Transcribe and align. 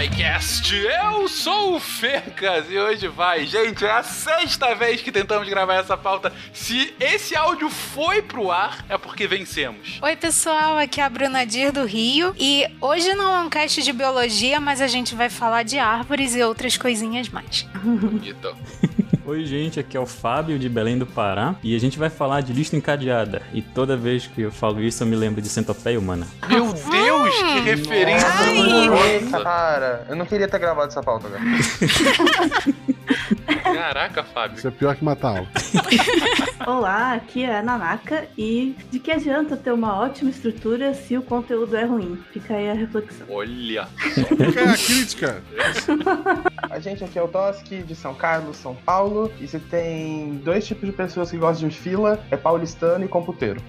SciCast. 0.00 0.74
Eu 0.74 1.28
sou 1.28 1.76
o 1.76 1.80
Fencas 1.80 2.70
e 2.70 2.78
hoje 2.78 3.06
vai. 3.06 3.44
Gente, 3.44 3.84
é 3.84 3.90
a 3.90 4.02
sexta 4.02 4.74
vez 4.74 5.02
que 5.02 5.12
tentamos 5.12 5.46
gravar 5.46 5.74
essa 5.74 5.94
pauta. 5.94 6.32
Se 6.54 6.94
esse 6.98 7.36
áudio 7.36 7.68
foi 7.68 8.22
pro 8.22 8.50
ar, 8.50 8.82
é 8.88 8.96
porque 8.96 9.26
vencemos. 9.26 9.98
Oi, 10.00 10.16
pessoal, 10.16 10.78
aqui 10.78 11.02
é 11.02 11.04
a 11.04 11.10
Bruna 11.10 11.44
Dir 11.44 11.70
do 11.70 11.84
Rio 11.84 12.34
e 12.38 12.64
hoje 12.80 13.12
não 13.14 13.30
é 13.30 13.40
um 13.40 13.50
cast 13.50 13.82
de 13.82 13.92
biologia, 13.92 14.58
mas 14.58 14.80
a 14.80 14.86
gente 14.86 15.14
vai 15.14 15.28
falar 15.28 15.64
de 15.64 15.78
árvores 15.78 16.34
e 16.34 16.42
outras 16.42 16.78
coisinhas 16.78 17.28
mais. 17.28 17.66
Bonito. 17.84 18.56
Oi, 19.30 19.46
gente, 19.46 19.78
aqui 19.78 19.96
é 19.96 20.00
o 20.00 20.06
Fábio 20.06 20.58
de 20.58 20.68
Belém 20.68 20.98
do 20.98 21.06
Pará 21.06 21.54
e 21.62 21.76
a 21.76 21.78
gente 21.78 21.96
vai 21.96 22.10
falar 22.10 22.40
de 22.40 22.52
lista 22.52 22.74
encadeada. 22.74 23.42
E 23.52 23.62
toda 23.62 23.96
vez 23.96 24.26
que 24.26 24.42
eu 24.42 24.50
falo 24.50 24.82
isso, 24.82 25.04
eu 25.04 25.06
me 25.06 25.14
lembro 25.14 25.40
de 25.40 25.48
centopeia 25.48 26.00
humana. 26.00 26.26
Meu 26.48 26.72
Deus, 26.72 27.36
que 27.40 27.60
referência 27.60 28.28
Nossa, 29.22 29.44
cara, 29.44 30.04
eu 30.08 30.16
não 30.16 30.26
queria 30.26 30.48
ter 30.48 30.58
gravado 30.58 30.88
essa 30.88 31.00
pauta, 31.00 31.28
velho. 31.28 31.44
Caraca, 33.62 34.24
Fábio. 34.24 34.58
Isso 34.58 34.66
é 34.66 34.70
pior 34.72 34.96
que 34.96 35.04
matar 35.04 35.28
aula. 35.28 35.48
Olá, 36.66 37.14
aqui 37.14 37.44
é 37.44 37.58
a 37.58 37.62
Nanaka 37.62 38.26
e 38.36 38.76
de 38.90 38.98
que 38.98 39.10
adianta 39.10 39.56
ter 39.56 39.72
uma 39.72 39.98
ótima 39.98 40.30
estrutura 40.30 40.92
se 40.92 41.16
o 41.16 41.22
conteúdo 41.22 41.76
é 41.76 41.84
ruim? 41.84 42.18
Fica 42.32 42.54
aí 42.54 42.68
a 42.68 42.74
reflexão. 42.74 43.26
Olha. 43.30 43.86
Fica 43.86 44.60
aí 44.60 44.68
a 44.68 44.76
crítica. 44.76 45.42
A 46.70 46.78
gente 46.78 47.02
aqui 47.02 47.18
é 47.18 47.22
o 47.22 47.26
Toski, 47.26 47.82
de 47.82 47.96
São 47.96 48.14
Carlos, 48.14 48.56
São 48.56 48.76
Paulo. 48.76 49.19
E 49.40 49.48
se 49.48 49.58
tem 49.58 50.40
dois 50.44 50.66
tipos 50.66 50.88
de 50.88 50.92
pessoas 50.92 51.30
que 51.30 51.36
gostam 51.36 51.68
de 51.68 51.76
fila, 51.76 52.24
é 52.30 52.36
paulistano 52.36 53.04
e 53.04 53.08
computeiro. 53.08 53.60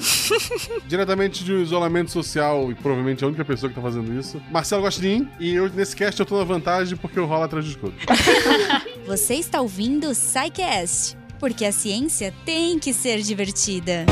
Diretamente 0.86 1.42
de 1.44 1.52
um 1.52 1.60
isolamento 1.60 2.10
social, 2.10 2.70
e 2.70 2.74
provavelmente 2.74 3.24
a 3.24 3.26
única 3.26 3.44
pessoa 3.44 3.68
que 3.68 3.74
tá 3.74 3.82
fazendo 3.82 4.12
isso. 4.18 4.40
Marcelo 4.50 4.82
gosta 4.82 5.00
de 5.00 5.08
mim, 5.08 5.28
e 5.40 5.54
eu, 5.54 5.68
nesse 5.68 5.96
cast 5.96 6.20
eu 6.20 6.26
tô 6.26 6.38
na 6.38 6.44
vantagem 6.44 6.96
porque 6.96 7.18
eu 7.18 7.26
rolo 7.26 7.44
atrás 7.44 7.64
de 7.64 7.72
escudo. 7.72 7.94
Você 9.06 9.34
está 9.34 9.60
ouvindo 9.60 10.08
o 10.08 10.14
SciCast, 10.14 11.16
porque 11.38 11.64
a 11.64 11.72
ciência 11.72 12.32
tem 12.44 12.78
que 12.78 12.92
ser 12.92 13.20
divertida. 13.22 14.06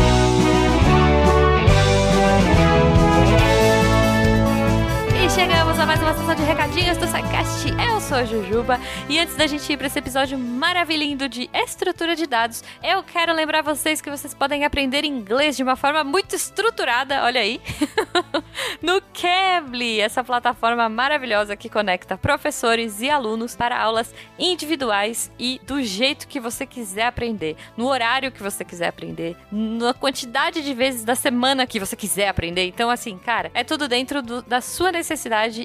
E 5.28 5.30
chegamos 5.30 5.78
a 5.78 5.84
mais 5.84 6.00
uma 6.00 6.14
sessão 6.14 6.34
de 6.34 6.42
recadinhos 6.42 6.96
do 6.96 7.06
SciCast. 7.06 7.68
Eu 7.86 8.00
sou 8.00 8.16
a 8.16 8.24
Jujuba 8.24 8.80
e 9.10 9.18
antes 9.18 9.36
da 9.36 9.46
gente 9.46 9.70
ir 9.70 9.76
para 9.76 9.86
esse 9.86 9.98
episódio 9.98 10.38
maravilhoso 10.38 11.28
de 11.28 11.50
estrutura 11.52 12.16
de 12.16 12.26
dados, 12.26 12.64
eu 12.82 13.02
quero 13.02 13.32
lembrar 13.34 13.62
vocês 13.62 14.00
que 14.00 14.10
vocês 14.10 14.32
podem 14.32 14.64
aprender 14.64 15.04
inglês 15.04 15.54
de 15.56 15.62
uma 15.62 15.76
forma 15.76 16.02
muito 16.02 16.34
estruturada, 16.34 17.22
olha 17.24 17.40
aí, 17.42 17.60
no 18.82 19.02
Cambly, 19.12 20.00
essa 20.00 20.24
plataforma 20.24 20.88
maravilhosa 20.88 21.54
que 21.56 21.68
conecta 21.68 22.16
professores 22.16 23.00
e 23.02 23.10
alunos 23.10 23.54
para 23.54 23.78
aulas 23.78 24.12
individuais 24.38 25.30
e 25.38 25.60
do 25.66 25.82
jeito 25.82 26.26
que 26.26 26.40
você 26.40 26.64
quiser 26.64 27.06
aprender, 27.06 27.54
no 27.76 27.86
horário 27.86 28.32
que 28.32 28.42
você 28.42 28.64
quiser 28.64 28.88
aprender, 28.88 29.36
na 29.52 29.92
quantidade 29.92 30.62
de 30.62 30.72
vezes 30.74 31.04
da 31.04 31.14
semana 31.14 31.66
que 31.66 31.78
você 31.78 31.94
quiser 31.94 32.28
aprender. 32.28 32.64
Então, 32.66 32.88
assim, 32.90 33.18
cara, 33.18 33.50
é 33.54 33.62
tudo 33.62 33.86
dentro 33.86 34.22
do- 34.22 34.42
da 34.42 34.60
sua 34.62 34.90
necessidade 34.90 35.17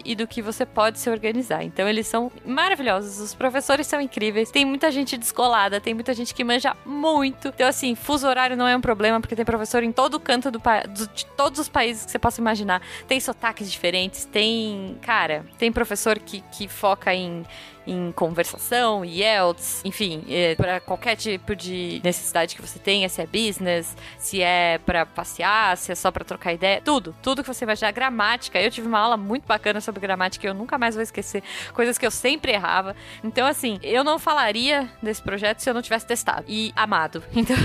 e 0.06 0.16
do 0.16 0.26
que 0.28 0.42
você 0.42 0.66
pode 0.66 1.00
se 1.00 1.10
organizar. 1.10 1.64
Então, 1.64 1.88
eles 1.88 2.08
são 2.08 2.32
maravilhosos, 2.46 3.20
os 3.20 3.34
professores 3.36 3.86
são 3.88 4.00
incríveis, 4.02 4.50
tem 4.50 4.66
muita 4.66 4.90
gente 4.92 5.18
descolada, 5.18 5.80
tem 5.82 5.94
muita 5.94 6.14
gente 6.14 6.34
que 6.34 6.44
manja 6.44 6.76
muito. 6.86 7.50
Então, 7.50 7.68
assim, 7.68 7.94
fuso 7.96 8.28
horário 8.28 8.56
não 8.58 8.68
é 8.68 8.76
um 8.76 8.82
problema, 8.82 9.20
porque 9.20 9.36
tem 9.36 9.46
professor 9.46 9.84
em 9.84 9.92
todo 9.92 10.20
canto 10.20 10.50
do, 10.50 10.60
do- 10.60 11.08
de 11.14 11.26
todos 11.38 11.60
os 11.60 11.70
países 11.70 12.06
que 12.06 12.12
você 12.12 12.20
possa 12.20 12.40
imaginar. 12.42 12.82
Tem 13.08 13.20
sotaques 13.20 13.72
diferentes, 13.72 14.26
tem. 14.26 14.98
Cara, 15.02 15.46
tem 15.58 15.72
professor 15.72 16.18
que, 16.20 16.42
que 16.52 16.68
foca 16.68 17.14
em 17.14 17.44
em 17.86 18.12
conversação, 18.12 19.04
IELTS, 19.04 19.82
enfim, 19.84 20.24
é, 20.30 20.56
para 20.56 20.80
qualquer 20.80 21.16
tipo 21.16 21.56
de 21.56 22.02
necessidade 22.04 22.56
que 22.56 22.62
você 22.62 22.80
tenha, 22.80 23.10
se 23.10 23.22
é 23.22 23.26
business, 23.26 23.96
se 24.18 24.42
é 24.42 24.80
para 24.80 25.06
passear, 25.06 25.76
se 25.78 25.92
é 25.92 25.96
só 25.96 26.12
para 26.12 26.24
trocar 26.24 26.54
ideia, 26.54 26.82
tudo, 26.84 27.16
tudo 27.22 27.44
que 27.44 27.48
você 27.48 27.66
imaginar, 27.66 27.92
gramática. 27.92 28.62
Eu 28.62 28.72
tive 28.72 28.88
uma 28.88 29.00
aula 29.00 29.18
muito 29.18 29.46
bacana 29.46 29.82
sobre 29.82 30.02
gramática, 30.02 30.48
eu 30.48 30.54
nunca 30.54 30.78
mais 30.78 30.96
vou 30.96 31.04
esquecer, 31.04 31.44
coisas 31.74 31.98
que 31.98 32.06
eu 32.06 32.12
sempre 32.12 32.52
errava. 32.52 32.96
Então, 33.24 33.48
assim, 33.48 33.80
eu 33.82 34.04
não 34.04 34.20
falaria 34.20 34.90
desse 35.02 35.22
projeto 35.22 35.60
se 35.60 35.70
eu 35.70 35.74
não 35.74 35.82
tivesse 35.82 36.06
testado 36.06 36.46
e 36.48 36.72
amado. 36.76 37.24
Então, 37.44 37.58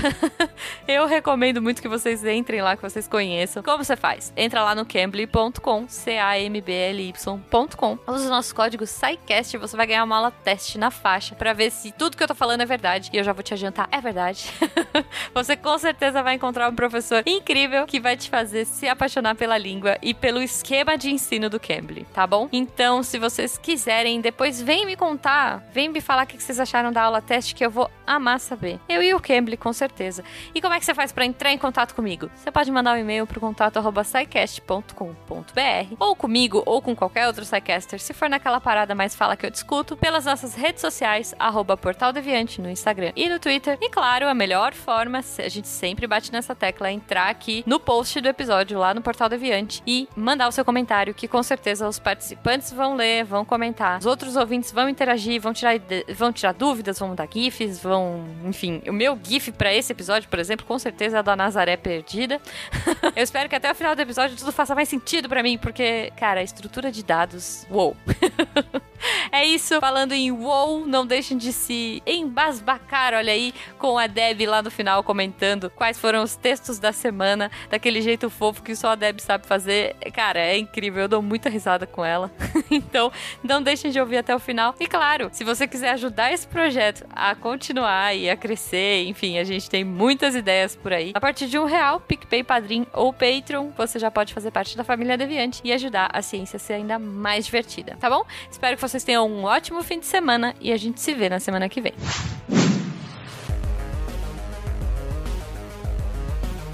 eu 0.87 1.05
recomendo 1.05 1.61
muito 1.61 1.81
que 1.81 1.87
vocês 1.87 2.25
entrem 2.25 2.61
lá, 2.61 2.75
que 2.75 2.81
vocês 2.81 3.07
conheçam. 3.07 3.63
Como 3.63 3.81
você 3.81 3.95
faz? 3.95 4.33
Entra 4.35 4.61
lá 4.61 4.75
no 4.75 4.85
cambly.com, 4.85 5.87
C-A-M-B-L-Y.com. 5.87 7.97
Usa 8.07 8.27
o 8.27 8.29
nosso 8.29 8.53
código 8.53 8.85
SciCast 8.85 9.57
você 9.59 9.77
vai 9.77 9.85
ganhar 9.85 10.03
uma 10.09 10.17
aula 10.17 10.31
teste 10.31 10.77
na 10.77 10.89
faixa 10.89 11.35
pra 11.35 11.53
ver 11.53 11.71
se 11.71 11.91
tudo 11.91 12.17
que 12.17 12.23
eu 12.23 12.27
tô 12.27 12.33
falando 12.33 12.61
é 12.61 12.65
verdade. 12.65 13.09
E 13.13 13.17
eu 13.17 13.23
já 13.23 13.31
vou 13.31 13.43
te 13.43 13.53
adiantar, 13.53 13.87
é 13.91 14.01
verdade. 14.01 14.51
você 15.33 15.55
com 15.55 15.77
certeza 15.77 16.23
vai 16.23 16.35
encontrar 16.35 16.67
um 16.69 16.75
professor 16.75 17.21
incrível 17.25 17.85
que 17.85 17.99
vai 17.99 18.17
te 18.17 18.29
fazer 18.29 18.65
se 18.65 18.87
apaixonar 18.87 19.35
pela 19.35 19.57
língua 19.57 19.97
e 20.01 20.13
pelo 20.13 20.41
esquema 20.41 20.97
de 20.97 21.11
ensino 21.11 21.49
do 21.49 21.59
Cambly, 21.59 22.05
tá 22.13 22.25
bom? 22.25 22.49
Então, 22.51 23.03
se 23.03 23.19
vocês 23.19 23.57
quiserem, 23.57 24.19
depois 24.19 24.59
vem 24.59 24.85
me 24.85 24.95
contar, 24.95 25.63
vem 25.71 25.89
me 25.89 26.01
falar 26.01 26.23
o 26.23 26.27
que 26.27 26.41
vocês 26.41 26.59
acharam 26.59 26.91
da 26.91 27.03
aula 27.03 27.21
teste 27.21 27.53
que 27.53 27.63
eu 27.63 27.69
vou 27.69 27.89
amar 28.05 28.39
saber. 28.39 28.79
Eu 28.89 29.03
e 29.03 29.13
o 29.13 29.19
Cambly, 29.19 29.57
com 29.57 29.71
certeza. 29.71 30.23
E 30.55 30.59
como 30.59 30.73
é 30.73 30.79
que 30.79 30.85
você 30.85 30.95
faz 30.95 31.11
pra 31.11 31.25
entrar 31.25 31.51
em 31.51 31.57
contato 31.57 31.93
comigo? 31.93 32.31
Você 32.35 32.49
pode 32.49 32.71
mandar 32.71 32.93
um 32.93 32.97
e-mail 32.97 33.27
pro 33.27 33.39
contato 33.39 33.77
arroba 33.77 34.03
scicast.com.br 34.03 35.95
ou 35.99 36.15
comigo 36.15 36.63
ou 36.65 36.81
com 36.81 36.95
qualquer 36.95 37.27
outro 37.27 37.45
SciCaster, 37.45 37.99
se 37.99 38.13
for 38.13 38.29
naquela 38.29 38.59
parada 38.59 38.95
mais 38.95 39.13
fala 39.13 39.37
que 39.37 39.45
eu 39.45 39.51
discuto, 39.51 39.98
pelas 39.99 40.25
nossas 40.25 40.55
redes 40.55 40.81
sociais, 40.81 41.35
arroba 41.37 41.77
Portal 41.77 42.11
Deviante 42.11 42.61
no 42.61 42.69
Instagram 42.69 43.11
e 43.15 43.27
no 43.29 43.39
Twitter. 43.39 43.77
E 43.81 43.89
claro, 43.89 44.27
a 44.27 44.33
melhor 44.33 44.73
forma, 44.73 45.19
a 45.19 45.49
gente 45.49 45.67
sempre 45.67 46.07
bate 46.07 46.31
nessa 46.31 46.55
tecla, 46.55 46.89
é 46.89 46.91
entrar 46.91 47.29
aqui 47.29 47.63
no 47.65 47.79
post 47.79 48.19
do 48.21 48.27
episódio 48.27 48.79
lá 48.79 48.93
no 48.93 49.01
Portal 49.01 49.29
Deviante 49.29 49.83
e 49.85 50.07
mandar 50.15 50.47
o 50.47 50.51
seu 50.51 50.63
comentário, 50.63 51.13
que 51.13 51.27
com 51.27 51.43
certeza 51.43 51.87
os 51.87 51.99
participantes 51.99 52.71
vão 52.71 52.95
ler, 52.95 53.23
vão 53.23 53.43
comentar. 53.43 53.99
Os 53.99 54.05
outros 54.05 54.35
ouvintes 54.35 54.71
vão 54.71 54.89
interagir, 54.89 55.41
vão 55.41 55.53
tirar, 55.53 55.73
vão 56.15 56.31
tirar 56.31 56.53
dúvidas, 56.53 56.99
vão 56.99 57.13
dar 57.13 57.27
GIFs, 57.31 57.79
vão. 57.79 58.25
Enfim, 58.45 58.81
o 58.87 58.93
meu 58.93 59.19
GIF 59.21 59.51
pra 59.51 59.73
esse 59.73 59.91
episódio, 59.91 60.29
por 60.29 60.39
exemplo, 60.39 60.65
com 60.65 60.79
certeza 60.79 61.17
é 61.17 61.19
a 61.19 61.21
da 61.21 61.35
Nazaré 61.35 61.75
Perdida. 61.77 62.39
Eu 63.15 63.23
espero 63.23 63.49
que 63.49 63.55
até 63.55 63.71
o 63.71 63.75
final 63.75 63.95
do 63.95 64.01
episódio 64.01 64.37
tudo 64.37 64.51
faça 64.51 64.73
mais 64.73 64.87
sentido 64.87 65.27
pra 65.27 65.43
mim, 65.43 65.57
porque, 65.57 66.11
cara, 66.17 66.39
a 66.39 66.43
estrutura 66.43 66.91
de 66.91 67.03
dados. 67.03 67.65
Uou! 67.69 67.95
É 69.31 69.45
isso, 69.45 69.79
falando 69.89 70.11
em 70.11 70.31
WoW, 70.31 70.85
não 70.85 71.03
deixem 71.03 71.35
de 71.35 71.51
se 71.51 72.03
embasbacar, 72.05 73.15
olha 73.15 73.33
aí, 73.33 73.51
com 73.79 73.97
a 73.97 74.05
Deb 74.05 74.45
lá 74.45 74.61
no 74.61 74.69
final 74.69 75.01
comentando 75.01 75.67
quais 75.71 75.97
foram 75.97 76.21
os 76.21 76.35
textos 76.35 76.77
da 76.77 76.93
semana, 76.93 77.49
daquele 77.71 77.99
jeito 77.99 78.29
fofo 78.29 78.61
que 78.61 78.75
só 78.75 78.89
a 78.89 78.95
Deb 78.95 79.19
sabe 79.19 79.47
fazer. 79.47 79.95
Cara, 80.13 80.39
é 80.39 80.59
incrível, 80.59 81.01
eu 81.01 81.07
dou 81.07 81.23
muita 81.23 81.49
risada 81.49 81.87
com 81.87 82.05
ela. 82.05 82.31
então, 82.69 83.11
não 83.43 83.63
deixem 83.63 83.89
de 83.89 83.99
ouvir 83.99 84.17
até 84.17 84.35
o 84.35 84.37
final. 84.37 84.75
E 84.79 84.85
claro, 84.85 85.29
se 85.31 85.43
você 85.43 85.67
quiser 85.67 85.89
ajudar 85.93 86.31
esse 86.31 86.47
projeto 86.47 87.03
a 87.09 87.33
continuar 87.33 88.15
e 88.15 88.29
a 88.29 88.37
crescer, 88.37 89.05
enfim, 89.07 89.39
a 89.39 89.43
gente 89.43 89.71
tem 89.71 89.83
muitas 89.83 90.35
ideias 90.35 90.75
por 90.75 90.93
aí. 90.93 91.13
A 91.15 91.19
partir 91.19 91.47
de 91.47 91.57
um 91.57 91.65
real, 91.65 91.99
PicPay, 91.99 92.43
Padrim 92.43 92.85
ou 92.93 93.11
Patreon, 93.11 93.71
você 93.75 93.97
já 93.97 94.11
pode 94.11 94.35
fazer 94.35 94.51
parte 94.51 94.77
da 94.77 94.83
família 94.83 95.17
Deviante 95.17 95.61
e 95.63 95.73
ajudar 95.73 96.11
a 96.13 96.21
ciência 96.21 96.57
a 96.57 96.59
ser 96.59 96.73
ainda 96.73 96.99
mais 96.99 97.47
divertida, 97.47 97.97
tá 97.99 98.07
bom? 98.07 98.23
Espero 98.51 98.75
que 98.75 98.81
vocês 98.83 99.03
tenham 99.03 99.27
um 99.27 99.45
ótimo 99.45 99.78
fim 99.83 99.99
de 99.99 100.05
semana 100.05 100.55
e 100.59 100.71
a 100.71 100.77
gente 100.77 101.01
se 101.01 101.13
vê 101.13 101.29
na 101.29 101.39
semana 101.39 101.69
que 101.69 101.81
vem. 101.81 101.93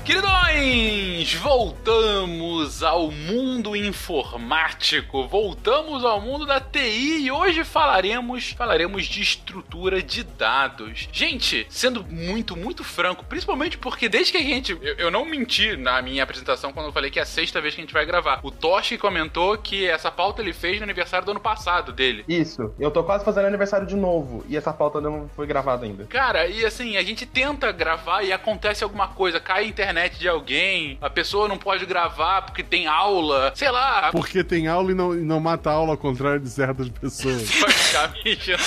Queridões, 0.05 1.33
voltamos 1.33 2.83
ao 2.83 3.09
mundo 3.09 3.75
informático, 3.75 5.27
voltamos 5.27 6.05
ao 6.05 6.21
mundo 6.21 6.45
da 6.45 6.61
TI 6.61 7.25
e 7.25 7.31
hoje 7.31 7.63
falaremos, 7.63 8.51
falaremos 8.51 9.07
de 9.07 9.23
estrutura 9.23 10.03
de 10.03 10.21
dados. 10.23 11.09
Gente, 11.11 11.65
sendo 11.71 12.03
muito, 12.03 12.55
muito 12.55 12.83
franco, 12.83 13.25
principalmente 13.25 13.79
porque 13.79 14.07
desde 14.07 14.31
que 14.31 14.37
a 14.37 14.43
gente, 14.43 14.73
eu, 14.73 14.93
eu 14.95 15.09
não 15.09 15.25
menti 15.25 15.75
na 15.75 15.99
minha 16.03 16.21
apresentação 16.21 16.71
quando 16.71 16.85
eu 16.85 16.93
falei 16.93 17.09
que 17.09 17.17
é 17.17 17.23
a 17.23 17.25
sexta 17.25 17.59
vez 17.59 17.73
que 17.73 17.81
a 17.81 17.83
gente 17.83 17.93
vai 17.93 18.05
gravar. 18.05 18.41
O 18.43 18.51
Toshi 18.51 18.99
comentou 18.99 19.57
que 19.57 19.87
essa 19.87 20.11
pauta 20.11 20.39
ele 20.39 20.53
fez 20.53 20.77
no 20.77 20.83
aniversário 20.83 21.25
do 21.25 21.31
ano 21.31 21.39
passado 21.39 21.91
dele. 21.91 22.23
Isso, 22.27 22.71
eu 22.79 22.91
tô 22.91 23.03
quase 23.03 23.25
fazendo 23.25 23.47
aniversário 23.47 23.87
de 23.87 23.95
novo 23.95 24.45
e 24.47 24.55
essa 24.55 24.71
pauta 24.71 25.01
não 25.01 25.27
foi 25.35 25.47
gravada 25.47 25.83
ainda. 25.83 26.05
Cara, 26.05 26.45
e 26.45 26.63
assim, 26.63 26.95
a 26.95 27.01
gente 27.01 27.25
tenta 27.25 27.71
gravar 27.71 28.21
e 28.21 28.31
acontece 28.31 28.83
alguma 28.83 29.07
coisa, 29.07 29.39
cai 29.39 29.63
a 29.63 29.67
internet 29.67 29.94
de 30.19 30.27
alguém, 30.27 30.97
a 31.01 31.09
pessoa 31.09 31.47
não 31.47 31.57
pode 31.57 31.85
gravar 31.85 32.43
porque 32.43 32.63
tem 32.63 32.87
aula, 32.87 33.51
sei 33.55 33.71
lá. 33.71 34.11
Porque 34.11 34.43
tem 34.43 34.67
aula 34.67 34.91
e 34.91 34.93
não, 34.93 35.15
e 35.15 35.21
não 35.21 35.39
mata 35.39 35.69
a 35.69 35.73
aula 35.73 35.91
ao 35.91 35.97
contrário 35.97 36.39
de 36.39 36.49
certas 36.49 36.89
pessoas. 36.89 37.49
Pode 37.59 37.73
ficar 37.73 38.13
me 38.13 38.33
enchendo 38.33 38.63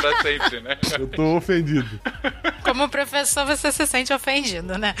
pra 0.00 0.22
sempre, 0.22 0.60
né? 0.60 0.78
Eu 0.98 1.08
tô 1.08 1.36
ofendido. 1.36 2.00
Como 2.64 2.88
professor, 2.88 3.46
você 3.46 3.70
se 3.70 3.86
sente 3.86 4.12
ofendido, 4.12 4.78
né? 4.78 4.94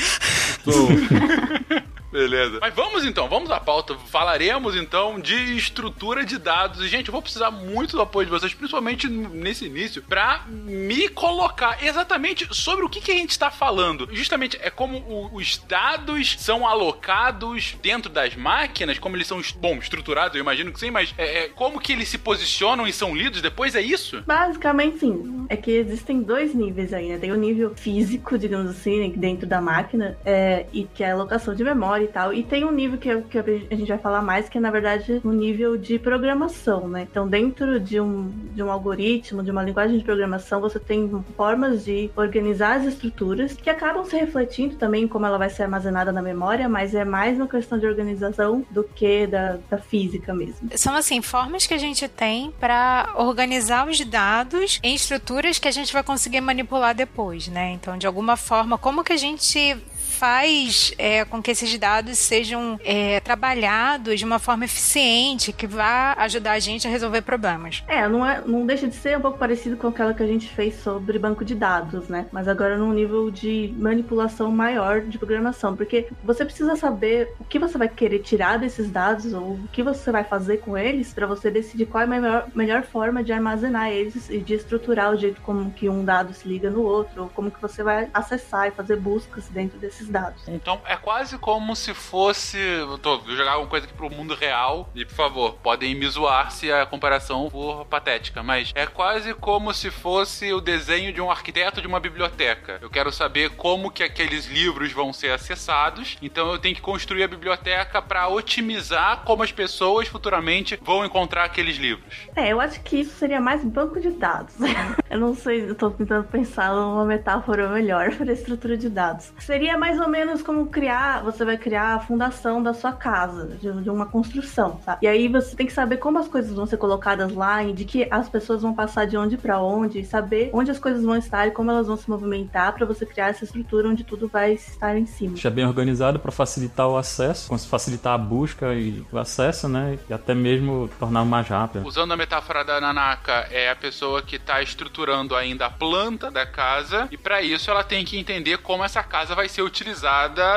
Tô. 0.62 0.72
Beleza. 2.14 2.58
Mas 2.60 2.72
vamos 2.72 3.04
então, 3.04 3.28
vamos 3.28 3.50
à 3.50 3.58
pauta. 3.58 3.96
Falaremos 4.06 4.76
então 4.76 5.18
de 5.18 5.56
estrutura 5.56 6.24
de 6.24 6.38
dados. 6.38 6.80
E, 6.80 6.86
gente, 6.86 7.08
eu 7.08 7.12
vou 7.12 7.20
precisar 7.20 7.50
muito 7.50 7.96
do 7.96 8.02
apoio 8.02 8.26
de 8.26 8.30
vocês, 8.30 8.54
principalmente 8.54 9.08
nesse 9.08 9.64
início, 9.66 10.00
pra 10.00 10.44
me 10.48 11.08
colocar 11.08 11.82
exatamente 11.84 12.46
sobre 12.54 12.84
o 12.84 12.88
que, 12.88 13.00
que 13.00 13.10
a 13.10 13.16
gente 13.16 13.30
está 13.30 13.50
falando. 13.50 14.08
Justamente 14.12 14.56
é 14.62 14.70
como 14.70 14.98
o- 14.98 15.34
os 15.34 15.58
dados 15.58 16.36
são 16.38 16.64
alocados 16.68 17.74
dentro 17.82 18.08
das 18.08 18.36
máquinas, 18.36 18.96
como 19.00 19.16
eles 19.16 19.26
são, 19.26 19.40
bom, 19.56 19.74
estruturados, 19.78 20.36
eu 20.36 20.40
imagino 20.40 20.72
que 20.72 20.78
sim, 20.78 20.92
mas 20.92 21.12
é, 21.18 21.46
é, 21.46 21.48
como 21.48 21.80
que 21.80 21.92
eles 21.92 22.08
se 22.08 22.18
posicionam 22.18 22.86
e 22.86 22.92
são 22.92 23.12
lidos 23.12 23.42
depois, 23.42 23.74
é 23.74 23.82
isso? 23.82 24.22
Basicamente, 24.24 25.00
sim. 25.00 25.46
É 25.48 25.56
que 25.56 25.72
existem 25.72 26.22
dois 26.22 26.54
níveis 26.54 26.92
aí, 26.92 27.08
né? 27.08 27.18
Tem 27.18 27.32
o 27.32 27.36
nível 27.36 27.74
físico, 27.74 28.38
digamos 28.38 28.70
assim, 28.70 29.00
né, 29.08 29.12
dentro 29.16 29.48
da 29.48 29.60
máquina, 29.60 30.16
é, 30.24 30.66
e 30.72 30.84
que 30.84 31.02
é 31.02 31.10
a 31.10 31.14
alocação 31.14 31.54
de 31.56 31.64
memória 31.64 32.03
e 32.04 32.08
tal. 32.08 32.32
E 32.32 32.42
tem 32.42 32.64
um 32.64 32.72
nível 32.72 32.98
que, 32.98 33.20
que 33.22 33.38
a 33.38 33.76
gente 33.76 33.88
vai 33.88 33.98
falar 33.98 34.22
mais, 34.22 34.48
que 34.48 34.58
é, 34.58 34.60
na 34.60 34.70
verdade, 34.70 35.20
o 35.24 35.32
nível 35.32 35.76
de 35.76 35.98
programação, 35.98 36.88
né? 36.88 37.06
Então, 37.10 37.28
dentro 37.28 37.80
de 37.80 38.00
um, 38.00 38.30
de 38.54 38.62
um 38.62 38.70
algoritmo, 38.70 39.42
de 39.42 39.50
uma 39.50 39.62
linguagem 39.62 39.98
de 39.98 40.04
programação, 40.04 40.60
você 40.60 40.78
tem 40.78 41.10
formas 41.36 41.84
de 41.84 42.10
organizar 42.16 42.76
as 42.76 42.86
estruturas 42.86 43.54
que 43.54 43.70
acabam 43.70 44.04
se 44.04 44.16
refletindo 44.16 44.76
também 44.76 45.04
em 45.04 45.08
como 45.08 45.26
ela 45.26 45.38
vai 45.38 45.50
ser 45.50 45.64
armazenada 45.64 46.12
na 46.12 46.22
memória, 46.22 46.68
mas 46.68 46.94
é 46.94 47.04
mais 47.04 47.36
uma 47.36 47.48
questão 47.48 47.78
de 47.78 47.86
organização 47.86 48.64
do 48.70 48.84
que 48.84 49.26
da, 49.26 49.58
da 49.70 49.78
física 49.78 50.34
mesmo. 50.34 50.70
São 50.76 50.94
assim 50.94 51.20
formas 51.22 51.66
que 51.66 51.74
a 51.74 51.78
gente 51.78 52.06
tem 52.08 52.52
para 52.60 53.12
organizar 53.16 53.88
os 53.88 54.00
dados 54.04 54.78
em 54.82 54.94
estruturas 54.94 55.58
que 55.58 55.68
a 55.68 55.70
gente 55.70 55.92
vai 55.92 56.02
conseguir 56.02 56.40
manipular 56.40 56.94
depois, 56.94 57.48
né? 57.48 57.72
Então, 57.72 57.96
de 57.96 58.06
alguma 58.06 58.36
forma, 58.36 58.78
como 58.78 59.04
que 59.04 59.12
a 59.12 59.16
gente 59.16 59.76
faz 60.14 60.94
é, 60.96 61.24
com 61.24 61.42
que 61.42 61.50
esses 61.50 61.76
dados 61.78 62.18
sejam 62.18 62.78
é, 62.84 63.20
trabalhados 63.20 64.18
de 64.18 64.24
uma 64.24 64.38
forma 64.38 64.64
eficiente 64.64 65.52
que 65.52 65.66
vá 65.66 66.14
ajudar 66.18 66.52
a 66.52 66.58
gente 66.58 66.86
a 66.86 66.90
resolver 66.90 67.22
problemas. 67.22 67.82
É, 67.88 68.08
não, 68.08 68.26
é, 68.26 68.42
não 68.46 68.64
deixa 68.64 68.86
de 68.86 68.94
ser 68.94 69.18
um 69.18 69.20
pouco 69.20 69.38
parecido 69.38 69.76
com 69.76 69.88
aquela 69.88 70.14
que 70.14 70.22
a 70.22 70.26
gente 70.26 70.48
fez 70.48 70.76
sobre 70.76 71.18
banco 71.18 71.44
de 71.44 71.54
dados, 71.54 72.08
né? 72.08 72.26
Mas 72.32 72.48
agora 72.48 72.78
num 72.78 72.92
nível 72.92 73.30
de 73.30 73.74
manipulação 73.76 74.50
maior 74.50 75.00
de 75.00 75.18
programação, 75.18 75.76
porque 75.76 76.06
você 76.22 76.44
precisa 76.44 76.76
saber 76.76 77.32
o 77.40 77.44
que 77.44 77.58
você 77.58 77.76
vai 77.76 77.88
querer 77.88 78.20
tirar 78.20 78.58
desses 78.58 78.90
dados 78.90 79.32
ou 79.32 79.54
o 79.54 79.68
que 79.72 79.82
você 79.82 80.12
vai 80.12 80.24
fazer 80.24 80.58
com 80.58 80.78
eles 80.78 81.12
para 81.12 81.26
você 81.26 81.50
decidir 81.50 81.86
qual 81.86 82.02
é 82.02 82.04
a 82.04 82.08
melhor, 82.08 82.48
melhor 82.54 82.82
forma 82.84 83.22
de 83.24 83.32
armazenar 83.32 83.90
eles 83.90 84.30
e 84.30 84.38
de 84.38 84.54
estruturar 84.54 85.12
o 85.12 85.16
jeito 85.16 85.40
como 85.40 85.70
que 85.72 85.88
um 85.88 86.04
dado 86.04 86.32
se 86.32 86.46
liga 86.46 86.70
no 86.70 86.82
outro, 86.82 87.24
ou 87.24 87.28
como 87.28 87.50
que 87.50 87.60
você 87.60 87.82
vai 87.82 88.08
acessar 88.12 88.68
e 88.68 88.70
fazer 88.70 88.96
buscas 88.96 89.48
dentro 89.48 89.78
desses 89.78 90.03
dados. 90.08 90.46
Então 90.48 90.80
é 90.84 90.96
quase 90.96 91.38
como 91.38 91.74
se 91.74 91.94
fosse. 91.94 92.58
Eu 92.58 92.98
tô 92.98 93.18
vou 93.18 93.36
jogar 93.36 93.52
alguma 93.52 93.70
coisa 93.70 93.86
aqui 93.86 93.94
pro 93.94 94.10
mundo 94.10 94.34
real. 94.34 94.88
E 94.94 95.04
por 95.04 95.14
favor, 95.14 95.54
podem 95.62 95.94
me 95.94 96.06
zoar 96.08 96.50
se 96.50 96.70
a 96.72 96.86
comparação 96.86 97.48
for 97.50 97.84
patética. 97.86 98.42
Mas 98.42 98.72
é 98.74 98.86
quase 98.86 99.34
como 99.34 99.72
se 99.72 99.90
fosse 99.90 100.52
o 100.52 100.60
desenho 100.60 101.12
de 101.12 101.20
um 101.20 101.30
arquiteto 101.30 101.80
de 101.80 101.86
uma 101.86 102.00
biblioteca. 102.00 102.78
Eu 102.80 102.90
quero 102.90 103.12
saber 103.12 103.50
como 103.50 103.90
que 103.90 104.02
aqueles 104.02 104.46
livros 104.46 104.92
vão 104.92 105.12
ser 105.12 105.30
acessados. 105.30 106.16
Então 106.20 106.50
eu 106.52 106.58
tenho 106.58 106.74
que 106.74 106.80
construir 106.80 107.24
a 107.24 107.28
biblioteca 107.28 108.00
para 108.00 108.28
otimizar 108.28 109.22
como 109.24 109.42
as 109.42 109.52
pessoas 109.52 110.08
futuramente 110.08 110.78
vão 110.82 111.04
encontrar 111.04 111.44
aqueles 111.44 111.76
livros. 111.76 112.28
É, 112.36 112.52
eu 112.52 112.60
acho 112.60 112.80
que 112.82 113.00
isso 113.00 113.16
seria 113.16 113.40
mais 113.40 113.64
banco 113.64 114.00
de 114.00 114.10
dados. 114.10 114.54
eu 115.10 115.18
não 115.18 115.34
sei, 115.34 115.68
eu 115.68 115.74
tô 115.74 115.90
tentando 115.90 116.24
pensar 116.24 116.72
numa 116.74 117.04
metáfora 117.04 117.68
melhor 117.68 118.14
para 118.16 118.32
estrutura 118.32 118.76
de 118.76 118.88
dados. 118.88 119.32
Seria 119.38 119.78
mais 119.78 119.93
ou 120.00 120.08
menos 120.08 120.42
como 120.42 120.66
criar, 120.66 121.22
você 121.22 121.44
vai 121.44 121.56
criar 121.56 121.94
a 121.94 122.00
fundação 122.00 122.62
da 122.62 122.74
sua 122.74 122.92
casa, 122.92 123.56
de, 123.56 123.72
de 123.82 123.90
uma 123.90 124.06
construção, 124.06 124.80
tá? 124.84 124.98
E 125.00 125.06
aí 125.06 125.28
você 125.28 125.54
tem 125.56 125.66
que 125.66 125.72
saber 125.72 125.98
como 125.98 126.18
as 126.18 126.28
coisas 126.28 126.52
vão 126.52 126.66
ser 126.66 126.76
colocadas 126.76 127.32
lá, 127.34 127.62
e 127.62 127.72
de 127.72 127.84
que 127.84 128.06
as 128.10 128.28
pessoas 128.28 128.62
vão 128.62 128.74
passar 128.74 129.06
de 129.06 129.16
onde 129.16 129.36
para 129.36 129.60
onde, 129.60 130.00
e 130.00 130.04
saber 130.04 130.50
onde 130.52 130.70
as 130.70 130.78
coisas 130.78 131.04
vão 131.04 131.16
estar 131.16 131.46
e 131.46 131.50
como 131.50 131.70
elas 131.70 131.86
vão 131.86 131.96
se 131.96 132.08
movimentar 132.08 132.72
para 132.72 132.86
você 132.86 133.06
criar 133.06 133.28
essa 133.28 133.44
estrutura 133.44 133.88
onde 133.88 134.04
tudo 134.04 134.28
vai 134.28 134.52
estar 134.52 134.96
em 134.96 135.06
cima. 135.06 135.32
Deixar 135.32 135.50
bem 135.50 135.66
organizado 135.66 136.18
para 136.18 136.32
facilitar 136.32 136.88
o 136.88 136.96
acesso, 136.96 137.56
facilitar 137.68 138.14
a 138.14 138.18
busca 138.18 138.74
e 138.74 139.04
o 139.10 139.18
acesso, 139.18 139.68
né? 139.68 139.98
E 140.08 140.12
até 140.12 140.34
mesmo 140.34 140.88
tornar 140.98 141.24
mais 141.24 141.48
rápido. 141.48 141.86
Usando 141.86 142.12
a 142.12 142.16
metáfora 142.16 142.64
da 142.64 142.80
Nanaka, 142.80 143.46
é 143.50 143.70
a 143.70 143.76
pessoa 143.76 144.22
que 144.22 144.36
está 144.36 144.62
estruturando 144.62 145.34
ainda 145.34 145.66
a 145.66 145.70
planta 145.70 146.30
da 146.30 146.46
casa 146.46 147.08
e 147.10 147.16
para 147.16 147.42
isso 147.42 147.70
ela 147.70 147.84
tem 147.84 148.04
que 148.04 148.18
entender 148.18 148.58
como 148.58 148.84
essa 148.84 149.02
casa 149.02 149.34
vai 149.34 149.48
ser 149.48 149.62
utilizada 149.62 149.83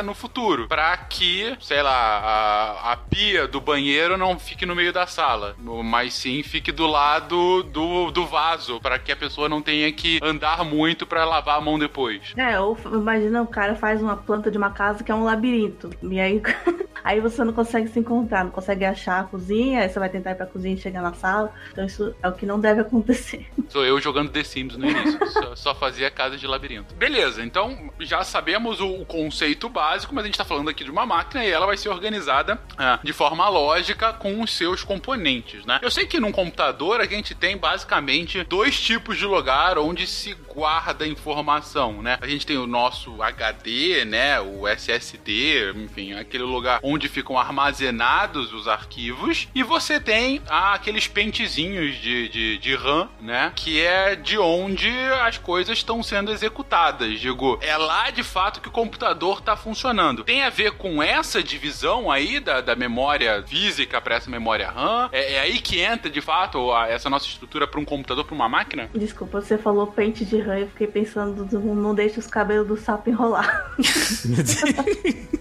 no 0.04 0.14
futuro, 0.14 0.68
para 0.68 0.96
que, 0.98 1.56
sei 1.60 1.82
lá, 1.82 1.92
a, 1.92 2.94
a 2.94 2.98
pia 2.98 3.48
do 3.48 3.60
banheiro 3.60 4.18
não 4.18 4.38
fique 4.40 4.66
no 4.66 4.76
meio 4.76 4.94
da 4.94 5.06
sala, 5.08 5.56
mas 5.84 6.14
sim 6.14 6.44
fique 6.44 6.72
do 6.72 6.88
lado 6.88 7.64
do, 7.64 8.12
do 8.12 8.26
vaso, 8.26 8.80
para 8.80 9.00
que 9.00 9.12
a 9.12 9.16
pessoa 9.16 9.50
não 9.50 9.62
tenha 9.62 9.92
que 9.92 10.20
andar 10.22 10.64
muito 10.64 11.06
para 11.06 11.26
lavar 11.26 11.58
a 11.58 11.62
mão 11.62 11.78
depois. 11.78 12.34
É, 12.36 12.60
ou 12.60 12.78
imagina 12.86 13.42
o 13.42 13.48
cara 13.48 13.76
faz 13.76 14.02
uma 14.02 14.16
planta 14.16 14.52
de 14.52 14.58
uma 14.58 14.72
casa 14.72 15.04
que 15.04 15.12
é 15.12 15.16
um 15.16 15.24
labirinto. 15.24 15.90
E 16.04 16.20
aí, 16.20 16.42
aí 17.04 17.20
você 17.20 17.44
não 17.44 17.54
consegue 17.54 17.88
se 17.88 18.00
encontrar, 18.00 18.44
não 18.44 18.52
consegue 18.52 18.86
achar 18.86 19.22
a 19.22 19.24
cozinha, 19.24 19.82
aí 19.82 19.90
você 19.90 20.00
vai 20.00 20.10
tentar 20.10 20.32
ir 20.32 20.36
pra 20.36 20.46
cozinha 20.46 20.76
e 20.76 20.78
chegar 20.78 21.02
na 21.02 21.14
sala. 21.14 21.54
Então 21.72 21.86
isso 21.86 22.16
é 22.22 22.28
o 22.28 22.34
que 22.34 22.46
não 22.46 22.60
deve 22.60 22.82
acontecer. 22.82 23.48
Sou 23.70 23.86
eu 23.86 24.00
jogando 24.00 24.30
The 24.30 24.44
Sims 24.44 24.78
no 24.78 24.88
início. 24.90 25.20
só, 25.28 25.56
só 25.56 25.76
fazia 25.76 26.10
casa 26.10 26.38
de 26.38 26.48
labirinto. 26.48 26.96
Beleza, 26.96 27.44
então 27.44 27.92
já 28.00 28.24
sabemos 28.24 28.80
o, 28.80 28.88
o 28.88 29.06
conceito 29.18 29.68
básico, 29.68 30.14
mas 30.14 30.24
a 30.24 30.28
gente 30.28 30.38
tá 30.38 30.46
falando 30.46 30.70
aqui 30.70 30.84
de 30.84 30.92
uma 30.92 31.04
máquina 31.04 31.44
e 31.44 31.50
ela 31.50 31.66
vai 31.66 31.76
ser 31.76 31.90
organizada 31.90 32.62
ah, 32.78 33.00
de 33.04 33.12
forma 33.12 33.50
lógica 33.50 34.14
com 34.14 34.42
os 34.42 34.52
seus 34.52 34.84
componentes, 34.84 35.66
né? 35.66 35.80
Eu 35.82 35.90
sei 35.90 36.06
que 36.06 36.20
num 36.20 36.32
computador 36.32 37.02
a 37.02 37.06
gente 37.06 37.34
tem 37.34 37.58
basicamente 37.58 38.44
dois 38.44 38.80
tipos 38.80 39.18
de 39.18 39.26
lugar 39.26 39.80
onde 39.80 40.06
se 40.06 40.36
guarda 40.54 41.08
informação, 41.08 42.04
né? 42.04 42.20
A 42.22 42.28
gente 42.28 42.46
tem 42.46 42.58
o 42.58 42.68
nosso 42.68 43.24
HD, 43.24 44.06
né? 44.06 44.40
O 44.40 44.68
SSD, 44.68 45.72
enfim, 45.76 46.14
aquele 46.14 46.44
lugar 46.44 46.80
onde 46.84 47.10
ficam 47.10 47.40
armazenados 47.40 48.54
os 48.54 48.68
arquivos. 48.68 49.48
E 49.56 49.64
você 49.64 50.00
tem 50.00 50.44
ah, 50.48 50.74
aqueles 50.76 51.08
pentezinhos 51.08 51.96
de, 51.96 52.30
de, 52.30 52.58
de 52.60 52.76
RAM, 52.76 53.10
né? 53.20 53.52
Que 53.56 53.82
é 53.82 54.16
de 54.16 54.38
onde 54.38 54.92
as 55.24 55.40
coisas 55.40 55.76
estão 55.76 56.04
sendo 56.04 56.32
executadas. 56.32 57.20
Digo, 57.20 57.58
é 57.62 57.76
lá 57.78 58.12
de 58.12 58.22
fato 58.22 58.62
que 58.62 58.68
o 58.68 58.72
computador 58.72 59.07
está 59.12 59.56
funcionando. 59.56 60.24
Tem 60.24 60.44
a 60.44 60.50
ver 60.50 60.72
com 60.74 61.02
essa 61.02 61.42
divisão 61.44 62.12
aí 62.12 62.40
da, 62.40 62.62
da 62.62 62.76
memória 62.76 63.44
física 63.48 64.00
para 64.02 64.16
essa 64.16 64.30
memória 64.30 64.70
RAM? 64.70 65.10
É, 65.12 65.34
é 65.34 65.40
aí 65.40 65.60
que 65.60 65.80
entra 65.80 66.10
de 66.10 66.22
fato 66.22 66.72
a- 66.72 66.88
essa 66.88 67.10
nossa 67.10 67.26
estrutura 67.26 67.68
para 67.68 67.80
um 67.80 67.86
computador, 67.86 68.26
para 68.26 68.36
uma 68.36 68.50
máquina? 68.50 68.90
Desculpa, 68.94 69.42
você 69.42 69.58
falou 69.58 69.88
pente 69.88 70.26
de 70.26 70.40
rã, 70.40 70.58
eu 70.60 70.68
fiquei 70.68 70.88
pensando, 70.88 71.46
do- 71.46 71.60
não 71.60 71.94
deixa 71.96 72.20
os 72.20 72.28
cabelos 72.28 72.68
do 72.68 72.78
sapo 72.78 73.10
enrolar. 73.10 73.72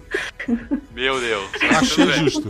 Meu 0.92 1.20
Deus. 1.20 1.50
Achei 1.78 2.12
justo. 2.28 2.48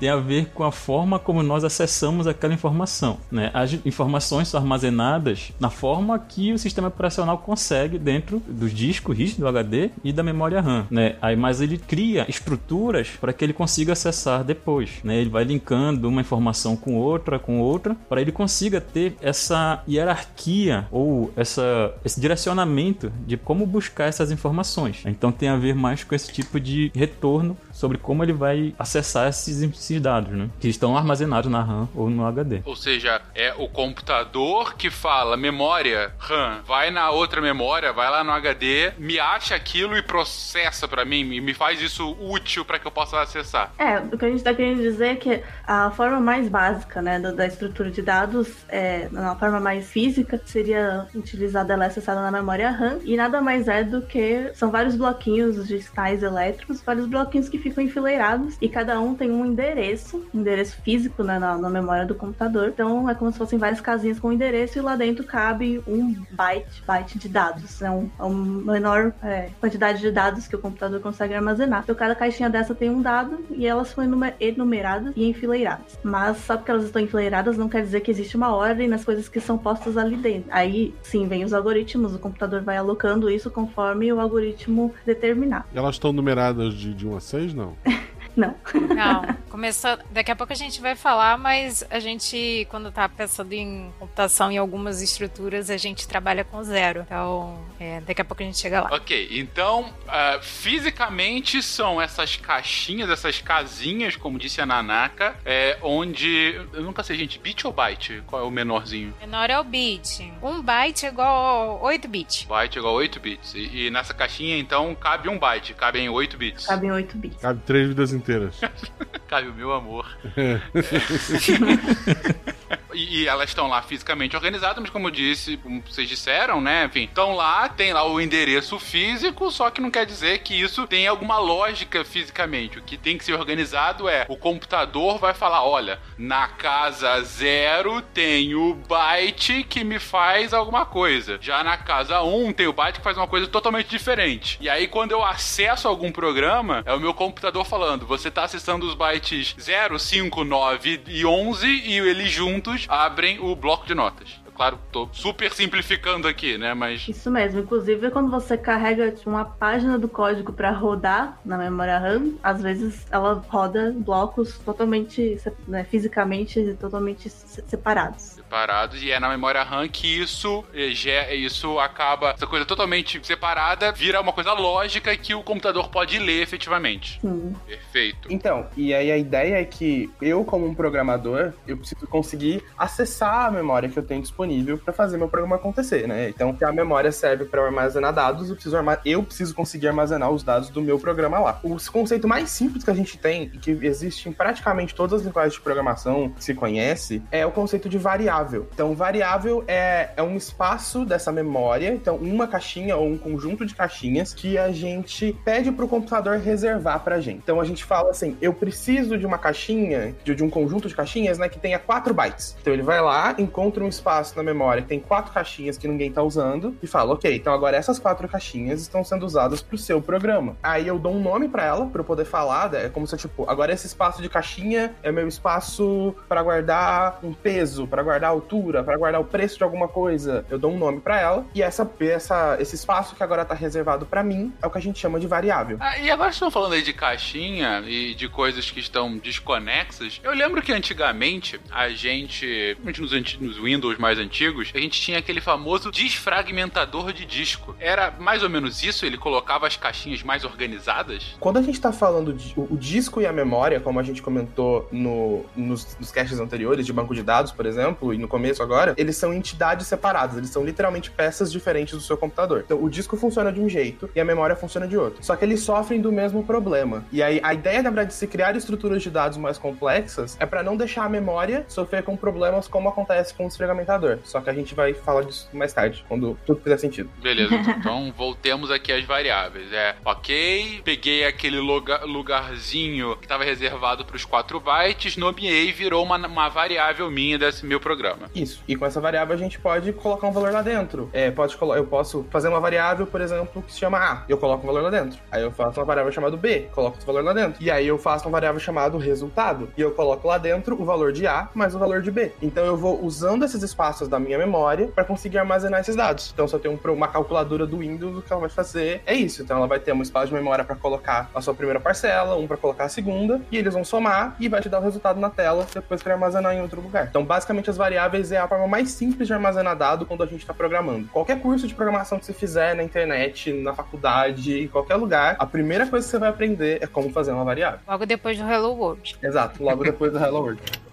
Tem 0.00 0.08
a 0.08 0.16
ver 0.16 0.46
com 0.46 0.64
a 0.64 0.72
forma 0.72 1.18
como 1.18 1.42
nós 1.42 1.62
acessamos 1.62 2.26
aquela 2.26 2.54
informação. 2.54 3.18
Né? 3.30 3.50
As 3.52 3.74
informações 3.84 4.48
são 4.48 4.58
armazenadas 4.58 5.52
na 5.60 5.68
forma 5.68 6.18
que 6.18 6.52
o 6.52 6.58
sistema 6.58 6.88
operacional 6.88 7.36
consegue 7.36 7.98
dentro 7.98 8.42
dos 8.48 8.72
discos 8.72 9.16
rígidos 9.16 9.40
do 9.40 9.48
HD 9.48 9.90
e 10.02 10.10
da 10.10 10.22
memória 10.22 10.60
RAM. 10.60 10.86
Né? 10.90 11.16
Aí, 11.20 11.36
mas 11.36 11.60
ele 11.60 11.76
cria 11.76 12.24
estruturas 12.28 13.10
para 13.20 13.32
que 13.34 13.44
ele 13.44 13.52
consiga 13.52 13.92
acessar 13.92 14.42
depois. 14.42 14.90
Né? 15.04 15.16
Ele 15.18 15.28
vai 15.28 15.44
linkando 15.44 16.08
uma 16.08 16.22
informação 16.22 16.74
com 16.74 16.96
outra, 16.96 17.38
com 17.38 17.60
outra, 17.60 17.94
para 18.08 18.22
ele 18.22 18.32
consiga 18.32 18.80
ter 18.80 19.16
essa 19.20 19.82
hierarquia 19.86 20.88
ou 20.90 21.30
essa, 21.36 21.92
esse 22.02 22.18
direcionamento 22.18 23.12
de 23.26 23.36
como 23.36 23.66
buscar 23.66 24.06
essas 24.06 24.30
informações. 24.30 25.02
Então 25.04 25.30
tem 25.30 25.50
a 25.50 25.56
ver 25.56 25.74
mais 25.74 26.02
com 26.04 26.14
esse 26.14 26.32
tipo 26.32 26.58
de 26.58 26.90
retorno 26.94 27.56
sobre 27.80 27.96
como 27.96 28.22
ele 28.22 28.34
vai 28.34 28.74
acessar 28.78 29.28
esses, 29.28 29.62
esses 29.62 30.00
dados, 30.00 30.30
né? 30.30 30.50
Que 30.60 30.68
estão 30.68 30.96
armazenados 30.96 31.50
na 31.50 31.62
RAM 31.62 31.88
ou 31.94 32.10
no 32.10 32.26
HD. 32.26 32.60
Ou 32.66 32.76
seja, 32.76 33.22
é 33.34 33.54
o 33.56 33.66
computador 33.68 34.74
que 34.74 34.90
fala 34.90 35.34
memória 35.34 36.12
RAM, 36.18 36.60
vai 36.66 36.90
na 36.90 37.10
outra 37.10 37.40
memória, 37.40 37.90
vai 37.90 38.10
lá 38.10 38.22
no 38.22 38.32
HD, 38.32 38.92
me 38.98 39.18
acha 39.18 39.54
aquilo 39.54 39.96
e 39.96 40.02
processa 40.02 40.86
pra 40.86 41.06
mim, 41.06 41.32
e 41.32 41.40
me 41.40 41.54
faz 41.54 41.80
isso 41.80 42.14
útil 42.20 42.66
pra 42.66 42.78
que 42.78 42.86
eu 42.86 42.90
possa 42.90 43.18
acessar. 43.22 43.72
É, 43.78 43.98
o 43.98 44.18
que 44.18 44.26
a 44.26 44.30
gente 44.30 44.44
tá 44.44 44.52
querendo 44.52 44.82
dizer 44.82 45.06
é 45.06 45.16
que 45.16 45.42
a 45.66 45.90
forma 45.92 46.20
mais 46.20 46.48
básica, 46.48 47.00
né, 47.00 47.18
da, 47.18 47.32
da 47.32 47.46
estrutura 47.46 47.90
de 47.90 48.02
dados, 48.02 48.48
é, 48.68 49.08
na 49.10 49.34
forma 49.36 49.58
mais 49.58 49.90
física, 49.90 50.38
seria 50.44 51.06
utilizada 51.14 51.72
ela 51.72 51.86
acessada 51.86 52.20
na 52.20 52.30
memória 52.30 52.70
RAM, 52.70 52.98
e 53.04 53.16
nada 53.16 53.40
mais 53.40 53.68
é 53.68 53.82
do 53.82 54.02
que 54.02 54.52
são 54.54 54.70
vários 54.70 54.96
bloquinhos 54.96 55.66
de 55.66 55.80
sinais 55.80 56.22
elétricos, 56.22 56.82
vários 56.82 57.06
bloquinhos 57.06 57.48
que 57.48 57.56
ficam 57.56 57.69
enfileirados, 57.78 58.56
e 58.60 58.68
cada 58.68 58.98
um 59.00 59.14
tem 59.14 59.30
um 59.30 59.44
endereço 59.44 60.24
endereço, 60.32 60.76
físico 60.82 61.22
né, 61.22 61.38
na, 61.38 61.56
na 61.56 61.70
memória 61.70 62.06
do 62.06 62.14
computador. 62.14 62.68
Então 62.68 63.08
é 63.08 63.14
como 63.14 63.30
se 63.32 63.38
fossem 63.38 63.58
várias 63.58 63.80
casinhas 63.80 64.18
com 64.18 64.32
endereço 64.32 64.78
e 64.78 64.80
lá 64.80 64.96
dentro 64.96 65.24
cabe 65.24 65.82
um 65.86 66.14
byte, 66.30 66.82
byte 66.86 67.18
de 67.18 67.28
dados. 67.28 67.82
É, 67.82 67.90
um, 67.90 68.10
é 68.18 68.22
a 68.22 68.28
menor 68.72 69.12
é, 69.22 69.50
quantidade 69.60 70.00
de 70.00 70.10
dados 70.10 70.46
que 70.46 70.56
o 70.56 70.58
computador 70.58 71.00
consegue 71.00 71.34
armazenar. 71.34 71.82
Então 71.82 71.94
cada 71.94 72.14
caixinha 72.14 72.48
dessa 72.48 72.74
tem 72.74 72.90
um 72.90 73.02
dado 73.02 73.44
e 73.50 73.66
elas 73.66 73.88
são 73.88 74.04
enumeradas 74.40 75.12
e 75.16 75.28
enfileiradas. 75.28 75.98
Mas 76.02 76.38
só 76.38 76.56
porque 76.56 76.70
elas 76.70 76.84
estão 76.84 77.02
enfileiradas 77.02 77.56
não 77.56 77.68
quer 77.68 77.82
dizer 77.82 78.00
que 78.00 78.10
existe 78.10 78.36
uma 78.36 78.54
ordem 78.54 78.88
nas 78.88 79.04
coisas 79.04 79.28
que 79.28 79.40
são 79.40 79.58
postas 79.58 79.96
ali 79.96 80.16
dentro. 80.16 80.48
Aí 80.50 80.94
sim 81.02 81.26
vem 81.26 81.44
os 81.44 81.52
algoritmos, 81.52 82.14
o 82.14 82.18
computador 82.18 82.62
vai 82.62 82.76
alocando 82.76 83.30
isso 83.30 83.50
conforme 83.50 84.12
o 84.12 84.20
algoritmo 84.20 84.92
determinar. 85.04 85.66
Elas 85.74 85.96
estão 85.96 86.12
numeradas 86.12 86.74
de, 86.74 86.94
de 86.94 87.06
1 87.06 87.16
a 87.16 87.20
6, 87.20 87.54
não? 87.60 87.76
Não. 88.40 88.54
Não, 88.94 89.36
começou. 89.50 89.98
Daqui 90.10 90.30
a 90.30 90.36
pouco 90.36 90.52
a 90.52 90.56
gente 90.56 90.80
vai 90.80 90.96
falar, 90.96 91.36
mas 91.36 91.84
a 91.90 92.00
gente, 92.00 92.66
quando 92.70 92.90
tá 92.90 93.06
pensando 93.06 93.52
em 93.52 93.92
computação 93.98 94.50
em 94.50 94.56
algumas 94.56 95.02
estruturas, 95.02 95.68
a 95.68 95.76
gente 95.76 96.08
trabalha 96.08 96.42
com 96.42 96.62
zero. 96.62 97.02
Então, 97.02 97.62
é, 97.78 98.00
daqui 98.00 98.22
a 98.22 98.24
pouco 98.24 98.42
a 98.42 98.46
gente 98.46 98.56
chega 98.56 98.80
lá. 98.80 98.88
Ok, 98.92 99.28
então, 99.32 99.92
uh, 100.06 100.42
fisicamente 100.42 101.62
são 101.62 102.00
essas 102.00 102.36
caixinhas, 102.36 103.10
essas 103.10 103.40
casinhas, 103.42 104.16
como 104.16 104.38
disse 104.38 104.60
a 104.60 104.66
Nanaka, 104.66 105.36
é, 105.44 105.78
onde. 105.82 106.58
Eu 106.72 106.82
nunca 106.82 107.02
sei, 107.02 107.18
gente, 107.18 107.38
bit 107.38 107.66
ou 107.66 107.72
byte? 107.72 108.22
Qual 108.26 108.42
é 108.42 108.44
o 108.44 108.50
menorzinho? 108.50 109.14
Menor 109.20 109.50
é 109.50 109.58
o 109.58 109.64
bit. 109.64 110.32
Um 110.42 110.62
byte 110.62 111.04
é 111.04 111.08
igual 111.10 111.78
a 111.78 111.84
8 111.84 112.08
bits. 112.08 112.44
Byte 112.44 112.78
é 112.78 112.80
igual 112.80 112.94
a 112.94 112.98
8 112.98 113.20
bits. 113.20 113.54
E, 113.54 113.86
e 113.86 113.90
nessa 113.90 114.14
caixinha, 114.14 114.56
então, 114.56 114.94
cabe 114.94 115.28
um 115.28 115.38
byte, 115.38 115.74
cabe 115.74 115.98
em 115.98 116.08
8 116.08 116.36
bits. 116.38 116.66
Cabe 116.66 116.86
em 116.86 116.92
8 116.92 117.18
bits. 117.18 117.40
Cabe 117.42 117.60
três 117.66 117.88
vidas 117.88 118.12
inteiras. 118.12 118.29
O 118.36 119.52
meu 119.54 119.72
amor. 119.72 120.06
E, 122.92 123.22
e, 123.22 123.28
elas 123.28 123.50
estão 123.50 123.68
lá 123.68 123.82
fisicamente 123.82 124.36
organizadas, 124.36 124.78
mas 124.80 124.90
como 124.90 125.08
eu 125.08 125.10
disse, 125.10 125.56
como 125.56 125.82
vocês 125.82 126.08
disseram, 126.08 126.60
né? 126.60 126.86
Enfim, 126.86 127.04
estão 127.04 127.34
lá, 127.34 127.68
tem 127.68 127.92
lá 127.92 128.06
o 128.06 128.20
endereço 128.20 128.78
físico, 128.78 129.50
só 129.50 129.70
que 129.70 129.80
não 129.80 129.90
quer 129.90 130.04
dizer 130.04 130.38
que 130.38 130.54
isso 130.54 130.86
tem 130.86 131.06
alguma 131.06 131.38
lógica 131.38 132.04
fisicamente. 132.04 132.78
O 132.78 132.82
que 132.82 132.96
tem 132.96 133.16
que 133.16 133.24
ser 133.24 133.34
organizado 133.34 134.08
é 134.08 134.26
o 134.28 134.36
computador 134.36 135.18
vai 135.18 135.34
falar: 135.34 135.64
olha, 135.64 135.98
na 136.18 136.48
casa 136.48 137.20
zero 137.22 138.02
tem 138.02 138.54
o 138.54 138.74
byte 138.74 139.64
que 139.64 139.84
me 139.84 139.98
faz 139.98 140.52
alguma 140.52 140.84
coisa. 140.84 141.38
Já 141.40 141.62
na 141.62 141.76
casa 141.76 142.22
1 142.22 142.46
um, 142.46 142.52
tem 142.52 142.66
o 142.66 142.72
byte 142.72 142.98
que 142.98 143.04
faz 143.04 143.16
uma 143.16 143.26
coisa 143.26 143.46
totalmente 143.46 143.88
diferente. 143.88 144.58
E 144.60 144.68
aí, 144.68 144.86
quando 144.86 145.12
eu 145.12 145.24
acesso 145.24 145.88
algum 145.88 146.10
programa, 146.10 146.82
é 146.84 146.92
o 146.92 147.00
meu 147.00 147.14
computador 147.14 147.64
falando: 147.64 148.06
você 148.10 148.26
está 148.26 148.42
acessando 148.42 148.84
os 148.88 148.94
bytes 148.94 149.54
0, 149.60 149.96
5, 149.96 150.42
9 150.42 151.02
e 151.06 151.24
11 151.24 151.64
e 151.64 151.98
eles 151.98 152.28
juntos 152.28 152.84
abrem 152.88 153.38
o 153.38 153.54
bloco 153.54 153.86
de 153.86 153.94
notas 153.94 154.39
claro, 154.60 154.78
tô 154.92 155.08
super 155.10 155.50
simplificando 155.54 156.28
aqui, 156.28 156.58
né? 156.58 156.74
Mas. 156.74 157.08
Isso 157.08 157.30
mesmo. 157.30 157.60
Inclusive, 157.60 158.10
quando 158.10 158.30
você 158.30 158.58
carrega 158.58 159.10
tipo, 159.10 159.30
uma 159.30 159.42
página 159.42 159.98
do 159.98 160.06
código 160.06 160.52
para 160.52 160.70
rodar 160.70 161.40
na 161.46 161.56
memória 161.56 161.98
RAM, 161.98 162.34
às 162.42 162.60
vezes 162.60 163.06
ela 163.10 163.42
roda 163.48 163.90
blocos 163.96 164.58
totalmente, 164.58 165.40
né, 165.66 165.84
fisicamente, 165.84 166.76
totalmente 166.78 167.30
separados. 167.30 168.22
Separados, 168.22 169.02
e 169.02 169.10
é 169.10 169.18
na 169.18 169.30
memória 169.30 169.62
RAM 169.62 169.88
que 169.88 170.06
isso, 170.06 170.62
é, 170.74 171.34
isso 171.34 171.78
acaba, 171.78 172.32
essa 172.32 172.46
coisa 172.46 172.66
totalmente 172.66 173.18
separada, 173.24 173.90
vira 173.92 174.20
uma 174.20 174.32
coisa 174.32 174.52
lógica 174.52 175.16
que 175.16 175.34
o 175.34 175.42
computador 175.42 175.88
pode 175.88 176.18
ler 176.18 176.42
efetivamente. 176.42 177.18
Sim. 177.22 177.54
Perfeito. 177.66 178.28
Então, 178.30 178.66
e 178.76 178.92
aí 178.92 179.10
a 179.10 179.16
ideia 179.16 179.58
é 179.58 179.64
que 179.64 180.10
eu, 180.20 180.44
como 180.44 180.66
um 180.66 180.74
programador, 180.74 181.54
eu 181.66 181.78
preciso 181.78 182.06
conseguir 182.06 182.62
acessar 182.76 183.46
a 183.46 183.50
memória 183.50 183.88
que 183.88 183.98
eu 183.98 184.02
tenho 184.02 184.20
disponível 184.20 184.49
disponível 184.50 184.78
para 184.78 184.92
fazer 184.92 185.16
meu 185.16 185.28
programa 185.28 185.56
acontecer, 185.56 186.06
né? 186.06 186.28
Então, 186.28 186.52
que 186.52 186.64
a 186.64 186.72
memória 186.72 187.12
serve 187.12 187.44
para 187.44 187.64
armazenar 187.64 188.12
dados, 188.12 188.48
eu 188.48 188.54
preciso, 188.54 188.76
eu 189.04 189.22
preciso 189.22 189.54
conseguir 189.54 189.88
armazenar 189.88 190.30
os 190.30 190.42
dados 190.42 190.68
do 190.68 190.82
meu 190.82 190.98
programa 190.98 191.38
lá. 191.38 191.60
O 191.62 191.76
conceito 191.90 192.26
mais 192.26 192.50
simples 192.50 192.82
que 192.82 192.90
a 192.90 192.94
gente 192.94 193.16
tem 193.16 193.44
e 193.54 193.58
que 193.58 193.70
existe 193.82 194.28
em 194.28 194.32
praticamente 194.32 194.94
todas 194.94 195.20
as 195.20 195.26
linguagens 195.26 195.54
de 195.54 195.60
programação 195.60 196.30
que 196.30 196.42
se 196.42 196.54
conhece 196.54 197.22
é 197.30 197.46
o 197.46 197.50
conceito 197.50 197.88
de 197.88 197.98
variável. 197.98 198.68
Então, 198.74 198.94
variável 198.94 199.64
é, 199.68 200.10
é 200.16 200.22
um 200.22 200.36
espaço 200.36 201.04
dessa 201.04 201.30
memória, 201.30 201.92
então 201.92 202.16
uma 202.16 202.46
caixinha 202.46 202.96
ou 202.96 203.06
um 203.06 203.18
conjunto 203.18 203.64
de 203.64 203.74
caixinhas 203.74 204.34
que 204.34 204.58
a 204.58 204.72
gente 204.72 205.36
pede 205.44 205.70
para 205.70 205.84
o 205.84 205.88
computador 205.88 206.38
reservar 206.38 207.00
para 207.00 207.16
a 207.16 207.20
gente. 207.20 207.38
Então, 207.38 207.60
a 207.60 207.64
gente 207.64 207.84
fala 207.84 208.10
assim, 208.10 208.36
eu 208.40 208.52
preciso 208.52 209.16
de 209.16 209.26
uma 209.26 209.38
caixinha, 209.38 210.14
de, 210.24 210.34
de 210.34 210.42
um 210.42 210.50
conjunto 210.50 210.88
de 210.88 210.94
caixinhas, 210.94 211.38
né, 211.38 211.48
que 211.48 211.58
tenha 211.58 211.78
4 211.78 212.12
bytes. 212.12 212.56
Então, 212.60 212.72
ele 212.72 212.82
vai 212.82 213.00
lá, 213.00 213.34
encontra 213.38 213.84
um 213.84 213.88
espaço 213.88 214.39
na 214.40 214.44
memória 214.44 214.82
que 214.82 214.88
tem 214.88 215.00
quatro 215.00 215.32
caixinhas 215.32 215.76
que 215.76 215.86
ninguém 215.86 216.10
tá 216.10 216.22
usando 216.22 216.76
e 216.82 216.86
fala, 216.86 217.14
ok, 217.14 217.36
então 217.36 217.52
agora 217.52 217.76
essas 217.76 217.98
quatro 217.98 218.26
caixinhas 218.28 218.80
estão 218.80 219.04
sendo 219.04 219.24
usadas 219.24 219.62
pro 219.62 219.78
seu 219.78 220.00
programa. 220.00 220.56
Aí 220.62 220.86
eu 220.86 220.98
dou 220.98 221.12
um 221.12 221.20
nome 221.20 221.48
para 221.48 221.64
ela, 221.64 221.86
para 221.86 222.00
eu 222.00 222.04
poder 222.04 222.24
falar, 222.24 222.74
é 222.74 222.88
como 222.88 223.06
se, 223.06 223.16
tipo, 223.16 223.48
agora 223.48 223.72
esse 223.72 223.86
espaço 223.86 224.22
de 224.22 224.28
caixinha 224.28 224.94
é 225.02 225.12
meu 225.12 225.28
espaço 225.28 226.14
para 226.28 226.42
guardar 226.42 227.20
um 227.22 227.32
peso, 227.32 227.86
para 227.86 228.02
guardar 228.02 228.30
altura, 228.30 228.82
para 228.82 228.96
guardar 228.96 229.20
o 229.20 229.24
preço 229.24 229.58
de 229.58 229.64
alguma 229.64 229.88
coisa. 229.88 230.44
Eu 230.50 230.58
dou 230.58 230.72
um 230.72 230.78
nome 230.78 231.00
para 231.00 231.20
ela 231.20 231.46
e 231.54 231.62
essa, 231.62 231.88
essa, 232.00 232.56
esse 232.60 232.74
espaço 232.74 233.14
que 233.14 233.22
agora 233.22 233.44
tá 233.44 233.54
reservado 233.54 234.06
para 234.06 234.22
mim 234.22 234.52
é 234.62 234.66
o 234.66 234.70
que 234.70 234.78
a 234.78 234.82
gente 234.82 234.98
chama 234.98 235.20
de 235.20 235.26
variável. 235.26 235.76
Ah, 235.80 235.98
e 235.98 236.10
agora 236.10 236.30
estão 236.30 236.50
falando 236.50 236.74
aí 236.74 236.82
de 236.82 236.92
caixinha 236.92 237.82
e 237.86 238.14
de 238.14 238.28
coisas 238.28 238.70
que 238.70 238.80
estão 238.80 239.18
desconexas. 239.18 240.20
Eu 240.22 240.32
lembro 240.32 240.62
que 240.62 240.72
antigamente 240.72 241.60
a 241.70 241.88
gente, 241.88 242.76
nos, 242.84 243.38
nos 243.38 243.58
Windows 243.58 243.98
mais 243.98 244.18
antigos, 244.20 244.70
a 244.74 244.78
gente 244.78 245.00
tinha 245.00 245.18
aquele 245.18 245.40
famoso 245.40 245.90
desfragmentador 245.90 247.12
de 247.12 247.24
disco. 247.24 247.74
Era 247.78 248.10
mais 248.18 248.42
ou 248.42 248.50
menos 248.50 248.82
isso? 248.82 249.04
Ele 249.04 249.16
colocava 249.16 249.66
as 249.66 249.76
caixinhas 249.76 250.22
mais 250.22 250.44
organizadas? 250.44 251.36
Quando 251.40 251.58
a 251.58 251.62
gente 251.62 251.80
tá 251.80 251.92
falando 251.92 252.32
de 252.32 252.52
o, 252.56 252.74
o 252.74 252.76
disco 252.76 253.20
e 253.20 253.26
a 253.26 253.32
memória, 253.32 253.80
como 253.80 253.98
a 253.98 254.02
gente 254.02 254.22
comentou 254.22 254.88
no, 254.92 255.44
nos, 255.56 255.96
nos 255.98 256.10
caches 256.10 256.38
anteriores, 256.38 256.86
de 256.86 256.92
banco 256.92 257.14
de 257.14 257.22
dados, 257.22 257.52
por 257.52 257.66
exemplo, 257.66 258.12
e 258.14 258.18
no 258.18 258.28
começo 258.28 258.62
agora, 258.62 258.94
eles 258.96 259.16
são 259.16 259.32
entidades 259.32 259.86
separadas, 259.86 260.36
eles 260.36 260.50
são 260.50 260.64
literalmente 260.64 261.10
peças 261.10 261.50
diferentes 261.50 261.94
do 261.94 262.00
seu 262.00 262.16
computador. 262.16 262.62
Então, 262.64 262.82
o 262.82 262.88
disco 262.88 263.16
funciona 263.16 263.52
de 263.52 263.60
um 263.60 263.68
jeito 263.68 264.10
e 264.14 264.20
a 264.20 264.24
memória 264.24 264.54
funciona 264.54 264.86
de 264.86 264.96
outro. 264.96 265.24
Só 265.24 265.36
que 265.36 265.44
eles 265.44 265.60
sofrem 265.60 266.00
do 266.00 266.12
mesmo 266.12 266.44
problema. 266.44 267.04
E 267.12 267.22
aí, 267.22 267.40
a 267.42 267.54
ideia, 267.54 267.82
na 267.82 267.90
verdade, 267.90 268.10
de 268.10 268.14
se 268.14 268.26
criar 268.26 268.56
estruturas 268.56 269.02
de 269.02 269.10
dados 269.10 269.38
mais 269.38 269.58
complexas 269.58 270.36
é 270.38 270.46
para 270.46 270.62
não 270.62 270.76
deixar 270.76 271.04
a 271.04 271.08
memória 271.08 271.64
sofrer 271.68 272.02
com 272.02 272.16
problemas 272.16 272.68
como 272.68 272.88
acontece 272.88 273.34
com 273.34 273.44
o 273.44 273.48
desfragmentador. 273.48 274.09
Só 274.24 274.40
que 274.40 274.50
a 274.50 274.52
gente 274.52 274.74
vai 274.74 274.94
falar 274.94 275.22
disso 275.22 275.48
mais 275.52 275.72
tarde, 275.72 276.04
quando 276.08 276.38
tudo 276.46 276.60
fizer 276.60 276.78
sentido. 276.78 277.10
Beleza, 277.22 277.54
então 277.78 278.12
voltemos 278.16 278.70
aqui 278.70 278.92
às 278.92 279.04
variáveis. 279.04 279.72
É, 279.72 279.96
ok, 280.04 280.80
peguei 280.84 281.24
aquele 281.24 281.58
lugar, 281.58 282.04
lugarzinho 282.04 283.16
que 283.16 283.24
estava 283.24 283.44
reservado 283.44 284.04
para 284.04 284.16
os 284.16 284.24
4 284.24 284.60
bytes, 284.60 285.16
nomeei 285.16 285.68
e 285.68 285.72
virou 285.72 286.04
uma, 286.04 286.16
uma 286.16 286.48
variável 286.48 287.10
minha 287.10 287.38
desse 287.38 287.64
meu 287.66 287.80
programa. 287.80 288.30
Isso. 288.34 288.62
E 288.66 288.76
com 288.76 288.86
essa 288.86 289.00
variável 289.00 289.34
a 289.34 289.38
gente 289.38 289.58
pode 289.58 289.92
colocar 289.92 290.26
um 290.28 290.32
valor 290.32 290.52
lá 290.52 290.62
dentro. 290.62 291.10
É, 291.12 291.30
pode, 291.30 291.56
eu 291.60 291.86
posso 291.86 292.26
fazer 292.30 292.48
uma 292.48 292.60
variável, 292.60 293.06
por 293.06 293.20
exemplo, 293.20 293.62
que 293.62 293.72
se 293.72 293.78
chama 293.78 293.98
A. 293.98 294.24
Eu 294.28 294.38
coloco 294.38 294.64
um 294.64 294.66
valor 294.66 294.82
lá 294.82 294.90
dentro. 294.90 295.18
Aí 295.30 295.42
eu 295.42 295.50
faço 295.50 295.80
uma 295.80 295.86
variável 295.86 296.12
chamada 296.12 296.36
B, 296.36 296.68
coloco 296.72 296.98
esse 296.98 297.06
valor 297.06 297.24
lá 297.24 297.32
dentro. 297.32 297.62
E 297.62 297.70
aí 297.70 297.86
eu 297.86 297.98
faço 297.98 298.26
uma 298.26 298.32
variável 298.32 298.60
chamada 298.60 298.96
resultado. 298.98 299.70
E 299.76 299.80
eu 299.80 299.90
coloco 299.92 300.26
lá 300.26 300.38
dentro 300.38 300.80
o 300.80 300.84
valor 300.84 301.12
de 301.12 301.26
A 301.26 301.48
mais 301.54 301.74
o 301.74 301.78
valor 301.78 302.02
de 302.02 302.10
B. 302.10 302.32
Então 302.40 302.64
eu 302.64 302.76
vou 302.76 303.04
usando 303.04 303.44
esses 303.44 303.62
espaços 303.62 303.99
da 304.08 304.18
minha 304.18 304.38
memória 304.38 304.88
para 304.88 305.04
conseguir 305.04 305.38
armazenar 305.38 305.80
esses 305.80 305.96
dados. 305.96 306.30
Então, 306.32 306.46
se 306.46 306.54
eu 306.54 306.60
tenho 306.60 306.78
uma 306.92 307.08
calculadora 307.08 307.66
do 307.66 307.78
Windows, 307.78 308.18
o 308.18 308.22
que 308.22 308.32
ela 308.32 308.40
vai 308.40 308.50
fazer 308.50 309.02
é 309.06 309.14
isso. 309.14 309.42
Então, 309.42 309.56
ela 309.56 309.66
vai 309.66 309.78
ter 309.78 309.92
um 309.92 310.02
espaço 310.02 310.28
de 310.28 310.34
memória 310.34 310.64
para 310.64 310.76
colocar 310.76 311.30
a 311.34 311.40
sua 311.40 311.54
primeira 311.54 311.80
parcela, 311.80 312.36
um 312.36 312.46
para 312.46 312.56
colocar 312.56 312.84
a 312.84 312.88
segunda, 312.88 313.40
e 313.50 313.56
eles 313.56 313.74
vão 313.74 313.84
somar 313.84 314.36
e 314.38 314.48
vai 314.48 314.60
te 314.60 314.68
dar 314.68 314.78
o 314.78 314.82
resultado 314.82 315.20
na 315.20 315.30
tela 315.30 315.66
depois 315.72 316.02
para 316.02 316.14
armazenar 316.14 316.54
em 316.54 316.60
outro 316.60 316.80
lugar. 316.80 317.06
Então, 317.08 317.24
basicamente, 317.24 317.70
as 317.70 317.76
variáveis 317.76 318.32
é 318.32 318.38
a 318.38 318.48
forma 318.48 318.66
mais 318.66 318.90
simples 318.90 319.26
de 319.26 319.34
armazenar 319.34 319.76
dado 319.76 320.06
quando 320.06 320.22
a 320.22 320.26
gente 320.26 320.40
está 320.40 320.54
programando. 320.54 321.08
Qualquer 321.08 321.40
curso 321.40 321.66
de 321.66 321.74
programação 321.74 322.18
que 322.18 322.26
você 322.26 322.32
fizer 322.32 322.74
na 322.74 322.82
internet, 322.82 323.52
na 323.52 323.74
faculdade, 323.74 324.60
em 324.60 324.68
qualquer 324.68 324.96
lugar, 324.96 325.36
a 325.38 325.46
primeira 325.46 325.86
coisa 325.86 326.04
que 326.04 326.10
você 326.10 326.18
vai 326.18 326.28
aprender 326.28 326.78
é 326.80 326.86
como 326.86 327.10
fazer 327.10 327.32
uma 327.32 327.44
variável. 327.44 327.80
Logo 327.86 328.06
depois 328.06 328.38
do 328.38 328.44
Hello 328.44 328.72
World. 328.72 329.16
Exato, 329.22 329.62
logo 329.62 329.84
depois 329.84 330.12
do 330.12 330.18
Hello 330.18 330.40
World. 330.40 330.89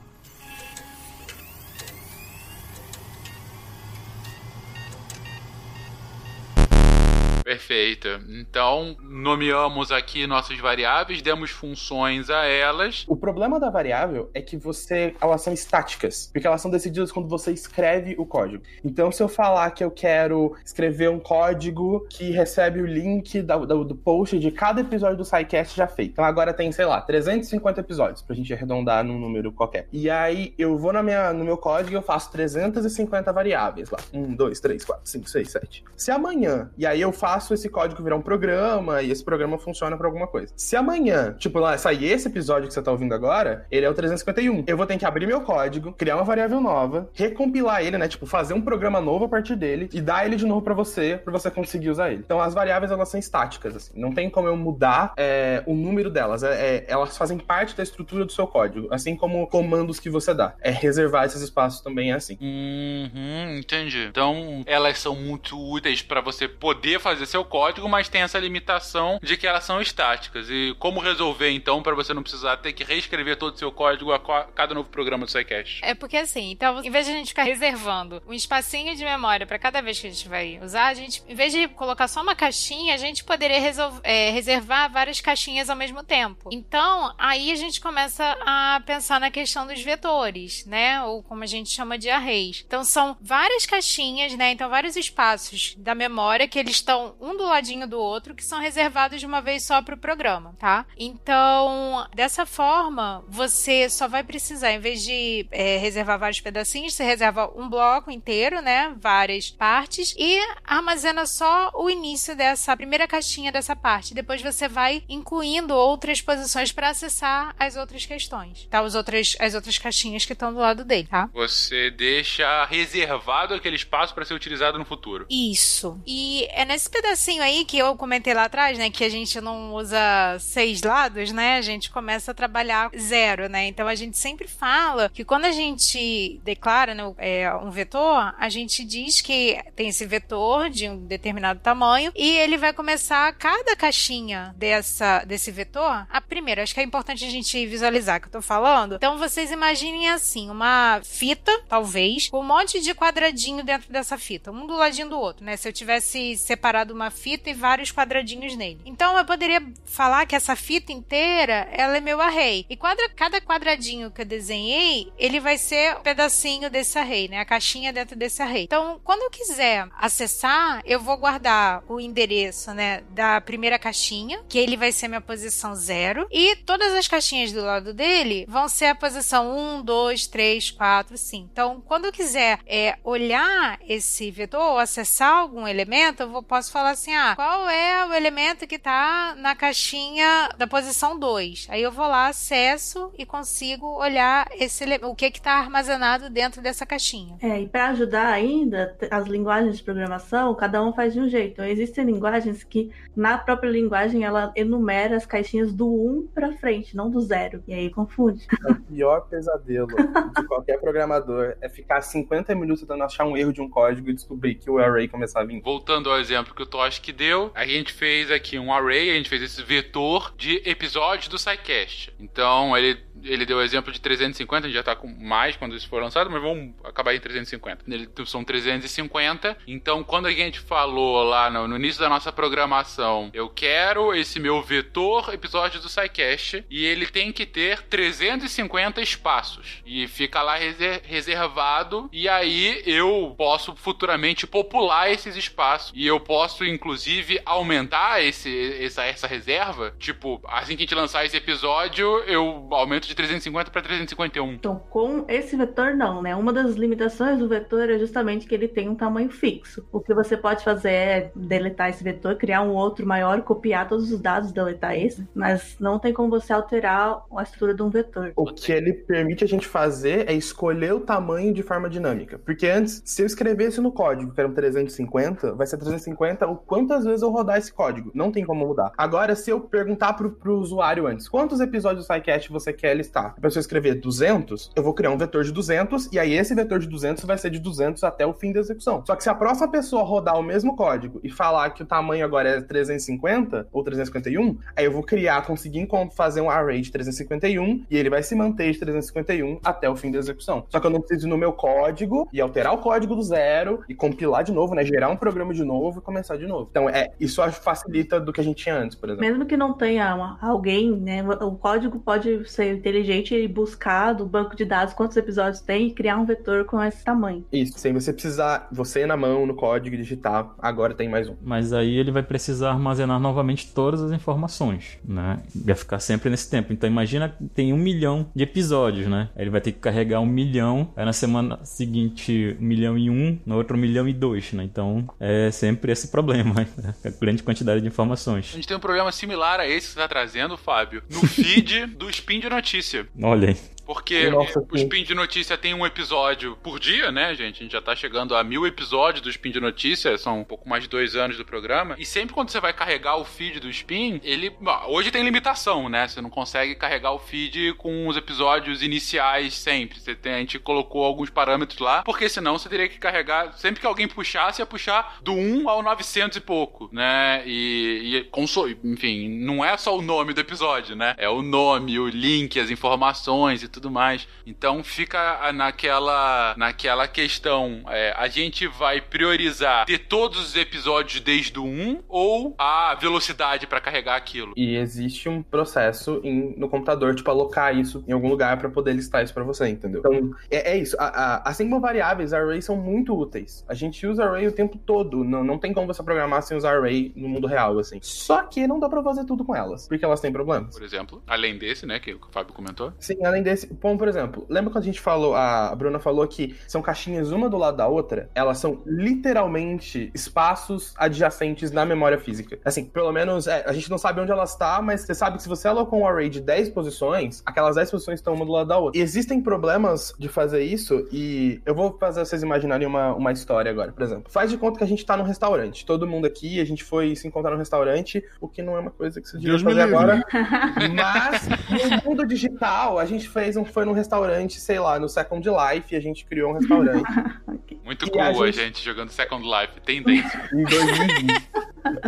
Perfeito. 7.48 8.10
Então, 8.28 8.98
nomeamos 9.02 9.90
aqui 9.90 10.28
nossas 10.28 10.60
variáveis, 10.60 11.22
demos 11.22 11.50
funções 11.50 12.30
a 12.30 12.44
elas. 12.44 13.06
O 13.08 13.16
problema 13.16 13.58
da 13.58 13.70
variável 13.70 14.30
é 14.34 14.42
que 14.42 14.58
você, 14.58 15.16
elas 15.22 15.44
são 15.44 15.54
estáticas, 15.54 16.30
porque 16.34 16.46
elas 16.46 16.60
são 16.60 16.70
decididas 16.70 17.10
quando 17.10 17.30
você 17.30 17.54
escreve 17.54 18.16
o 18.18 18.26
código. 18.26 18.62
Então, 18.84 19.14
se 19.14 19.24
eu 19.24 19.30
falar 19.30 19.72
que 19.72 19.82
eu 19.82 19.90
quero 19.90 20.58
escrever 20.66 21.10
um 21.10 21.20
código 21.22 22.06
que 22.10 22.32
recebe 22.32 22.82
o 22.82 22.86
link 22.86 23.42
da- 23.42 23.56
da- 23.60 23.76
do 23.76 23.96
post 23.96 24.38
de 24.38 24.52
cada 24.52 24.82
episódio 24.82 25.16
do 25.16 25.24
SciCast 25.24 25.74
já 25.78 25.88
feito. 25.88 26.12
Então, 26.12 26.26
agora 26.26 26.54
tem, 26.54 26.70
sei 26.74 26.84
lá, 26.84 27.00
350 27.00 27.80
episódios, 27.80 28.22
pra 28.22 28.36
gente 28.36 28.54
arredondar 28.54 29.06
num 29.06 29.18
número 29.18 29.54
qualquer. 29.54 29.88
E 29.94 30.10
aí, 30.10 30.54
eu 30.58 30.78
vou 30.78 30.92
na 30.92 31.02
minha, 31.02 31.32
no 31.32 31.46
meu 31.46 31.56
código 31.56 31.94
e 31.94 31.96
eu 31.96 32.02
faço 32.02 32.30
350 32.30 33.32
variáveis 33.32 33.90
lá. 33.90 34.00
1, 34.14 34.36
2, 34.36 34.60
3, 34.60 34.84
4, 34.84 35.10
5, 35.10 35.30
6, 35.30 35.50
7. 35.50 35.82
Se 35.96 36.12
amanhã, 36.12 36.70
e 36.78 36.86
aí 36.86 37.00
eu 37.00 37.14
faço 37.14 37.37
esse 37.54 37.70
código 37.70 38.04
virar 38.04 38.16
um 38.16 38.22
programa, 38.22 39.02
e 39.02 39.12
esse 39.12 39.24
programa 39.24 39.58
funciona 39.58 39.98
pra 39.98 40.08
alguma 40.08 40.28
coisa. 40.28 40.54
Se 40.56 40.76
amanhã, 40.76 41.36
tipo, 41.38 41.60
lá 41.60 41.78
sair 41.78 42.06
esse 42.06 42.28
episódio 42.28 42.68
que 42.68 42.74
você 42.74 42.82
tá 42.82 42.92
ouvindo 42.92 43.14
agora, 43.14 43.66
ele 43.72 43.86
é 43.86 43.90
o 43.90 43.94
351. 43.94 44.64
Eu 44.68 44.78
vou 44.78 44.86
ter 44.86 44.98
que 44.98 45.06
abrir 45.06 45.26
meu 45.28 45.42
código, 45.42 45.92
criar 45.94 46.16
uma 46.16 46.24
variável 46.24 46.60
nova, 46.62 47.10
recompilar 47.14 47.82
ele, 47.84 47.98
né? 47.98 48.08
Tipo, 48.08 48.26
fazer 48.26 48.54
um 48.54 48.62
programa 48.62 49.00
novo 49.02 49.26
a 49.26 49.30
partir 49.30 49.56
dele 49.56 49.90
e 49.94 50.02
dar 50.02 50.26
ele 50.26 50.36
de 50.36 50.46
novo 50.46 50.62
pra 50.62 50.74
você, 50.74 51.20
pra 51.24 51.32
você 51.32 51.52
conseguir 51.52 51.90
usar 51.90 52.12
ele. 52.12 52.22
Então 52.26 52.42
as 52.42 52.54
variáveis, 52.54 52.92
elas 52.92 53.10
são 53.10 53.20
estáticas, 53.20 53.76
assim. 53.76 53.92
Não 53.96 54.12
tem 54.12 54.30
como 54.30 54.48
eu 54.48 54.56
mudar 54.58 55.14
é, 55.18 55.62
o 55.66 55.74
número 55.74 56.10
delas. 56.10 56.44
É, 56.44 56.78
é- 56.78 56.86
elas 56.88 57.18
fazem 57.18 57.38
parte 57.38 57.76
da 57.76 57.84
estrutura 57.84 58.26
do 58.26 58.32
seu 58.32 58.48
código, 58.48 58.88
assim 58.92 59.16
como 59.16 59.46
comandos 59.48 60.00
que 60.00 60.10
você 60.10 60.34
dá. 60.34 60.56
É 60.62 60.72
reservar 60.72 61.26
esses 61.26 61.42
espaços 61.42 61.82
também 61.82 62.12
é 62.12 62.16
assim. 62.16 62.38
Uhum, 62.42 63.58
entendi. 63.58 64.08
Então, 64.10 64.64
elas 64.66 65.00
são 65.00 65.16
muito 65.16 65.58
úteis 65.58 66.02
para 66.02 66.22
você 66.22 66.48
poder 66.48 67.00
fazer 67.00 67.26
seu 67.28 67.46
código, 67.46 67.88
mas 67.88 68.10
tem 68.10 68.22
essa 68.22 68.40
limitação 68.40 69.20
de 69.22 69.38
que 69.38 69.48
elas 69.48 69.64
são 69.64 69.82
estáticas. 69.82 70.50
E 70.50 70.76
como 70.80 71.00
resolver, 71.00 71.52
então, 71.52 71.84
para 71.84 71.96
você 71.96 72.14
não 72.14 72.24
precisar 72.24 72.58
ter 72.58 72.74
que 72.74 72.84
reescrever 72.84 73.38
todo 73.38 73.54
o 73.54 73.58
seu 73.58 73.72
código 73.72 74.12
a 74.12 74.20
cada 74.20 74.74
novo 74.74 74.90
programa 74.90 75.26
do 75.26 75.32
SciCast? 75.32 75.82
É 75.84 75.94
porque 75.94 76.18
assim, 76.18 76.52
então, 76.52 76.84
em 76.84 76.90
vez 76.90 77.06
de 77.06 77.12
a 77.12 77.16
gente 77.16 77.30
ficar 77.30 77.44
reservando 77.44 78.22
um 78.28 78.34
espacinho 78.34 78.96
de 78.96 79.04
memória 79.04 79.46
para 79.46 79.60
cada 79.60 79.82
vez 79.82 80.00
que 80.00 80.08
a 80.08 80.10
gente 80.10 80.28
vai 80.28 80.60
usar, 80.62 80.88
a 80.88 80.94
gente, 80.94 81.24
em 81.28 81.36
vez 81.36 81.52
de 81.52 81.68
colocar 81.68 82.08
só 82.08 82.22
uma 82.22 82.36
caixinha, 82.36 82.94
a 82.94 82.98
gente 82.98 83.24
poderia 83.24 83.58
é, 84.04 84.30
reservar 84.32 84.92
várias 84.92 85.22
caixinhas 85.22 85.70
ao 85.70 85.76
mesmo 85.76 86.04
tempo. 86.04 86.50
Então, 86.52 87.14
aí 87.18 87.52
a 87.52 87.56
gente 87.56 87.82
começa 87.82 88.38
a 88.42 88.82
pensar 88.86 89.20
na 89.20 89.32
questão 89.32 89.68
dos 89.68 89.82
vetores, 89.82 90.66
né? 90.66 91.04
Ou 91.04 91.24
como 91.24 91.44
a 91.44 91.48
gente 91.48 91.70
chama 91.70 91.98
de 91.98 92.10
arrays. 92.10 92.64
Então, 92.66 92.84
são 92.84 93.18
várias 93.22 93.66
caixinhas, 93.66 94.34
né? 94.34 94.52
Então, 94.52 94.70
vários 94.70 94.96
espaços 94.96 95.76
da 95.78 95.94
memória 95.94 96.48
que 96.48 96.60
eles 96.60 96.76
estão 96.76 97.16
um 97.20 97.36
do 97.36 97.44
ladinho 97.44 97.88
do 97.88 98.00
outro, 98.00 98.36
que 98.36 98.44
são 98.44 98.60
reservados 98.60 99.20
de 99.20 99.26
uma 99.26 99.42
vez 99.42 99.64
só 99.64 99.82
para 99.82 99.96
o 99.96 99.98
programa, 99.98 100.56
tá? 100.60 100.86
Então, 100.98 102.08
dessa 102.14 102.46
forma, 102.46 103.24
você 103.28 103.90
só 103.90 104.08
vai 104.08 104.24
precisar, 104.24 104.72
em 104.72 104.80
vez 104.80 105.04
de 105.04 105.48
é, 105.52 105.78
reservar 105.78 106.20
vários 106.20 106.42
pedacinhos, 106.42 106.94
você 106.94 107.04
reserva 107.04 107.52
um 107.56 107.70
bloco 107.70 108.12
inteiro, 108.12 108.62
né? 108.62 108.96
Várias 109.00 109.50
partes 109.50 110.16
e 110.18 110.40
armazena 110.64 111.26
só 111.26 111.72
o 111.74 111.90
início 111.90 112.36
dessa 112.36 112.76
primeira 112.76 113.08
caixinha 113.08 113.52
dessa 113.52 113.76
parte. 113.76 114.14
Depois 114.14 114.42
você 114.42 114.68
vai 114.68 115.04
incluindo 115.10 115.74
outras 115.74 116.22
posições 116.22 116.72
para 116.72 116.90
acessar 116.90 117.56
as 117.60 117.76
outras 117.76 118.06
questões, 118.06 118.68
tá? 118.70 118.80
As 118.80 118.96
outras, 118.96 119.36
as 119.40 119.54
outras 119.54 119.78
caixinhas 119.78 120.26
que 120.26 120.34
estão 120.34 120.54
do 120.54 120.60
lado 120.60 120.86
dele, 120.86 121.08
tá? 121.08 121.30
Você 121.34 121.92
deixa 121.92 122.66
reservado 122.66 123.54
aquele 123.54 123.76
espaço 123.76 124.14
para 124.14 124.26
ser 124.26 124.34
utilizado 124.34 124.78
no 124.78 124.86
futuro. 124.86 125.26
Isso. 125.30 126.00
E 126.06 126.48
é 126.52 126.66
nesse 126.66 126.90
pedacinho 127.08 127.42
aí 127.42 127.64
que 127.64 127.78
eu 127.78 127.96
comentei 127.96 128.34
lá 128.34 128.44
atrás, 128.44 128.78
né? 128.78 128.90
Que 128.90 129.04
a 129.06 129.10
gente 129.10 129.40
não 129.40 129.74
usa 129.74 129.98
seis 130.40 130.82
lados, 130.82 131.32
né? 131.32 131.58
A 131.58 131.62
gente 131.62 131.90
começa 131.90 132.32
a 132.32 132.34
trabalhar 132.34 132.92
zero, 132.98 133.48
né? 133.48 133.68
Então 133.68 133.88
a 133.88 133.96
gente 133.96 134.18
sempre 134.18 134.48
fala 134.48 135.10
que 135.10 135.24
quando 135.24 135.46
a 135.46 135.52
gente 135.52 136.40
declara 136.44 136.94
né, 136.94 137.04
é, 137.18 137.54
um 137.56 137.72
vetor, 137.72 138.36
a 138.38 138.50
gente 138.50 138.84
diz 138.84 139.22
que 139.22 139.58
tem 139.76 139.88
esse 139.88 140.06
vetor 140.06 140.70
de 140.70 140.90
um 140.90 140.98
determinado 140.98 141.62
tamanho 141.62 142.12
e 142.14 142.38
ele 142.38 142.58
vai 142.58 142.74
começar 142.74 143.32
cada 143.34 143.76
caixinha 143.76 144.54
dessa, 144.58 145.24
desse 145.24 145.50
vetor. 145.50 146.06
A 146.10 146.20
primeira, 146.20 146.64
acho 146.64 146.74
que 146.74 146.82
é 146.82 146.84
importante 146.84 147.24
a 147.24 147.30
gente 147.30 147.66
visualizar 147.66 148.20
que 148.20 148.28
eu 148.28 148.32
tô 148.32 148.42
falando. 148.42 148.96
Então 148.96 149.18
vocês 149.18 149.50
imaginem 149.50 150.10
assim, 150.10 150.50
uma 150.50 151.00
fita, 151.04 151.58
talvez, 151.70 152.28
com 152.28 152.42
um 152.42 152.44
monte 152.44 152.82
de 152.82 152.94
quadradinho 152.94 153.64
dentro 153.64 153.92
dessa 153.92 154.18
fita, 154.18 154.52
um 154.52 154.68
do 154.68 154.76
ladinho 154.76 155.10
do 155.10 155.18
outro, 155.18 155.46
né? 155.46 155.56
Se 155.56 155.70
eu 155.70 155.74
tivesse 155.74 156.36
separado 156.36 156.97
uma 156.98 157.12
fita 157.12 157.50
e 157.50 157.54
vários 157.54 157.92
quadradinhos 157.92 158.56
nele. 158.56 158.82
Então 158.86 159.18
eu 159.18 159.26
poderia 159.26 159.62
falar 159.86 160.26
que 160.26 160.36
essa 160.36 160.56
fita 160.56 160.92
inteira, 160.92 161.68
ela 161.72 161.98
é 161.98 162.02
meu 162.02 162.20
array. 162.20 162.66
E 162.70 162.76
quadra, 162.76 163.08
cada 163.10 163.40
quadradinho 163.40 164.12
que 164.12 164.22
eu 164.22 164.26
desenhei, 164.26 165.12
ele 165.18 165.40
vai 165.40 165.58
ser 165.58 165.98
um 165.98 166.02
pedacinho 166.02 166.70
desse 166.70 166.98
array, 166.98 167.28
né? 167.28 167.40
A 167.40 167.46
caixinha 167.46 167.94
dentro 167.94 168.16
desse 168.16 168.42
array. 168.42 168.64
Então, 168.64 169.00
quando 169.04 169.22
eu 169.22 169.30
quiser 169.30 169.88
acessar, 169.98 170.82
eu 170.86 171.00
vou 171.00 171.18
guardar 171.18 171.84
o 171.88 172.00
endereço, 172.00 172.74
né, 172.74 173.04
da 173.12 173.40
primeira 173.40 173.78
caixinha, 173.78 174.44
que 174.50 174.58
ele 174.58 174.76
vai 174.76 174.92
ser 174.92 175.08
minha 175.08 175.22
posição 175.22 175.76
zero, 175.76 176.28
e 176.32 176.56
todas 176.58 176.94
as 176.94 177.08
caixinhas 177.08 177.52
do 177.52 177.62
lado 177.62 177.94
dele 177.94 178.46
vão 178.48 178.68
ser 178.68 178.86
a 178.86 178.96
posição 178.96 179.78
1, 179.78 179.84
2, 179.84 180.28
3, 180.28 180.72
4, 180.72 181.18
5. 181.18 181.50
Então, 181.52 181.82
quando 181.86 182.06
eu 182.06 182.12
quiser 182.12 182.60
é, 182.66 182.98
olhar 183.04 183.80
esse 183.88 184.32
vetor 184.32 184.62
ou 184.62 184.78
acessar 184.78 185.34
algum 185.34 185.68
elemento, 185.68 186.24
eu 186.24 186.30
vou, 186.30 186.44
posso 186.44 186.72
falar 186.78 186.92
assim: 186.92 187.16
ah, 187.16 187.36
qual 187.36 187.68
é 187.68 188.06
o 188.06 188.14
elemento 188.14 188.68
que 188.68 188.76
está 188.76 189.36
na 189.36 189.56
caixinha 189.56 190.50
da 190.58 190.68
posição 190.68 191.18
2? 191.18 191.68
Aí 191.70 191.82
eu 191.82 191.92
vou 191.92 192.08
lá, 192.08 192.28
acesso 192.28 193.12
e 193.18 193.26
consigo 193.26 194.00
olhar 194.00 194.48
esse, 194.60 194.86
o 195.04 195.16
que 195.16 195.26
está 195.26 195.54
armazenado 195.54 196.30
dentro 196.30 196.62
dessa 196.62 196.86
caixinha. 196.86 197.38
É, 197.42 197.60
e 197.62 197.68
para 197.68 197.88
ajudar 197.90 198.28
ainda, 198.28 198.96
as 199.10 199.26
linguagens 199.26 199.78
de 199.78 199.84
programação, 199.84 200.54
cada 200.54 200.84
um 200.84 200.94
faz 200.94 201.14
de 201.14 201.20
um 201.20 201.28
jeito. 201.28 201.54
Então, 201.54 201.66
existem 201.66 202.06
linguagens 202.06 202.64
que, 202.64 202.92
na 203.16 203.38
própria 203.38 203.70
linguagem, 203.70 204.24
ela 204.24 204.52
enumera 204.56 205.18
as 205.18 205.26
caixinhas 205.26 205.74
do 205.74 205.88
1 205.88 206.28
para 206.34 206.54
frente, 206.54 206.96
não 206.96 207.10
do 207.10 207.20
zero. 207.22 207.64
E 207.68 207.74
aí 207.74 207.90
confunde. 207.90 208.46
O 208.68 208.94
pior 208.98 209.22
pesadelo 209.22 209.88
de 209.88 210.46
qualquer 210.46 210.80
programador 210.80 211.56
é 211.62 211.70
ficar 211.70 212.02
50 212.02 212.54
minutos 212.56 212.82
tentando 212.82 213.04
achar 213.04 213.26
um 213.26 213.36
erro 213.36 213.54
de 213.54 213.62
um 213.62 213.70
código 213.70 214.10
e 214.10 214.14
descobrir 214.14 214.56
que 214.56 214.70
o 214.70 214.78
array 214.78 215.08
começar 215.08 215.42
a 215.42 215.44
vir. 215.44 215.62
Voltando 215.62 216.10
ao 216.10 216.20
exemplo 216.20 216.54
que 216.54 216.64
o 216.64 216.66
Tosh 216.68 217.00
que 217.00 217.12
deu, 217.12 217.52
a 217.56 217.66
gente 217.66 217.92
fez 217.92 218.30
aqui 218.30 218.60
um 218.60 218.72
array, 218.74 219.10
a 219.10 219.14
gente 219.14 219.30
fez 219.30 219.42
esse 219.42 219.62
vetor 219.64 220.34
de 220.38 220.62
episódios 220.66 221.28
do 221.28 221.38
SciCast. 221.38 222.14
Então, 222.20 222.78
ele, 222.78 223.00
ele 223.24 223.46
deu 223.46 223.58
o 223.58 223.62
exemplo 223.62 223.92
de 223.92 224.00
350, 224.00 224.66
a 224.66 224.70
gente 224.70 224.76
já 224.78 224.84
tá 224.84 224.96
com 224.96 225.08
mais 225.08 225.56
quando 225.56 225.76
isso 225.76 225.88
for 225.88 226.02
lançado, 226.02 226.30
mas 226.30 226.42
vamos 226.42 226.74
acabar 226.84 227.16
em 227.16 227.20
350. 227.20 227.84
Ele, 227.88 228.10
são 228.26 228.44
350, 228.44 229.58
então 229.68 230.04
quando 230.04 230.28
a 230.28 230.32
gente 230.32 230.60
falou 230.60 231.24
lá 231.24 231.50
no, 231.50 231.68
no 231.68 231.76
início 231.76 232.00
da 232.02 232.10
nossa 232.10 232.32
programação, 232.32 233.30
eu 233.34 233.50
quero 233.50 234.14
esse 234.14 234.40
meu 234.40 234.62
vetor 234.62 235.34
episódio 235.34 235.80
do 235.82 235.90
SciCast, 235.90 236.64
e 236.70 236.86
ele 236.86 237.06
tem 237.08 237.32
que 237.32 237.46
ter 237.46 237.82
350 237.84 239.02
espaços. 239.02 239.82
E 239.86 240.08
fica 240.08 240.42
lá 240.42 240.58
reser- 240.58 241.02
reservado, 241.06 242.10
e 242.12 242.28
aí 242.28 242.82
eu 242.86 243.34
posso 243.38 243.76
futuramente 243.76 244.46
popular 244.46 245.10
esses 245.12 245.36
espaços. 245.36 245.92
E 245.96 246.06
eu 246.06 246.20
posso, 246.20 246.57
inclusive, 246.66 247.40
aumentar 247.46 248.24
esse, 248.24 248.84
essa, 248.84 249.04
essa 249.04 249.28
reserva. 249.28 249.94
Tipo, 249.98 250.42
assim 250.48 250.76
que 250.76 250.84
a 250.84 250.86
gente 250.86 250.96
lançar 250.96 251.26
esse 251.26 251.38
episódio, 251.38 252.08
eu 252.24 252.68
aumento 252.72 253.08
de 253.08 253.16
350 253.16 253.72
para 253.72 253.82
351. 253.82 254.54
Então, 254.54 254.80
com 254.90 255.26
esse 255.28 255.56
vetor, 255.56 255.96
não, 255.96 256.22
né? 256.22 256.36
Uma 256.36 256.54
das 256.54 256.76
limitações 256.76 257.40
do 257.40 257.48
vetor 257.48 257.90
é 257.90 257.98
justamente 257.98 258.48
que 258.48 258.56
ele 258.56 258.68
tem 258.68 258.90
um 258.90 258.96
tamanho 258.96 259.30
fixo. 259.30 259.86
O 259.92 260.00
que 260.00 260.14
você 260.14 260.38
pode 260.38 260.64
fazer 260.64 260.92
é 260.92 261.32
deletar 261.36 261.90
esse 261.90 262.04
vetor, 262.04 262.36
criar 262.36 262.62
um 262.62 262.74
outro 262.74 263.06
maior, 263.06 263.42
copiar 263.42 263.88
todos 263.88 264.12
os 264.12 264.20
dados, 264.20 264.52
deletar 264.52 264.98
esse, 264.98 265.28
mas 265.36 265.78
não 265.80 266.00
tem 266.00 266.14
como 266.14 266.30
você 266.30 266.54
alterar 266.54 267.24
a 267.36 267.44
estrutura 267.44 267.74
de 267.74 267.82
um 267.84 267.90
vetor. 267.90 268.34
O 268.36 268.46
que 268.46 268.72
ele 268.72 268.94
permite 268.94 269.44
a 269.44 269.48
gente 269.48 269.68
fazer 269.68 270.30
é 270.30 270.34
escolher 270.34 270.94
o 270.94 271.00
tamanho 271.00 271.54
de 271.54 271.64
forma 271.64 271.90
dinâmica. 271.90 272.40
Porque 272.40 272.68
antes, 272.68 273.02
se 273.06 273.22
eu 273.22 273.26
escrevesse 273.26 273.82
no 273.82 273.92
código 273.92 274.34
que 274.34 274.40
era 274.40 274.50
um 274.50 274.54
350, 274.54 275.54
vai 275.54 275.68
ser 275.68 275.78
350 275.78 276.47
o 276.48 276.56
quantas 276.56 277.06
vezes 277.06 277.22
eu 277.22 277.30
rodar 277.30 277.58
esse 277.58 277.72
código. 277.72 278.12
Não 278.14 278.32
tem 278.32 278.46
como 278.46 278.66
mudar. 278.66 278.92
Agora, 278.98 279.36
se 279.36 279.50
eu 279.50 279.60
perguntar 279.60 280.14
pro, 280.14 280.32
pro 280.32 280.58
usuário 280.58 281.08
antes, 281.08 281.28
quantos 281.28 281.60
episódios 281.60 282.06
do 282.06 282.14
SciCast 282.14 282.52
você 282.52 282.74
quer 282.74 282.96
listar, 282.96 283.36
a 283.38 283.42
pessoa 283.42 283.62
escrever 283.62 283.96
200, 283.96 284.72
eu 284.76 284.84
vou 284.84 284.94
criar 284.94 285.12
um 285.12 285.18
vetor 285.18 285.44
de 285.44 285.52
200 285.52 286.12
e 286.12 286.20
aí 286.20 286.34
esse 286.34 286.54
vetor 286.54 286.80
de 286.80 286.88
200 286.88 287.24
vai 287.24 287.38
ser 287.38 287.50
de 287.50 287.60
200 287.60 288.04
até 288.04 288.26
o 288.26 288.34
fim 288.34 288.52
da 288.52 288.60
execução. 288.60 289.04
Só 289.06 289.16
que 289.16 289.24
se 289.24 289.30
a 289.30 289.36
próxima 289.36 289.70
pessoa 289.70 290.04
rodar 290.04 290.38
o 290.40 290.44
mesmo 290.44 290.76
código 290.76 291.20
e 291.24 291.30
falar 291.30 291.72
que 291.72 291.84
o 291.84 291.86
tamanho 291.86 292.26
agora 292.26 292.50
é 292.50 292.62
350 292.62 293.68
ou 293.72 293.84
351, 293.84 294.58
aí 294.76 294.86
eu 294.86 294.92
vou 294.92 295.04
criar, 295.04 295.46
conseguir 295.46 295.88
fazer 296.16 296.42
um 296.42 296.50
array 296.50 296.82
de 296.82 296.92
351 296.92 297.86
e 297.90 297.98
ele 297.98 298.10
vai 298.10 298.24
se 298.24 298.36
manter 298.36 298.72
de 298.72 298.80
351 298.80 299.60
até 299.64 299.90
o 299.90 299.96
fim 299.96 300.12
da 300.12 300.20
execução. 300.20 300.66
Só 300.70 300.80
que 300.80 300.88
eu 300.88 300.92
não 300.92 301.00
preciso 301.00 301.28
ir 301.28 301.30
no 301.30 301.38
meu 301.38 301.54
código 301.54 302.28
e 302.32 302.42
alterar 302.42 302.74
o 302.74 302.78
código 302.78 303.16
do 303.16 303.22
zero 303.22 303.84
e 303.88 303.96
compilar 303.96 304.44
de 304.44 304.52
novo, 304.52 304.76
né? 304.76 304.84
Gerar 304.84 305.10
um 305.10 305.16
programa 305.16 305.54
de 305.54 305.64
novo 305.64 306.00
e 306.00 306.02
começar 306.02 306.37
de 306.38 306.48
novo. 306.48 306.68
Então, 306.70 306.90
é, 306.90 307.10
isso 307.20 307.42
facilita 307.52 308.20
do 308.20 308.32
que 308.32 308.42
a 308.42 308.44
gente 308.44 308.64
tinha 308.64 308.76
antes, 308.76 308.96
por 308.96 309.10
exemplo. 309.10 309.26
Mesmo 309.26 309.46
que 309.46 309.58
não 309.58 309.74
tenha 309.74 310.14
uma, 310.16 310.38
alguém, 310.42 310.92
né? 310.92 311.24
O 311.42 311.52
código 311.52 312.00
pode 312.00 312.50
ser 312.50 312.76
inteligente 312.76 313.36
e 313.36 313.48
buscar 313.48 314.14
do 314.14 314.26
banco 314.26 314.56
de 314.56 314.66
dados 314.66 314.94
quantos 314.94 315.18
episódios 315.18 315.62
tem 315.62 315.88
e 315.88 315.94
criar 315.94 316.18
um 316.18 316.26
vetor 316.26 316.66
com 316.66 316.82
esse 316.82 317.04
tamanho. 317.04 317.46
Isso, 317.52 317.78
sem 317.78 317.94
você 317.94 318.12
precisar, 318.14 318.68
você 318.72 319.06
na 319.06 319.18
mão, 319.18 319.46
no 319.46 319.56
código, 319.56 319.96
digitar, 319.96 320.54
agora 320.60 320.94
tem 320.94 321.10
mais 321.10 321.30
um. 321.30 321.36
Mas 321.42 321.74
aí 321.74 321.98
ele 321.98 322.12
vai 322.12 322.24
precisar 322.24 322.72
armazenar 322.72 323.20
novamente 323.20 323.74
todas 323.74 324.02
as 324.02 324.12
informações, 324.12 324.98
né? 325.04 325.40
Vai 325.56 325.76
ficar 325.76 326.00
sempre 326.00 326.30
nesse 326.30 326.50
tempo. 326.50 326.74
Então 326.74 326.90
imagina 326.90 327.36
tem 327.54 327.74
um 327.74 327.78
milhão 327.78 328.28
de 328.36 328.44
episódios, 328.44 329.08
né? 329.08 329.30
Aí 329.36 329.44
ele 329.44 329.50
vai 329.50 329.62
ter 329.62 329.72
que 329.72 329.80
carregar 329.80 330.20
um 330.20 330.26
milhão, 330.26 330.92
aí 330.96 331.06
na 331.06 331.14
semana 331.14 331.60
seguinte 331.64 332.58
um 332.60 332.66
milhão 332.66 332.98
e 332.98 333.10
um, 333.10 333.40
na 333.46 333.56
outra 333.56 333.76
um 333.76 333.80
milhão 333.80 334.08
e 334.08 334.14
dois, 334.14 334.54
né? 334.54 334.64
Então 334.64 335.08
é 335.20 335.50
sempre 335.52 335.92
esse 335.92 336.10
problema, 336.10 336.27
né? 336.34 336.68
a 337.06 337.10
grande 337.10 337.44
quantidade 337.44 337.82
de 337.82 337.88
informações. 337.88 338.50
A 338.52 338.56
gente 338.56 338.68
tem 338.68 338.78
um 338.78 338.80
problema 338.80 339.12
similar 339.12 339.60
a 339.60 339.68
esse 339.68 339.88
que 339.88 339.94
você 339.94 340.00
está 340.00 340.08
trazendo, 340.08 340.58
Fábio, 340.58 341.04
no 341.10 341.26
feed 341.28 341.86
do 341.88 342.10
Spin 342.10 342.40
de 342.40 342.50
Notícia. 342.50 343.08
Olha 343.22 343.50
aí. 343.50 343.77
Porque 343.88 344.30
Nossa, 344.30 344.60
o 344.60 344.76
Spin 344.76 345.02
de 345.06 345.16
Notícia 345.16 345.58
tem 345.58 345.74
um 345.74 345.86
episódio 345.86 346.58
por 346.62 346.78
dia, 346.78 347.10
né, 347.10 347.34
gente? 347.34 347.62
A 347.62 347.64
gente 347.64 347.72
já 347.72 347.82
tá 347.82 347.96
chegando 347.96 348.36
a 348.36 348.44
mil 348.44 348.68
episódios 348.68 349.22
do 349.22 349.30
Spin 349.30 349.50
de 349.50 349.62
Notícia, 349.62 350.18
são 350.18 350.42
um 350.42 350.44
pouco 350.44 350.68
mais 350.68 350.84
de 350.84 350.90
dois 350.90 351.16
anos 351.16 351.38
do 351.38 351.46
programa. 351.46 351.96
E 351.98 352.06
sempre 352.06 352.34
quando 352.34 352.50
você 352.50 352.60
vai 352.60 352.74
carregar 352.74 353.16
o 353.16 353.24
feed 353.24 353.62
do 353.62 353.70
Spin, 353.70 354.20
ele. 354.26 354.52
Hoje 354.88 355.10
tem 355.10 355.24
limitação, 355.24 355.88
né? 355.88 356.06
Você 356.06 356.20
não 356.20 356.30
consegue 356.30 356.76
carregar 356.76 357.14
o 357.14 357.20
feed 357.20 357.76
com 357.76 358.10
os 358.10 358.18
episódios 358.18 358.84
iniciais 358.84 359.54
sempre. 359.54 360.02
Você 360.02 360.14
tem, 360.14 360.34
a 360.34 360.40
gente 360.40 360.60
colocou 360.60 361.06
alguns 361.06 361.30
parâmetros 361.30 361.80
lá, 361.80 362.04
porque 362.04 362.28
senão 362.28 362.58
você 362.58 362.68
teria 362.68 362.90
que 362.90 363.00
carregar. 363.00 363.54
Sempre 363.54 363.80
que 363.80 363.88
alguém 363.88 364.06
puxasse, 364.06 364.62
ia 364.62 364.66
puxar 364.66 365.20
do 365.22 365.32
1 365.32 365.70
ao 365.70 365.82
900 365.82 366.38
e 366.38 366.42
pouco, 366.42 366.90
né? 366.92 367.42
E, 367.46 368.18
e 368.18 368.24
console, 368.26 368.78
enfim, 368.84 369.30
não 369.30 369.64
é 369.64 369.78
só 369.78 369.98
o 369.98 370.02
nome 370.02 370.34
do 370.34 370.42
episódio, 370.42 370.94
né? 370.94 371.16
É 371.18 371.30
o 371.30 371.42
nome, 371.42 371.98
o 371.98 372.10
link, 372.10 372.60
as 372.60 372.70
informações 372.70 373.64
e 373.64 373.77
tudo 373.78 373.92
mais. 373.92 374.28
Então 374.46 374.84
fica 374.84 375.52
naquela, 375.54 376.56
naquela 376.58 377.08
questão: 377.08 377.84
é, 377.88 378.14
a 378.18 378.28
gente 378.28 378.68
vai 378.68 379.02
priorizar 379.02 379.86
ter 379.86 380.00
todos 380.00 380.40
os 380.40 380.56
episódios 380.56 381.22
desde 381.22 381.60
o 381.60 381.66
1 381.66 382.04
ou 382.08 382.56
a 382.58 382.96
velocidade 382.96 383.68
para 383.68 383.80
carregar 383.80 384.16
aquilo? 384.16 384.54
E 384.56 384.76
existe 384.76 385.30
um 385.30 385.42
processo 385.42 386.20
em, 386.24 386.56
no 386.58 386.70
computador, 386.70 387.16
tipo, 387.16 387.30
alocar 387.30 387.78
isso 387.78 388.04
em 388.08 388.12
algum 388.12 388.30
lugar 388.30 388.58
para 388.58 388.70
poder 388.70 388.94
listar 388.94 389.24
isso 389.24 389.34
para 389.34 389.44
você, 389.44 389.68
entendeu? 389.68 390.00
Então, 390.00 390.32
é, 390.50 390.74
é 390.74 390.78
isso. 390.78 390.96
A, 391.00 391.06
a, 391.06 391.50
assim 391.50 391.70
como 391.70 391.80
variáveis, 391.82 392.34
arrays 392.34 392.66
são 392.66 392.76
muito 392.76 393.18
úteis. 393.18 393.66
A 393.68 393.74
gente 393.74 394.06
usa 394.06 394.26
array 394.26 394.48
o 394.48 394.52
tempo 394.52 394.78
todo. 394.78 395.24
Não, 395.24 395.44
não 395.44 395.58
tem 395.58 395.74
como 395.74 395.88
você 395.88 396.02
programar 396.04 396.42
sem 396.42 396.58
usar 396.58 396.78
array 396.78 397.12
no 397.16 397.28
mundo 397.28 397.48
real, 397.48 397.78
assim. 397.80 398.00
Só 398.02 398.44
que 398.44 398.66
não 398.68 398.80
dá 398.80 398.90
pra 398.90 399.04
fazer 399.04 399.26
tudo 399.26 399.44
com 399.44 399.56
elas, 399.56 399.88
porque 399.88 400.04
elas 400.04 400.20
têm 400.20 400.32
problemas. 400.32 400.74
Por 400.74 400.84
exemplo, 400.84 401.22
além 401.28 401.58
desse, 401.58 401.86
né, 401.86 402.00
que 402.00 402.14
o 402.14 402.20
Fábio 402.32 402.54
comentou. 402.54 402.94
Sim, 403.00 403.24
além 403.26 403.44
desse. 403.44 403.67
Bom, 403.82 403.98
por 403.98 404.08
exemplo, 404.08 404.46
lembra 404.50 404.72
quando 404.72 404.84
a 404.84 404.86
gente 404.86 405.00
falou, 405.00 405.36
a 405.36 405.74
Bruna 405.76 406.00
falou 406.00 406.28
que 406.28 406.56
são 406.68 406.82
caixinhas 406.82 407.32
uma 407.32 407.50
do 407.50 407.58
lado 407.58 407.78
da 407.78 407.88
outra? 407.88 408.30
Elas 408.34 408.58
são 408.58 408.82
literalmente 408.86 410.12
espaços 410.14 410.94
adjacentes 410.98 411.72
na 411.72 411.86
memória 411.86 412.18
física. 412.18 412.60
Assim, 412.64 412.86
pelo 412.86 413.12
menos, 413.12 413.48
é, 413.48 413.64
a 413.66 413.74
gente 413.74 413.90
não 413.90 413.98
sabe 413.98 414.22
onde 414.22 414.32
ela 414.32 414.44
está, 414.44 414.82
mas 414.82 415.02
você 415.02 415.14
sabe 415.14 415.38
que 415.38 415.44
se 415.44 415.50
você 415.50 415.68
alocou 415.68 416.00
um 416.00 416.08
array 416.08 416.30
de 416.30 416.42
10 416.42 416.70
posições, 416.70 417.42
aquelas 417.46 417.76
10 417.76 417.92
posições 417.92 418.20
estão 418.20 418.34
uma 418.34 418.46
do 418.46 418.52
lado 418.52 418.68
da 418.68 418.78
outra. 418.78 419.00
E 419.00 419.02
existem 419.02 419.42
problemas 419.42 420.14
de 420.18 420.28
fazer 420.28 420.64
isso, 420.64 421.08
e 421.12 421.62
eu 421.66 421.76
vou 421.76 421.98
fazer 421.98 422.26
vocês 422.26 422.42
imaginarem 422.44 422.88
uma, 422.88 423.14
uma 423.14 423.32
história 423.32 423.70
agora, 423.72 423.92
por 423.92 424.04
exemplo. 424.04 424.32
Faz 424.32 424.50
de 424.50 424.58
conta 424.58 424.78
que 424.78 424.84
a 424.84 424.88
gente 424.88 425.06
tá 425.06 425.18
num 425.18 425.24
restaurante. 425.24 425.86
Todo 425.86 426.08
mundo 426.08 426.26
aqui, 426.26 426.60
a 426.60 426.66
gente 426.66 426.84
foi 426.84 427.16
se 427.16 427.28
encontrar 427.28 427.52
no 427.52 427.58
restaurante, 427.58 428.24
o 428.40 428.48
que 428.48 428.62
não 428.62 428.76
é 428.76 428.80
uma 428.80 428.92
coisa 428.92 429.20
que 429.20 429.28
você 429.28 429.38
devia 429.38 429.60
fazer 429.60 429.82
agora. 429.82 430.24
Mas 430.96 431.48
no 431.48 432.10
mundo 432.10 432.26
digital, 432.26 433.00
a 433.00 433.06
gente 433.06 433.28
fez 433.28 433.57
um, 433.58 433.66
foi 433.66 433.86
num 433.86 433.94
restaurante, 433.94 434.60
sei 434.60 434.80
lá, 434.80 435.00
no 435.00 435.10
Second 435.10 435.48
Life, 435.48 435.94
e 435.94 435.98
a 435.98 436.02
gente 436.02 436.26
criou 436.26 436.52
um 436.52 436.54
restaurante. 436.54 437.04
Muito 437.84 438.06
e 438.06 438.12
cool 438.12 438.22
a 438.22 438.34
gente... 438.34 438.60
a 438.60 438.64
gente... 438.66 438.84
jogando 438.84 439.10
Second 439.10 439.46
Life, 439.46 439.80
tendência. 439.82 440.42
em 440.54 440.64
2020. 440.64 441.48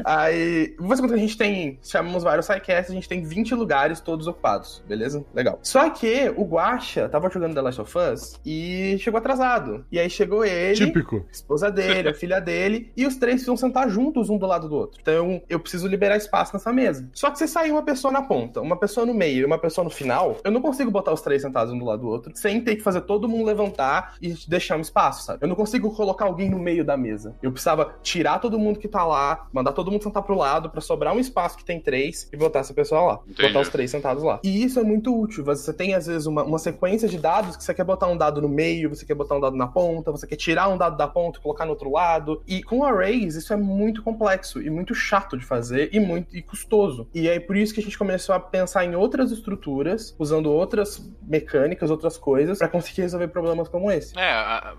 Aí, 0.04 0.76
você 0.78 1.02
conta 1.02 1.14
que 1.14 1.20
a 1.20 1.24
gente 1.24 1.38
tem, 1.38 1.80
chamamos 1.84 2.24
vários 2.24 2.46
sidecasts, 2.46 2.92
a 2.92 2.94
gente 2.94 3.08
tem 3.08 3.24
20 3.24 3.56
lugares 3.56 4.00
todos 4.00 4.28
ocupados, 4.28 4.84
beleza? 4.88 5.24
Legal. 5.34 5.60
Só 5.64 5.90
que 5.90 6.32
o 6.36 6.44
Guacha 6.44 7.08
tava 7.10 7.30
jogando 7.30 7.54
The 7.54 7.62
Last 7.62 7.82
of 7.82 7.98
Us 7.98 8.40
e 8.46 8.98
chegou 9.00 9.18
atrasado. 9.18 9.86
E 9.92 10.00
aí 10.00 10.10
chegou 10.10 10.44
ele, 10.44 10.76
Típico. 10.76 11.26
a 11.28 11.32
esposa 11.32 11.72
dele, 11.72 12.10
a 12.10 12.14
filha 12.14 12.40
dele, 12.40 12.92
e 12.96 13.06
os 13.06 13.16
três 13.16 13.36
precisam 13.36 13.58
sentar 13.58 13.90
juntos 13.90 14.30
um 14.30 14.38
do 14.38 14.46
lado 14.46 14.68
do 14.68 14.76
outro. 14.76 15.00
Então, 15.02 15.42
eu 15.50 15.60
preciso 15.60 15.88
liberar 15.88 16.18
espaço 16.18 16.54
nessa 16.54 16.72
mesa. 16.74 17.08
Só 17.14 17.32
que 17.32 17.38
se 17.38 17.48
sair 17.48 17.72
uma 17.72 17.84
pessoa 17.84 18.12
na 18.12 18.22
ponta, 18.22 18.62
uma 18.62 18.78
pessoa 18.78 19.06
no 19.06 19.14
meio 19.14 19.42
e 19.42 19.46
uma 19.46 19.58
pessoa 19.58 19.84
no 19.84 19.90
final, 19.90 20.38
eu 20.44 20.52
não 20.52 20.62
consigo 20.62 20.92
botar 20.92 21.14
os 21.14 21.22
três 21.22 21.39
sentados 21.42 21.74
um 21.74 21.78
do 21.78 21.86
lado 21.86 22.02
do 22.02 22.08
outro, 22.08 22.32
sem 22.36 22.62
ter 22.62 22.76
que 22.76 22.84
fazer 22.84 23.02
todo 23.02 23.28
mundo 23.28 23.46
levantar 23.46 24.16
e 24.22 24.34
deixar 24.48 24.78
um 24.78 24.82
espaço, 24.82 25.24
sabe? 25.24 25.40
Eu 25.44 25.48
não 25.48 25.56
consigo 25.56 25.94
colocar 25.94 26.26
alguém 26.26 26.50
no 26.50 26.60
meio 26.60 26.84
da 26.84 26.98
mesa. 26.98 27.36
Eu 27.42 27.52
precisava 27.52 27.96
tirar 28.02 28.40
todo 28.40 28.60
mundo 28.60 28.80
que 28.80 28.88
tá 28.88 29.06
lá, 29.06 29.48
mandar 29.52 29.72
todo 29.74 29.92
mundo 29.92 30.04
sentar 30.04 30.24
pro 30.24 30.36
lado 30.36 30.70
para 30.70 30.82
sobrar 30.82 31.16
um 31.16 31.20
espaço 31.20 31.58
que 31.58 31.66
tem 31.66 31.80
três 31.80 32.30
e 32.32 32.38
botar 32.38 32.60
essa 32.60 32.74
pessoa 32.74 33.02
lá. 33.02 33.20
Entendi. 33.28 33.50
Botar 33.50 33.62
os 33.62 33.70
três 33.70 33.92
sentados 33.92 34.24
lá. 34.24 34.40
E 34.44 34.64
isso 34.64 34.80
é 34.80 34.84
muito 34.84 35.18
útil. 35.18 35.44
Você 35.44 35.74
tem, 35.74 35.94
às 35.94 36.08
vezes, 36.08 36.26
uma, 36.26 36.44
uma 36.44 36.60
sequência 36.60 37.08
de 37.08 37.18
dados 37.18 37.56
que 37.56 37.64
você 37.64 37.74
quer 37.74 37.84
botar 37.84 38.08
um 38.08 38.18
dado 38.18 38.42
no 38.42 38.50
meio, 38.50 38.90
você 38.90 39.06
quer 39.06 39.16
botar 39.16 39.36
um 39.36 39.40
dado 39.40 39.56
na 39.56 39.68
ponta, 39.68 40.12
você 40.12 40.28
quer 40.28 40.36
tirar 40.36 40.68
um 40.70 40.78
dado 40.78 40.98
da 40.98 41.08
ponta 41.08 41.40
e 41.40 41.42
colocar 41.42 41.66
no 41.66 41.72
outro 41.72 41.92
lado. 41.92 42.42
E 42.48 42.64
com 42.64 42.84
arrays, 42.84 43.36
isso 43.36 43.54
é 43.54 43.58
muito 43.58 44.02
complexo 44.04 44.62
e 44.62 44.70
muito 44.70 44.94
chato 44.94 45.38
de 45.38 45.46
fazer 45.46 45.90
e 45.94 46.00
muito 46.00 46.36
e 46.36 46.42
custoso. 46.42 47.08
E 47.14 47.28
é 47.28 47.40
por 47.40 47.56
isso 47.56 47.74
que 47.74 47.80
a 47.80 47.84
gente 47.84 47.98
começou 47.98 48.36
a 48.36 48.40
pensar 48.40 48.86
em 48.86 48.96
outras 48.96 49.32
estruturas, 49.32 50.16
usando 50.18 50.52
outras 50.52 51.10
mecânicas, 51.30 51.92
outras 51.92 52.18
coisas, 52.18 52.58
para 52.58 52.68
conseguir 52.68 53.04
resolver 53.04 53.28
problemas 53.28 53.70
como 53.70 53.92
esse. 53.92 54.18
É, 54.18 54.32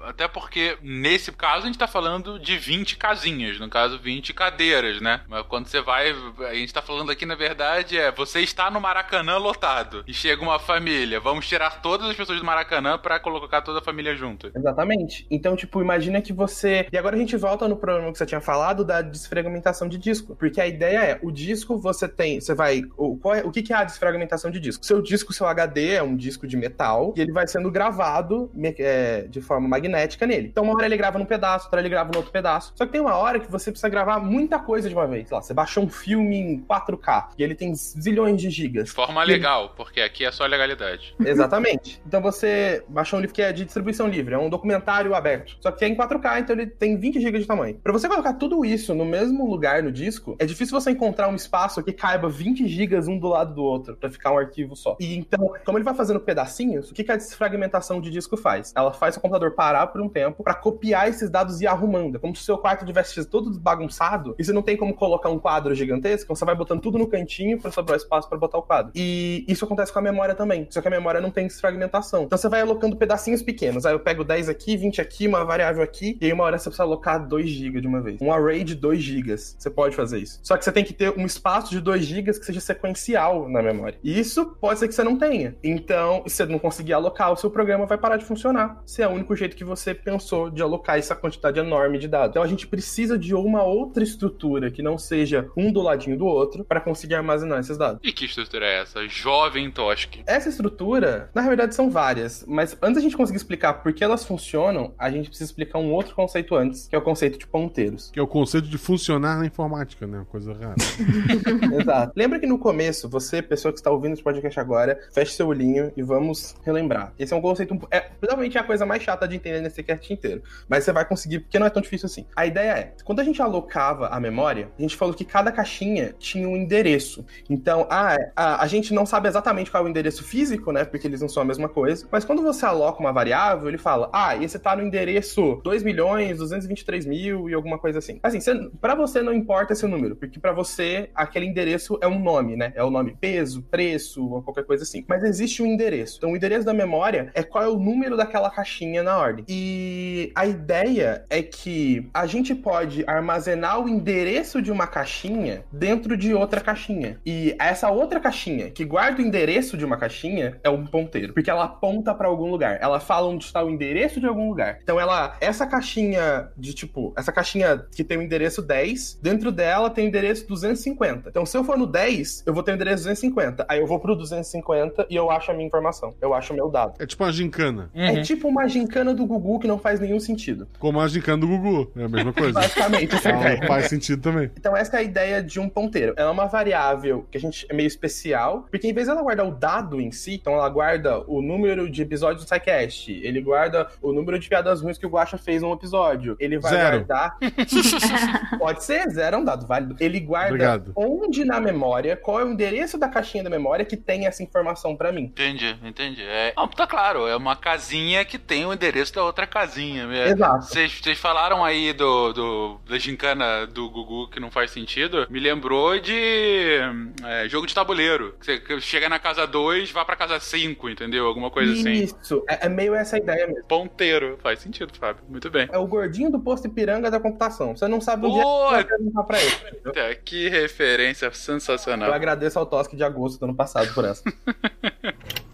até 0.04 0.26
porque 0.26 0.76
nesse 0.82 1.32
caso 1.32 1.62
a 1.62 1.66
gente 1.66 1.78
tá 1.78 1.86
falando 1.86 2.38
de 2.38 2.58
20 2.58 2.96
casinhas, 2.96 3.58
no 3.58 3.68
caso 3.68 3.98
20 3.98 4.34
cadeiras, 4.34 5.00
né? 5.00 5.20
Mas 5.28 5.46
quando 5.46 5.66
você 5.66 5.80
vai, 5.80 6.14
a 6.48 6.54
gente 6.54 6.74
tá 6.74 6.82
falando 6.82 7.10
aqui 7.10 7.24
na 7.24 7.34
verdade 7.34 7.96
é 7.96 8.10
você 8.10 8.40
está 8.40 8.70
no 8.70 8.80
Maracanã 8.80 9.38
lotado 9.38 10.02
e 10.06 10.12
chega 10.12 10.42
uma 10.42 10.58
família, 10.58 11.20
vamos 11.20 11.46
tirar 11.46 11.80
todas 11.80 12.10
as 12.10 12.16
pessoas 12.16 12.40
do 12.40 12.44
Maracanã 12.44 12.98
para 12.98 13.20
colocar 13.20 13.62
toda 13.62 13.78
a 13.78 13.82
família 13.82 14.16
junto. 14.16 14.50
Exatamente. 14.54 15.26
Então, 15.30 15.54
tipo, 15.54 15.80
imagina 15.80 16.20
que 16.20 16.32
você. 16.32 16.86
E 16.92 16.98
agora 16.98 17.14
a 17.16 17.18
gente 17.18 17.36
volta 17.36 17.68
no 17.68 17.76
problema 17.76 18.10
que 18.10 18.18
você 18.18 18.26
tinha 18.26 18.40
falado 18.40 18.84
da 18.84 19.00
desfragmentação 19.00 19.88
de 19.88 19.98
disco, 19.98 20.34
porque 20.34 20.60
a 20.60 20.66
ideia 20.66 20.98
é 20.98 21.18
o 21.22 21.30
disco 21.30 21.78
você 21.78 22.08
tem, 22.08 22.40
você 22.40 22.54
vai, 22.54 22.82
o, 22.96 23.16
qual 23.16 23.34
é, 23.34 23.42
o 23.44 23.50
que, 23.50 23.62
que 23.62 23.72
é 23.72 23.76
a 23.76 23.84
desfragmentação 23.84 24.50
de 24.50 24.58
disco? 24.58 24.84
Seu 24.84 25.00
disco, 25.00 25.32
seu 25.32 25.46
HD 25.46 25.92
é 25.92 26.02
um 26.02 26.16
disco 26.16 26.39
de 26.46 26.56
metal 26.56 27.14
e 27.16 27.20
ele 27.20 27.32
vai 27.32 27.46
sendo 27.46 27.70
gravado 27.70 28.50
é, 28.78 29.22
de 29.22 29.40
forma 29.40 29.68
magnética 29.68 30.26
nele. 30.26 30.48
Então, 30.48 30.64
uma 30.64 30.74
hora 30.74 30.86
ele 30.86 30.96
grava 30.96 31.18
num 31.18 31.24
pedaço, 31.24 31.66
outra 31.66 31.80
ele 31.80 31.88
grava 31.88 32.10
no 32.10 32.18
outro 32.18 32.32
pedaço. 32.32 32.72
Só 32.76 32.86
que 32.86 32.92
tem 32.92 33.00
uma 33.00 33.16
hora 33.16 33.40
que 33.40 33.50
você 33.50 33.70
precisa 33.70 33.88
gravar 33.88 34.18
muita 34.20 34.58
coisa 34.58 34.88
de 34.88 34.94
uma 34.94 35.06
vez. 35.06 35.28
Sei 35.28 35.34
lá, 35.34 35.42
você 35.42 35.54
baixou 35.54 35.84
um 35.84 35.88
filme 35.88 36.36
em 36.36 36.60
4K 36.60 37.28
e 37.38 37.42
ele 37.42 37.54
tem 37.54 37.74
zilhões 37.74 38.40
de 38.40 38.50
gigas. 38.50 38.86
De 38.86 38.92
forma 38.92 39.22
legal, 39.24 39.64
ele... 39.64 39.72
porque 39.76 40.00
aqui 40.00 40.24
é 40.24 40.30
só 40.30 40.46
legalidade. 40.46 41.14
Exatamente. 41.20 42.00
Então 42.06 42.20
você 42.20 42.84
baixou 42.88 43.18
um 43.18 43.22
livro 43.22 43.34
que 43.34 43.42
é 43.42 43.52
de 43.52 43.64
distribuição 43.64 44.08
livre, 44.08 44.34
é 44.34 44.38
um 44.38 44.50
documentário 44.50 45.14
aberto. 45.14 45.56
Só 45.60 45.70
que 45.70 45.84
é 45.84 45.88
em 45.88 45.96
4K, 45.96 46.40
então 46.40 46.56
ele 46.56 46.66
tem 46.66 46.96
20 46.96 47.20
GB 47.20 47.38
de 47.40 47.46
tamanho. 47.46 47.76
Para 47.82 47.92
você 47.92 48.08
colocar 48.08 48.34
tudo 48.34 48.64
isso 48.64 48.94
no 48.94 49.04
mesmo 49.04 49.48
lugar 49.48 49.82
no 49.82 49.90
disco, 49.90 50.36
é 50.38 50.46
difícil 50.46 50.78
você 50.78 50.90
encontrar 50.90 51.28
um 51.28 51.34
espaço 51.34 51.82
que 51.82 51.92
caiba 51.92 52.28
20 52.28 52.66
GB 52.66 52.90
um 53.08 53.18
do 53.18 53.28
lado 53.28 53.54
do 53.54 53.62
outro 53.62 53.96
para 53.96 54.10
ficar 54.10 54.32
um 54.32 54.38
arquivo 54.38 54.74
só. 54.74 54.96
E 55.00 55.16
então, 55.16 55.52
como 55.64 55.78
ele 55.78 55.84
vai 55.84 55.94
fazendo 55.94 56.20
pedacinhos, 56.30 56.92
o 56.92 56.94
que, 56.94 57.02
que 57.02 57.10
a 57.10 57.16
desfragmentação 57.16 58.00
de 58.00 58.08
disco 58.08 58.36
faz? 58.36 58.72
Ela 58.76 58.92
faz 58.92 59.16
o 59.16 59.20
computador 59.20 59.50
parar 59.50 59.88
por 59.88 60.00
um 60.00 60.08
tempo 60.08 60.44
para 60.44 60.54
copiar 60.54 61.08
esses 61.08 61.28
dados 61.28 61.60
e 61.60 61.64
ir 61.64 61.66
arrumando. 61.66 62.14
É 62.14 62.18
como 62.20 62.36
se 62.36 62.42
o 62.42 62.44
seu 62.44 62.56
quarto 62.56 62.86
tivesse 62.86 63.24
todo 63.24 63.58
bagunçado 63.58 64.36
e 64.38 64.44
você 64.44 64.52
não 64.52 64.62
tem 64.62 64.76
como 64.76 64.94
colocar 64.94 65.28
um 65.28 65.40
quadro 65.40 65.74
gigantesco, 65.74 66.26
então 66.26 66.36
você 66.36 66.44
vai 66.44 66.54
botando 66.54 66.80
tudo 66.80 66.98
no 66.98 67.08
cantinho 67.08 67.58
para 67.60 67.72
sobrar 67.72 67.96
espaço 67.96 68.28
para 68.28 68.38
botar 68.38 68.58
o 68.58 68.62
quadro. 68.62 68.92
E 68.94 69.44
isso 69.48 69.64
acontece 69.64 69.92
com 69.92 69.98
a 69.98 70.02
memória 70.02 70.32
também, 70.32 70.68
só 70.70 70.80
que 70.80 70.86
a 70.86 70.90
memória 70.90 71.20
não 71.20 71.32
tem 71.32 71.48
desfragmentação. 71.48 72.22
Então 72.22 72.38
você 72.38 72.48
vai 72.48 72.60
alocando 72.60 72.96
pedacinhos 72.96 73.42
pequenos. 73.42 73.84
Aí 73.84 73.92
eu 73.92 73.98
pego 73.98 74.22
10 74.22 74.48
aqui, 74.48 74.76
20 74.76 75.00
aqui, 75.00 75.26
uma 75.26 75.44
variável 75.44 75.82
aqui, 75.82 76.16
e 76.20 76.26
aí 76.26 76.32
uma 76.32 76.44
hora 76.44 76.58
você 76.58 76.70
precisa 76.70 76.84
alocar 76.84 77.26
2 77.26 77.48
GB 77.48 77.80
de 77.80 77.88
uma 77.88 78.00
vez. 78.00 78.20
Um 78.22 78.32
array 78.32 78.62
de 78.62 78.76
2 78.76 79.02
GB. 79.02 79.36
Você 79.36 79.68
pode 79.68 79.96
fazer 79.96 80.18
isso. 80.18 80.38
Só 80.44 80.56
que 80.56 80.64
você 80.64 80.70
tem 80.70 80.84
que 80.84 80.92
ter 80.92 81.12
um 81.18 81.26
espaço 81.26 81.70
de 81.70 81.80
2 81.80 82.04
GB 82.04 82.38
que 82.38 82.46
seja 82.46 82.60
sequencial 82.60 83.48
na 83.48 83.60
memória. 83.60 83.98
E 84.04 84.18
isso 84.18 84.46
pode 84.60 84.78
ser 84.78 84.86
que 84.86 84.94
você 84.94 85.02
não 85.02 85.16
tenha. 85.16 85.56
Então, 85.62 86.19
se 86.26 86.36
você 86.36 86.46
não 86.46 86.58
conseguir 86.58 86.92
alocar, 86.92 87.32
o 87.32 87.36
seu 87.36 87.50
programa 87.50 87.86
vai 87.86 87.98
parar 87.98 88.16
de 88.16 88.24
funcionar. 88.24 88.80
Se 88.84 89.02
é 89.02 89.08
o 89.08 89.10
único 89.10 89.34
jeito 89.34 89.56
que 89.56 89.64
você 89.64 89.94
pensou 89.94 90.50
de 90.50 90.62
alocar 90.62 90.98
essa 90.98 91.14
quantidade 91.14 91.58
enorme 91.58 91.98
de 91.98 92.08
dados. 92.08 92.30
Então 92.30 92.42
a 92.42 92.46
gente 92.46 92.66
precisa 92.66 93.18
de 93.18 93.34
uma 93.34 93.62
outra 93.62 94.02
estrutura 94.02 94.70
que 94.70 94.82
não 94.82 94.98
seja 94.98 95.48
um 95.56 95.72
do 95.72 95.80
ladinho 95.80 96.16
do 96.16 96.26
outro 96.26 96.64
para 96.64 96.80
conseguir 96.80 97.14
armazenar 97.14 97.60
esses 97.60 97.76
dados. 97.76 98.00
E 98.02 98.12
que 98.12 98.24
estrutura 98.24 98.66
é 98.66 98.82
essa? 98.82 99.06
Jovem 99.08 99.70
Tosk. 99.70 100.20
Essa 100.26 100.48
estrutura, 100.48 101.30
na 101.34 101.42
verdade, 101.42 101.74
são 101.74 101.90
várias, 101.90 102.44
mas 102.46 102.76
antes 102.82 102.96
da 102.96 103.00
gente 103.00 103.16
conseguir 103.16 103.36
explicar 103.36 103.74
por 103.74 103.92
que 103.92 104.02
elas 104.02 104.24
funcionam, 104.24 104.94
a 104.98 105.10
gente 105.10 105.28
precisa 105.28 105.50
explicar 105.50 105.78
um 105.78 105.92
outro 105.92 106.14
conceito 106.14 106.54
antes, 106.54 106.86
que 106.88 106.94
é 106.94 106.98
o 106.98 107.02
conceito 107.02 107.38
de 107.38 107.46
ponteiros. 107.46 108.10
Que 108.10 108.18
é 108.18 108.22
o 108.22 108.26
conceito 108.26 108.68
de 108.68 108.78
funcionar 108.78 109.38
na 109.38 109.46
informática, 109.46 110.06
né? 110.06 110.24
Coisa 110.30 110.52
rara. 110.52 110.74
Exato. 111.80 112.12
Lembra 112.16 112.38
que 112.38 112.46
no 112.46 112.58
começo, 112.58 113.08
você, 113.08 113.42
pessoa 113.42 113.72
que 113.72 113.78
está 113.78 113.90
ouvindo 113.90 114.14
esse 114.14 114.22
podcast 114.22 114.58
agora, 114.58 114.98
feche 115.12 115.32
seu 115.32 115.48
olhinho 115.48 115.92
e 115.96 116.02
vamos 116.10 116.56
relembrar. 116.64 117.14
Esse 117.18 117.32
é 117.32 117.36
um 117.36 117.40
conceito. 117.40 117.78
É, 117.90 118.00
provavelmente 118.00 118.58
é 118.58 118.60
a 118.60 118.64
coisa 118.64 118.84
mais 118.84 119.02
chata 119.02 119.26
de 119.26 119.36
entender 119.36 119.60
nesse 119.60 119.82
cast 119.82 120.12
inteiro. 120.12 120.42
Mas 120.68 120.84
você 120.84 120.92
vai 120.92 121.04
conseguir, 121.04 121.40
porque 121.40 121.58
não 121.58 121.66
é 121.66 121.70
tão 121.70 121.80
difícil 121.80 122.06
assim. 122.06 122.26
A 122.34 122.44
ideia 122.44 122.72
é: 122.72 122.94
quando 123.04 123.20
a 123.20 123.24
gente 123.24 123.40
alocava 123.40 124.08
a 124.08 124.18
memória, 124.20 124.68
a 124.78 124.82
gente 124.82 124.96
falou 124.96 125.14
que 125.14 125.24
cada 125.24 125.52
caixinha 125.52 126.14
tinha 126.18 126.48
um 126.48 126.56
endereço. 126.56 127.24
Então, 127.48 127.86
ah, 127.88 128.16
a, 128.34 128.62
a 128.64 128.66
gente 128.66 128.92
não 128.92 129.06
sabe 129.06 129.28
exatamente 129.28 129.70
qual 129.70 129.82
é 129.82 129.86
o 129.86 129.88
endereço 129.88 130.24
físico, 130.24 130.72
né? 130.72 130.84
Porque 130.84 131.06
eles 131.06 131.20
não 131.20 131.28
são 131.28 131.42
a 131.42 131.46
mesma 131.46 131.68
coisa. 131.68 132.06
Mas 132.10 132.24
quando 132.24 132.42
você 132.42 132.66
aloca 132.66 133.00
uma 133.00 133.12
variável, 133.12 133.68
ele 133.68 133.78
fala: 133.78 134.10
ah, 134.12 134.36
esse 134.36 134.58
tá 134.58 134.74
no 134.74 134.82
endereço 134.82 135.60
2 135.62 135.82
milhões, 135.82 136.38
223 136.38 137.06
mil 137.06 137.48
e 137.48 137.54
alguma 137.54 137.78
coisa 137.78 138.00
assim. 138.00 138.18
Assim, 138.22 138.40
você, 138.40 138.70
pra 138.80 138.94
você 138.94 139.22
não 139.22 139.32
importa 139.32 139.72
esse 139.72 139.86
número, 139.86 140.16
porque 140.16 140.40
para 140.40 140.52
você 140.52 141.10
aquele 141.14 141.46
endereço 141.46 141.98
é 142.00 142.08
um 142.08 142.18
nome, 142.18 142.56
né? 142.56 142.72
É 142.74 142.82
o 142.82 142.90
nome 142.90 143.16
peso, 143.20 143.62
preço 143.62 144.26
ou 144.28 144.42
qualquer 144.42 144.64
coisa 144.64 144.82
assim. 144.82 145.04
Mas 145.08 145.22
existe 145.22 145.62
um 145.62 145.66
endereço. 145.66 145.89
Então, 146.18 146.32
o 146.32 146.36
endereço 146.36 146.64
da 146.64 146.74
memória 146.74 147.30
é 147.34 147.42
qual 147.42 147.64
é 147.64 147.68
o 147.68 147.78
número 147.78 148.16
daquela 148.16 148.50
caixinha 148.50 149.02
na 149.02 149.18
ordem. 149.18 149.44
E 149.48 150.32
a 150.34 150.46
ideia 150.46 151.24
é 151.28 151.42
que 151.42 152.08
a 152.12 152.26
gente 152.26 152.54
pode 152.54 153.04
armazenar 153.06 153.80
o 153.80 153.88
endereço 153.88 154.62
de 154.62 154.70
uma 154.70 154.86
caixinha 154.86 155.64
dentro 155.72 156.16
de 156.16 156.34
outra 156.34 156.60
caixinha. 156.60 157.18
E 157.24 157.54
essa 157.58 157.90
outra 157.90 158.20
caixinha 158.20 158.70
que 158.70 158.84
guarda 158.84 159.20
o 159.20 159.24
endereço 159.24 159.76
de 159.76 159.84
uma 159.84 159.96
caixinha 159.96 160.58
é 160.62 160.70
um 160.70 160.86
ponteiro, 160.86 161.32
porque 161.32 161.50
ela 161.50 161.64
aponta 161.64 162.14
para 162.14 162.28
algum 162.28 162.50
lugar. 162.50 162.78
Ela 162.80 163.00
fala 163.00 163.28
onde 163.28 163.44
está 163.44 163.62
o 163.62 163.70
endereço 163.70 164.20
de 164.20 164.26
algum 164.26 164.48
lugar. 164.48 164.78
Então 164.82 165.00
ela 165.00 165.36
essa 165.40 165.66
caixinha 165.66 166.50
de 166.56 166.74
tipo, 166.74 167.12
essa 167.16 167.32
caixinha 167.32 167.84
que 167.94 168.04
tem 168.04 168.18
o 168.18 168.22
endereço 168.22 168.62
10, 168.62 169.20
dentro 169.22 169.50
dela 169.50 169.90
tem 169.90 170.06
o 170.06 170.08
endereço 170.08 170.46
250. 170.48 171.28
Então 171.28 171.44
se 171.46 171.56
eu 171.56 171.64
for 171.64 171.76
no 171.76 171.86
10, 171.86 172.44
eu 172.46 172.54
vou 172.54 172.62
ter 172.62 172.72
o 172.72 172.74
endereço 172.74 173.04
250. 173.04 173.66
Aí 173.68 173.80
eu 173.80 173.86
vou 173.86 173.98
pro 173.98 174.14
250 174.14 175.06
e 175.08 175.16
eu 175.16 175.30
acho 175.30 175.50
a 175.50 175.54
minha 175.54 175.66
informação. 175.66 175.79
Eu 176.20 176.34
acho 176.34 176.52
o 176.52 176.56
meu 176.56 176.68
dado. 176.68 176.94
É 176.98 177.06
tipo 177.06 177.24
uma 177.24 177.32
gincana. 177.32 177.90
É 177.94 178.20
tipo 178.22 178.48
uma 178.48 178.68
gincana 178.68 179.14
do 179.14 179.26
Gugu 179.26 179.58
que 179.60 179.68
não 179.68 179.78
faz 179.78 180.00
nenhum 180.00 180.20
sentido. 180.20 180.68
Como 180.78 181.00
a 181.00 181.08
gincana 181.08 181.38
do 181.38 181.48
Gugu. 181.48 181.90
É 181.96 182.04
a 182.04 182.08
mesma 182.08 182.32
coisa. 182.32 182.52
Basicamente, 182.60 183.14
essa 183.14 183.28
a 183.30 183.40
ideia. 183.40 183.66
faz 183.66 183.86
sentido 183.86 184.22
também. 184.22 184.50
Então 184.56 184.76
essa 184.76 184.96
é 184.96 185.00
a 185.00 185.02
ideia 185.02 185.42
de 185.42 185.58
um 185.60 185.68
ponteiro. 185.68 186.14
Ela 186.16 186.30
é 186.30 186.32
uma 186.32 186.46
variável 186.46 187.26
que 187.30 187.38
a 187.38 187.40
gente 187.40 187.66
é 187.68 187.74
meio 187.74 187.86
especial, 187.86 188.66
porque 188.70 188.86
em 188.86 188.92
vez 188.92 189.06
dela 189.06 189.22
guardar 189.22 189.46
o 189.46 189.52
dado 189.52 190.00
em 190.00 190.10
si, 190.10 190.34
então 190.34 190.54
ela 190.54 190.68
guarda 190.68 191.20
o 191.26 191.40
número 191.42 191.90
de 191.90 192.02
episódios 192.02 192.44
do 192.44 192.48
SciCast, 192.48 193.10
ele 193.10 193.40
guarda 193.40 193.88
o 194.02 194.12
número 194.12 194.38
de 194.38 194.48
piadas 194.48 194.80
ruins 194.80 194.98
que 194.98 195.06
o 195.06 195.10
Guaxa 195.10 195.38
fez 195.38 195.62
num 195.62 195.72
episódio, 195.72 196.36
ele 196.38 196.58
vai 196.58 196.72
Zero. 196.72 196.96
guardar... 196.98 197.38
Pode 198.58 198.84
ser, 198.84 199.08
zero 199.10 199.36
é 199.36 199.38
um 199.38 199.44
dado 199.44 199.66
válido. 199.66 199.96
Ele 200.00 200.20
guarda 200.20 200.50
Obrigado. 200.50 200.92
onde 200.94 201.44
na 201.44 201.60
memória, 201.60 202.16
qual 202.16 202.40
é 202.40 202.44
o 202.44 202.50
endereço 202.50 202.98
da 202.98 203.08
caixinha 203.08 203.44
da 203.44 203.50
memória 203.50 203.84
que 203.84 203.96
tem 203.96 204.26
essa 204.26 204.42
informação 204.42 204.96
pra 204.96 205.12
mim. 205.12 205.24
Entendi, 205.24 205.69
entendi. 205.84 206.22
É... 206.22 206.52
Não, 206.56 206.68
tá 206.68 206.86
claro, 206.86 207.26
é 207.26 207.36
uma 207.36 207.56
casinha 207.56 208.24
que 208.24 208.38
tem 208.38 208.64
o 208.66 208.72
endereço 208.72 209.14
da 209.14 209.24
outra 209.24 209.46
casinha. 209.46 210.08
É, 210.12 210.30
Exato. 210.30 210.66
Vocês 210.66 211.18
falaram 211.18 211.64
aí 211.64 211.92
do, 211.92 212.32
do, 212.32 212.80
da 212.88 212.98
gincana 212.98 213.66
do 213.66 213.88
Gugu 213.90 214.28
que 214.28 214.40
não 214.40 214.50
faz 214.50 214.70
sentido. 214.70 215.26
Me 215.30 215.40
lembrou 215.40 215.98
de 215.98 216.78
é, 217.24 217.48
jogo 217.48 217.66
de 217.66 217.74
tabuleiro. 217.74 218.34
Você 218.40 218.60
chega 218.80 219.08
na 219.08 219.18
casa 219.18 219.46
2, 219.46 219.90
vai 219.90 220.04
pra 220.04 220.16
casa 220.16 220.38
5, 220.40 220.88
entendeu? 220.88 221.26
Alguma 221.26 221.50
coisa 221.50 221.72
assim. 221.72 221.92
Isso, 221.92 222.44
é, 222.48 222.66
é 222.66 222.68
meio 222.68 222.94
essa 222.94 223.16
ideia 223.18 223.46
mesmo. 223.46 223.64
Ponteiro. 223.64 224.38
Faz 224.42 224.60
sentido, 224.60 224.92
Fábio. 224.98 225.22
Muito 225.28 225.50
bem. 225.50 225.68
É 225.72 225.78
o 225.78 225.86
gordinho 225.86 226.30
do 226.30 226.38
posto 226.40 226.66
Ipiranga 226.66 227.10
da 227.10 227.20
computação. 227.20 227.76
Você 227.76 227.86
não 227.88 228.00
sabe 228.00 228.26
onde 228.26 228.38
é 228.38 228.42
que 228.42 228.44
Pô, 228.44 228.70
você 228.70 229.10
vai 229.12 229.24
pra 229.24 229.42
ele. 229.42 229.54
entendeu? 229.54 230.20
Que 230.24 230.48
referência 230.48 231.26
Eu 231.26 231.32
sensacional. 231.32 232.12
agradeço 232.12 232.58
ao 232.58 232.66
Tosque 232.66 232.96
de 232.96 233.02
agosto 233.02 233.38
do 233.38 233.44
ano 233.46 233.54
passado 233.54 233.92
por 233.94 234.04
essa. 234.04 234.22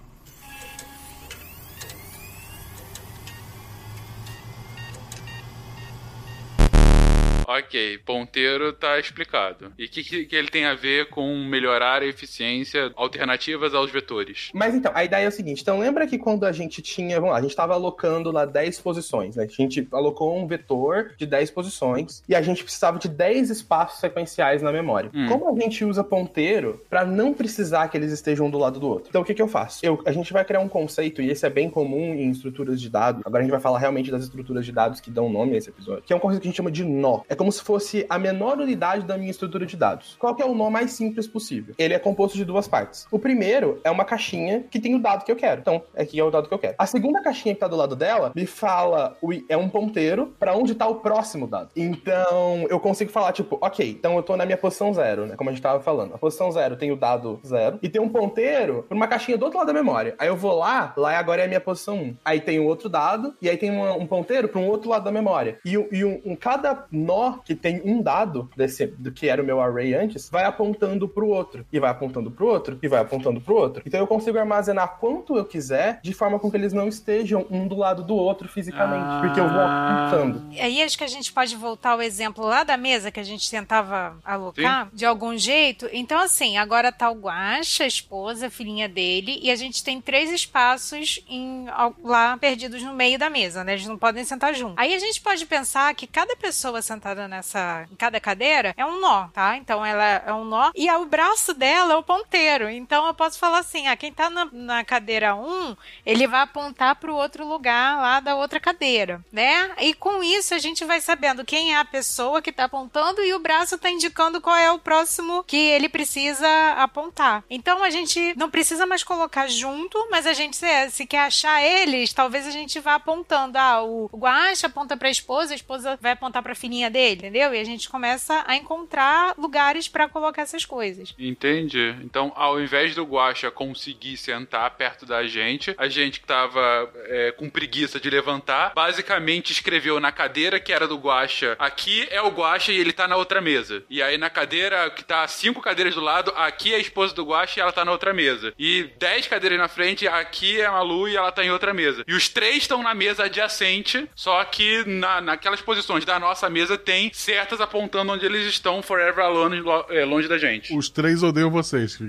Ok, 7.48 7.98
ponteiro 7.98 8.72
tá 8.72 8.98
explicado. 8.98 9.72
E 9.78 9.84
o 9.84 9.88
que, 9.88 10.02
que, 10.02 10.24
que 10.24 10.34
ele 10.34 10.48
tem 10.48 10.64
a 10.64 10.74
ver 10.74 11.08
com 11.10 11.44
melhorar 11.44 12.02
a 12.02 12.06
eficiência 12.06 12.90
alternativas 12.96 13.72
aos 13.72 13.88
vetores? 13.88 14.50
Mas 14.52 14.74
então, 14.74 14.90
a 14.92 15.04
ideia 15.04 15.26
é 15.26 15.28
o 15.28 15.32
seguinte: 15.32 15.62
então 15.62 15.78
lembra 15.78 16.08
que 16.08 16.18
quando 16.18 16.44
a 16.44 16.50
gente 16.50 16.82
tinha, 16.82 17.20
vamos 17.20 17.30
lá, 17.30 17.38
a 17.38 17.40
gente 17.40 17.50
estava 17.50 17.74
alocando 17.74 18.32
lá 18.32 18.44
10 18.44 18.80
posições, 18.80 19.36
né? 19.36 19.44
A 19.44 19.46
gente 19.46 19.86
alocou 19.92 20.36
um 20.36 20.44
vetor 20.44 21.12
de 21.16 21.24
10 21.24 21.52
posições 21.52 22.24
e 22.28 22.34
a 22.34 22.42
gente 22.42 22.64
precisava 22.64 22.98
de 22.98 23.08
10 23.08 23.50
espaços 23.50 24.00
sequenciais 24.00 24.60
na 24.60 24.72
memória. 24.72 25.08
Hum. 25.14 25.28
Como 25.28 25.48
a 25.48 25.60
gente 25.60 25.84
usa 25.84 26.02
ponteiro 26.02 26.82
para 26.90 27.04
não 27.04 27.32
precisar 27.32 27.86
que 27.86 27.96
eles 27.96 28.10
estejam 28.10 28.46
um 28.46 28.50
do 28.50 28.58
lado 28.58 28.80
do 28.80 28.88
outro? 28.88 29.08
Então 29.08 29.22
o 29.22 29.24
que, 29.24 29.34
que 29.34 29.42
eu 29.42 29.48
faço? 29.48 29.86
Eu, 29.86 30.02
a 30.04 30.10
gente 30.10 30.32
vai 30.32 30.44
criar 30.44 30.58
um 30.58 30.68
conceito, 30.68 31.22
e 31.22 31.30
esse 31.30 31.46
é 31.46 31.50
bem 31.50 31.70
comum 31.70 32.12
em 32.14 32.28
estruturas 32.28 32.80
de 32.80 32.90
dados. 32.90 33.22
Agora 33.24 33.40
a 33.40 33.44
gente 33.44 33.52
vai 33.52 33.60
falar 33.60 33.78
realmente 33.78 34.10
das 34.10 34.24
estruturas 34.24 34.66
de 34.66 34.72
dados 34.72 34.98
que 34.98 35.12
dão 35.12 35.28
nome 35.28 35.54
a 35.54 35.58
esse 35.58 35.68
episódio, 35.68 36.02
que 36.02 36.12
é 36.12 36.16
um 36.16 36.18
conceito 36.18 36.42
que 36.42 36.48
a 36.48 36.50
gente 36.50 36.56
chama 36.56 36.72
de 36.72 36.84
nó. 36.84 37.20
É 37.28 37.35
como 37.36 37.52
se 37.52 37.62
fosse 37.62 38.04
a 38.08 38.18
menor 38.18 38.58
unidade 38.58 39.04
da 39.04 39.16
minha 39.16 39.30
estrutura 39.30 39.64
de 39.66 39.76
dados. 39.76 40.16
Qual 40.18 40.34
que 40.34 40.42
é 40.42 40.46
o 40.46 40.54
nó 40.54 40.70
mais 40.70 40.92
simples 40.92 41.26
possível? 41.26 41.74
Ele 41.78 41.94
é 41.94 41.98
composto 41.98 42.36
de 42.36 42.44
duas 42.44 42.66
partes. 42.66 43.06
O 43.10 43.18
primeiro 43.18 43.80
é 43.84 43.90
uma 43.90 44.04
caixinha 44.04 44.64
que 44.70 44.80
tem 44.80 44.94
o 44.94 44.98
dado 44.98 45.24
que 45.24 45.30
eu 45.30 45.36
quero. 45.36 45.60
Então, 45.60 45.82
aqui 45.96 46.18
é 46.18 46.24
o 46.24 46.30
dado 46.30 46.48
que 46.48 46.54
eu 46.54 46.58
quero. 46.58 46.74
A 46.78 46.86
segunda 46.86 47.22
caixinha 47.22 47.54
que 47.54 47.60
tá 47.60 47.68
do 47.68 47.76
lado 47.76 47.94
dela 47.94 48.32
me 48.34 48.46
fala, 48.46 49.16
é 49.48 49.56
um 49.56 49.68
ponteiro 49.68 50.34
para 50.38 50.56
onde 50.56 50.74
tá 50.74 50.86
o 50.86 50.96
próximo 50.96 51.46
dado. 51.46 51.70
Então, 51.76 52.66
eu 52.68 52.78
consigo 52.80 53.10
falar, 53.10 53.32
tipo, 53.32 53.58
ok, 53.60 53.88
então 53.90 54.16
eu 54.16 54.22
tô 54.22 54.36
na 54.36 54.44
minha 54.44 54.56
posição 54.56 54.92
zero, 54.92 55.26
né? 55.26 55.34
Como 55.36 55.50
a 55.50 55.52
gente 55.52 55.62
tava 55.62 55.80
falando. 55.82 56.14
A 56.14 56.18
posição 56.18 56.50
zero 56.50 56.76
tem 56.76 56.90
o 56.92 56.96
dado 56.96 57.40
zero 57.44 57.78
e 57.82 57.88
tem 57.88 58.00
um 58.00 58.08
ponteiro 58.08 58.84
pra 58.88 58.96
uma 58.96 59.06
caixinha 59.06 59.36
do 59.38 59.44
outro 59.44 59.58
lado 59.58 59.66
da 59.68 59.72
memória. 59.72 60.14
Aí 60.18 60.28
eu 60.28 60.36
vou 60.36 60.56
lá, 60.56 60.92
lá 60.96 61.16
agora 61.18 61.42
é 61.42 61.44
a 61.44 61.48
minha 61.48 61.60
posição 61.60 61.96
1. 61.96 62.16
Aí 62.24 62.40
tem 62.40 62.60
um 62.60 62.66
outro 62.66 62.88
dado, 62.88 63.34
e 63.40 63.48
aí 63.48 63.56
tem 63.56 63.70
uma- 63.70 63.92
um 63.94 64.06
ponteiro 64.06 64.48
pra 64.48 64.60
um 64.60 64.68
outro 64.68 64.88
lado 64.90 65.04
da 65.04 65.12
memória. 65.12 65.58
E, 65.64 65.72
e 65.72 66.04
um, 66.04 66.20
um- 66.24 66.36
cada 66.36 66.84
nó 66.90 67.25
que 67.44 67.54
tem 67.54 67.80
um 67.84 68.02
dado 68.02 68.48
desse, 68.56 68.86
do 68.86 69.10
que 69.12 69.28
era 69.28 69.42
o 69.42 69.44
meu 69.44 69.60
array 69.60 69.94
antes, 69.94 70.28
vai 70.28 70.44
apontando 70.44 71.08
pro 71.08 71.28
outro. 71.28 71.66
E 71.72 71.78
vai 71.78 71.90
apontando 71.90 72.30
pro 72.30 72.46
outro, 72.46 72.78
e 72.82 72.88
vai 72.88 73.00
apontando 73.00 73.40
pro 73.40 73.54
outro. 73.56 73.82
Então 73.86 74.00
eu 74.00 74.06
consigo 74.06 74.38
armazenar 74.38 74.96
quanto 74.98 75.36
eu 75.36 75.44
quiser, 75.44 76.00
de 76.02 76.12
forma 76.12 76.38
com 76.38 76.50
que 76.50 76.56
eles 76.56 76.72
não 76.72 76.88
estejam 76.88 77.46
um 77.50 77.66
do 77.66 77.76
lado 77.76 78.02
do 78.02 78.14
outro 78.14 78.48
fisicamente. 78.48 79.04
Ah. 79.06 79.20
Porque 79.22 79.40
eu 79.40 79.48
vou 79.48 79.60
apontando. 79.60 80.46
Aí 80.60 80.82
acho 80.82 80.96
que 80.98 81.04
a 81.04 81.08
gente 81.08 81.32
pode 81.32 81.54
voltar 81.56 81.90
ao 81.92 82.02
exemplo 82.02 82.44
lá 82.44 82.64
da 82.64 82.76
mesa 82.76 83.10
que 83.10 83.20
a 83.20 83.24
gente 83.24 83.50
tentava 83.50 84.16
alocar 84.24 84.88
de 84.92 85.04
algum 85.06 85.36
jeito. 85.36 85.88
Então, 85.92 86.18
assim, 86.18 86.56
agora 86.56 86.90
tá 86.92 87.10
o 87.10 87.14
Guaxa, 87.14 87.84
a 87.84 87.86
esposa, 87.86 88.46
a 88.46 88.50
filhinha 88.50 88.88
dele, 88.88 89.38
e 89.42 89.50
a 89.50 89.56
gente 89.56 89.82
tem 89.82 90.00
três 90.00 90.30
espaços 90.32 91.22
em- 91.28 91.66
lá 92.02 92.36
perdidos 92.36 92.82
no 92.82 92.92
meio 92.94 93.18
da 93.18 93.30
mesa, 93.30 93.62
né? 93.64 93.72
Eles 93.74 93.86
não 93.86 93.96
podem 93.98 94.24
sentar 94.24 94.54
juntos. 94.54 94.76
Aí 94.78 94.94
a 94.94 94.98
gente 94.98 95.20
pode 95.20 95.44
pensar 95.46 95.94
que 95.94 96.06
cada 96.06 96.34
pessoa 96.36 96.82
sentada 96.82 97.15
nessa. 97.28 97.86
em 97.90 97.96
cada 97.96 98.20
cadeira, 98.20 98.74
é 98.76 98.84
um 98.84 99.00
nó, 99.00 99.28
tá? 99.28 99.56
Então 99.56 99.84
ela 99.84 100.04
é 100.04 100.32
um 100.32 100.44
nó. 100.44 100.70
E 100.74 100.90
o 100.90 101.06
braço 101.06 101.54
dela 101.54 101.94
é 101.94 101.96
o 101.96 102.02
ponteiro. 102.02 102.68
Então 102.68 103.06
eu 103.06 103.14
posso 103.14 103.38
falar 103.38 103.58
assim: 103.58 103.86
ah, 103.88 103.96
quem 103.96 104.12
tá 104.12 104.28
na, 104.30 104.48
na 104.52 104.84
cadeira 104.84 105.34
1, 105.34 105.76
ele 106.04 106.26
vai 106.26 106.40
apontar 106.40 106.96
pro 106.96 107.14
outro 107.14 107.46
lugar 107.46 107.98
lá 107.98 108.20
da 108.20 108.34
outra 108.34 108.60
cadeira, 108.60 109.24
né? 109.32 109.70
E 109.78 109.94
com 109.94 110.22
isso 110.22 110.54
a 110.54 110.58
gente 110.58 110.84
vai 110.84 111.00
sabendo 111.00 111.44
quem 111.44 111.74
é 111.74 111.78
a 111.78 111.84
pessoa 111.84 112.42
que 112.42 112.52
tá 112.52 112.64
apontando 112.64 113.22
e 113.22 113.34
o 113.34 113.38
braço 113.38 113.78
tá 113.78 113.90
indicando 113.90 114.40
qual 114.40 114.56
é 114.56 114.70
o 114.70 114.78
próximo 114.78 115.44
que 115.44 115.56
ele 115.56 115.88
precisa 115.88 116.48
apontar. 116.76 117.44
Então 117.48 117.82
a 117.82 117.90
gente 117.90 118.34
não 118.36 118.50
precisa 118.50 118.86
mais 118.86 119.02
colocar 119.02 119.46
junto, 119.48 120.08
mas 120.10 120.26
a 120.26 120.32
gente, 120.32 120.56
se, 120.56 120.90
se 120.90 121.06
quer 121.06 121.20
achar 121.20 121.62
eles, 121.62 122.12
talvez 122.12 122.46
a 122.46 122.50
gente 122.50 122.80
vá 122.80 122.94
apontando. 122.94 123.58
Ah, 123.58 123.82
o, 123.82 124.08
o 124.10 124.18
Guacha 124.18 124.66
aponta 124.66 124.96
pra 124.96 125.10
esposa, 125.10 125.52
a 125.52 125.56
esposa 125.56 125.98
vai 126.00 126.12
apontar 126.12 126.42
pra 126.42 126.54
filhinha 126.54 126.90
dele, 126.90 127.05
entendeu? 127.12 127.54
E 127.54 127.58
a 127.58 127.64
gente 127.64 127.88
começa 127.88 128.44
a 128.46 128.56
encontrar 128.56 129.34
lugares 129.38 129.88
para 129.88 130.08
colocar 130.08 130.42
essas 130.42 130.64
coisas. 130.64 131.14
Entendi. 131.18 131.94
Então, 132.02 132.32
ao 132.34 132.60
invés 132.60 132.94
do 132.94 133.04
Guacha 133.04 133.50
conseguir 133.50 134.16
sentar 134.16 134.70
perto 134.72 135.06
da 135.06 135.26
gente, 135.26 135.74
a 135.78 135.88
gente 135.88 136.20
que 136.20 136.26
tava 136.26 136.90
é, 137.06 137.32
com 137.32 137.48
preguiça 137.48 138.00
de 138.00 138.10
levantar, 138.10 138.72
basicamente 138.74 139.52
escreveu 139.52 140.00
na 140.00 140.12
cadeira 140.12 140.60
que 140.60 140.72
era 140.72 140.86
do 140.86 140.96
Guacha, 140.96 141.56
aqui 141.58 142.06
é 142.10 142.20
o 142.20 142.30
Guacha 142.30 142.72
e 142.72 142.78
ele 142.78 142.92
tá 142.92 143.06
na 143.06 143.16
outra 143.16 143.40
mesa. 143.40 143.82
E 143.88 144.02
aí 144.02 144.18
na 144.18 144.30
cadeira 144.30 144.90
que 144.90 145.04
tá 145.04 145.26
cinco 145.28 145.60
cadeiras 145.60 145.94
do 145.94 146.00
lado, 146.00 146.32
aqui 146.36 146.72
é 146.72 146.76
a 146.76 146.80
esposa 146.80 147.14
do 147.14 147.24
Guacha 147.24 147.60
e 147.60 147.62
ela 147.62 147.72
tá 147.72 147.84
na 147.84 147.92
outra 147.92 148.12
mesa. 148.12 148.52
E 148.58 148.90
dez 148.98 149.26
cadeiras 149.26 149.58
na 149.58 149.68
frente, 149.68 150.08
aqui 150.08 150.60
é 150.60 150.66
a 150.66 150.72
Malu 150.72 151.08
e 151.08 151.16
ela 151.16 151.32
tá 151.32 151.44
em 151.44 151.50
outra 151.50 151.72
mesa. 151.74 152.04
E 152.06 152.14
os 152.14 152.28
três 152.28 152.58
estão 152.58 152.82
na 152.82 152.94
mesa 152.94 153.24
adjacente, 153.24 154.08
só 154.14 154.42
que 154.44 154.84
na, 154.86 155.20
naquelas 155.20 155.60
posições 155.60 156.04
da 156.04 156.18
nossa 156.18 156.48
mesa 156.48 156.78
tem 156.78 156.95
certas 157.12 157.60
apontando 157.60 158.12
onde 158.12 158.24
eles 158.26 158.46
estão 158.46 158.82
forever 158.82 159.24
alone, 159.24 159.60
lo- 159.60 159.86
é, 159.90 160.04
longe 160.04 160.28
da 160.28 160.38
gente. 160.38 160.76
Os 160.76 160.88
três 160.88 161.22
odeiam 161.22 161.50
vocês. 161.50 161.98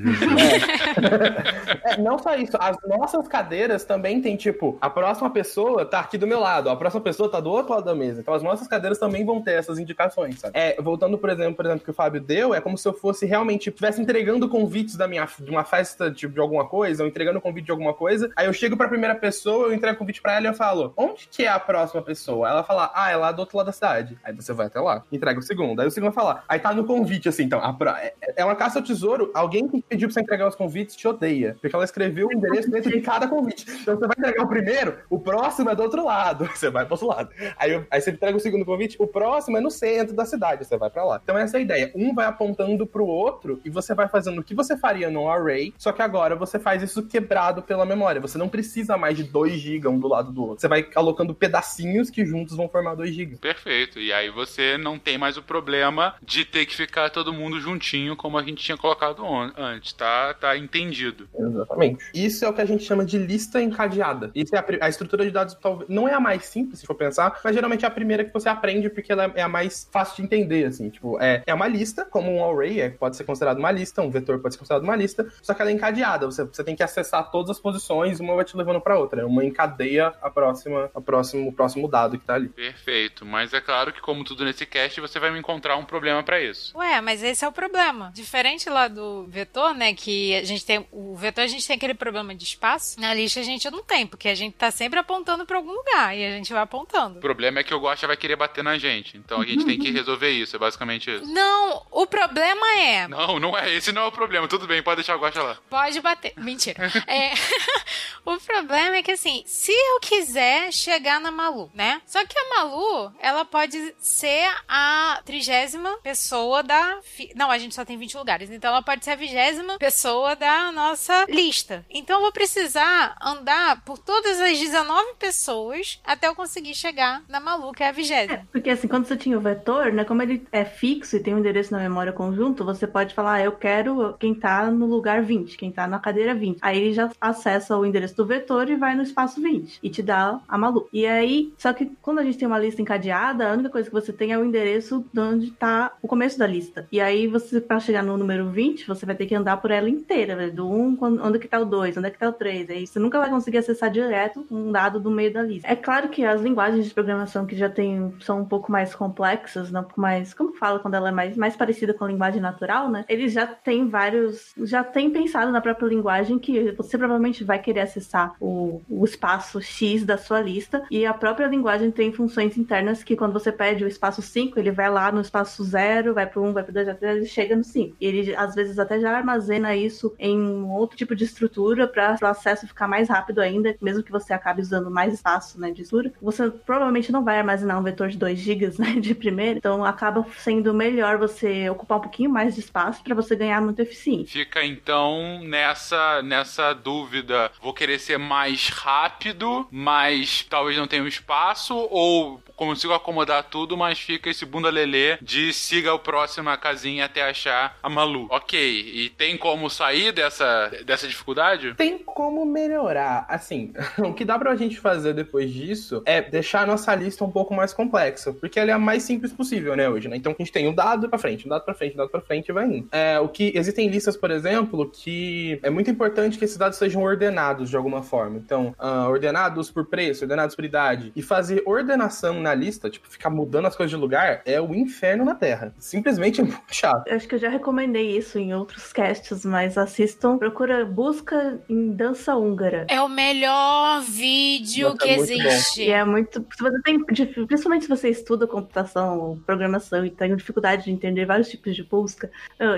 É, 1.84 1.97
não 1.97 2.17
só 2.19 2.36
isso, 2.36 2.58
as 2.60 2.76
nossas 2.88 3.28
cadeiras 3.28 3.86
também 3.86 4.21
tem, 4.21 4.36
tipo, 4.36 4.78
a 4.82 4.89
próxima 4.89 5.30
pessoa 5.30 5.86
tá 5.86 6.00
aqui 6.00 6.17
do 6.17 6.28
meu 6.28 6.39
lado, 6.39 6.69
a 6.69 6.76
próxima 6.76 7.02
pessoa 7.02 7.30
tá 7.30 7.39
do 7.39 7.50
outro 7.50 7.73
lado 7.73 7.86
da 7.86 7.95
mesa. 7.95 8.19
Então 8.21 8.34
as 8.34 8.43
nossas 8.43 8.67
cadeiras 8.67 8.97
também 8.97 9.26
vão 9.26 9.41
ter 9.41 9.54
essas 9.54 9.80
indicações, 9.80 10.39
sabe? 10.39 10.58
É, 10.58 10.82
voltando, 10.82 11.17
por 11.17 11.30
exemplo, 11.30 11.56
por 11.56 11.65
exemplo, 11.65 11.84
que 11.86 11.91
o 11.91 11.93
Fábio 11.93 12.19
deu, 12.19 12.54
é 12.54 12.60
como 12.62 12.78
se 12.78 12.88
eu 12.88 12.93
fosse 12.93 13.26
realmente, 13.26 13.69
estivesse 13.69 14.02
entregando 14.02 14.50
convites 14.50 14.95
da 14.95 15.08
minha, 15.08 15.28
de 15.39 15.50
uma 15.50 15.63
festa 15.63 16.12
tipo, 16.12 16.34
de 16.34 16.39
alguma 16.39 16.65
coisa, 16.67 17.04
ou 17.04 17.10
entregando 17.10 17.39
convite 17.39 17.65
de 17.65 17.71
alguma 17.71 17.93
coisa, 17.93 18.30
aí 18.36 18.47
eu 18.47 18.54
chego 18.54 18.76
pra 18.76 18.88
primeira 18.88 19.15
pessoa, 19.15 19.67
eu 19.67 19.73
entrego 19.73 19.95
o 19.95 20.00
convite 20.00 20.21
pra 20.21 20.36
ela 20.36 20.47
e 20.47 20.50
eu 20.50 20.54
falo, 20.54 20.93
onde 20.97 21.28
que 21.32 21.43
é 21.43 21.47
a 21.50 21.60
próxima 21.60 22.02
pessoa? 22.02 22.50
Ela 22.50 22.63
fala, 22.63 22.91
ah, 22.93 23.12
é 23.12 23.15
lá 23.15 23.32
do 23.32 23.39
outro 23.39 23.58
lado 23.58 23.67
da 23.67 23.71
cidade. 23.71 24.17
Aí 24.23 24.34
você 24.34 24.52
vai 24.54 24.67
até 24.67 24.76
lá, 24.81 25.03
entrega 25.11 25.39
o 25.39 25.43
segundo. 25.43 25.79
Aí 25.79 25.87
o 25.87 25.91
segundo 25.91 26.11
vai 26.13 26.23
falar, 26.23 26.43
aí 26.47 26.59
tá 26.59 26.73
no 26.73 26.85
convite, 26.85 27.27
assim, 27.29 27.43
então, 27.43 27.59
a 27.59 27.73
pro- 27.73 27.89
é, 27.89 28.13
é 28.35 28.45
uma 28.45 28.55
caça 28.55 28.79
ao 28.79 28.83
tesouro, 28.85 29.31
alguém 29.33 29.67
que 29.67 29.81
pediu 29.81 30.07
pra 30.07 30.13
você 30.13 30.21
entregar 30.21 30.47
os 30.47 30.55
convites 30.55 30.95
te 30.95 31.07
odeia, 31.07 31.57
porque 31.61 31.75
ela 31.75 31.85
escreveu 31.85 32.27
o 32.27 32.33
endereço 32.33 32.69
dentro 32.69 32.91
de 32.91 33.01
cada 33.01 33.27
convite. 33.27 33.65
Então 33.81 33.95
você 33.95 34.07
vai 34.07 34.15
entregar 34.17 34.43
o 34.43 34.47
primeiro, 34.47 34.97
o 35.09 35.19
próximo 35.19 35.69
é 35.69 35.75
do 35.75 35.83
outro 35.83 36.03
lado, 36.05 36.45
você 36.53 36.69
vai 36.69 36.85
pro 36.85 36.93
outro 36.93 37.07
lado. 37.07 37.29
Aí, 37.57 37.83
aí 37.89 38.01
você 38.01 38.11
entrega 38.11 38.37
o 38.37 38.39
segundo 38.39 38.65
convite, 38.65 38.95
o 38.99 39.07
próximo 39.07 39.57
é 39.57 39.61
no 39.61 39.71
centro 39.71 40.15
da 40.15 40.25
cidade, 40.25 40.65
você 40.65 40.77
vai 40.77 40.89
pra 40.89 41.03
lá. 41.03 41.19
Então 41.23 41.37
essa 41.37 41.57
é 41.57 41.59
a 41.59 41.61
ideia, 41.63 41.91
um 41.95 42.13
vai 42.13 42.25
apontando 42.25 42.85
pro 42.85 43.05
outro 43.05 43.59
e 43.63 43.69
você 43.69 43.93
vai 43.93 44.07
fazendo 44.07 44.39
o 44.39 44.43
que 44.43 44.53
você 44.55 44.77
faria 44.77 45.09
num 45.09 45.29
array, 45.29 45.73
só 45.77 45.91
que 45.91 46.01
agora 46.01 46.35
você 46.35 46.59
faz 46.59 46.81
isso 46.81 47.03
quebrado 47.03 47.61
pela 47.61 47.85
memória. 47.85 48.21
Você 48.21 48.37
não 48.37 48.49
precisa 48.49 48.97
mais 48.97 49.15
de 49.17 49.23
2 49.23 49.53
GB 49.53 49.87
um 49.87 49.99
do 49.99 50.07
lado 50.07 50.31
do 50.31 50.41
outro. 50.43 50.61
Você 50.61 50.67
vai 50.67 50.83
colocando 50.83 51.33
pedacinhos 51.33 52.09
que 52.09 52.25
juntos 52.25 52.55
vão 52.55 52.67
formar 52.69 52.95
2 52.95 53.13
GB. 53.13 53.37
Perfeito. 53.37 53.99
E 53.99 54.11
aí 54.13 54.29
você 54.29 54.56
não 54.79 54.97
tem 54.97 55.17
mais 55.17 55.37
o 55.37 55.43
problema 55.43 56.15
de 56.21 56.45
ter 56.45 56.65
que 56.65 56.75
ficar 56.75 57.09
todo 57.09 57.33
mundo 57.33 57.59
juntinho, 57.59 58.15
como 58.15 58.37
a 58.37 58.43
gente 58.43 58.63
tinha 58.63 58.77
colocado 58.77 59.23
antes, 59.57 59.93
tá? 59.93 60.33
Tá 60.33 60.57
entendido. 60.57 61.27
Exatamente. 61.37 62.03
Isso 62.13 62.45
é 62.45 62.49
o 62.49 62.53
que 62.53 62.61
a 62.61 62.65
gente 62.65 62.83
chama 62.83 63.05
de 63.05 63.17
lista 63.17 63.61
encadeada. 63.61 64.31
Isso 64.33 64.55
é 64.55 64.59
a, 64.59 64.85
a 64.85 64.89
estrutura 64.89 65.25
de 65.25 65.31
dados, 65.31 65.55
talvez, 65.55 65.89
não 65.89 66.07
é 66.07 66.13
a 66.13 66.19
mais 66.19 66.45
simples, 66.45 66.79
se 66.79 66.85
for 66.85 66.95
pensar, 66.95 67.39
mas 67.43 67.53
geralmente 67.53 67.85
é 67.85 67.87
a 67.87 67.91
primeira 67.91 68.23
que 68.23 68.33
você 68.33 68.49
aprende 68.49 68.89
porque 68.89 69.11
ela 69.11 69.31
é 69.35 69.41
a 69.41 69.49
mais 69.49 69.87
fácil 69.91 70.17
de 70.17 70.23
entender, 70.23 70.65
assim. 70.65 70.89
Tipo, 70.89 71.19
é, 71.21 71.43
é 71.45 71.53
uma 71.53 71.67
lista, 71.67 72.05
como 72.05 72.31
um 72.31 72.43
array, 72.43 72.81
é, 72.81 72.89
pode 72.89 73.15
ser 73.15 73.23
considerado 73.23 73.57
uma 73.57 73.71
lista, 73.71 74.01
um 74.01 74.09
vetor 74.09 74.39
pode 74.39 74.55
ser 74.55 74.59
considerado 74.59 74.83
uma 74.83 74.95
lista, 74.95 75.27
só 75.41 75.53
que 75.53 75.61
ela 75.61 75.71
é 75.71 75.73
encadeada. 75.73 76.25
Você, 76.25 76.43
você 76.43 76.63
tem 76.63 76.75
que 76.75 76.83
acessar 76.83 77.29
todas 77.31 77.51
as 77.51 77.59
posições, 77.59 78.19
uma 78.19 78.35
vai 78.35 78.45
te 78.45 78.55
levando 78.55 78.81
pra 78.81 78.97
outra. 78.97 79.25
Uma 79.25 79.43
encadeia 79.43 80.13
a 80.21 80.29
próxima, 80.29 80.89
a 80.93 81.01
próximo, 81.01 81.49
o 81.49 81.53
próximo 81.53 81.87
dado 81.87 82.17
que 82.17 82.25
tá 82.25 82.35
ali. 82.35 82.49
Perfeito. 82.49 83.25
Mas 83.25 83.53
é 83.53 83.61
claro 83.61 83.91
que, 83.91 84.01
como 84.01 84.23
tudo 84.23 84.46
nesse 84.47 84.65
cast, 84.65 84.99
você 84.99 85.19
vai 85.19 85.31
me 85.31 85.39
encontrar 85.39 85.77
um 85.77 85.86
problema 85.86 86.23
pra 86.23 86.41
isso. 86.41 86.75
Ué, 86.77 86.99
mas 87.01 87.21
esse 87.23 87.43
é 87.45 87.47
o 87.47 87.51
problema. 87.51 88.12
Diferente 88.13 88.69
lá 88.69 88.88
do 88.88 89.25
vetor, 89.27 89.73
né? 89.73 89.93
Que 89.93 90.36
a 90.36 90.43
gente 90.43 90.65
tem. 90.65 90.88
O 90.91 91.15
vetor 91.15 91.43
a 91.43 91.47
gente 91.47 91.65
tem 91.67 91.75
aquele 91.75 91.93
problema 91.93 92.33
de 92.33 92.43
espaço. 92.43 92.99
Na 92.99 93.13
lista 93.13 93.39
a 93.39 93.43
gente 93.43 93.69
não 93.69 93.83
tem, 93.83 94.07
porque 94.07 94.29
a 94.29 94.36
gente 94.36 94.55
tá 94.55 94.71
sempre 94.71 94.99
apontando 94.99 95.45
pra 95.45 95.57
algum 95.57 95.71
lugar 95.71 96.17
e 96.17 96.25
a 96.25 96.31
gente 96.31 96.51
vai 96.51 96.62
apontando. 96.62 97.17
O 97.17 97.21
problema 97.21 97.60
é 97.60 97.63
que 97.63 97.73
o 97.73 97.79
Guacha 97.79 98.07
vai 98.07 98.17
querer 98.17 98.36
bater 98.36 98.63
na 98.63 98.77
gente. 98.77 99.17
Então 99.17 99.41
a 99.41 99.45
gente 99.45 99.65
tem 99.65 99.77
que 99.77 99.91
resolver 99.91 100.29
isso. 100.29 100.55
É 100.55 100.60
basicamente 100.60 101.12
isso. 101.13 101.25
Não, 101.25 101.86
o 101.91 102.05
problema 102.07 102.65
é. 102.79 103.07
Não, 103.07 103.39
não 103.39 103.57
é. 103.57 103.73
Esse 103.73 103.91
não 103.91 104.03
é 104.03 104.07
o 104.07 104.12
problema. 104.12 104.47
Tudo 104.47 104.67
bem, 104.67 104.81
pode 104.81 104.97
deixar 104.97 105.15
o 105.15 105.19
Guacha 105.19 105.41
lá. 105.43 105.57
Pode 105.69 105.99
bater. 106.01 106.33
Mentira. 106.38 106.88
É, 107.07 107.33
o 108.25 108.38
problema 108.38 108.97
é 108.97 109.03
que 109.03 109.12
assim, 109.12 109.43
se 109.45 109.71
eu 109.71 109.99
quiser 110.01 110.73
chegar 110.73 111.21
na 111.21 111.31
Malu, 111.31 111.71
né? 111.73 112.01
Só 112.05 112.25
que 112.25 112.38
a 112.38 112.49
Malu, 112.49 113.13
ela 113.19 113.45
pode 113.45 113.95
ser 113.97 114.37
a 114.67 115.21
trigésima 115.26 115.97
pessoa 116.04 116.62
da. 116.63 117.00
fi- 117.02 117.32
Não, 117.36 117.50
a 117.52 117.58
gente 117.58 117.76
só 117.76 117.84
tem 117.86 117.97
20 117.97 118.17
lugares. 118.17 118.50
Então 118.50 118.69
ela 118.71 118.82
pode 118.82 119.04
ser 119.04 119.12
a 119.12 119.15
vigésima 119.15 119.78
pessoa 119.78 120.36
da 120.36 120.71
nossa 120.71 121.26
lista. 121.30 121.86
Então 121.89 122.17
eu 122.17 122.21
vou 122.23 122.32
precisar 122.32 123.15
andar 123.21 123.82
por 123.84 123.97
todas 123.97 124.39
as 124.39 124.58
19 124.58 125.15
pessoas 125.19 126.00
até 126.06 126.28
eu 126.28 126.36
conseguir 126.36 126.73
chegar 126.76 127.21
na 127.28 127.39
Malu, 127.39 127.71
que 127.71 127.84
é 127.84 127.89
a 127.89 127.91
vigésima. 127.91 128.47
Porque 128.52 128.69
assim, 128.69 128.88
quando 128.88 129.06
você 129.06 129.15
tinha 129.17 129.38
o 129.38 129.41
vetor, 129.41 129.91
né? 129.91 130.04
Como 130.04 130.21
ele 130.21 130.45
é 130.52 130.65
fixo 130.65 131.15
e 131.15 131.19
tem 131.19 131.34
um 131.36 131.39
endereço 131.39 131.71
na 131.71 131.80
memória 131.80 132.12
conjunto, 132.13 132.63
você 132.65 132.88
pode 132.88 133.13
falar, 133.13 133.34
ah, 133.36 133.41
eu 133.43 133.52
quero 133.52 134.15
quem 134.19 134.34
tá 134.34 134.69
no 134.71 134.86
lugar 134.86 135.21
20, 135.21 135.58
quem 135.58 135.71
tá 135.71 135.88
na 135.88 136.00
cadeira 136.00 136.34
20. 136.34 136.60
Aí 136.62 136.78
ele 136.78 136.93
já 136.93 137.10
acessa 137.19 137.78
o 137.78 137.86
endereço 137.86 138.15
do 138.15 138.26
vetor 138.26 138.69
e 138.69 138.76
vai 138.76 138.95
no 138.95 139.04
espaço 139.04 139.41
20 139.41 139.80
e 139.82 139.89
te 139.89 140.02
dá 140.02 140.39
a 140.47 140.58
Malu. 140.58 140.88
E 140.91 141.06
aí, 141.06 141.54
só 141.58 141.73
que 141.73 141.86
quando 142.02 142.19
a 142.19 142.23
gente 142.23 142.38
tem 142.38 142.47
uma 142.47 142.60
lista 142.60 142.82
encadeada, 142.82 143.50
a 143.50 143.54
única 143.54 143.69
coisa 143.69 143.88
que 143.89 143.93
você 143.93 144.12
tem 144.13 144.26
é 144.31 144.37
o 144.37 144.43
endereço 144.45 145.05
de 145.13 145.19
onde 145.19 145.51
tá 145.51 145.93
o 146.01 146.07
começo 146.07 146.37
da 146.37 146.47
lista. 146.47 146.87
E 146.91 146.99
aí 147.01 147.27
você, 147.27 147.59
pra 147.61 147.79
chegar 147.79 148.03
no 148.03 148.17
número 148.17 148.49
20, 148.49 148.87
você 148.87 149.05
vai 149.05 149.15
ter 149.15 149.25
que 149.25 149.35
andar 149.35 149.57
por 149.57 149.71
ela 149.71 149.89
inteira, 149.89 150.35
né? 150.35 150.47
do 150.49 150.69
1, 150.69 150.95
quando- 150.95 151.23
onde 151.23 151.39
que 151.39 151.47
tá 151.47 151.59
o 151.59 151.65
2, 151.65 151.97
onde 151.97 152.07
é 152.07 152.09
que 152.09 152.17
tá 152.19 152.29
o 152.29 152.33
3. 152.33 152.69
Aí 152.69 152.87
você 152.87 152.99
nunca 152.99 153.19
vai 153.19 153.29
conseguir 153.29 153.57
acessar 153.57 153.89
direto 153.91 154.45
um 154.49 154.71
dado 154.71 154.99
do 154.99 155.11
meio 155.11 155.31
da 155.33 155.41
lista. 155.41 155.67
É 155.67 155.75
claro 155.75 156.09
que 156.09 156.23
as 156.25 156.41
linguagens 156.41 156.85
de 156.85 156.93
programação 156.93 157.45
que 157.45 157.55
já 157.55 157.69
tem 157.69 158.13
são 158.21 158.41
um 158.41 158.45
pouco 158.45 158.71
mais 158.71 158.95
complexas, 158.95 159.71
né? 159.71 159.79
um 159.79 159.83
pouco 159.83 160.01
mais, 160.01 160.33
como 160.33 160.53
fala 160.53 160.79
quando 160.79 160.93
ela 160.95 161.09
é 161.09 161.11
mais, 161.11 161.35
mais 161.37 161.55
parecida 161.55 161.93
com 161.93 162.05
a 162.05 162.07
linguagem 162.07 162.41
natural, 162.41 162.89
né? 162.89 163.05
Eles 163.09 163.31
já 163.33 163.45
têm 163.45 163.87
vários, 163.89 164.53
já 164.63 164.83
têm 164.83 165.09
pensado 165.09 165.51
na 165.51 165.61
própria 165.61 165.87
linguagem 165.87 166.39
que 166.39 166.71
você 166.71 166.97
provavelmente 166.97 167.43
vai 167.43 167.59
querer 167.59 167.81
acessar 167.81 168.35
o, 168.39 168.81
o 168.89 169.03
espaço 169.05 169.61
X 169.61 170.05
da 170.05 170.17
sua 170.17 170.39
lista 170.41 170.83
e 170.89 171.05
a 171.05 171.13
própria 171.13 171.47
linguagem 171.47 171.91
tem 171.91 172.11
funções 172.11 172.57
internas 172.57 173.03
que 173.03 173.15
quando 173.15 173.33
você 173.33 173.51
pede 173.51 173.83
o 173.83 173.87
espaço 173.87 174.16
5, 174.21 174.60
ele 174.60 174.71
vai 174.71 174.89
lá 174.89 175.12
no 175.12 175.21
espaço 175.21 175.63
0, 175.63 176.13
vai 176.13 176.25
pro 176.25 176.43
1, 176.43 176.53
vai 176.53 176.63
pro 176.63 176.73
2, 176.73 176.88
até 176.88 177.12
ele 177.15 177.25
chega 177.25 177.56
no 177.56 177.63
5. 177.63 177.97
E 177.99 178.06
ele 178.06 178.36
às 178.36 178.56
vezes 178.56 178.80
até 178.80 178.99
já 178.99 179.12
armazena 179.12 179.75
isso 179.75 180.13
em 180.19 180.39
um 180.39 180.71
outro 180.71 180.97
tipo 180.97 181.15
de 181.15 181.23
estrutura 181.23 181.88
para 181.88 182.17
o 182.21 182.25
acesso 182.25 182.67
ficar 182.67 182.88
mais 182.88 183.10
rápido 183.10 183.39
ainda, 183.39 183.75
mesmo 183.82 184.03
que 184.03 184.12
você 184.12 184.34
acabe 184.34 184.62
usando 184.62 184.89
mais 184.89 185.13
espaço, 185.13 185.60
né, 185.60 185.71
de 185.71 185.82
estrutura. 185.82 186.13
Você 186.21 186.49
provavelmente 186.49 187.12
não 187.12 187.23
vai 187.23 187.38
armazenar 187.38 187.80
um 187.80 187.84
vetor 187.84 188.10
de 188.10 188.17
2 188.17 188.39
GB, 188.39 188.73
né, 188.80 188.93
de 188.99 189.13
primeira, 189.15 189.58
então 189.58 189.84
acaba 189.84 190.25
sendo 190.38 190.73
melhor 190.73 191.17
você 191.17 191.69
ocupar 191.69 191.99
um 191.99 192.01
pouquinho 192.01 192.30
mais 192.30 192.56
de 192.56 192.62
espaço 192.62 193.03
para 193.03 193.15
você 193.15 193.36
ganhar 193.36 193.62
muito 193.62 193.82
eficiência. 193.82 194.39
Fica 194.39 194.63
então 194.63 195.41
nessa 195.43 196.21
nessa 196.21 196.73
dúvida. 196.73 197.51
Vou 197.62 197.73
querer 197.73 197.99
ser 197.99 198.17
mais 198.17 198.69
rápido, 198.69 199.67
mas 199.71 200.45
talvez 200.49 200.77
não 200.77 200.88
tenha 200.88 201.03
um 201.03 201.08
espaço, 201.08 201.75
ou 201.75 202.41
consigo 202.56 202.93
acomodar 202.93 203.43
tudo, 203.43 203.77
mas 203.77 203.99
fica 204.07 204.29
esse 204.29 204.45
bunda 204.45 204.69
lelê 204.69 205.17
de 205.21 205.51
siga 205.51 205.93
o 205.93 205.99
próximo 205.99 206.47
casinha 206.57 207.03
até 207.03 207.21
achar 207.21 207.77
a 207.83 207.89
Malu. 207.89 208.27
Ok, 208.31 208.57
e 208.57 209.09
tem 209.09 209.37
como 209.37 209.69
sair 209.69 210.13
dessa, 210.13 210.71
dessa 210.85 211.05
dificuldade? 211.05 211.73
Tem 211.73 211.97
como 211.97 212.45
melhorar. 212.45 213.25
Assim, 213.27 213.73
o 213.99 214.13
que 214.13 214.23
dá 214.23 214.39
pra 214.39 214.55
gente 214.55 214.79
fazer 214.79 215.13
depois 215.13 215.51
disso 215.51 216.01
é 216.05 216.21
deixar 216.21 216.61
a 216.61 216.65
nossa 216.65 216.95
lista 216.95 217.25
um 217.25 217.29
pouco 217.29 217.53
mais 217.53 217.73
complexa, 217.73 218.31
porque 218.31 218.57
ela 218.57 218.71
é 218.71 218.73
a 218.73 218.79
mais 218.79 219.03
simples 219.03 219.33
possível, 219.33 219.75
né, 219.75 219.89
hoje, 219.89 220.07
né? 220.07 220.15
Então 220.15 220.31
a 220.31 220.41
gente 220.41 220.53
tem 220.53 220.69
um 220.69 220.73
dado 220.73 221.09
pra 221.09 221.19
frente, 221.19 221.45
um 221.45 221.49
dado 221.49 221.65
pra 221.65 221.73
frente, 221.73 221.95
um 221.95 221.97
dado 221.97 222.09
pra 222.09 222.21
frente 222.21 222.47
e 222.47 222.53
vai 222.53 222.65
indo. 222.65 222.87
É, 222.93 223.19
o 223.19 223.27
que 223.27 223.51
existem 223.55 223.89
listas, 223.89 224.15
por 224.15 224.31
exemplo, 224.31 224.89
que 224.89 225.59
é 225.61 225.69
muito 225.69 225.91
importante 225.91 226.37
que 226.37 226.45
esses 226.45 226.55
dados 226.55 226.77
sejam 226.77 227.03
ordenados 227.03 227.69
de 227.69 227.75
alguma 227.75 228.01
forma. 228.01 228.37
Então, 228.37 228.73
ah, 228.79 229.09
ordenados 229.09 229.69
por 229.69 229.85
preço, 229.85 230.23
ordenados 230.23 230.55
por 230.55 230.63
idade. 230.63 231.11
E 231.13 231.21
fazer 231.21 231.61
ordenação 231.65 232.39
na 232.39 232.53
lista, 232.53 232.89
tipo, 232.89 233.05
ficar 233.09 233.29
mudando 233.29 233.65
as 233.65 233.75
coisas 233.75 233.91
de 233.91 233.96
lugar 233.97 234.41
é 234.45 234.60
o 234.62 234.73
inferno 234.73 235.25
na 235.25 235.36
Terra. 235.36 235.73
Simplesmente 235.79 236.41
é 236.41 236.43
muito 236.45 236.62
chato. 236.71 237.07
Eu 237.07 237.15
acho 237.15 237.27
que 237.27 237.36
eu 237.36 237.39
já 237.39 237.49
recomendei 237.49 238.17
isso 238.17 238.38
em 238.39 238.53
outros 238.53 238.91
casts, 238.93 239.43
mas 239.45 239.77
assistam. 239.77 240.38
Procura 240.38 240.86
busca 240.86 241.60
em 241.69 241.91
dança 241.91 242.36
húngara. 242.36 242.86
É 242.89 243.01
o 243.01 243.10
melhor 243.10 244.01
vídeo 244.01 244.89
Nossa, 244.89 244.97
que 244.99 245.10
é 245.10 245.17
muito 245.17 245.27
bom. 245.38 245.47
existe. 245.49 245.81
E 245.83 245.89
é 245.89 246.03
muito. 246.05 246.45
Se 246.55 246.63
você 246.63 246.81
tem, 246.81 247.03
principalmente 247.03 247.83
se 247.83 247.89
você 247.89 248.10
estuda 248.10 248.47
computação 248.47 249.19
ou 249.19 249.38
programação 249.38 250.05
e 250.05 250.10
tem 250.10 250.36
dificuldade 250.36 250.86
de 250.86 250.91
entender 250.91 251.25
vários 251.25 251.49
tipos 251.49 251.75
de 251.75 251.83
busca, 251.83 252.29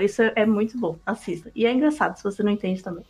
isso 0.02 0.22
é, 0.22 0.32
é 0.36 0.46
muito 0.46 0.78
bom. 0.78 0.98
Assista. 1.04 1.50
E 1.54 1.66
é 1.66 1.72
engraçado 1.72 2.16
se 2.16 2.22
você 2.24 2.42
não 2.42 2.52
entende 2.52 2.82
também. 2.82 3.04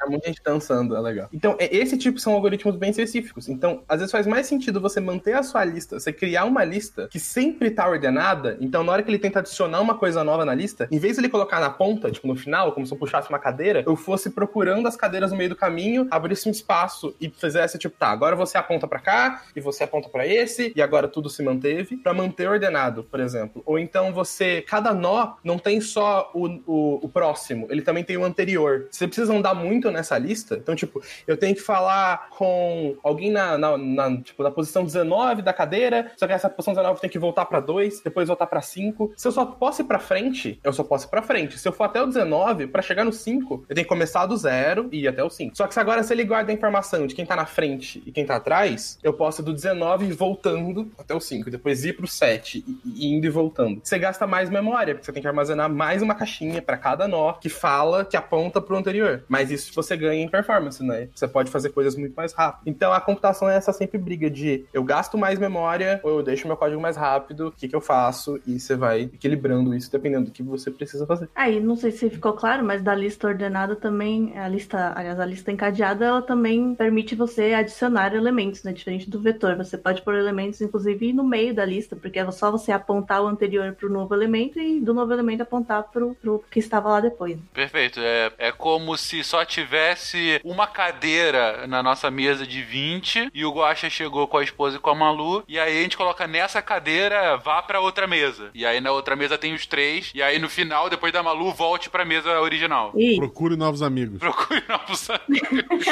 Há 0.00 0.06
muita 0.08 0.28
gente 0.28 0.40
dançando, 0.44 0.96
é 0.96 1.00
legal. 1.00 1.28
Então, 1.32 1.56
é- 1.58 1.74
esse 1.74 1.96
tipo 1.96 2.18
são 2.18 2.32
algoritmos 2.34 2.76
bem 2.76 2.90
específicos. 2.90 3.48
Então, 3.48 3.82
às 3.88 3.98
vezes 4.00 4.12
faz 4.12 4.26
mais 4.26 4.46
sentido 4.46 4.80
você 4.80 5.00
manter 5.00 5.34
a 5.34 5.42
sua 5.42 5.64
lista, 5.64 5.98
você 5.98 6.12
criar 6.12 6.44
uma 6.44 6.64
lista 6.64 7.08
que 7.10 7.18
sempre 7.18 7.47
tá 7.74 7.88
ordenada. 7.88 8.56
Então, 8.60 8.82
na 8.82 8.92
hora 8.92 9.02
que 9.02 9.10
ele 9.10 9.18
tenta 9.18 9.38
adicionar 9.40 9.80
uma 9.80 9.96
coisa 9.96 10.24
nova 10.24 10.44
na 10.44 10.54
lista, 10.54 10.88
em 10.90 10.98
vez 10.98 11.16
de 11.16 11.20
ele 11.20 11.28
colocar 11.28 11.60
na 11.60 11.70
ponta, 11.70 12.10
tipo 12.10 12.26
no 12.26 12.36
final, 12.36 12.72
como 12.72 12.86
se 12.86 12.92
eu 12.92 12.98
puxasse 12.98 13.28
uma 13.28 13.38
cadeira, 13.38 13.84
eu 13.86 13.96
fosse 13.96 14.30
procurando 14.30 14.86
as 14.86 14.96
cadeiras 14.96 15.30
no 15.30 15.36
meio 15.36 15.50
do 15.50 15.56
caminho, 15.56 16.06
abrisse 16.10 16.48
um 16.48 16.52
espaço 16.52 17.14
e 17.20 17.28
fizesse 17.30 17.78
tipo, 17.78 17.96
tá, 17.98 18.08
agora 18.08 18.34
você 18.34 18.58
aponta 18.58 18.86
pra 18.86 18.98
cá 18.98 19.42
e 19.54 19.60
você 19.60 19.84
aponta 19.84 20.08
pra 20.08 20.26
esse 20.26 20.72
e 20.74 20.82
agora 20.82 21.08
tudo 21.08 21.28
se 21.28 21.42
manteve 21.42 21.96
pra 21.96 22.14
manter 22.14 22.48
ordenado, 22.48 23.04
por 23.04 23.20
exemplo. 23.20 23.62
Ou 23.64 23.78
então 23.78 24.12
você, 24.12 24.62
cada 24.62 24.92
nó 24.92 25.34
não 25.44 25.58
tem 25.58 25.80
só 25.80 26.30
o, 26.34 26.46
o, 26.66 27.06
o 27.06 27.08
próximo, 27.08 27.66
ele 27.70 27.82
também 27.82 28.04
tem 28.04 28.16
o 28.16 28.24
anterior. 28.24 28.88
Você 28.90 29.06
precisa 29.06 29.32
andar 29.34 29.54
muito 29.54 29.90
nessa 29.90 30.18
lista. 30.18 30.56
Então, 30.56 30.74
tipo, 30.74 31.02
eu 31.26 31.36
tenho 31.36 31.54
que 31.54 31.60
falar 31.60 32.28
com 32.30 32.96
alguém 33.02 33.30
na, 33.30 33.58
na, 33.58 33.76
na, 33.78 34.16
tipo, 34.20 34.42
na 34.42 34.50
posição 34.50 34.84
19 34.84 35.42
da 35.42 35.52
cadeira, 35.52 36.12
só 36.16 36.26
que 36.26 36.32
essa 36.32 36.48
posição 36.48 36.74
19 36.74 37.00
tem 37.00 37.10
que 37.10 37.18
voltar 37.18 37.37
pra 37.44 37.60
2, 37.60 38.00
depois 38.00 38.28
voltar 38.28 38.46
pra 38.46 38.60
5. 38.60 39.12
Se 39.16 39.26
eu 39.26 39.32
só 39.32 39.44
posso 39.44 39.82
ir 39.82 39.84
pra 39.84 39.98
frente, 39.98 40.58
eu 40.62 40.72
só 40.72 40.82
posso 40.82 41.06
ir 41.06 41.10
pra 41.10 41.22
frente. 41.22 41.58
Se 41.58 41.68
eu 41.68 41.72
for 41.72 41.84
até 41.84 42.02
o 42.02 42.06
19, 42.06 42.66
pra 42.66 42.82
chegar 42.82 43.04
no 43.04 43.12
5, 43.12 43.64
eu 43.68 43.74
tenho 43.74 43.84
que 43.84 43.88
começar 43.88 44.26
do 44.26 44.36
zero 44.36 44.88
e 44.92 45.00
ir 45.00 45.08
até 45.08 45.22
o 45.22 45.30
5. 45.30 45.56
Só 45.56 45.66
que 45.66 45.74
se 45.74 45.80
agora 45.80 46.02
se 46.02 46.12
ele 46.12 46.24
guarda 46.24 46.50
a 46.50 46.54
informação 46.54 47.06
de 47.06 47.14
quem 47.14 47.26
tá 47.26 47.36
na 47.36 47.46
frente 47.46 48.02
e 48.06 48.12
quem 48.12 48.24
tá 48.24 48.36
atrás, 48.36 48.98
eu 49.02 49.12
posso 49.12 49.42
ir 49.42 49.44
do 49.44 49.52
19 49.52 50.06
e 50.06 50.12
voltando 50.12 50.90
até 50.98 51.14
o 51.14 51.20
5, 51.20 51.50
depois 51.50 51.84
ir 51.84 51.94
pro 51.94 52.06
7 52.06 52.64
e, 52.84 53.14
indo 53.14 53.26
e 53.26 53.30
voltando. 53.30 53.80
Você 53.82 53.98
gasta 53.98 54.26
mais 54.26 54.50
memória, 54.50 54.94
porque 54.94 55.06
você 55.06 55.12
tem 55.12 55.22
que 55.22 55.28
armazenar 55.28 55.70
mais 55.70 56.02
uma 56.02 56.14
caixinha 56.14 56.62
pra 56.62 56.76
cada 56.76 57.08
nó 57.08 57.34
que 57.34 57.48
fala, 57.48 58.04
que 58.04 58.16
aponta 58.16 58.60
pro 58.60 58.76
anterior. 58.76 59.24
Mas 59.28 59.50
isso 59.50 59.72
você 59.74 59.96
ganha 59.96 60.22
em 60.22 60.28
performance, 60.28 60.82
né? 60.82 61.08
Você 61.14 61.26
pode 61.26 61.50
fazer 61.50 61.70
coisas 61.70 61.96
muito 61.96 62.14
mais 62.14 62.32
rápido. 62.32 62.68
Então 62.68 62.92
a 62.92 63.00
computação 63.00 63.48
é 63.48 63.56
essa 63.56 63.72
sempre 63.72 63.98
briga 63.98 64.30
de 64.30 64.64
eu 64.72 64.82
gasto 64.82 65.18
mais 65.18 65.38
memória 65.38 66.00
ou 66.02 66.18
eu 66.18 66.22
deixo 66.22 66.46
meu 66.46 66.56
código 66.56 66.80
mais 66.80 66.96
rápido, 66.96 67.17
o 67.18 67.52
que, 67.52 67.68
que 67.68 67.76
eu 67.76 67.80
faço? 67.80 68.40
E 68.46 68.58
você 68.58 68.76
vai 68.76 69.02
equilibrando 69.02 69.74
isso 69.74 69.90
dependendo 69.90 70.26
do 70.26 70.30
que 70.30 70.42
você 70.42 70.70
precisa 70.70 71.06
fazer. 71.06 71.28
Aí, 71.34 71.60
não 71.60 71.76
sei 71.76 71.90
se 71.90 72.08
ficou 72.10 72.32
claro, 72.32 72.64
mas 72.64 72.82
da 72.82 72.94
lista 72.94 73.28
ordenada 73.28 73.76
também, 73.76 74.36
a 74.38 74.48
lista, 74.48 74.92
aliás, 74.94 75.18
a 75.18 75.24
lista 75.26 75.52
encadeada, 75.52 76.04
ela 76.04 76.22
também 76.22 76.74
permite 76.74 77.14
você 77.14 77.54
adicionar 77.54 78.14
elementos, 78.14 78.62
né? 78.62 78.72
Diferente 78.72 79.08
do 79.08 79.20
vetor. 79.20 79.56
Você 79.56 79.76
pode 79.76 80.02
pôr 80.02 80.14
elementos, 80.14 80.60
inclusive, 80.60 81.12
no 81.12 81.24
meio 81.24 81.54
da 81.54 81.64
lista, 81.64 81.96
porque 81.96 82.18
é 82.18 82.30
só 82.30 82.50
você 82.50 82.72
apontar 82.72 83.22
o 83.22 83.26
anterior 83.26 83.72
pro 83.74 83.90
novo 83.90 84.14
elemento 84.14 84.58
e 84.60 84.80
do 84.80 84.94
novo 84.94 85.12
elemento 85.12 85.42
apontar 85.42 85.84
pro, 85.84 86.14
pro 86.14 86.44
que 86.50 86.58
estava 86.58 86.88
lá 86.88 87.00
depois. 87.00 87.38
Perfeito. 87.52 88.00
É, 88.00 88.32
é 88.38 88.52
como 88.52 88.96
se 88.96 89.22
só 89.24 89.44
tivesse 89.44 90.40
uma 90.44 90.66
cadeira 90.66 91.66
na 91.66 91.82
nossa 91.82 92.10
mesa 92.10 92.46
de 92.46 92.62
20 92.62 93.30
e 93.32 93.44
o 93.44 93.52
Guaxa 93.52 93.90
chegou 93.90 94.26
com 94.26 94.38
a 94.38 94.42
esposa 94.42 94.76
e 94.76 94.80
com 94.80 94.90
a 94.90 94.94
Malu. 94.94 95.44
E 95.48 95.58
aí 95.58 95.78
a 95.78 95.82
gente 95.82 95.96
coloca 95.96 96.26
nessa 96.26 96.60
cadeira, 96.62 97.07
vá 97.42 97.62
pra 97.62 97.80
outra 97.80 98.06
mesa. 98.06 98.50
E 98.54 98.64
aí 98.64 98.80
na 98.80 98.92
outra 98.92 99.16
mesa 99.16 99.38
tem 99.38 99.54
os 99.54 99.66
três. 99.66 100.10
E 100.14 100.22
aí 100.22 100.38
no 100.38 100.48
final, 100.48 100.88
depois 100.88 101.12
da 101.12 101.22
Malu, 101.22 101.52
volte 101.52 101.90
pra 101.90 102.04
mesa 102.04 102.40
original. 102.40 102.92
E 102.96 103.16
Procure 103.16 103.56
novos 103.56 103.82
amigos. 103.82 104.18
Procure 104.18 104.62
novos 104.68 105.08
amigos. 105.10 105.86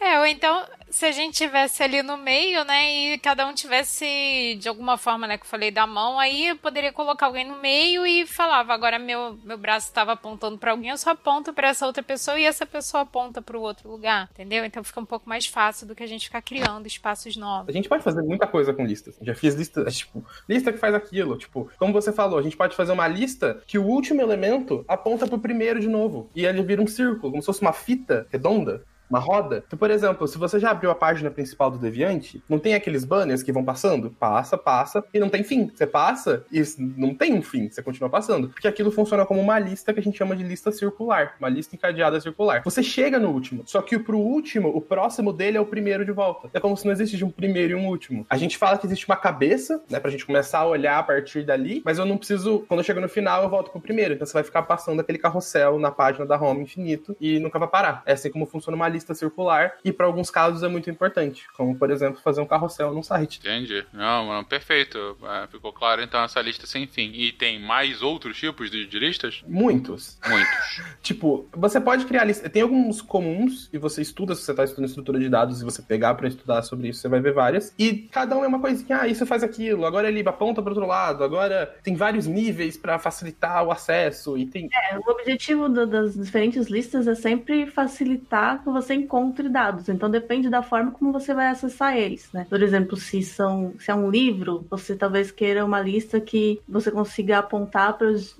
É, 0.00 0.18
ou 0.18 0.26
então, 0.26 0.64
se 0.88 1.04
a 1.04 1.12
gente 1.12 1.34
tivesse 1.34 1.82
ali 1.82 2.02
no 2.02 2.16
meio, 2.16 2.64
né, 2.64 2.92
e 2.92 3.18
cada 3.18 3.46
um 3.46 3.52
tivesse, 3.52 4.56
de 4.60 4.68
alguma 4.68 4.96
forma, 4.96 5.26
né, 5.26 5.36
que 5.36 5.44
eu 5.44 5.48
falei 5.48 5.70
da 5.70 5.86
mão, 5.86 6.18
aí 6.18 6.48
eu 6.48 6.56
poderia 6.56 6.92
colocar 6.92 7.26
alguém 7.26 7.46
no 7.46 7.60
meio 7.60 8.06
e 8.06 8.26
falava, 8.26 8.72
agora 8.72 8.98
meu, 8.98 9.38
meu 9.44 9.58
braço 9.58 9.88
estava 9.88 10.12
apontando 10.12 10.58
pra 10.58 10.70
alguém, 10.70 10.90
eu 10.90 10.98
só 10.98 11.10
aponto 11.10 11.52
pra 11.52 11.68
essa 11.68 11.86
outra 11.86 12.02
pessoa 12.02 12.38
e 12.38 12.44
essa 12.44 12.64
pessoa 12.64 13.02
aponta 13.02 13.42
pro 13.42 13.60
outro 13.60 13.90
lugar, 13.90 14.28
entendeu? 14.32 14.64
Então 14.64 14.82
fica 14.82 15.00
um 15.00 15.04
pouco 15.04 15.28
mais 15.28 15.46
fácil 15.46 15.86
do 15.86 15.94
que 15.94 16.02
a 16.02 16.06
gente 16.06 16.26
ficar 16.26 16.42
criando 16.42 16.86
espaços 16.86 17.36
novos. 17.36 17.68
A 17.68 17.72
gente 17.72 17.88
pode 17.88 18.02
fazer 18.02 18.22
muita 18.22 18.46
coisa 18.46 18.72
com 18.72 18.84
listas. 18.84 19.16
Já 19.20 19.34
fiz 19.34 19.54
lista, 19.54 19.84
tipo, 19.86 20.24
lista 20.48 20.72
que 20.72 20.78
faz 20.78 20.94
aquilo. 20.94 21.36
Tipo, 21.36 21.68
como 21.78 21.92
você 21.92 22.12
falou, 22.12 22.38
a 22.38 22.42
gente 22.42 22.56
pode 22.56 22.76
fazer 22.76 22.92
uma 22.92 23.08
lista 23.08 23.60
que 23.66 23.78
o 23.78 23.84
último 23.84 24.20
elemento 24.20 24.84
aponta 24.88 25.26
pro 25.26 25.38
primeiro 25.38 25.80
de 25.80 25.88
novo. 25.88 26.30
E 26.34 26.44
ele 26.44 26.62
vira 26.62 26.82
um 26.82 26.86
círculo, 26.86 27.30
como 27.30 27.42
se 27.42 27.46
fosse 27.46 27.62
uma 27.62 27.72
fita 27.72 28.26
redonda. 28.30 28.84
Uma 29.08 29.18
roda. 29.18 29.62
Então, 29.66 29.78
por 29.78 29.90
exemplo, 29.90 30.26
se 30.26 30.38
você 30.38 30.58
já 30.58 30.70
abriu 30.70 30.90
a 30.90 30.94
página 30.94 31.30
principal 31.30 31.70
do 31.70 31.78
Deviante, 31.78 32.42
não 32.48 32.58
tem 32.58 32.74
aqueles 32.74 33.04
banners 33.04 33.42
que 33.42 33.52
vão 33.52 33.64
passando? 33.64 34.10
Passa, 34.10 34.58
passa, 34.58 35.04
e 35.14 35.18
não 35.18 35.28
tem 35.28 35.44
fim. 35.44 35.70
Você 35.74 35.86
passa 35.86 36.44
e 36.52 36.62
não 36.78 37.14
tem 37.14 37.34
um 37.34 37.42
fim, 37.42 37.68
você 37.68 37.82
continua 37.82 38.10
passando. 38.10 38.48
Porque 38.48 38.68
aquilo 38.68 38.90
funciona 38.90 39.24
como 39.24 39.40
uma 39.40 39.58
lista 39.58 39.92
que 39.92 40.00
a 40.00 40.02
gente 40.02 40.18
chama 40.18 40.36
de 40.36 40.42
lista 40.42 40.72
circular. 40.72 41.34
Uma 41.38 41.48
lista 41.48 41.76
encadeada 41.76 42.20
circular. 42.20 42.62
Você 42.64 42.82
chega 42.82 43.18
no 43.18 43.30
último, 43.30 43.62
só 43.66 43.80
que 43.80 43.98
pro 43.98 44.18
último, 44.18 44.68
o 44.68 44.80
próximo 44.80 45.32
dele 45.32 45.56
é 45.56 45.60
o 45.60 45.66
primeiro 45.66 46.04
de 46.04 46.12
volta. 46.12 46.50
É 46.52 46.60
como 46.60 46.76
se 46.76 46.84
não 46.84 46.92
existisse 46.92 47.24
um 47.24 47.30
primeiro 47.30 47.72
e 47.72 47.74
um 47.74 47.86
último. 47.88 48.26
A 48.28 48.36
gente 48.36 48.58
fala 48.58 48.78
que 48.78 48.86
existe 48.86 49.06
uma 49.06 49.16
cabeça, 49.16 49.82
né, 49.88 50.00
pra 50.00 50.10
gente 50.10 50.26
começar 50.26 50.60
a 50.60 50.66
olhar 50.66 50.98
a 50.98 51.02
partir 51.02 51.44
dali, 51.44 51.82
mas 51.84 51.98
eu 51.98 52.04
não 52.04 52.16
preciso, 52.16 52.64
quando 52.68 52.80
eu 52.80 52.84
chego 52.84 53.00
no 53.00 53.08
final, 53.08 53.42
eu 53.42 53.48
volto 53.48 53.70
pro 53.70 53.80
primeiro. 53.80 54.14
Então 54.14 54.26
você 54.26 54.32
vai 54.32 54.42
ficar 54.42 54.62
passando 54.62 55.00
aquele 55.00 55.18
carrossel 55.18 55.78
na 55.78 55.90
página 55.90 56.26
da 56.26 56.40
home 56.40 56.62
infinito 56.62 57.16
e 57.20 57.38
nunca 57.38 57.58
vai 57.58 57.68
parar. 57.68 58.02
É 58.06 58.12
assim 58.12 58.30
como 58.30 58.46
funciona 58.46 58.74
uma 58.76 58.88
lista 58.88 58.95
circular 59.00 59.74
e 59.84 59.92
para 59.92 60.06
alguns 60.06 60.30
casos 60.30 60.62
é 60.62 60.68
muito 60.68 60.90
importante, 60.90 61.46
como 61.56 61.76
por 61.76 61.90
exemplo 61.90 62.20
fazer 62.22 62.40
um 62.40 62.46
carrossel 62.46 62.92
num 62.92 63.02
site. 63.02 63.38
Entendi. 63.40 63.84
Não, 63.92 64.26
não, 64.26 64.44
perfeito. 64.44 65.16
É, 65.22 65.46
ficou 65.48 65.72
claro 65.72 66.02
então 66.02 66.22
essa 66.22 66.40
lista 66.40 66.66
sem 66.66 66.86
fim. 66.86 67.10
E 67.14 67.32
tem 67.32 67.60
mais 67.60 68.02
outros 68.02 68.36
tipos 68.38 68.70
de, 68.70 68.86
de 68.86 68.98
listas? 68.98 69.42
Muitos. 69.46 70.18
Muitos. 70.28 70.80
Tipo, 71.02 71.48
você 71.52 71.80
pode 71.80 72.04
criar 72.04 72.24
lista. 72.24 72.48
Tem 72.50 72.62
alguns 72.62 73.00
comuns 73.00 73.68
e 73.72 73.78
você 73.78 74.02
estuda, 74.02 74.34
se 74.34 74.42
você 74.42 74.54
tá 74.54 74.64
estudando 74.64 74.88
estrutura 74.88 75.18
de 75.18 75.28
dados 75.28 75.60
e 75.60 75.64
você 75.64 75.80
pegar 75.82 76.14
para 76.14 76.26
estudar 76.28 76.62
sobre 76.62 76.88
isso, 76.88 77.00
você 77.00 77.08
vai 77.08 77.20
ver 77.20 77.32
várias. 77.32 77.72
E 77.78 78.08
cada 78.10 78.36
um 78.36 78.44
é 78.44 78.48
uma 78.48 78.60
coisinha, 78.60 79.00
ah, 79.02 79.08
isso 79.08 79.24
faz 79.26 79.42
aquilo, 79.42 79.84
agora 79.86 80.08
ele 80.08 80.26
aponta 80.26 80.60
para 80.62 80.72
outro 80.72 80.86
lado, 80.86 81.22
agora 81.22 81.74
tem 81.82 81.94
vários 81.94 82.26
níveis 82.26 82.76
para 82.76 82.98
facilitar 82.98 83.64
o 83.64 83.70
acesso 83.70 84.36
e 84.36 84.46
tem 84.46 84.68
é, 84.72 84.98
o 84.98 85.10
objetivo 85.10 85.68
do- 85.68 85.86
das 85.86 86.14
diferentes 86.14 86.66
listas 86.66 87.06
é 87.06 87.14
sempre 87.14 87.66
facilitar 87.66 88.62
que 88.62 88.68
você 88.86 88.94
encontre 88.94 89.48
dados. 89.48 89.88
Então 89.88 90.10
depende 90.10 90.48
da 90.48 90.62
forma 90.62 90.90
como 90.92 91.12
você 91.12 91.34
vai 91.34 91.48
acessar 91.48 91.96
eles, 91.96 92.28
né? 92.32 92.46
Por 92.48 92.62
exemplo, 92.62 92.96
se 92.96 93.22
são 93.22 93.74
se 93.78 93.90
é 93.90 93.94
um 93.94 94.10
livro, 94.10 94.66
você 94.70 94.96
talvez 94.96 95.30
queira 95.30 95.64
uma 95.64 95.80
lista 95.80 96.20
que 96.20 96.60
você 96.68 96.90
consiga 96.90 97.38
apontar 97.38 97.96
pros- 97.98 98.36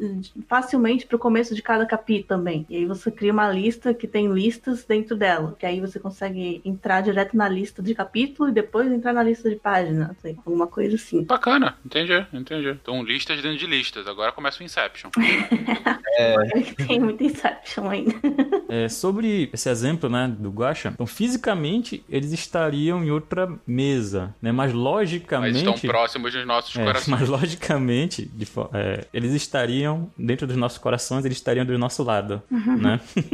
facilmente 0.49 1.07
para 1.07 1.17
o 1.17 1.19
começo 1.19 1.55
de 1.55 1.63
cada 1.63 1.87
capítulo 1.87 2.29
também. 2.29 2.67
E 2.69 2.77
aí 2.77 2.87
você 2.87 3.11
cria 3.11 3.33
uma 3.33 3.51
lista 3.51 3.93
que 3.93 4.07
tem 4.07 4.33
listas 4.33 4.85
dentro 4.85 5.17
dela, 5.17 5.55
que 5.59 5.67
aí 5.67 5.81
você 5.81 5.99
consegue 5.99 6.61
entrar 6.65 7.01
direto 7.01 7.37
na 7.37 7.49
lista 7.49 7.83
de 7.83 7.95
capítulo 7.95 8.49
e 8.49 8.53
depois 8.53 8.91
entrar 8.91 9.13
na 9.13 9.23
lista 9.23 9.49
de 9.49 9.57
página, 9.57 10.15
assim, 10.19 10.37
alguma 10.45 10.67
coisa 10.67 10.97
assim. 10.97 11.25
Bacana, 11.25 11.77
entendi, 11.85 12.27
entendi. 12.33 12.69
Então, 12.71 13.03
listas 13.03 13.41
dentro 13.43 13.59
de 13.59 13.67
listas. 13.67 14.07
Agora 14.07 14.33
começa 14.33 14.63
o 14.63 14.65
Inception. 14.65 15.11
tem 16.87 17.01
muita 17.01 17.25
Inception 17.25 17.89
ainda. 17.89 18.15
É, 18.69 18.89
sobre 18.89 19.51
esse 19.53 19.69
exemplo, 19.69 20.09
né, 20.09 20.36
do 20.43 20.51
Guaxa, 20.51 20.91
então 20.95 21.07
fisicamente 21.07 22.05
eles 22.09 22.33
estariam 22.33 23.05
em 23.05 23.11
outra 23.11 23.49
mesa, 23.67 24.35
né, 24.41 24.53
mas 24.53 24.67
Mas 24.67 24.75
logicamente... 24.75 25.57
estão 25.59 25.75
próximos 25.79 26.33
dos 26.33 26.47
nossos 26.47 26.77
É, 26.77 26.85
corações. 26.85 27.21
mas 27.21 27.29
logicamente, 27.29 28.27
de 28.27 28.45
fo- 28.47 28.69
é, 28.73 29.05
eles 29.13 29.33
estariam 29.33 30.11
dentro 30.19 30.47
dos 30.47 30.57
nossos 30.57 30.79
corações, 30.79 31.25
eles 31.25 31.37
estariam 31.39 31.65
do 31.65 31.79
nosso 31.79 32.03
lado, 32.03 32.43
né? 32.51 33.01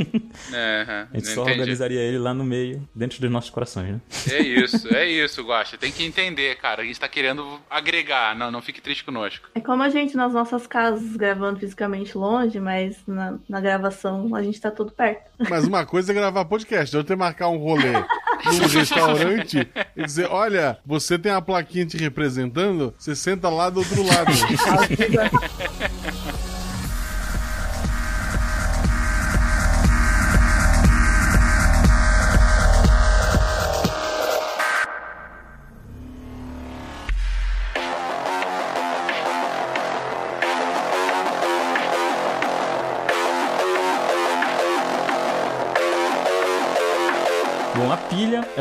É, 0.53 1.07
A 1.13 1.17
gente 1.17 1.29
só 1.29 1.43
entendi. 1.43 1.51
organizaria 1.61 2.01
ele 2.01 2.19
lá 2.19 2.33
no 2.35 2.45
meio, 2.45 2.87
dentro 2.95 3.21
dos 3.21 3.31
nossos 3.31 3.51
corações, 3.51 3.93
né? 3.93 4.01
É 4.31 4.41
isso, 4.41 4.89
é 4.95 5.07
isso, 5.09 5.43
Guaxa. 5.43 5.77
Tem 5.77 5.93
que 5.93 6.05
entender, 6.05 6.57
cara. 6.57 6.83
A 6.83 6.85
gente 6.85 6.99
tá 6.99 7.09
querendo 7.09 7.61
agregar. 7.71 8.37
Não, 8.37 8.51
não 8.51 8.63
fique 8.63 8.81
triste 8.81 9.05
conosco. 9.05 9.49
É 9.55 9.61
como 9.61 9.83
a 9.83 9.89
gente 9.89 10.17
nas 10.17 10.33
nossas 10.33 10.67
casas 10.67 11.17
gravando 11.17 11.59
fisicamente 11.61 12.17
longe, 12.17 12.59
mas 12.61 12.97
na, 13.07 13.39
na 13.49 13.61
gravação 13.61 14.35
a 14.35 14.43
gente 14.43 14.61
tá 14.61 14.71
tudo 14.71 14.93
perto. 14.93 15.31
Mas 15.49 15.67
uma 15.67 15.85
coisa 15.85 16.13
é 16.13 16.15
gravar 16.15 16.45
podcast, 16.45 16.92
outra 16.97 17.15
é 17.15 17.17
marcar 17.17 17.49
um 17.49 17.59
rolê 17.59 17.93
num 17.93 18.67
restaurante 18.69 19.69
e 19.97 20.05
dizer: 20.05 20.29
olha, 20.31 20.79
você 20.85 21.19
tem 21.19 21.33
a 21.33 21.41
plaquinha 21.41 21.87
te 21.87 21.97
representando, 21.97 22.95
você 22.99 23.15
senta 23.15 23.49
lá 23.49 23.71
do 23.71 23.81
outro 23.81 24.03
lado. 24.03 24.33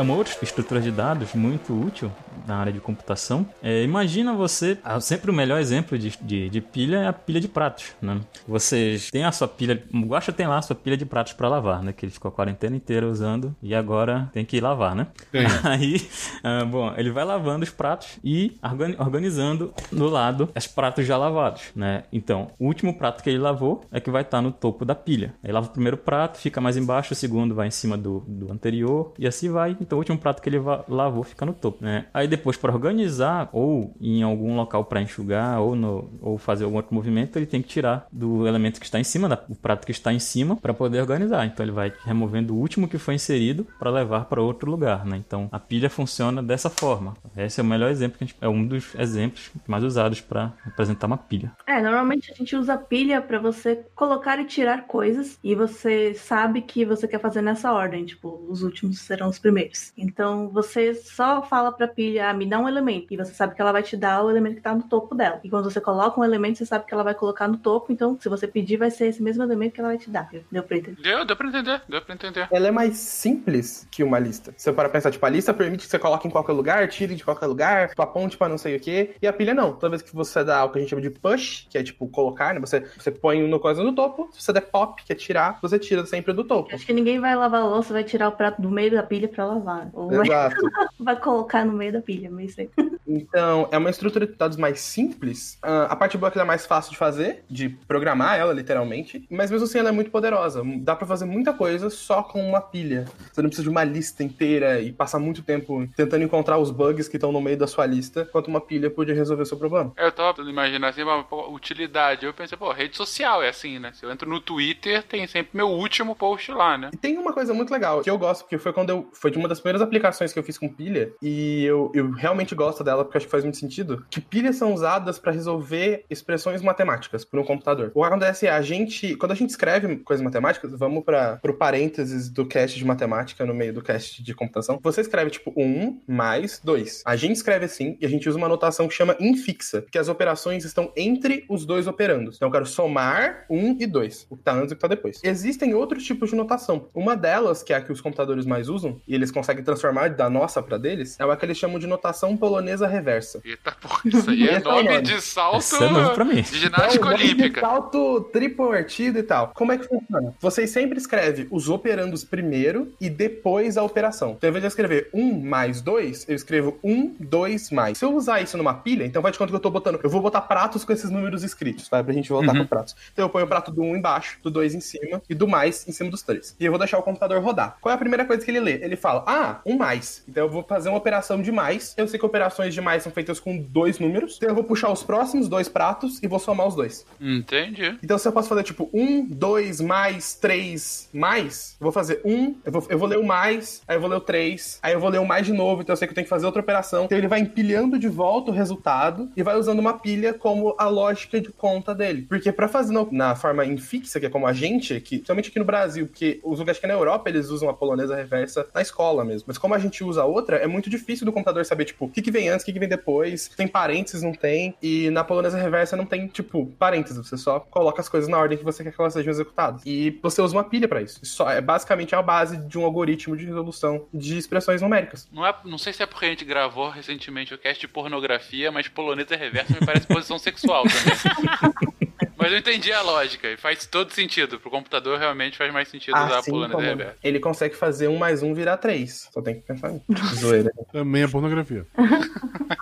é 0.02 0.04
uma 0.04 0.16
outra 0.16 0.34
estrutura 0.42 0.80
de 0.80 0.90
dados 0.90 1.32
muito 1.32 1.72
útil 1.72 2.10
na 2.46 2.56
área 2.56 2.72
de 2.72 2.80
computação. 2.80 3.46
É, 3.62 3.82
imagina 3.82 4.32
você, 4.32 4.78
ah, 4.84 5.00
sempre 5.00 5.30
o 5.30 5.34
melhor 5.34 5.60
exemplo 5.60 5.98
de, 5.98 6.10
de, 6.20 6.48
de, 6.48 6.60
pilha 6.60 6.98
é 6.98 7.06
a 7.06 7.12
pilha 7.12 7.40
de 7.40 7.48
pratos, 7.48 7.92
né? 8.00 8.20
Vocês 8.46 9.10
têm 9.10 9.24
a 9.24 9.32
sua 9.32 9.48
pilha, 9.48 9.82
o 9.92 10.00
Guaxa 10.06 10.32
tem 10.32 10.46
lá 10.46 10.58
a 10.58 10.62
sua 10.62 10.76
pilha 10.76 10.96
de 10.96 11.04
pratos 11.04 11.32
para 11.32 11.48
lavar, 11.48 11.82
né? 11.82 11.92
Que 11.92 12.04
ele 12.04 12.12
ficou 12.12 12.28
a 12.28 12.32
quarentena 12.32 12.76
inteira 12.76 13.06
usando 13.06 13.54
e 13.62 13.74
agora 13.74 14.30
tem 14.32 14.44
que 14.44 14.56
ir 14.56 14.60
lavar, 14.60 14.94
né? 14.94 15.06
Tem. 15.30 15.46
Aí, 15.64 16.06
ah, 16.42 16.64
bom, 16.64 16.92
ele 16.96 17.10
vai 17.10 17.24
lavando 17.24 17.64
os 17.64 17.70
pratos 17.70 18.18
e 18.24 18.56
organi- 18.62 18.96
organizando 18.98 19.72
do 19.90 20.08
lado 20.08 20.48
os 20.56 20.66
pratos 20.66 21.06
já 21.06 21.16
lavados, 21.16 21.62
né? 21.74 22.04
Então, 22.12 22.50
o 22.58 22.66
último 22.66 22.94
prato 22.94 23.22
que 23.22 23.30
ele 23.30 23.38
lavou 23.38 23.84
é 23.90 24.00
que 24.00 24.10
vai 24.10 24.22
estar 24.22 24.40
no 24.40 24.50
topo 24.50 24.84
da 24.84 24.94
pilha. 24.94 25.34
Aí 25.42 25.52
lava 25.52 25.66
o 25.66 25.70
primeiro 25.70 25.96
prato, 25.96 26.38
fica 26.38 26.60
mais 26.60 26.76
embaixo, 26.76 27.12
o 27.12 27.16
segundo 27.16 27.54
vai 27.54 27.68
em 27.68 27.70
cima 27.70 27.96
do, 27.96 28.24
do 28.26 28.50
anterior 28.52 29.12
e 29.18 29.26
assim 29.26 29.50
vai. 29.50 29.76
Então, 29.80 29.96
o 29.96 30.00
último 30.00 30.18
prato 30.18 30.40
que 30.42 30.48
ele 30.48 30.58
lavou 30.88 31.22
fica 31.22 31.44
no 31.44 31.52
topo, 31.52 31.84
né? 31.84 32.06
Aí 32.12 32.26
depois, 32.32 32.56
para 32.56 32.72
organizar 32.72 33.48
ou 33.52 33.94
em 34.00 34.22
algum 34.22 34.56
local 34.56 34.84
para 34.84 35.02
enxugar 35.02 35.60
ou, 35.60 35.76
no, 35.76 36.10
ou 36.20 36.38
fazer 36.38 36.64
algum 36.64 36.76
outro 36.76 36.94
movimento, 36.94 37.36
ele 37.38 37.46
tem 37.46 37.60
que 37.60 37.68
tirar 37.68 38.06
do 38.10 38.46
elemento 38.46 38.80
que 38.80 38.86
está 38.86 38.98
em 38.98 39.04
cima, 39.04 39.28
da, 39.28 39.44
o 39.48 39.54
prato 39.54 39.84
que 39.84 39.92
está 39.92 40.12
em 40.12 40.18
cima, 40.18 40.56
para 40.56 40.72
poder 40.72 41.00
organizar. 41.00 41.44
Então, 41.46 41.64
ele 41.64 41.72
vai 41.72 41.92
removendo 42.04 42.54
o 42.54 42.58
último 42.58 42.88
que 42.88 42.98
foi 42.98 43.14
inserido 43.14 43.66
para 43.78 43.90
levar 43.90 44.24
para 44.24 44.40
outro 44.40 44.70
lugar, 44.70 45.04
né? 45.04 45.16
Então, 45.16 45.48
a 45.52 45.58
pilha 45.58 45.90
funciona 45.90 46.42
dessa 46.42 46.70
forma. 46.70 47.14
Esse 47.36 47.60
é 47.60 47.62
o 47.62 47.66
melhor 47.66 47.90
exemplo 47.90 48.18
que 48.18 48.24
a 48.24 48.26
gente, 48.26 48.36
é 48.40 48.48
um 48.48 48.66
dos 48.66 48.94
exemplos 48.94 49.50
mais 49.66 49.84
usados 49.84 50.20
para 50.20 50.52
representar 50.64 51.06
uma 51.06 51.18
pilha. 51.18 51.52
É, 51.66 51.80
normalmente 51.80 52.32
a 52.32 52.34
gente 52.34 52.56
usa 52.56 52.76
pilha 52.76 53.20
pra 53.20 53.38
você 53.38 53.84
colocar 53.94 54.38
e 54.38 54.44
tirar 54.44 54.86
coisas 54.86 55.38
e 55.42 55.54
você 55.54 56.14
sabe 56.14 56.62
que 56.62 56.84
você 56.84 57.06
quer 57.06 57.20
fazer 57.20 57.42
nessa 57.42 57.72
ordem, 57.72 58.04
tipo, 58.04 58.44
os 58.48 58.62
últimos 58.62 59.00
serão 59.00 59.28
os 59.28 59.38
primeiros. 59.38 59.92
Então 59.96 60.48
você 60.48 60.94
só 60.94 61.42
fala 61.42 61.72
pra 61.72 61.88
pilha, 61.88 62.21
ah, 62.22 62.32
me 62.34 62.46
dá 62.46 62.58
um 62.58 62.68
elemento, 62.68 63.12
e 63.12 63.16
você 63.16 63.32
sabe 63.32 63.54
que 63.54 63.60
ela 63.60 63.72
vai 63.72 63.82
te 63.82 63.96
dar 63.96 64.24
o 64.24 64.30
elemento 64.30 64.56
que 64.56 64.62
tá 64.62 64.74
no 64.74 64.82
topo 64.82 65.14
dela. 65.14 65.40
E 65.42 65.50
quando 65.50 65.70
você 65.70 65.80
coloca 65.80 66.20
um 66.20 66.24
elemento, 66.24 66.58
você 66.58 66.66
sabe 66.66 66.86
que 66.86 66.94
ela 66.94 67.02
vai 67.02 67.14
colocar 67.14 67.48
no 67.48 67.56
topo, 67.56 67.92
então 67.92 68.16
se 68.20 68.28
você 68.28 68.46
pedir, 68.46 68.76
vai 68.76 68.90
ser 68.90 69.06
esse 69.06 69.22
mesmo 69.22 69.42
elemento 69.42 69.74
que 69.74 69.80
ela 69.80 69.90
vai 69.90 69.98
te 69.98 70.10
dar. 70.10 70.28
Deu 70.50 70.62
pra 70.62 70.76
entender? 70.76 71.02
Deu, 71.02 71.24
deu 71.24 71.36
pra 71.36 71.48
entender, 71.48 71.82
deu 71.88 72.02
pra 72.02 72.14
entender. 72.14 72.48
Ela 72.50 72.68
é 72.68 72.70
mais 72.70 72.96
simples 72.96 73.86
que 73.90 74.02
uma 74.02 74.18
lista. 74.18 74.54
Se 74.56 74.64
você 74.64 74.72
para 74.72 74.88
pensar, 74.88 75.10
tipo, 75.10 75.24
a 75.24 75.28
lista 75.28 75.52
permite 75.52 75.84
que 75.84 75.90
você 75.90 75.98
coloque 75.98 76.26
em 76.26 76.30
qualquer 76.30 76.52
lugar, 76.52 76.88
tire 76.88 77.14
de 77.14 77.24
qualquer 77.24 77.46
lugar, 77.46 77.88
tipo, 77.88 78.02
aponte 78.02 78.36
pra 78.36 78.48
não 78.48 78.58
sei 78.58 78.76
o 78.76 78.80
quê. 78.80 79.14
E 79.20 79.26
a 79.26 79.32
pilha 79.32 79.54
não. 79.54 79.72
Toda 79.72 79.90
vez 79.90 80.02
que 80.02 80.14
você 80.14 80.44
dá 80.44 80.64
o 80.64 80.70
que 80.70 80.78
a 80.78 80.80
gente 80.80 80.90
chama 80.90 81.02
de 81.02 81.10
push, 81.10 81.66
que 81.68 81.78
é 81.78 81.82
tipo 81.82 82.08
colocar, 82.08 82.54
né? 82.54 82.60
Você, 82.60 82.80
você 82.80 83.10
põe 83.10 83.42
uma 83.42 83.58
coisa 83.58 83.82
no 83.82 83.94
topo, 83.94 84.28
se 84.32 84.42
você 84.42 84.52
der 84.52 84.62
pop, 84.62 85.02
que 85.04 85.12
é 85.12 85.16
tirar, 85.16 85.58
você 85.60 85.78
tira 85.78 86.04
sempre 86.06 86.32
do 86.32 86.44
topo. 86.44 86.74
Acho 86.74 86.86
que 86.86 86.92
ninguém 86.92 87.20
vai 87.20 87.34
lavar 87.34 87.62
a 87.62 87.66
louça, 87.66 87.92
vai 87.92 88.04
tirar 88.04 88.28
o 88.28 88.32
prato 88.32 88.60
do 88.60 88.70
meio 88.70 88.90
da 88.90 89.02
pilha 89.02 89.28
pra 89.28 89.46
lavar. 89.46 89.90
Ou 89.92 90.08
vai, 90.10 90.26
Exato. 90.26 90.56
vai 90.98 91.16
colocar 91.18 91.64
no 91.64 91.72
meio 91.72 91.92
da 91.92 92.00
pilha, 92.00 92.11
meio 92.20 92.50
sei. 92.50 92.70
Então, 93.06 93.68
é 93.70 93.78
uma 93.78 93.90
estrutura 93.90 94.26
de 94.26 94.34
dados 94.34 94.56
mais 94.56 94.80
simples. 94.80 95.58
Ah, 95.62 95.84
a 95.90 95.96
parte 95.96 96.16
boa 96.16 96.28
é 96.28 96.30
que 96.30 96.38
ela 96.38 96.44
é 96.44 96.46
mais 96.46 96.66
fácil 96.66 96.92
de 96.92 96.96
fazer, 96.96 97.44
de 97.48 97.68
programar 97.68 98.38
ela, 98.38 98.52
literalmente. 98.52 99.26
Mas 99.30 99.50
mesmo 99.50 99.66
assim, 99.66 99.78
ela 99.78 99.88
é 99.88 99.92
muito 99.92 100.10
poderosa. 100.10 100.62
Dá 100.78 100.96
pra 100.96 101.06
fazer 101.06 101.24
muita 101.24 101.52
coisa 101.52 101.90
só 101.90 102.22
com 102.22 102.42
uma 102.42 102.60
pilha. 102.60 103.04
Você 103.32 103.42
não 103.42 103.48
precisa 103.48 103.64
de 103.64 103.70
uma 103.70 103.84
lista 103.84 104.22
inteira 104.22 104.80
e 104.80 104.92
passar 104.92 105.18
muito 105.18 105.42
tempo 105.42 105.86
tentando 105.96 106.24
encontrar 106.24 106.58
os 106.58 106.70
bugs 106.70 107.08
que 107.08 107.16
estão 107.16 107.32
no 107.32 107.40
meio 107.40 107.56
da 107.56 107.66
sua 107.66 107.86
lista, 107.86 108.26
enquanto 108.28 108.48
uma 108.48 108.60
pilha 108.60 108.90
podia 108.90 109.14
resolver 109.14 109.42
o 109.42 109.46
seu 109.46 109.58
problema. 109.58 109.92
Eu 109.96 110.12
tava 110.12 110.42
imaginar 110.42 110.88
assim, 110.88 111.02
uma 111.02 111.22
pô, 111.24 111.50
utilidade. 111.52 112.24
Eu 112.24 112.32
pensei, 112.32 112.56
pô, 112.56 112.72
rede 112.72 112.96
social 112.96 113.42
é 113.42 113.48
assim, 113.48 113.78
né? 113.78 113.92
Se 113.92 114.04
eu 114.04 114.10
entro 114.10 114.28
no 114.28 114.40
Twitter, 114.40 115.02
tem 115.02 115.26
sempre 115.26 115.56
meu 115.56 115.68
último 115.68 116.14
post 116.14 116.50
lá, 116.52 116.78
né? 116.78 116.90
E 116.92 116.96
tem 116.96 117.18
uma 117.18 117.32
coisa 117.32 117.52
muito 117.52 117.70
legal 117.70 118.02
que 118.02 118.10
eu 118.10 118.18
gosto, 118.18 118.42
porque 118.42 118.58
foi 118.58 118.72
quando 118.72 118.90
eu. 118.90 119.08
Foi 119.12 119.30
de 119.30 119.38
uma 119.38 119.48
das 119.48 119.60
primeiras 119.60 119.82
aplicações 119.82 120.32
que 120.32 120.38
eu 120.38 120.42
fiz 120.42 120.58
com 120.58 120.68
pilha, 120.68 121.12
e 121.20 121.64
eu, 121.64 121.90
eu 121.94 122.01
realmente 122.10 122.54
gosto 122.54 122.82
dela 122.82 123.04
porque 123.04 123.16
eu 123.16 123.18
acho 123.18 123.26
que 123.26 123.30
faz 123.30 123.44
muito 123.44 123.56
sentido. 123.56 124.04
Que 124.10 124.20
pilhas 124.20 124.56
são 124.56 124.72
usadas 124.74 125.18
pra 125.18 125.32
resolver 125.32 126.04
expressões 126.10 126.62
matemáticas 126.62 127.24
por 127.24 127.38
um 127.38 127.44
computador. 127.44 127.90
O 127.94 128.00
que 128.00 128.06
acontece 128.06 128.46
é, 128.46 128.50
a 128.50 128.62
gente. 128.62 129.14
Quando 129.16 129.32
a 129.32 129.34
gente 129.34 129.50
escreve 129.50 129.96
coisas 129.98 130.22
matemáticas, 130.22 130.72
vamos 130.72 131.04
para 131.04 131.36
pro 131.36 131.54
parênteses 131.54 132.28
do 132.28 132.46
cast 132.46 132.78
de 132.78 132.84
matemática 132.84 133.44
no 133.44 133.54
meio 133.54 133.72
do 133.72 133.82
cast 133.82 134.22
de 134.22 134.34
computação. 134.34 134.78
Você 134.82 135.00
escreve 135.00 135.30
tipo 135.30 135.52
1 135.56 136.00
mais 136.06 136.60
2. 136.62 137.02
A 137.04 137.16
gente 137.16 137.36
escreve 137.36 137.64
assim 137.64 137.96
e 138.00 138.06
a 138.06 138.08
gente 138.08 138.28
usa 138.28 138.38
uma 138.38 138.48
notação 138.48 138.88
que 138.88 138.94
chama 138.94 139.16
infixa, 139.20 139.84
que 139.90 139.98
as 139.98 140.08
operações 140.08 140.64
estão 140.64 140.92
entre 140.96 141.44
os 141.48 141.64
dois 141.64 141.86
operandos. 141.86 142.36
Então 142.36 142.48
eu 142.48 142.52
quero 142.52 142.66
somar 142.66 143.44
1 143.48 143.76
e 143.80 143.86
2, 143.86 144.26
o 144.30 144.36
que 144.36 144.42
tá 144.42 144.52
antes 144.52 144.70
e 144.70 144.74
o 144.74 144.76
que 144.76 144.82
tá 144.82 144.88
depois. 144.88 145.20
Existem 145.22 145.74
outros 145.74 146.04
tipos 146.04 146.30
de 146.30 146.36
notação. 146.36 146.88
Uma 146.94 147.16
delas, 147.16 147.62
que 147.62 147.72
é 147.72 147.76
a 147.76 147.80
que 147.80 147.92
os 147.92 148.00
computadores 148.00 148.46
mais 148.46 148.68
usam, 148.68 149.00
e 149.06 149.14
eles 149.14 149.30
conseguem 149.30 149.64
transformar 149.64 150.08
da 150.10 150.28
nossa 150.28 150.62
pra 150.62 150.78
deles, 150.78 151.18
é 151.18 151.24
a 151.24 151.36
que 151.36 151.44
eles 151.44 151.58
chamam 151.58 151.78
de 151.78 151.86
notação 151.92 152.36
polonesa 152.36 152.86
reversa. 152.86 153.40
Eita, 153.44 153.72
porra, 153.72 154.00
isso 154.04 154.30
aí 154.30 154.48
é 154.48 154.54
é 154.54 154.58
nome 154.60 154.82
nome. 154.88 155.02
de 155.02 155.20
salto 155.20 155.58
Esse 155.58 155.82
é 155.82 155.88
novo 155.88 156.14
pra 156.14 156.24
mim. 156.24 156.42
de 156.42 156.58
ginástica 156.58 156.94
Então, 156.94 157.10
nome 157.10 157.18
de 157.18 157.24
olímpica. 157.34 157.60
Salto 157.60 158.20
triplo 158.32 158.68
invertido 158.68 159.18
e 159.18 159.22
tal. 159.22 159.52
Como 159.54 159.72
é 159.72 159.78
que 159.78 159.86
funciona? 159.86 160.34
Vocês 160.40 160.70
sempre 160.70 160.98
escrevem 160.98 161.46
os 161.50 161.68
operandos 161.68 162.24
primeiro 162.24 162.92
e 163.00 163.08
depois 163.10 163.76
a 163.76 163.82
operação. 163.82 164.32
Então, 164.36 164.48
ao 164.48 164.50
invés 164.50 164.62
de 164.62 164.66
eu 164.66 164.68
escrever 164.68 165.10
1 165.12 165.40
mais 165.40 165.80
2, 165.80 166.28
eu 166.28 166.34
escrevo 166.34 166.78
1, 166.82 167.16
2 167.20 167.70
mais. 167.70 167.98
Se 167.98 168.04
eu 168.04 168.14
usar 168.14 168.40
isso 168.40 168.56
numa 168.56 168.74
pilha, 168.74 169.04
então 169.04 169.20
vai 169.22 169.30
de 169.32 169.38
conta 169.38 169.50
que 169.50 169.56
eu 169.56 169.60
tô 169.60 169.70
botando. 169.70 170.00
Eu 170.02 170.10
vou 170.10 170.20
botar 170.20 170.40
pratos 170.42 170.84
com 170.84 170.92
esses 170.92 171.10
números 171.10 171.42
escritos, 171.42 171.88
tá? 171.88 172.02
Pra 172.02 172.12
gente 172.12 172.28
voltar 172.30 172.52
Uhum. 172.52 172.60
com 172.62 172.66
pratos. 172.66 172.94
Então 173.12 173.24
eu 173.24 173.28
ponho 173.30 173.44
o 173.44 173.48
prato 173.48 173.70
do 173.70 173.82
1 173.82 173.96
embaixo, 173.96 174.38
do 174.42 174.50
2 174.50 174.74
em 174.74 174.80
cima 174.80 175.22
e 175.28 175.34
do 175.34 175.46
mais 175.48 175.86
em 175.88 175.92
cima 175.92 176.10
dos 176.10 176.22
três. 176.22 176.54
E 176.58 176.64
eu 176.64 176.72
vou 176.72 176.78
deixar 176.78 176.98
o 176.98 177.02
computador 177.02 177.40
rodar. 177.42 177.76
Qual 177.80 177.90
é 177.92 177.94
a 177.94 177.98
primeira 177.98 178.24
coisa 178.24 178.44
que 178.44 178.50
ele 178.50 178.60
lê? 178.60 178.72
Ele 178.82 178.96
fala, 178.96 179.24
ah, 179.26 179.60
um 179.66 179.76
mais. 179.76 180.22
Então 180.28 180.44
eu 180.44 180.50
vou 180.50 180.62
fazer 180.62 180.88
uma 180.88 180.98
operação 180.98 181.40
de 181.42 181.50
mais. 181.52 181.81
Eu 181.96 182.06
sei 182.08 182.18
que 182.18 182.24
operações 182.26 182.74
de 182.74 182.80
mais 182.80 183.02
são 183.02 183.12
feitas 183.12 183.38
com 183.40 183.56
dois 183.58 183.98
números. 183.98 184.36
Então 184.36 184.48
eu 184.48 184.54
vou 184.54 184.64
puxar 184.64 184.90
os 184.92 185.02
próximos 185.02 185.48
dois 185.48 185.68
pratos 185.68 186.22
e 186.22 186.26
vou 186.26 186.38
somar 186.38 186.66
os 186.68 186.74
dois. 186.74 187.04
Entendi. 187.20 187.98
Então, 188.02 188.18
se 188.18 188.26
eu 188.28 188.32
posso 188.32 188.48
fazer 188.48 188.62
tipo 188.62 188.88
um, 188.92 189.24
dois, 189.26 189.80
mais, 189.80 190.34
três, 190.34 191.08
mais, 191.12 191.76
eu 191.80 191.84
vou 191.84 191.92
fazer 191.92 192.20
um, 192.24 192.54
eu 192.64 192.72
vou, 192.72 192.86
eu 192.88 192.98
vou 192.98 193.08
ler 193.08 193.18
o 193.18 193.24
mais, 193.24 193.82
aí 193.88 193.96
eu 193.96 194.00
vou 194.00 194.08
ler 194.10 194.16
o 194.16 194.20
três, 194.20 194.78
aí 194.82 194.92
eu 194.92 195.00
vou 195.00 195.10
ler 195.10 195.18
o 195.18 195.26
mais 195.26 195.46
de 195.46 195.52
novo, 195.52 195.82
então 195.82 195.92
eu 195.92 195.96
sei 195.96 196.06
que 196.06 196.12
eu 196.12 196.14
tenho 196.14 196.24
que 196.24 196.30
fazer 196.30 196.46
outra 196.46 196.60
operação. 196.60 197.04
Então 197.04 197.16
ele 197.18 197.28
vai 197.28 197.40
empilhando 197.40 197.98
de 197.98 198.08
volta 198.08 198.50
o 198.50 198.54
resultado 198.54 199.28
e 199.36 199.42
vai 199.42 199.56
usando 199.56 199.78
uma 199.78 199.94
pilha 199.98 200.32
como 200.34 200.74
a 200.78 200.88
lógica 200.88 201.40
de 201.40 201.50
conta 201.50 201.94
dele. 201.94 202.22
Porque 202.28 202.52
pra 202.52 202.68
fazer 202.68 202.92
no- 202.92 203.08
na 203.12 203.34
forma 203.34 203.64
infixa, 203.64 204.18
que 204.20 204.26
é 204.26 204.30
como 204.30 204.46
a 204.46 204.52
gente, 204.52 205.00
que, 205.00 205.16
principalmente 205.16 205.48
aqui 205.50 205.58
no 205.58 205.64
Brasil, 205.64 206.06
porque 206.06 206.40
os 206.42 206.58
lugares 206.58 206.80
que 206.80 206.86
na 206.86 206.94
Europa 206.94 207.28
eles 207.28 207.48
usam 207.48 207.68
a 207.68 207.74
polonesa 207.74 208.14
reversa 208.16 208.66
na 208.74 208.82
escola 208.82 209.24
mesmo. 209.24 209.44
Mas 209.46 209.58
como 209.58 209.74
a 209.74 209.78
gente 209.78 210.02
usa 210.04 210.22
a 210.22 210.24
outra, 210.24 210.56
é 210.56 210.66
muito 210.66 210.88
difícil 210.90 211.24
do 211.24 211.32
computador 211.32 211.64
saber, 211.72 211.84
tipo, 211.86 212.04
o 212.04 212.08
que, 212.08 212.22
que 212.22 212.30
vem 212.30 212.48
antes, 212.48 212.62
o 212.62 212.66
que, 212.66 212.72
que 212.72 212.78
vem 212.78 212.88
depois, 212.88 213.48
tem 213.48 213.66
parênteses, 213.66 214.22
não 214.22 214.32
tem. 214.32 214.74
E 214.82 215.10
na 215.10 215.24
polonesa 215.24 215.58
reversa 215.58 215.96
não 215.96 216.06
tem, 216.06 216.26
tipo, 216.28 216.66
parênteses. 216.78 217.16
Você 217.18 217.36
só 217.36 217.60
coloca 217.60 218.00
as 218.00 218.08
coisas 218.08 218.28
na 218.28 218.38
ordem 218.38 218.58
que 218.58 218.64
você 218.64 218.82
quer 218.82 218.92
que 218.92 219.00
elas 219.00 219.12
sejam 219.12 219.30
executadas. 219.30 219.82
E 219.84 220.18
você 220.22 220.40
usa 220.40 220.56
uma 220.56 220.64
pilha 220.64 220.86
pra 220.86 221.02
isso. 221.02 221.18
Isso 221.22 221.36
Só, 221.36 221.50
é 221.50 221.60
basicamente 221.60 222.14
a 222.14 222.22
base 222.22 222.56
de 222.56 222.78
um 222.78 222.84
algoritmo 222.84 223.36
de 223.36 223.46
resolução 223.46 224.06
de 224.12 224.36
expressões 224.36 224.82
numéricas. 224.82 225.28
Não, 225.32 225.46
é, 225.46 225.54
não 225.64 225.78
sei 225.78 225.92
se 225.92 226.02
é 226.02 226.06
porque 226.06 226.26
a 226.26 226.28
gente 226.28 226.44
gravou 226.44 226.90
recentemente 226.90 227.54
o 227.54 227.58
cast 227.58 227.80
de 227.80 227.88
pornografia, 227.88 228.70
mas 228.70 228.88
polonesa 228.88 229.36
reversa 229.36 229.74
me 229.74 229.84
parece 229.84 230.06
posição 230.06 230.38
sexual 230.38 230.84
também. 230.84 231.92
mas 232.42 232.52
eu 232.52 232.58
entendi 232.58 232.92
a 232.92 233.00
lógica 233.02 233.48
e 233.48 233.56
faz 233.56 233.86
todo 233.86 234.10
sentido. 234.12 234.58
Pro 234.60 234.70
computador 234.70 235.18
realmente 235.18 235.56
faz 235.56 235.72
mais 235.72 235.88
sentido 235.88 236.14
usar 236.16 236.34
a 236.34 236.38
Assim 236.38 236.50
polonesa 236.50 236.74
como 236.74 236.86
reversa. 236.86 237.16
ele 237.22 237.40
consegue 237.40 237.74
fazer 237.76 238.08
um 238.08 238.16
mais 238.18 238.42
um 238.42 238.52
virar 238.54 238.76
três. 238.76 239.28
Só 239.32 239.40
tem 239.40 239.54
que 239.56 239.60
pensar 239.62 239.90
nisso. 239.90 240.04
Zoeira. 240.36 240.70
Também 240.92 241.22
é 241.22 241.28
pornografia. 241.28 241.86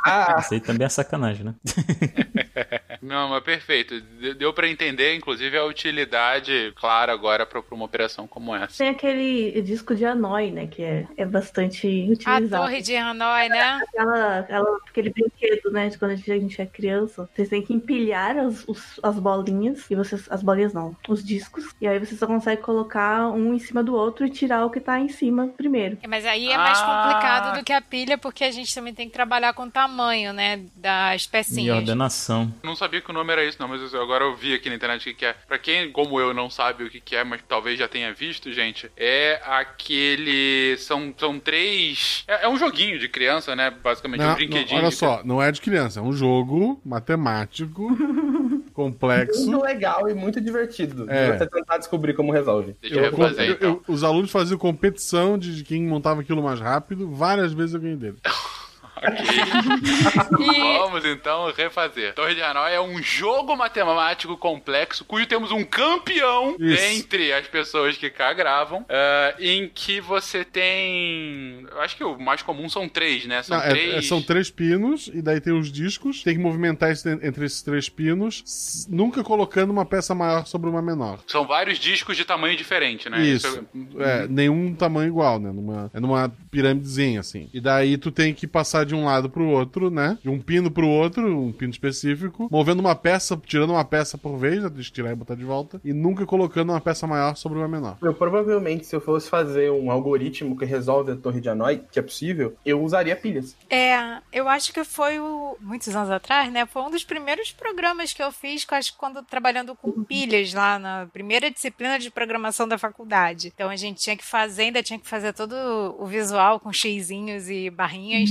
Ah, 0.05 0.37
Isso 0.41 0.55
aí 0.55 0.61
também 0.61 0.87
é 0.87 0.89
sacanagem, 0.89 1.45
né? 1.45 1.55
Não, 3.03 3.29
mas 3.31 3.43
perfeito. 3.43 4.01
De- 4.01 4.35
Deu 4.35 4.53
pra 4.53 4.69
entender, 4.69 5.15
inclusive, 5.15 5.57
a 5.57 5.65
utilidade 5.65 6.73
clara 6.77 7.13
agora 7.13 7.47
pra, 7.47 7.63
pra 7.63 7.75
uma 7.75 7.85
operação 7.87 8.27
como 8.27 8.55
essa. 8.55 8.79
Tem 8.79 8.89
aquele 8.89 9.61
disco 9.63 9.95
de 9.95 10.05
Hanoi, 10.05 10.51
né? 10.51 10.67
Que 10.67 10.83
é, 10.83 11.07
é 11.17 11.25
bastante 11.25 11.87
A 11.87 12.13
utilizado. 12.13 12.63
torre 12.65 12.83
de 12.83 12.95
Hanoi, 12.97 13.49
né? 13.49 13.81
Aquela, 13.89 14.39
aquela- 14.41 14.79
aquele 14.89 15.11
brinquedo, 15.11 15.71
né? 15.71 15.89
De 15.89 15.99
quando 15.99 16.13
a 16.13 16.17
gente, 16.17 16.61
a 16.61 16.65
é 16.65 16.67
criança. 16.69 17.29
Vocês 17.35 17.49
têm 17.49 17.63
que 17.63 17.73
empilhar 17.73 18.37
as, 18.37 18.65
os- 18.69 19.01
as 19.03 19.19
bolinhas. 19.51 19.91
E 19.91 19.95
vocês. 19.95 20.27
As 20.31 20.43
bolinhas 20.43 20.73
não, 20.73 20.97
os 21.09 21.25
discos. 21.25 21.65
E 21.81 21.87
aí 21.87 21.99
você 21.99 22.15
só 22.17 22.27
consegue 22.27 22.63
colocar 22.63 23.29
um 23.31 23.55
em 23.55 23.59
cima 23.59 23.83
do 23.83 23.95
outro 23.95 24.25
e 24.27 24.31
tirar 24.31 24.65
o 24.65 24.71
que 24.71 24.81
tá 24.81 24.99
em 25.01 25.09
cima 25.09 25.49
primeiro. 25.57 25.99
Mas 26.09 26.25
aí 26.25 26.49
é 26.49 26.57
mais 26.57 26.79
Ah. 26.81 26.85
complicado 27.05 27.59
do 27.59 27.65
que 27.65 27.73
a 27.73 27.81
pilha, 27.81 28.17
porque 28.19 28.45
a 28.45 28.51
gente 28.51 28.75
também 28.75 28.95
tem 28.95 29.07
que 29.09 29.13
trabalhar 29.15 29.53
com 29.53 29.65
o 29.65 29.71
tamanho, 29.71 30.33
né? 30.33 30.61
Das 30.77 31.25
E 31.25 31.29
pecinhas. 31.29 31.77
ordenação. 31.77 32.53
Não 32.63 32.77
sabia 32.77 33.01
que 33.01 33.11
o 33.11 33.15
nome 33.15 33.33
era 33.33 33.45
isso, 33.45 33.57
não, 33.61 33.69
mas 33.69 33.93
eu- 33.93 34.03
agora 34.03 34.25
eu 34.25 34.35
vi 34.37 34.55
aqui 34.55 34.69
na 34.69 34.75
internet 34.77 35.01
o 35.03 35.05
que, 35.05 35.15
que 35.15 35.25
é. 35.27 35.33
Pra 35.33 35.59
quem, 35.59 35.91
como 35.93 36.21
eu, 36.21 36.33
não 36.35 36.49
sabe 36.51 36.85
o 36.85 36.91
que, 36.91 37.01
que 37.01 37.17
é, 37.17 37.25
mas 37.25 37.41
talvez 37.49 37.79
já 37.79 37.89
tenha 37.89 38.13
visto, 38.13 38.53
gente, 38.53 38.91
é 38.97 39.41
aquele. 39.47 40.77
São, 40.79 41.13
são 41.17 41.39
três. 41.39 42.25
É, 42.29 42.45
é 42.45 42.49
um 42.49 42.57
joguinho 42.57 42.99
de 42.99 43.09
criança, 43.09 43.55
né? 43.57 43.71
Basicamente, 43.71 44.21
Não, 44.21 44.33
um 44.33 44.35
brinquedinho. 44.35 44.79
não, 44.79 44.87
olha 44.87 44.91
só, 44.91 45.21
não 45.25 45.43
é 45.43 45.51
de 45.51 45.61
criança, 45.61 46.01
é 46.01 46.03
um 46.03 46.13
jogo 46.13 46.81
matemático 46.85 47.89
complexo. 48.85 49.47
Muito 49.51 49.65
legal 49.65 50.09
e 50.09 50.15
muito 50.15 50.41
divertido. 50.41 51.05
É. 51.11 51.37
Você 51.39 51.47
tentar 51.47 51.79
descobrir 51.79 52.15
como 52.15 52.33
resolve. 52.33 52.75
Deixa 52.81 52.97
eu, 52.97 53.05
Eu- 53.05 53.11
refazer, 53.11 53.47
eu- 53.49 53.55
então. 53.55 53.69
eu- 53.87 53.95
os 53.95 54.03
alunos 54.05 54.31
faziam 54.31 54.59
competição 54.59 55.37
de 55.39 55.51
de 55.51 55.65
quem 55.65 55.83
montava 55.83 56.21
aquilo 56.21 56.43
mais 56.43 56.61
rápido. 56.61 57.11
Várias 57.11 57.53
vezes 57.53 57.75
eu 57.75 57.81
ganhei 57.81 57.97
dele. 57.97 58.17
E 60.41 60.79
Vamos 60.79 61.05
então 61.05 61.53
refazer. 61.53 62.15
Torre 62.15 62.35
de 62.35 62.43
Hanoi 62.43 62.73
é 62.75 62.81
um 62.81 63.03
jogo 63.03 63.57
matemático 63.57 64.37
complexo 64.37 65.05
cujo 65.05 65.27
temos 65.27 65.51
um 65.53 65.65
campeão 65.65 66.57
Isso. 66.59 66.83
entre 66.85 67.33
as 67.33 67.47
pessoas 67.47 67.97
que 67.97 68.11
cá 68.11 68.33
gravam, 68.33 68.85
ah, 68.89 69.35
em 69.39 69.69
que 69.69 70.01
você 70.01 70.45
tem. 70.45 71.67
Eu 71.71 71.81
acho 71.81 71.97
que 71.97 72.05
o 72.05 72.19
mais 72.19 72.43
comum 72.43 72.69
são 72.69 72.89
três, 72.89 73.27
né? 73.27 73.43
São 73.43 73.57
Não, 73.59 73.65
é- 73.65 73.69
três. 73.71 73.95
é- 73.95 74.03
são 74.03 74.23
três 74.23 74.51
pinos, 74.51 75.11
e 75.13 75.21
daí 75.23 75.41
tem 75.41 75.53
os 75.53 75.71
discos. 75.71 76.23
Tem 76.23 76.35
que 76.35 76.41
movimentar 76.41 76.91
esse- 76.91 77.09
entre 77.23 77.45
esses 77.45 77.63
três 77.63 77.89
pinos, 77.89 78.87
nunca 78.89 79.23
colocando 79.23 79.71
uma 79.71 79.85
peça 79.85 80.15
maior 80.15 80.47
sobre 80.47 80.69
uma 80.71 80.83
menor. 80.83 81.21
São 81.27 81.47
vários 81.47 81.79
discos 81.79 82.17
de 82.17 82.25
tamanho 82.25 82.57
diferente, 82.57 83.09
né? 83.09 83.21
Isso. 83.23 83.65
É, 83.99 84.27
nenhum 84.29 84.75
tamanho 84.75 85.09
igual, 85.09 85.39
né? 85.39 85.51
Numa, 85.53 85.91
é 85.93 86.01
numa 86.01 86.33
pirâmidezinha, 86.51 87.21
assim. 87.21 87.49
E 87.53 87.61
daí 87.61 87.97
tu 87.97 88.11
tem 88.11 88.33
que 88.35 88.47
passar 88.47 88.85
de 88.85 88.90
um 88.95 89.05
lado 89.05 89.29
pro 89.29 89.47
outro, 89.47 89.91
né? 89.91 90.19
De 90.23 90.29
um 90.29 90.41
pino 90.41 90.71
pro 90.71 90.89
outro, 90.89 91.27
um 91.27 91.53
pino 91.53 91.71
específico, 91.71 92.49
movendo 92.51 92.81
uma 92.81 92.95
peça, 92.95 93.41
tirando 93.45 93.71
uma 93.71 93.85
peça 93.85 94.17
por 94.19 94.37
vez, 94.37 94.63
né? 94.63 94.69
Deixa 94.69 94.91
eu 94.91 94.95
tirar 94.95 95.13
e 95.13 95.15
botar 95.15 95.35
de 95.35 95.45
volta, 95.45 95.81
e 95.85 95.93
nunca 95.93 96.27
colocando 96.27 96.71
uma 96.71 96.81
peça 96.81 97.07
maior 97.07 97.37
sobre 97.37 97.59
uma 97.59 97.69
menor. 97.69 97.99
Eu 98.03 98.15
provavelmente, 98.15 98.87
se 98.87 98.95
eu 98.95 99.01
fosse 99.01 99.29
fazer 99.29 99.71
um 99.71 99.91
algoritmo 99.91 100.57
que 100.57 100.65
resolve 100.65 101.13
a 101.13 101.17
torre 101.17 101.41
de 101.41 101.49
Hanoi, 101.49 101.83
que 101.91 101.99
é 101.99 102.03
possível, 102.03 102.55
eu 102.65 102.83
usaria 102.83 103.17
pilhas. 103.17 103.57
É, 103.69 104.19
eu 104.33 104.49
acho 104.49 104.73
que 104.73 104.85
foi 104.85 105.19
o. 105.19 105.57
Muitos 105.61 105.95
anos 105.95 106.11
atrás, 106.11 106.51
né? 106.53 106.67
Foi 106.67 106.83
um 106.83 106.91
dos 106.91 107.05
primeiros 107.05 107.53
programas 107.53 108.13
que 108.13 108.23
eu 108.23 108.33
fiz, 108.33 108.65
que 108.65 108.73
eu 108.73 108.79
acho 108.79 108.93
que 108.93 108.99
quando 108.99 109.23
trabalhando 109.23 109.75
com 109.75 110.05
pilhas 110.05 110.53
lá 110.53 110.79
na 110.79 111.07
primeira 111.13 111.51
disciplina 111.51 111.99
de 111.99 112.11
programação 112.11 112.67
da 112.67 112.79
faculdade. 112.79 113.53
Então 113.55 113.69
a 113.69 113.77
gente 113.77 114.01
tinha 114.01 114.17
que 114.17 114.25
fazer, 114.25 114.65
ainda 114.65 114.83
tinha 114.83 114.99
que 114.99 115.09
fazer 115.09 115.33
todo 115.33 115.55
o 115.99 116.07
visual 116.07 116.61
com 116.61 116.73
xizinhos 116.73 117.49
e 117.49 117.71
barrinhas 117.71 118.31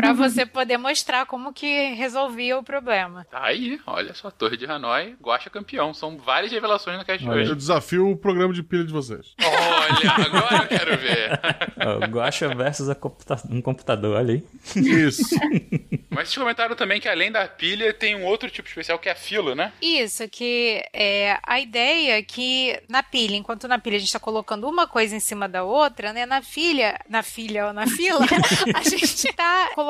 pra 0.00 0.12
você 0.12 0.46
poder 0.46 0.78
mostrar 0.78 1.26
como 1.26 1.52
que 1.52 1.92
resolvia 1.94 2.58
o 2.58 2.62
problema. 2.62 3.26
Tá 3.30 3.44
aí, 3.44 3.80
olha 3.86 4.14
só, 4.14 4.30
Torre 4.30 4.56
de 4.56 4.66
Hanoi, 4.66 5.16
Guaxa 5.22 5.50
campeão. 5.50 5.92
São 5.94 6.16
várias 6.18 6.52
revelações 6.52 6.96
na 6.96 7.04
caixa 7.04 7.28
Olha. 7.28 7.40
hoje. 7.42 7.50
Eu 7.50 7.56
desafio 7.56 8.10
o 8.10 8.16
programa 8.16 8.52
de 8.54 8.62
pilha 8.62 8.84
de 8.84 8.92
vocês. 8.92 9.34
Olha, 9.42 10.26
agora 10.26 10.56
eu 10.64 10.68
quero 10.68 10.96
ver. 10.96 11.40
Guacha 12.10 12.54
versus 12.54 12.88
a 12.88 12.94
computa- 12.94 13.42
um 13.50 13.60
computador, 13.60 14.16
olha 14.16 14.34
aí. 14.34 14.44
Isso. 14.76 15.22
Mas 16.10 16.28
vocês 16.28 16.38
comentaram 16.38 16.74
também 16.74 17.00
que 17.00 17.08
além 17.08 17.30
da 17.30 17.46
pilha 17.46 17.92
tem 17.94 18.16
um 18.16 18.24
outro 18.24 18.50
tipo 18.50 18.68
especial 18.68 18.98
que 18.98 19.08
é 19.08 19.12
a 19.12 19.16
fila, 19.16 19.54
né? 19.54 19.72
Isso, 19.80 20.28
que 20.28 20.82
é 20.92 21.38
a 21.42 21.60
ideia 21.60 22.18
é 22.18 22.22
que 22.22 22.80
na 22.88 23.02
pilha, 23.02 23.36
enquanto 23.36 23.68
na 23.68 23.78
pilha 23.78 23.96
a 23.96 23.98
gente 23.98 24.08
está 24.08 24.18
colocando 24.18 24.68
uma 24.68 24.86
coisa 24.86 25.14
em 25.14 25.20
cima 25.20 25.48
da 25.48 25.62
outra, 25.62 26.12
né? 26.12 26.26
Na 26.26 26.42
filha, 26.42 26.98
na 27.08 27.22
filha 27.22 27.68
ou 27.68 27.72
na 27.72 27.86
fila, 27.86 28.20
a 28.74 28.82
gente 28.82 29.04
está 29.28 29.70
colocando 29.74 29.89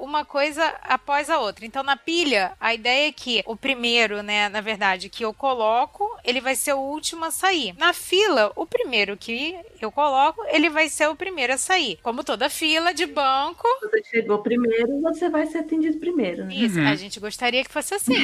uma 0.00 0.24
coisa 0.24 0.64
após 0.82 1.28
a 1.30 1.38
outra. 1.38 1.66
Então 1.66 1.82
na 1.82 1.96
pilha, 1.96 2.52
a 2.60 2.74
ideia 2.74 3.08
é 3.08 3.12
que 3.12 3.42
o 3.46 3.56
primeiro, 3.56 4.22
né, 4.22 4.48
na 4.48 4.60
verdade, 4.60 5.08
que 5.08 5.24
eu 5.24 5.32
coloco, 5.34 6.08
ele 6.24 6.40
vai 6.40 6.54
ser 6.54 6.74
o 6.74 6.80
último 6.80 7.24
a 7.24 7.30
sair. 7.30 7.74
Na 7.78 7.92
fila, 7.92 8.52
o 8.56 8.66
primeiro 8.66 9.16
que 9.16 9.56
eu 9.80 9.90
coloco, 9.92 10.42
ele 10.48 10.70
vai 10.70 10.88
ser 10.88 11.08
o 11.08 11.16
primeiro 11.16 11.52
a 11.52 11.58
sair. 11.58 11.98
Como 12.02 12.24
toda 12.24 12.48
fila 12.48 12.92
de 12.94 13.06
banco, 13.06 13.66
Você 13.82 14.02
chegou 14.04 14.38
primeiro, 14.38 15.00
você 15.00 15.28
vai 15.28 15.46
ser 15.46 15.58
atendido 15.58 15.98
primeiro, 15.98 16.44
né? 16.44 16.54
isso, 16.54 16.80
a 16.80 16.94
gente 16.94 17.20
gostaria 17.20 17.64
que 17.64 17.70
fosse 17.70 17.94
assim. 17.94 18.14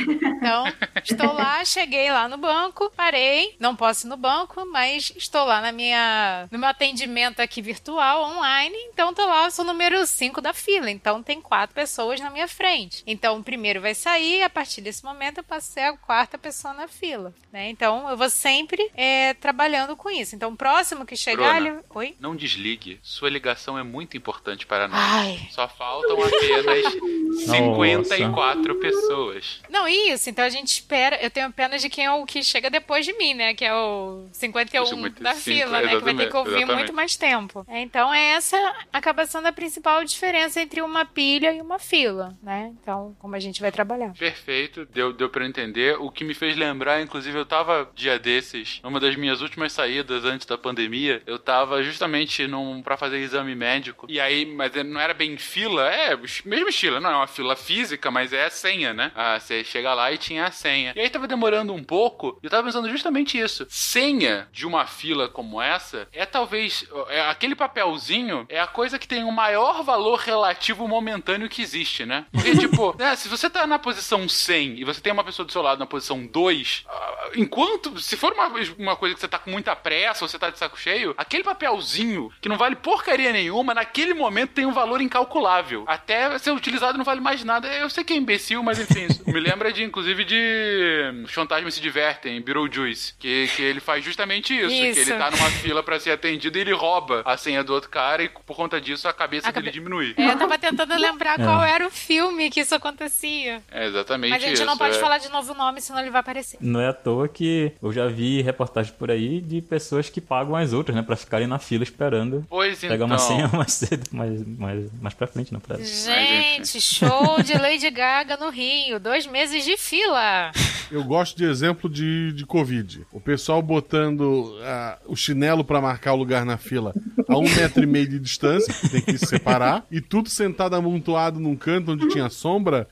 Então, 0.43 0.64
estou 1.05 1.33
lá, 1.33 1.64
cheguei 1.64 2.11
lá 2.11 2.29
no 2.29 2.37
banco, 2.37 2.91
parei, 2.97 3.55
não 3.59 3.77
posso 3.77 4.07
ir 4.07 4.11
no 4.11 4.16
banco, 4.16 4.64
mas 4.66 5.12
estou 5.16 5.45
lá 5.45 5.61
na 5.61 5.73
minha, 5.73 6.49
no 6.51 6.59
meu 6.59 6.68
atendimento 6.68 7.41
aqui 7.41 7.61
virtual, 7.62 8.23
online, 8.25 8.77
então 8.93 9.12
tô 9.14 9.25
lá, 9.27 9.45
eu 9.45 9.51
sou 9.51 9.64
o 9.64 9.68
número 9.68 10.05
5 10.07 10.41
da 10.41 10.53
fila, 10.53 10.91
então 10.91 11.12
tem 11.21 11.41
quatro 11.41 11.75
pessoas 11.75 12.21
na 12.21 12.31
minha 12.31 12.47
frente. 12.47 13.03
Então, 13.05 13.39
o 13.39 13.43
primeiro 13.43 13.81
vai 13.81 13.93
sair, 13.93 14.43
a 14.45 14.49
partir 14.51 14.81
desse 14.81 15.05
momento 15.05 15.39
eu 15.39 15.45
passo 15.45 15.71
a 15.71 15.73
ser 15.73 15.81
a 15.81 15.97
quarta 15.97 16.39
pessoa 16.39 16.73
na 16.73 16.87
fila, 16.87 17.35
né? 17.53 17.69
Então, 17.69 18.09
eu 18.09 18.17
vou 18.17 18.31
sempre 18.31 18.89
é, 18.95 19.35
trabalhando 19.35 19.97
com 19.97 20.09
isso. 20.09 20.37
Então, 20.37 20.53
o 20.53 20.57
próximo 20.57 21.05
que 21.05 21.17
chegar, 21.17 21.61
Bruna. 21.61 21.71
ele... 21.71 21.85
Oi? 21.91 22.17
Não 22.21 22.37
desligue, 22.37 23.01
sua 23.03 23.29
ligação 23.29 23.77
é 23.77 23.83
muito 23.83 24.17
importante 24.17 24.65
para 24.65 24.87
nós. 24.87 25.01
Ai, 25.01 25.49
Só 25.51 25.67
faltam 25.67 26.17
apenas 26.23 26.93
54 27.47 28.75
pessoas. 28.77 29.61
Não, 29.69 29.89
isso. 29.89 30.29
Então 30.31 30.45
a 30.45 30.49
gente 30.49 30.69
espera. 30.69 31.17
Eu 31.23 31.31
tenho 31.31 31.51
pena 31.53 31.79
de 31.79 31.89
quem 31.89 32.05
é 32.05 32.13
o 32.13 32.25
que 32.25 32.43
chega 32.43 32.71
depois 32.71 33.05
de 33.05 33.13
mim, 33.15 33.35
né? 33.35 33.55
Que 33.55 33.65
é 33.65 33.75
o 33.75 34.27
51 34.33 34.83
O 34.83 34.87
55, 34.87 35.23
da 35.23 35.35
fila, 35.35 35.81
né? 35.81 35.89
Que 35.97 36.05
vai 36.05 36.15
ter 36.15 36.31
que 36.31 36.37
ouvir 36.37 36.51
exatamente. 36.57 36.77
muito 36.77 36.93
mais 36.93 37.17
tempo. 37.17 37.65
É, 37.69 37.81
Então, 37.81 38.13
essa 38.13 38.57
acaba 38.93 39.27
sendo 39.27 39.47
a 39.49 39.53
principal 39.53 40.05
diferença 40.05 40.61
entre 40.61 40.81
uma 40.83 40.91
pilha 41.05 41.53
e 41.53 41.61
uma 41.61 41.78
fila, 41.78 42.36
né? 42.43 42.72
Então, 42.80 43.16
como 43.18 43.34
a 43.34 43.40
gente 43.40 43.61
vai 43.61 43.72
trabalhar. 43.72 44.12
Perfeito, 44.18 44.86
deu, 44.86 45.12
deu 45.12 45.30
eu 45.32 45.43
entender. 45.43 45.97
O 45.99 46.11
que 46.11 46.24
me 46.24 46.34
fez 46.34 46.57
lembrar, 46.57 47.01
inclusive, 47.01 47.36
eu 47.36 47.47
tava 47.47 47.90
dia 47.95 48.18
desses, 48.18 48.80
numa 48.82 49.01
das 49.01 49.16
minhas 49.16 49.40
últimas 49.40 49.72
saídas 49.72 50.24
antes 50.24 50.47
da 50.47 50.57
pandemia, 50.57 51.22
eu 51.26 51.38
tava 51.38 51.82
justamente 51.82 52.47
num 52.47 52.82
para 52.82 52.97
fazer 52.97 53.18
exame 53.18 53.55
médico. 53.55 54.07
E 54.09 54.20
aí, 54.20 54.45
mas 54.47 54.72
não 54.84 55.01
era 55.01 55.14
bem 55.14 55.36
fila, 55.36 55.88
é, 55.88 56.16
mesmo 56.45 56.68
estilo, 56.68 57.01
não 57.01 57.11
é 57.11 57.16
uma 57.16 57.26
fila 57.26 57.57
física, 57.57 58.11
mas 58.11 58.32
é 58.32 58.47
a 58.47 58.51
senha, 58.51 58.93
né? 58.93 59.11
Ah, 59.14 59.38
você 59.38 59.64
chega 59.64 59.95
lá 59.95 60.12
e 60.12 60.18
tinha 60.18 60.47
a 60.47 60.51
senha. 60.51 60.93
E 60.95 61.01
aí 61.01 61.11
tava 61.11 61.26
demorando 61.26 61.72
um 61.72 61.82
pouco, 61.82 62.38
e 62.43 62.47
eu 62.47 62.51
tava 62.51 62.64
pensando 62.64 62.88
justamente 62.90 63.38
isso. 63.38 63.66
Senha 63.68 64.49
de 64.53 64.66
uma 64.66 64.86
fila 64.86 65.28
como 65.28 65.61
essa 65.61 66.09
é 66.12 66.26
talvez 66.26 66.86
é 67.09 67.20
aquele 67.22 67.55
papelzinho 67.55 68.47
é 68.49 68.61
a 68.61 68.66
coisa 68.66 68.99
que 68.99 69.09
tem 69.09 69.24
o 69.24 69.32
maior 69.32 69.82
valor 69.82 70.18
relativo 70.18 70.82
momentâneo 70.89 71.49
que 71.49 71.62
existe, 71.62 72.05
né? 72.05 72.26
Porque 72.33 72.57
tipo, 72.57 72.95
né, 72.99 73.14
se 73.16 73.28
você 73.28 73.49
tá 73.51 73.66
na 73.66 73.78
posição 73.78 74.28
100 74.28 74.80
e 74.80 74.85
você 74.85 75.01
tem 75.01 75.12
uma 75.12 75.24
pessoa 75.24 75.45
do 75.47 75.53
seu 75.53 75.62
lado 75.62 75.78
na 75.78 75.87
posição 75.87 76.26
2, 76.26 76.85
ah, 76.89 77.28
enquanto 77.37 77.99
se 78.01 78.16
for 78.16 78.33
uma, 78.33 78.51
uma 78.78 78.97
coisa 78.97 79.14
que 79.14 79.20
você 79.20 79.28
tá 79.28 79.39
com 79.39 79.51
muita 79.51 79.74
pressa 79.76 80.24
ou 80.24 80.28
você 80.28 80.39
tá 80.39 80.51
de 80.51 80.59
saco 80.59 80.78
cheio, 80.78 81.14
aquele 81.16 81.43
papelzinho 81.45 82.30
que 82.41 82.49
não 82.49 82.57
vale 82.57 82.76
porcaria 82.76 83.33
nenhuma, 83.33 83.74
naquele 83.74 84.14
momento 84.14 84.51
tem 84.51 84.66
um 84.66 84.72
valor 84.72 85.01
incalculável. 85.01 85.85
Até 85.87 86.39
ser 86.39 86.51
utilizado 86.53 86.97
não 86.99 87.05
vale 87.05 87.20
mais 87.20 87.45
nada. 87.45 87.68
Eu 87.68 87.89
sei 87.91 88.05
que 88.05 88.12
é 88.12 88.16
imbecil, 88.16 88.62
mas 88.62 88.78
enfim, 88.78 89.05
isso 89.05 89.22
me 89.26 89.41
lembra 89.41 89.72
de 89.72 89.83
inclusive 89.83 90.24
de 90.24 91.22
Os 91.24 91.33
Fantasmas 91.33 91.74
se 91.74 91.80
Divertem, 91.80 92.41
Beetlejuice, 92.41 93.14
que, 93.18 93.49
que 93.55 93.62
ele 93.62 93.80
faz 93.80 94.05
justamente 94.05 94.57
isso, 94.57 94.68
que 94.68 94.89
Isso. 94.89 95.01
ele 95.01 95.18
tá 95.18 95.30
numa 95.30 95.51
fila 95.51 95.83
pra 95.83 95.99
ser 95.99 96.11
atendido 96.11 96.59
e 96.59 96.61
ele 96.61 96.72
rouba 96.72 97.22
a 97.24 97.37
senha 97.37 97.62
do 97.64 97.72
outro 97.72 97.89
cara 97.91 98.22
e 98.22 98.28
por 98.28 98.57
conta 98.57 98.80
disso 98.80 99.09
a 99.09 99.12
cabeça 99.12 99.49
A 99.49 99.51
dele 99.51 99.66
cabe- 99.66 99.72
diminui. 99.78 100.14
É, 100.16 100.30
Eu 100.33 100.39
tava 100.39 100.55
tentando 100.77 100.97
lembrar 101.01 101.39
É. 101.41 101.45
qual 101.45 101.62
era 101.62 101.87
o 101.87 101.91
filme 101.91 102.51
que 102.51 102.61
isso 102.61 102.75
acontecia. 102.75 103.62
É 103.70 103.87
exatamente 103.87 104.31
Mas 104.31 104.43
a 104.43 104.47
gente 104.47 104.57
isso. 104.57 104.64
não 104.64 104.77
pode 104.77 104.97
é. 104.97 105.01
falar 105.01 105.18
de 105.18 105.29
novo 105.29 105.53
o 105.53 105.57
nome, 105.57 105.81
senão 105.81 106.01
ele 106.01 106.11
vai 106.11 106.20
aparecer. 106.20 106.59
Não 106.61 106.81
é 106.81 106.89
à 106.89 106.93
toa 106.93 107.29
que 107.29 107.73
eu 107.83 107.93
já 107.93 108.07
vi 108.09 108.43
reportagens 108.43 108.95
por 108.95 109.11
aí 109.11 109.41
de 109.41 109.61
pessoas 109.62 110.09
que 110.09 110.20
pagam 110.20 110.57
as 110.57 110.73
outras, 110.73 110.95
né? 110.97 111.03
Pra 111.03 111.16
ficarem 111.16 111.47
na 111.47 111.59
fila 111.59 111.83
esperando 111.83 112.45
Pois 112.49 112.79
pegar 112.81 112.95
então. 112.97 113.07
uma 113.07 113.18
senha 113.18 113.49
mais 113.49 113.73
cedo, 113.73 114.05
mais, 114.12 114.47
mais, 114.47 114.91
mais 115.01 115.14
pra 115.14 115.27
frente, 115.27 115.53
não 115.53 115.61
pra 115.61 115.77
Gente, 115.79 116.81
show 116.81 117.43
de 117.43 117.55
Lady 117.55 117.91
Gaga 117.91 118.37
no 118.37 118.51
Rio. 118.51 118.99
Dois 119.01 119.27
meses 119.27 119.64
de 119.64 119.77
fila. 119.77 120.51
Eu 120.91 121.03
gosto 121.05 121.37
de 121.37 121.45
exemplo 121.45 121.89
de, 121.89 122.33
de 122.33 122.45
Covid. 122.45 123.07
O 123.11 123.18
pessoal 123.20 123.62
botando 123.62 124.55
ah, 124.62 124.99
o 125.07 125.16
chinelo 125.16 125.64
pra 125.64 125.81
marcar 125.81 126.12
o 126.12 126.16
lugar 126.16 126.45
na 126.45 126.59
fila 126.59 126.93
a 127.27 127.39
um 127.39 127.43
metro 127.45 127.83
e 127.83 127.87
meio 127.87 128.07
de 128.07 128.18
distância, 128.18 128.73
que 128.75 128.89
tem 128.91 129.01
que 129.01 129.16
se 129.16 129.25
separar, 129.27 129.87
e 129.91 130.03
tudo 130.03 130.29
sentado 130.29 130.62
amontoado 130.71 131.41
num 131.41 131.57
canto 131.57 131.93
onde 131.93 132.09
tinha 132.09 132.29
sombra, 132.29 132.87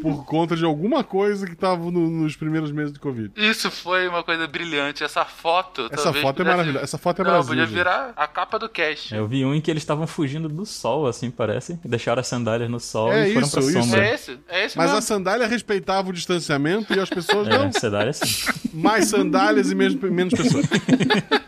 por 0.00 0.24
conta 0.24 0.54
de 0.54 0.64
alguma 0.64 1.02
coisa 1.02 1.44
que 1.44 1.56
tava 1.56 1.90
no- 1.90 2.08
nos 2.08 2.36
primeiros 2.36 2.70
meses 2.70 2.92
de 2.92 3.00
Covid. 3.00 3.32
Isso 3.36 3.68
foi 3.68 4.06
uma 4.06 4.22
coisa 4.22 4.46
brilhante. 4.46 5.02
Essa 5.02 5.24
foto. 5.24 5.88
Essa 5.90 6.12
foto 6.12 6.40
é 6.40 6.44
maravilhosa. 6.44 6.84
Essa 6.84 6.96
foto 6.98 7.20
é 7.20 7.24
Não, 7.24 7.30
Brasil. 7.32 7.48
podia 7.48 7.64
gente. 7.66 7.74
virar 7.74 8.12
a 8.16 8.28
capa 8.28 8.60
do 8.60 8.68
cast. 8.68 9.12
Eu 9.12 9.26
vi 9.26 9.44
um 9.44 9.52
em 9.52 9.60
que 9.60 9.68
eles 9.68 9.82
estavam 9.82 10.06
fugindo 10.06 10.48
do 10.48 10.64
sol, 10.64 11.08
assim, 11.08 11.32
parece. 11.32 11.80
Deixaram 11.84 12.20
as 12.20 12.28
sandálias 12.28 12.70
no 12.70 12.78
sol 12.78 13.12
É 13.12 13.28
e 13.28 13.32
foram 13.34 13.46
isso, 13.46 13.56
pra 13.56 13.64
isso. 13.64 13.82
sombra. 13.82 14.04
É 14.06 14.14
esse? 14.14 14.38
É 14.48 14.64
esse 14.66 14.78
Mas 14.78 14.90
a 14.90 14.94
mesmo. 14.94 15.06
sandália 15.08 15.46
respeitava 15.48 16.10
o 16.10 16.12
distanciamento 16.12 16.94
e 16.94 17.00
as 17.00 17.10
pessoas 17.10 17.48
não. 17.48 17.64
É, 17.64 17.72
sandália 17.72 18.10
assim. 18.10 18.52
Mais 18.72 19.06
sandálias 19.08 19.68
e 19.72 19.74
menos, 19.74 19.96
menos 19.96 20.32
pessoas. 20.32 20.64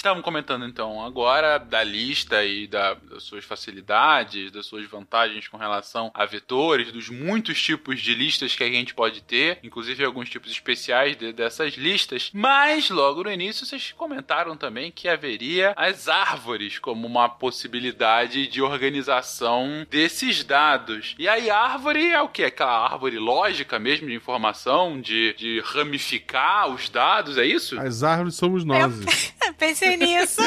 estavam 0.00 0.22
comentando 0.22 0.64
então 0.64 1.04
agora 1.04 1.58
da 1.58 1.84
lista 1.84 2.42
e 2.44 2.66
da, 2.66 2.94
das 2.94 3.22
suas 3.22 3.44
facilidades, 3.44 4.50
das 4.50 4.66
suas 4.66 4.86
vantagens 4.86 5.46
com 5.46 5.56
relação 5.56 6.10
a 6.14 6.24
vetores, 6.24 6.90
dos 6.90 7.08
muitos 7.08 7.60
tipos 7.62 8.00
de 8.00 8.14
listas 8.14 8.54
que 8.54 8.64
a 8.64 8.68
gente 8.68 8.94
pode 8.94 9.22
ter, 9.22 9.58
inclusive 9.62 10.04
alguns 10.04 10.28
tipos 10.28 10.50
especiais 10.50 11.16
de, 11.16 11.32
dessas 11.32 11.74
listas. 11.74 12.30
Mas 12.32 12.88
logo 12.88 13.24
no 13.24 13.30
início 13.30 13.66
vocês 13.66 13.92
comentaram 13.92 14.56
também 14.56 14.90
que 14.90 15.08
haveria 15.08 15.74
as 15.76 16.08
árvores 16.08 16.78
como 16.78 17.06
uma 17.06 17.28
possibilidade 17.28 18.46
de 18.46 18.62
organização 18.62 19.86
desses 19.90 20.42
dados. 20.42 21.14
E 21.18 21.28
aí, 21.28 21.50
árvore 21.50 22.10
é 22.10 22.20
o 22.20 22.28
que? 22.28 22.44
Aquela 22.44 22.90
árvore 22.90 23.18
lógica 23.18 23.78
mesmo 23.78 24.08
de 24.08 24.14
informação, 24.14 25.00
de, 25.00 25.34
de 25.34 25.60
ramificar 25.60 26.68
os 26.68 26.88
dados, 26.88 27.36
é 27.36 27.44
isso? 27.44 27.78
As 27.78 28.02
árvores 28.02 28.34
somos 28.34 28.64
nós. 28.64 28.94
Pensei 29.58 29.89
nisso. 29.96 30.42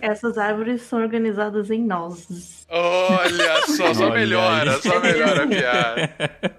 Essas 0.00 0.38
árvores 0.38 0.82
são 0.82 1.00
organizadas 1.00 1.70
em 1.70 1.82
nós. 1.82 2.66
Olha 2.68 3.66
só, 3.66 3.94
só 3.94 4.10
melhora, 4.10 4.80
só 4.80 4.98
melhora 5.00 5.44
a 5.44 5.46
piada. 5.46 6.10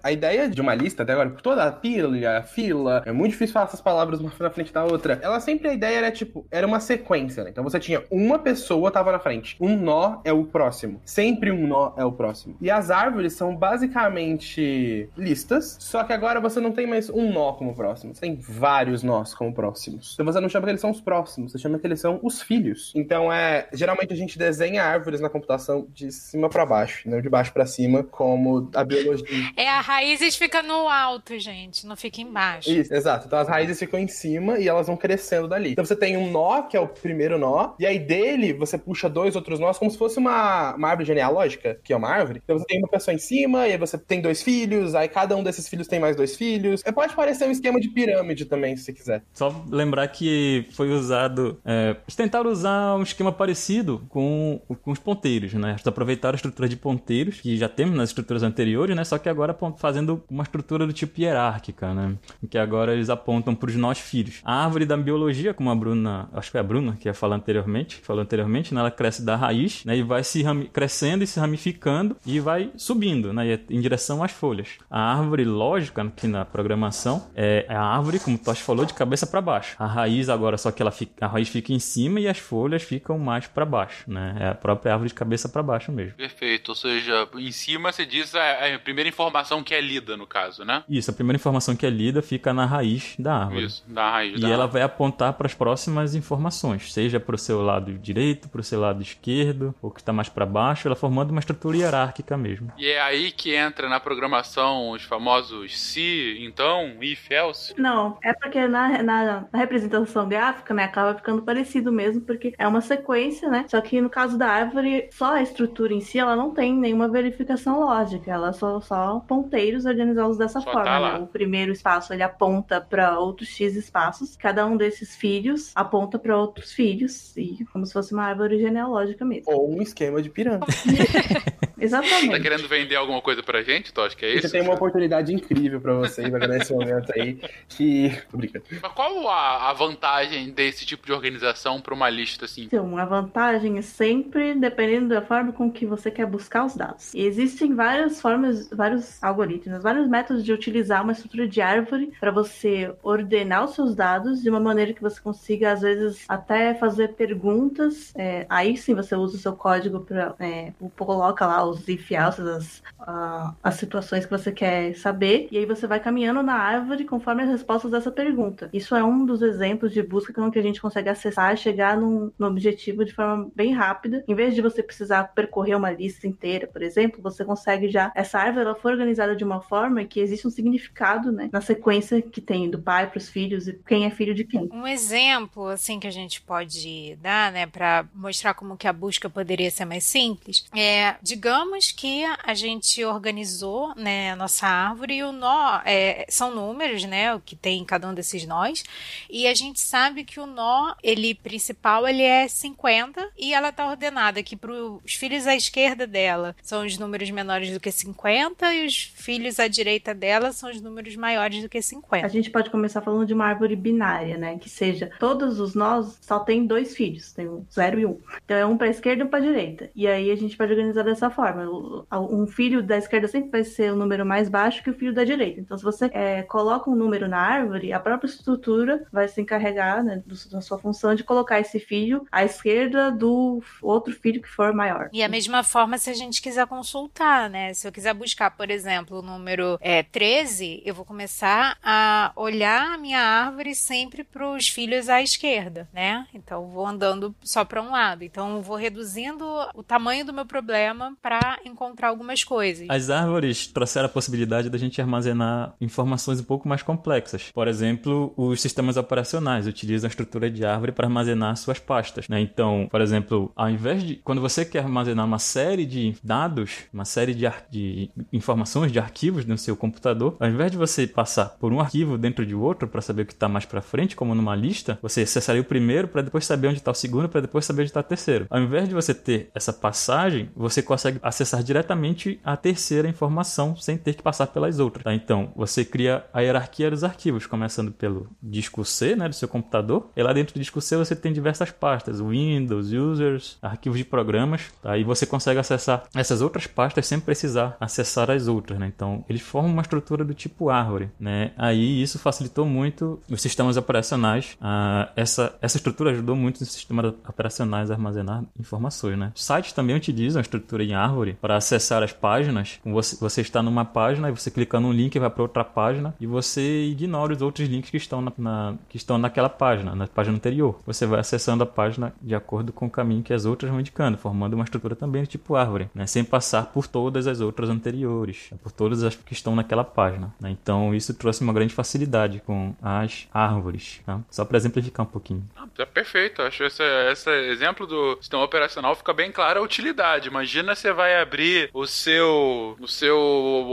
A 0.02 0.12
ideia 0.12 0.50
de 0.50 0.62
uma 0.62 0.74
lista, 0.74 1.04
até 1.04 1.12
agora, 1.12 1.30
por 1.30 1.42
toda 1.42 1.66
a 1.66 1.72
pilha, 1.72 2.38
a 2.38 2.44
fila, 2.44 3.04
é 3.06 3.12
muito 3.12 3.32
difícil 3.32 3.54
falar 3.54 3.66
essas 3.66 3.82
palavras 3.82 4.20
uma 4.20 4.32
na 4.40 4.50
frente 4.50 4.72
da 4.72 4.86
outra. 4.86 5.20
Ela 5.22 5.40
sempre, 5.40 5.70
a 5.70 5.74
ideia 5.74 5.98
era 5.98 6.12
tipo, 6.12 6.46
era 6.50 6.66
uma 6.66 6.80
sequência, 6.80 7.44
né? 7.44 7.50
Então 7.50 7.64
você 7.64 7.80
tinha 7.80 8.04
uma 8.10 8.40
pessoa 8.40 8.90
tava 8.90 9.12
na 9.12 9.20
frente. 9.20 9.58
Um 9.60 9.76
nó 9.76 10.22
é 10.24 10.32
o 10.32 10.46
próximo. 10.46 11.02
Sempre 11.04 11.52
um 11.52 11.68
nó 11.68 11.94
é 11.98 12.06
o 12.06 12.12
próximo. 12.12 12.56
E 12.62 12.72
as 12.72 12.90
árvores 12.90 13.34
são 13.34 13.56
basicamente 13.56 15.10
listas, 15.18 15.78
só 15.80 16.04
que 16.04 16.14
agora 16.14 16.40
você 16.40 16.60
não 16.60 16.72
tem 16.72 16.88
mais 16.88 17.10
um 17.10 17.32
nó 17.32 17.54
como 17.54 17.76
próximo. 17.76 18.16
Você 18.16 18.22
tem 18.22 18.36
vários 18.36 19.04
nós 19.04 19.34
como 19.34 19.54
próximos. 19.88 20.14
Então 20.14 20.26
você 20.26 20.40
não 20.40 20.50
chama 20.50 20.66
que 20.66 20.72
eles 20.72 20.82
são 20.82 20.92
os 20.92 21.02
próximos, 21.02 21.52
você 21.52 21.58
chama 21.58 21.80
que 21.80 21.88
eles 21.88 22.00
são 22.00 22.20
os 22.22 22.42
filhos. 22.42 22.92
Então 22.96 23.32
é, 23.32 23.68
geralmente 23.74 24.14
a 24.14 24.16
gente 24.16 24.38
desenha 24.38 24.84
árvores 24.84 25.22
na 25.22 25.30
computação 25.30 25.88
de 25.94 26.12
cima 26.12 26.50
pra 26.50 26.66
baixo, 26.66 27.10
não 27.10 27.22
de 27.22 27.30
baixo 27.30 27.54
pra 27.54 27.66
cima, 27.66 28.04
como 28.04 28.70
a 28.74 28.84
biologia. 28.84 29.52
É, 29.56 29.68
a 29.70 29.82
raízes 29.82 30.36
fica 30.36 30.62
no 30.62 30.88
alto, 30.88 31.38
gente, 31.40 31.86
não 31.86 31.96
fica 31.96 32.22
embaixo. 32.22 32.70
Isso, 32.70 32.94
exato. 32.94 33.28
Então 33.28 33.40
as 33.40 33.48
raízes 33.48 33.80
ficam 33.80 34.00
em 34.00 34.08
cima 34.08 34.60
e 34.60 34.68
elas 34.68 34.88
vão 34.88 34.98
crescendo 34.98 35.48
dali. 35.48 35.72
Então 35.72 35.86
você 35.86 35.96
tem 35.96 36.18
um 36.18 36.30
nó, 36.32 36.64
que 36.64 36.76
é 36.76 36.80
o 36.80 36.88
primeiro 36.88 37.38
nó, 37.38 37.74
e 37.80 37.86
aí 37.86 38.00
dele 38.00 38.54
você 38.54 38.78
puxa 38.78 39.10
dois 39.10 39.36
outros 39.36 39.60
nós, 39.60 39.78
como 39.78 39.92
se 39.92 39.98
fosse 39.98 40.18
uma, 40.18 40.76
uma 40.76 40.90
árvore 40.90 41.08
genealógica, 41.08 41.80
que 41.84 41.94
é 41.94 41.98
uma 41.98 42.10
árvore. 42.10 42.42
Então 42.44 42.58
você 42.58 42.66
tem 42.66 42.80
uma 42.80 42.88
pessoa 42.88 43.14
em 43.14 43.18
cima, 43.18 43.68
e 43.68 43.72
aí 43.72 43.78
você 43.78 43.98
tem 43.98 44.22
dois 44.22 44.44
filhos, 44.44 44.96
aí 44.96 45.08
cada 45.08 45.36
um 45.36 45.44
desses 45.44 45.68
filhos 45.68 45.88
tem 45.88 46.00
mais 46.00 46.16
dois 46.16 46.36
filhos. 46.36 46.82
É, 46.86 46.92
pode 46.92 47.16
parecer 47.16 47.48
um 47.48 47.52
esquema 47.52 47.80
de 47.80 47.90
pirâmide 47.90 48.46
também, 48.46 48.76
se 48.76 48.84
você 48.84 48.94
quiser. 48.94 49.24
Só 49.34 49.50
lembrar 49.78 50.08
que 50.10 50.66
foi 50.72 50.92
usado. 50.92 51.60
É, 51.64 51.96
eles 52.04 52.16
tentaram 52.16 52.52
usar 52.52 52.96
um 52.96 53.04
esquema 53.04 53.32
parecido 53.32 54.02
com, 54.10 54.60
com 54.82 54.92
os 54.92 55.00
ponteiros, 55.00 55.54
né? 55.54 55.72
Eles 55.72 55.86
aproveitaram 55.88 56.36
a 56.36 56.38
estrutura 56.38 56.68
de 56.68 56.76
ponteiros, 56.76 57.40
que 57.42 57.58
já 57.58 57.70
temos 57.70 57.96
nas 57.96 58.10
estruturas 58.10 58.44
anteriores, 58.44 58.96
né? 58.96 59.04
Só 59.04 59.18
que 59.18 59.30
agora 59.30 59.56
fazendo 59.78 60.24
uma 60.30 60.44
estrutura 60.44 60.86
do 60.86 60.94
tipo 60.94 61.20
hierárquica, 61.22 61.94
né? 61.94 62.16
Que 62.50 62.58
agora 62.58 62.94
eles 62.94 63.10
apontam 63.10 63.54
para 63.56 63.70
os 63.70 63.76
nós 63.76 64.00
filhos. 64.00 64.42
A 64.44 64.64
árvore 64.66 64.86
da 64.86 64.98
biologia, 64.98 65.54
como 65.54 65.70
a 65.70 65.76
Bruna, 65.76 66.30
acho 66.34 66.48
que 66.48 66.52
foi 66.54 66.60
a 66.62 66.64
Bruna 66.64 66.98
que 67.00 67.08
ia 67.08 67.14
falar 67.14 67.36
anteriormente, 67.36 67.98
falou 68.04 68.22
anteriormente, 68.22 68.74
né? 68.74 68.80
Ela 68.80 68.92
cresce 68.92 69.24
da 69.24 69.36
raiz, 69.36 69.84
né? 69.86 69.96
E 69.98 70.04
vai 70.04 70.24
se 70.24 70.44
crescendo 70.74 71.24
e 71.24 71.28
se 71.28 71.40
ramificando 71.40 72.16
e 72.26 72.40
vai 72.40 72.72
subindo, 72.76 73.34
né? 73.34 73.46
e- 73.70 73.76
Em 73.78 73.82
direção 73.82 74.24
às 74.24 74.32
folhas. 74.32 74.70
A 74.90 75.00
árvore 75.18 75.44
lógica 75.46 76.02
aqui 76.02 76.28
na 76.28 76.46
programação 76.46 77.28
é 77.36 77.66
a 77.70 77.82
árvore, 77.82 78.20
como 78.20 78.36
o 78.36 78.40
Tosh 78.40 78.60
falou, 78.60 78.86
de 78.86 78.94
cabeça 78.94 79.28
para 79.28 79.42
baixo. 79.42 79.67
A 79.78 79.86
raiz 79.86 80.30
agora 80.30 80.58
só 80.58 80.72
que 80.72 80.82
ela 80.82 80.92
fica, 80.92 81.26
a 81.26 81.28
raiz 81.28 81.50
fica 81.50 81.74
em 81.74 81.80
cima 81.80 82.20
e 82.20 82.28
as 82.28 82.38
folhas 82.38 82.84
ficam 82.84 83.18
mais 83.18 83.48
para 83.48 83.66
baixo, 83.66 84.04
né? 84.08 84.36
É 84.40 84.48
a 84.50 84.56
própria 84.56 84.94
árvore 84.94 85.10
de 85.10 85.16
cabeça 85.16 85.50
para 85.50 85.64
baixo 85.64 85.92
mesmo. 85.92 86.14
Perfeito, 86.14 86.70
ou 86.70 86.76
seja, 86.76 87.28
em 87.36 87.52
cima 87.52 87.92
você 87.92 88.06
diz 88.06 88.34
a, 88.36 88.76
a 88.76 88.80
primeira 88.80 89.10
informação 89.10 89.64
que 89.64 89.74
é 89.74 89.82
lida, 89.82 90.16
no 90.16 90.28
caso, 90.28 90.64
né? 90.64 90.84
Isso, 90.90 91.12
a 91.12 91.14
primeira 91.14 91.38
informação 91.38 91.76
que 91.76 91.86
é 91.86 91.90
lida 91.90 92.22
fica 92.22 92.54
na 92.54 92.66
raiz 92.66 93.16
da 93.18 93.36
árvore. 93.36 93.66
Isso, 93.66 93.84
da 93.88 94.12
raiz 94.12 94.38
E 94.38 94.42
da 94.42 94.50
ela 94.50 94.68
vai 94.68 94.82
apontar 94.82 95.34
para 95.34 95.48
as 95.48 95.54
próximas 95.54 96.16
informações, 96.16 96.94
seja 96.94 97.20
para 97.20 97.36
o 97.36 97.38
seu 97.38 97.62
lado 97.62 97.94
direito, 97.98 98.50
para 98.50 98.62
o 98.62 98.64
seu 98.64 98.80
lado 98.80 99.02
esquerdo, 99.02 99.74
ou 99.82 99.92
que 99.92 100.00
está 100.00 100.14
mais 100.14 100.30
para 100.30 100.46
baixo, 100.46 100.88
ela 100.88 100.96
formando 100.96 101.32
uma 101.32 101.40
estrutura 101.40 101.78
hierárquica 101.78 102.38
mesmo. 102.38 102.72
E 102.78 102.88
é 102.88 103.02
aí 103.02 103.32
que 103.32 103.56
entra 103.56 103.90
na 103.90 104.00
programação 104.00 104.92
os 104.92 105.04
famosos 105.04 105.80
se, 105.80 106.38
então, 106.42 106.98
if, 107.02 107.30
else. 107.32 107.74
Não, 107.78 108.18
é 108.24 108.34
porque 108.34 108.68
na, 108.68 109.02
na, 109.04 109.48
na 109.52 109.57
representação 109.58 110.28
gráfica, 110.28 110.74
né, 110.74 110.84
acaba 110.84 111.16
ficando 111.16 111.42
parecido 111.42 111.92
mesmo, 111.92 112.22
porque 112.22 112.54
é 112.58 112.68
uma 112.68 112.82
sequência, 112.82 113.50
né? 113.50 113.66
Só 113.68 113.80
que 113.82 114.00
no 114.02 114.10
caso 114.10 114.38
da 114.38 114.48
árvore, 114.48 115.10
só 115.12 115.34
a 115.36 115.42
estrutura 115.42 115.94
em 115.94 116.02
si, 116.02 116.20
ela 116.20 116.36
não 116.36 116.52
tem 116.54 116.74
nenhuma 116.74 117.08
verificação 117.08 117.80
lógica, 117.80 118.32
ela 118.32 118.54
só 118.54 118.80
só 118.82 119.20
ponteiros 119.28 119.86
organizados 119.86 120.38
dessa 120.38 120.60
Só 120.62 120.72
forma. 120.72 120.84
tá 120.86 121.00
né? 121.14 121.20
O 121.20 121.28
primeiro 121.28 121.72
espaço 121.72 122.14
ele 122.14 122.24
aponta 122.24 122.80
para 122.82 123.20
outros 123.20 123.50
x 123.50 123.76
espaços, 123.76 124.36
cada 124.36 124.66
um 124.66 124.78
desses 124.78 125.16
filhos 125.16 125.72
aponta 125.76 126.18
para 126.20 126.38
outros 126.38 126.72
filhos, 126.72 127.36
e 127.38 127.66
como 127.72 127.86
se 127.86 127.94
fosse 127.94 128.14
uma 128.14 128.24
árvore 128.26 128.60
genealógica 128.60 129.26
mesmo. 129.26 129.52
Ou 129.52 129.76
um 129.76 129.82
esquema 129.82 130.22
de 130.22 130.30
pirâmide. 130.30 130.66
Exatamente. 131.80 132.32
Tá 132.32 132.40
querendo 132.40 132.68
vender 132.68 132.96
alguma 132.96 133.22
coisa 133.22 133.44
pra 133.44 133.62
gente, 133.62 133.94
tu 133.94 134.02
acha 134.02 134.16
que 134.16 134.26
é 134.26 134.32
Você 134.34 134.38
isso? 134.40 134.52
tem 134.52 134.62
uma 134.62 134.74
oportunidade 134.74 135.34
incrível 135.34 135.80
pra 135.80 135.94
vocês 135.94 136.26
agora 136.28 136.48
nesse 136.48 136.74
momento 136.74 137.12
aí. 137.16 137.40
Que. 137.70 138.12
Tô 138.32 138.38
brincando. 138.38 138.66
Mas 138.82 138.92
qual 138.94 139.30
a, 139.30 139.47
a 139.48 139.74
vantagem 139.74 140.52
desse 140.52 140.86
tipo 140.86 141.06
de 141.06 141.12
organização 141.12 141.80
pra 141.80 141.94
uma 141.94 142.10
lista 142.10 142.46
assim? 142.46 142.64
Então, 142.64 142.98
a 142.98 143.06
vantagem 143.06 143.78
é 143.78 143.82
sempre 143.82 144.54
dependendo 144.56 145.10
da 145.10 145.22
forma 145.22 145.52
com 145.52 145.72
que 145.72 145.86
você 145.86 146.12
quer 146.12 146.26
buscar 146.26 146.66
os 146.66 146.76
dados. 146.76 147.14
E 147.14 147.22
existem 147.22 147.74
várias 147.74 148.22
formas, 148.22 148.70
vários 148.70 149.22
algoritmos, 149.24 149.84
vários 149.84 150.08
métodos 150.08 150.44
de 150.44 150.54
utilizar 150.54 151.04
uma 151.04 151.12
estrutura 151.12 151.48
de 151.48 151.62
árvore 151.62 152.12
para 152.20 152.32
você 152.32 152.94
ordenar 153.04 153.66
os 153.66 153.76
seus 153.76 153.96
dados 153.96 154.42
de 154.42 154.50
uma 154.50 154.60
maneira 154.60 154.94
que 154.94 155.02
você 155.02 155.20
consiga, 155.22 155.72
às 155.72 155.82
vezes, 155.82 156.26
até 156.28 156.74
fazer 156.76 157.10
perguntas. 157.10 158.14
É, 158.16 158.46
aí 158.50 158.76
sim 158.78 158.94
você 158.94 159.16
usa 159.16 159.38
o 159.38 159.40
seu 159.40 159.54
código 159.54 160.02
para 160.02 160.36
é, 160.40 160.74
coloca 160.96 161.46
lá 161.46 161.64
os 161.64 161.88
if 161.88 162.12
else, 162.12 162.42
as, 162.42 162.84
ah, 163.00 163.54
as 163.64 163.76
situações 163.76 164.26
que 164.26 164.32
você 164.32 164.52
quer 164.52 164.96
saber, 164.96 165.48
e 165.52 165.58
aí 165.58 165.66
você 165.66 165.88
vai 165.88 166.00
caminhando 166.00 166.44
na 166.44 166.56
árvore 166.56 167.06
conforme 167.06 167.44
as 167.44 167.50
respostas 167.50 167.92
dessa 167.92 168.12
pergunta. 168.12 168.70
Isso 168.74 168.96
é 168.96 169.04
um 169.04 169.26
dos 169.28 169.42
exemplos 169.42 169.94
de 169.94 170.02
busca 170.02 170.34
com 170.34 170.50
que 170.50 170.58
a 170.58 170.62
gente 170.64 170.82
consegue 170.82 171.10
acessar 171.10 171.54
e 171.54 171.58
chegar 171.58 171.98
num, 171.98 172.32
no 172.38 172.48
objetivo 172.48 173.06
de 173.06 173.14
forma 173.14 173.52
bem 173.56 173.74
rápida. 173.74 174.24
Em 174.28 174.34
vez 174.34 174.56
de 174.56 174.62
você 174.62 174.82
precisar 174.82 175.26
percorrer 175.36 175.76
uma 175.76 175.92
lista 175.92 176.28
inteira, 176.28 176.66
por 176.66 176.82
exemplo, 176.82 177.22
você 177.22 177.46
consegue 177.46 177.90
já. 177.90 178.12
Essa 178.16 178.40
árvore 178.40 178.66
ela 178.66 178.76
foi 178.76 178.94
organizada 178.94 179.36
de 179.36 179.44
uma 179.44 179.62
forma 179.62 180.04
que 180.06 180.20
existe 180.20 180.48
um 180.48 180.52
significado 180.52 181.32
né, 181.32 181.50
na 181.52 181.62
sequência 181.62 182.22
que 182.22 182.42
tem 182.42 182.70
do 182.70 182.80
pai 182.80 183.08
para 183.08 183.18
os 183.18 183.30
filhos 183.30 183.68
e 183.68 183.74
quem 183.86 184.06
é 184.06 184.10
filho 184.10 184.34
de 184.34 184.44
quem. 184.44 184.70
Um 184.72 184.88
exemplo 184.88 185.68
assim 185.68 186.00
que 186.00 186.08
a 186.08 186.12
gente 186.12 186.42
pode 186.42 187.18
dar, 187.22 187.52
né, 187.52 187.68
para 187.68 188.06
mostrar 188.14 188.54
como 188.54 188.78
que 188.78 188.88
a 188.88 188.94
busca 188.94 189.30
poderia 189.30 189.70
ser 189.70 189.86
mais 189.86 190.04
simples, 190.04 190.66
é, 190.76 191.16
digamos 191.22 191.92
que 191.92 192.24
a 192.44 192.54
gente 192.54 193.04
organizou, 193.04 193.94
né, 193.96 194.32
a 194.32 194.36
nossa 194.36 194.68
árvore 194.68 195.16
e 195.16 195.24
o 195.24 195.32
nó 195.32 195.82
é, 195.86 196.26
são 196.30 196.54
números, 196.54 197.04
né, 197.04 197.34
o 197.34 197.40
que 197.40 197.56
tem 197.56 197.80
em 197.80 197.86
cada 197.86 198.08
um 198.08 198.14
desses 198.14 198.46
nós, 198.46 198.84
e 199.30 199.48
a 199.48 199.54
gente 199.54 199.80
sabe 199.80 200.24
que 200.24 200.40
o 200.40 200.46
nó, 200.46 200.94
ele 201.04 201.36
principal, 201.36 202.08
ele 202.08 202.24
é 202.24 202.48
50 202.48 203.32
e 203.38 203.54
ela 203.54 203.72
tá 203.72 203.90
ordenada 203.90 204.44
que 204.44 204.56
para 204.56 204.72
os 204.72 205.14
filhos 205.14 205.48
à 205.48 205.56
esquerda 205.56 206.08
dela 206.08 206.56
são 206.62 206.86
os 206.86 206.98
números 206.98 207.30
menores 207.30 207.72
do 207.72 207.80
que 207.80 207.92
50 207.92 208.74
e 208.74 208.86
os 208.86 209.12
filhos 209.16 209.60
à 209.60 209.68
direita 209.68 210.14
dela 210.14 210.52
são 210.52 210.70
os 210.70 210.82
números 210.82 211.16
maiores 211.16 211.62
do 211.62 211.70
que 211.70 211.82
50. 211.82 212.26
A 212.26 212.30
gente 212.30 212.50
pode 212.50 212.70
começar 212.70 213.02
falando 213.02 213.26
de 213.26 213.34
uma 213.34 213.46
árvore 213.46 213.76
binária, 213.76 214.38
né? 214.38 214.58
Que 214.58 214.70
seja, 214.70 215.12
todos 215.20 215.60
os 215.60 215.76
nós 215.76 216.18
só 216.22 216.40
tem 216.40 216.66
dois 216.66 216.96
filhos, 216.96 217.34
tem 217.34 217.48
um 217.48 217.66
zero 217.72 218.00
e 218.00 218.06
um. 218.06 218.20
Então 218.44 218.58
é 218.58 218.66
um 218.66 218.78
para 218.78 218.88
esquerda 218.88 219.24
e 219.24 219.26
um 219.26 219.30
para 219.30 219.40
direita. 219.40 219.90
E 219.96 220.08
aí 220.08 220.32
a 220.32 220.36
gente 220.36 220.58
pode 220.58 220.72
organizar 220.72 221.04
dessa 221.04 221.30
forma. 221.30 221.66
Um 222.12 222.48
filho 222.48 222.82
da 222.82 222.98
esquerda 222.98 223.28
sempre 223.28 223.52
vai 223.52 223.64
ser 223.64 223.92
o 223.92 223.96
número 223.96 224.26
mais 224.26 224.50
baixo 224.50 224.84
que 224.84 224.90
o 224.90 224.94
filho 224.94 225.14
da 225.14 225.24
direita. 225.24 225.60
Então, 225.60 225.78
se 225.78 225.84
você 225.84 226.10
é, 226.14 226.44
coloca 226.44 226.90
um 226.90 226.96
número 226.96 227.28
na 227.28 227.40
árvore, 227.40 227.94
a 227.94 228.00
própria 228.00 228.28
estrutura 228.28 229.06
vai 229.12 229.28
se 229.28 229.42
encarregar 229.42 230.04
né, 230.04 230.22
da 230.52 230.62
sua 230.62 230.78
função 230.78 231.16
de 231.16 231.24
colocar 231.24 231.60
esse 231.60 231.80
filho 231.80 232.26
à 232.32 232.44
esquerda 232.44 233.12
do 233.12 233.62
outro 233.82 234.14
filho 234.14 234.42
que 234.42 234.50
for 234.50 234.74
maior. 234.74 235.10
E 235.14 235.24
a 235.24 235.30
mesma 235.30 235.64
forma 235.64 235.98
se 235.98 236.10
a 236.10 236.14
gente 236.14 236.42
quiser 236.42 236.68
consultar, 236.68 237.50
né? 237.50 237.74
Se 237.74 237.88
eu 237.88 237.92
quiser 237.92 238.14
buscar, 238.14 238.52
por 238.52 238.70
exemplo, 238.70 239.20
o 239.20 239.22
número 239.22 239.78
é, 239.82 240.04
13, 240.04 240.82
eu 240.86 240.94
vou 240.94 241.06
começar 241.06 241.78
a 241.82 242.32
olhar 242.36 242.94
a 242.94 242.98
minha 242.98 243.20
árvore 243.20 243.74
sempre 243.74 244.24
para 244.24 244.50
os 244.50 244.68
filhos 244.68 245.10
à 245.10 245.22
esquerda, 245.22 245.88
né? 245.94 246.28
Então 246.34 246.64
eu 246.64 246.70
vou 246.70 246.86
andando 246.86 247.36
só 247.42 247.64
para 247.64 247.82
um 247.82 247.92
lado. 247.92 248.24
Então 248.24 248.58
eu 248.58 248.62
vou 248.62 248.76
reduzindo 248.76 249.46
o 249.74 249.84
tamanho 249.84 250.26
do 250.26 250.34
meu 250.34 250.46
problema 250.46 251.16
para 251.22 251.38
para 251.38 251.60
encontrar 251.66 252.10
algumas 252.10 252.44
coisas. 252.44 252.88
As 252.90 253.10
árvores 253.10 253.68
trouxeram 253.68 254.08
a 254.08 254.10
possibilidade 254.10 254.70
da 254.70 254.78
gente 254.78 255.00
armazenar 255.00 255.76
informações 255.80 256.40
um 256.40 256.44
pouco 256.44 256.68
mais 256.68 256.82
complexas. 256.82 257.52
Por 257.54 257.68
exemplo, 257.68 258.34
os 258.36 258.62
sistemas 258.62 258.97
operacionais 258.98 259.68
utilizam 259.68 260.08
a 260.08 260.10
estrutura 260.10 260.50
de 260.50 260.66
árvore 260.66 260.92
para 260.92 261.08
armazenar 261.08 261.56
suas 261.56 261.80
pastas. 261.80 262.28
Né? 262.28 262.42
Então, 262.42 262.88
por 262.90 263.02
exemplo, 263.02 263.52
ao 263.56 263.70
invés 263.70 264.04
de. 264.04 264.16
Quando 264.18 264.42
você 264.42 264.66
quer 264.66 264.80
armazenar 264.80 265.26
uma 265.26 265.40
série 265.40 265.86
de 265.86 266.16
dados, 266.24 266.86
uma 266.94 267.06
série 267.06 267.34
de, 267.34 267.48
de 267.70 268.10
informações, 268.34 268.92
de 268.92 269.00
arquivos 269.00 269.46
no 269.46 269.58
seu 269.58 269.76
computador, 269.76 270.36
ao 270.40 270.50
invés 270.50 270.72
de 270.72 270.78
você 270.78 271.08
passar 271.08 271.50
por 271.60 271.72
um 271.72 271.80
arquivo 271.80 272.18
dentro 272.18 272.46
de 272.46 272.56
outro 272.56 272.88
para 272.88 273.02
saber 273.02 273.24
o 273.24 273.26
que 273.26 273.34
está 273.34 273.48
mais 273.48 273.66
para 273.66 273.82
frente, 273.82 274.16
como 274.16 274.36
numa 274.36 274.56
lista, 274.56 274.98
você 275.02 275.22
acessaria 275.22 275.62
o 275.62 275.66
primeiro 275.66 276.08
para 276.08 276.22
depois 276.22 276.46
saber 276.46 276.68
onde 276.68 276.78
está 276.78 276.92
o 276.92 276.96
segundo, 276.96 277.30
para 277.30 277.42
depois 277.42 277.66
saber 277.66 277.82
onde 277.82 277.90
está 277.90 278.00
o 278.00 278.04
terceiro. 278.04 278.48
Ao 278.50 278.60
invés 278.60 278.88
de 278.88 278.96
você 278.96 279.14
ter 279.14 279.50
essa 279.54 279.74
passagem, 279.74 280.50
você 280.56 280.82
consegue 280.82 281.20
acessar 281.22 281.64
diretamente 281.64 282.40
a 282.44 282.56
terceira 282.58 283.08
informação 283.08 283.76
sem 283.76 283.98
ter 283.98 284.14
que 284.16 284.24
passar 284.24 284.48
pelas 284.48 284.80
outras. 284.80 285.04
Tá? 285.04 285.14
Então, 285.14 285.52
você 285.56 285.84
cria 285.86 286.26
a 286.34 286.42
hierarquia 286.42 286.90
dos 286.90 287.04
arquivos, 287.04 287.46
começando 287.46 287.92
pelo 287.92 288.28
disco 288.42 288.84
C 288.88 289.16
né, 289.16 289.28
do 289.28 289.36
seu 289.36 289.48
computador. 289.48 290.10
E 290.16 290.24
lá 290.24 290.34
dentro 290.34 290.54
do 290.54 290.60
disco 290.60 290.82
C 290.82 290.98
você 290.98 291.16
tem 291.16 291.34
diversas 291.34 291.72
pastas: 291.72 292.20
Windows, 292.20 292.92
Users, 292.92 293.58
arquivos 293.62 293.98
de 293.98 294.06
programas. 294.06 294.72
Tá? 294.82 294.98
E 294.98 295.04
você 295.04 295.26
consegue 295.26 295.60
acessar 295.60 296.06
essas 296.16 296.42
outras 296.42 296.66
pastas 296.68 297.06
sem 297.06 297.20
precisar 297.20 297.78
acessar 297.80 298.32
as 298.32 298.48
outras. 298.48 298.80
Né? 298.80 298.92
Então, 298.94 299.24
eles 299.30 299.42
formam 299.42 299.72
uma 299.72 299.82
estrutura 299.82 300.24
do 300.24 300.34
tipo 300.34 300.70
árvore. 300.70 301.10
Né? 301.20 301.52
Aí 301.58 302.02
isso 302.02 302.18
facilitou 302.18 302.66
muito 302.66 303.20
os 303.30 303.42
sistemas 303.42 303.78
operacionais. 303.78 304.58
Ah, 304.62 305.10
essa, 305.16 305.56
essa 305.62 305.78
estrutura 305.78 306.12
ajudou 306.12 306.36
muito 306.36 306.62
os 306.62 306.72
sistemas 306.72 307.14
operacionais 307.28 307.92
a 307.92 307.94
armazenar 307.94 308.44
informações. 308.60 309.18
Né? 309.18 309.32
Sites 309.36 309.74
também 309.74 309.96
utilizam 309.96 310.40
a 310.40 310.42
estrutura 310.42 310.84
em 310.84 310.94
árvore 310.94 311.38
para 311.42 311.58
acessar 311.58 312.02
as 312.04 312.14
páginas. 312.14 312.80
Você, 312.86 313.18
você 313.18 313.42
está 313.42 313.62
numa 313.62 313.86
página 313.86 314.30
e 314.30 314.32
você 314.32 314.50
clica 314.50 314.80
num 314.80 314.92
link 314.92 315.18
vai 315.20 315.30
para 315.30 315.42
outra 315.42 315.64
página 315.64 316.16
e 316.20 316.28
você 316.28 316.86
ignora 316.86 317.34
os 317.34 317.42
outros 317.42 317.68
links 317.68 317.90
que 317.90 317.98
estão 317.98 318.22
na, 318.22 318.32
na, 318.38 318.76
que 318.90 318.98
estão 318.98 319.18
naquela 319.18 319.50
página, 319.50 319.96
na 319.96 320.08
página 320.08 320.36
anterior. 320.36 320.80
Você 320.86 321.06
vai 321.06 321.20
acessando 321.20 321.64
a 321.64 321.68
página 321.68 322.14
de 322.22 322.36
acordo 322.36 322.72
com 322.74 322.86
o 322.86 322.90
caminho 322.90 323.24
que 323.24 323.34
as 323.34 323.46
outras 323.46 323.70
vão 323.70 323.80
indicando, 323.80 324.18
formando 324.18 324.54
uma 324.54 324.64
estrutura 324.64 324.96
também 324.96 325.24
do 325.24 325.28
tipo 325.28 325.56
árvore, 325.56 325.90
né? 325.94 326.06
sem 326.08 326.24
passar 326.24 326.68
por 326.68 326.88
todas 326.88 327.28
as 327.28 327.42
outras 327.42 327.70
anteriores, 327.70 328.50
por 328.62 328.72
todas 328.72 329.04
as 329.04 329.16
que 329.16 329.34
estão 329.34 329.56
naquela 329.56 329.84
página. 329.84 330.34
Né? 330.40 330.52
Então 330.52 330.94
isso 330.94 331.14
trouxe 331.14 331.42
uma 331.42 331.54
grande 331.54 331.74
facilidade 331.74 332.42
com 332.46 332.76
as 332.82 333.28
árvores. 333.34 334.02
Tá? 334.06 334.20
Só 334.30 334.46
para 334.46 334.58
exemplificar 334.58 335.06
um 335.06 335.10
pouquinho. 335.10 335.44
Ah, 335.56 335.68
é 335.78 335.86
perfeito. 335.86 336.42
Acho 336.42 336.64
esse, 336.64 336.84
esse 337.12 337.30
exemplo 337.50 337.86
do 337.86 338.18
sistema 338.22 338.44
operacional 338.44 338.96
fica 338.96 339.14
bem 339.14 339.32
claro 339.32 339.60
a 339.60 339.64
utilidade. 339.64 340.28
Imagina 340.28 340.76
você 340.76 340.92
vai 340.92 341.20
abrir 341.20 341.70
o 341.74 341.86
seu 341.86 342.76
o 342.80 342.88
seu 342.88 343.18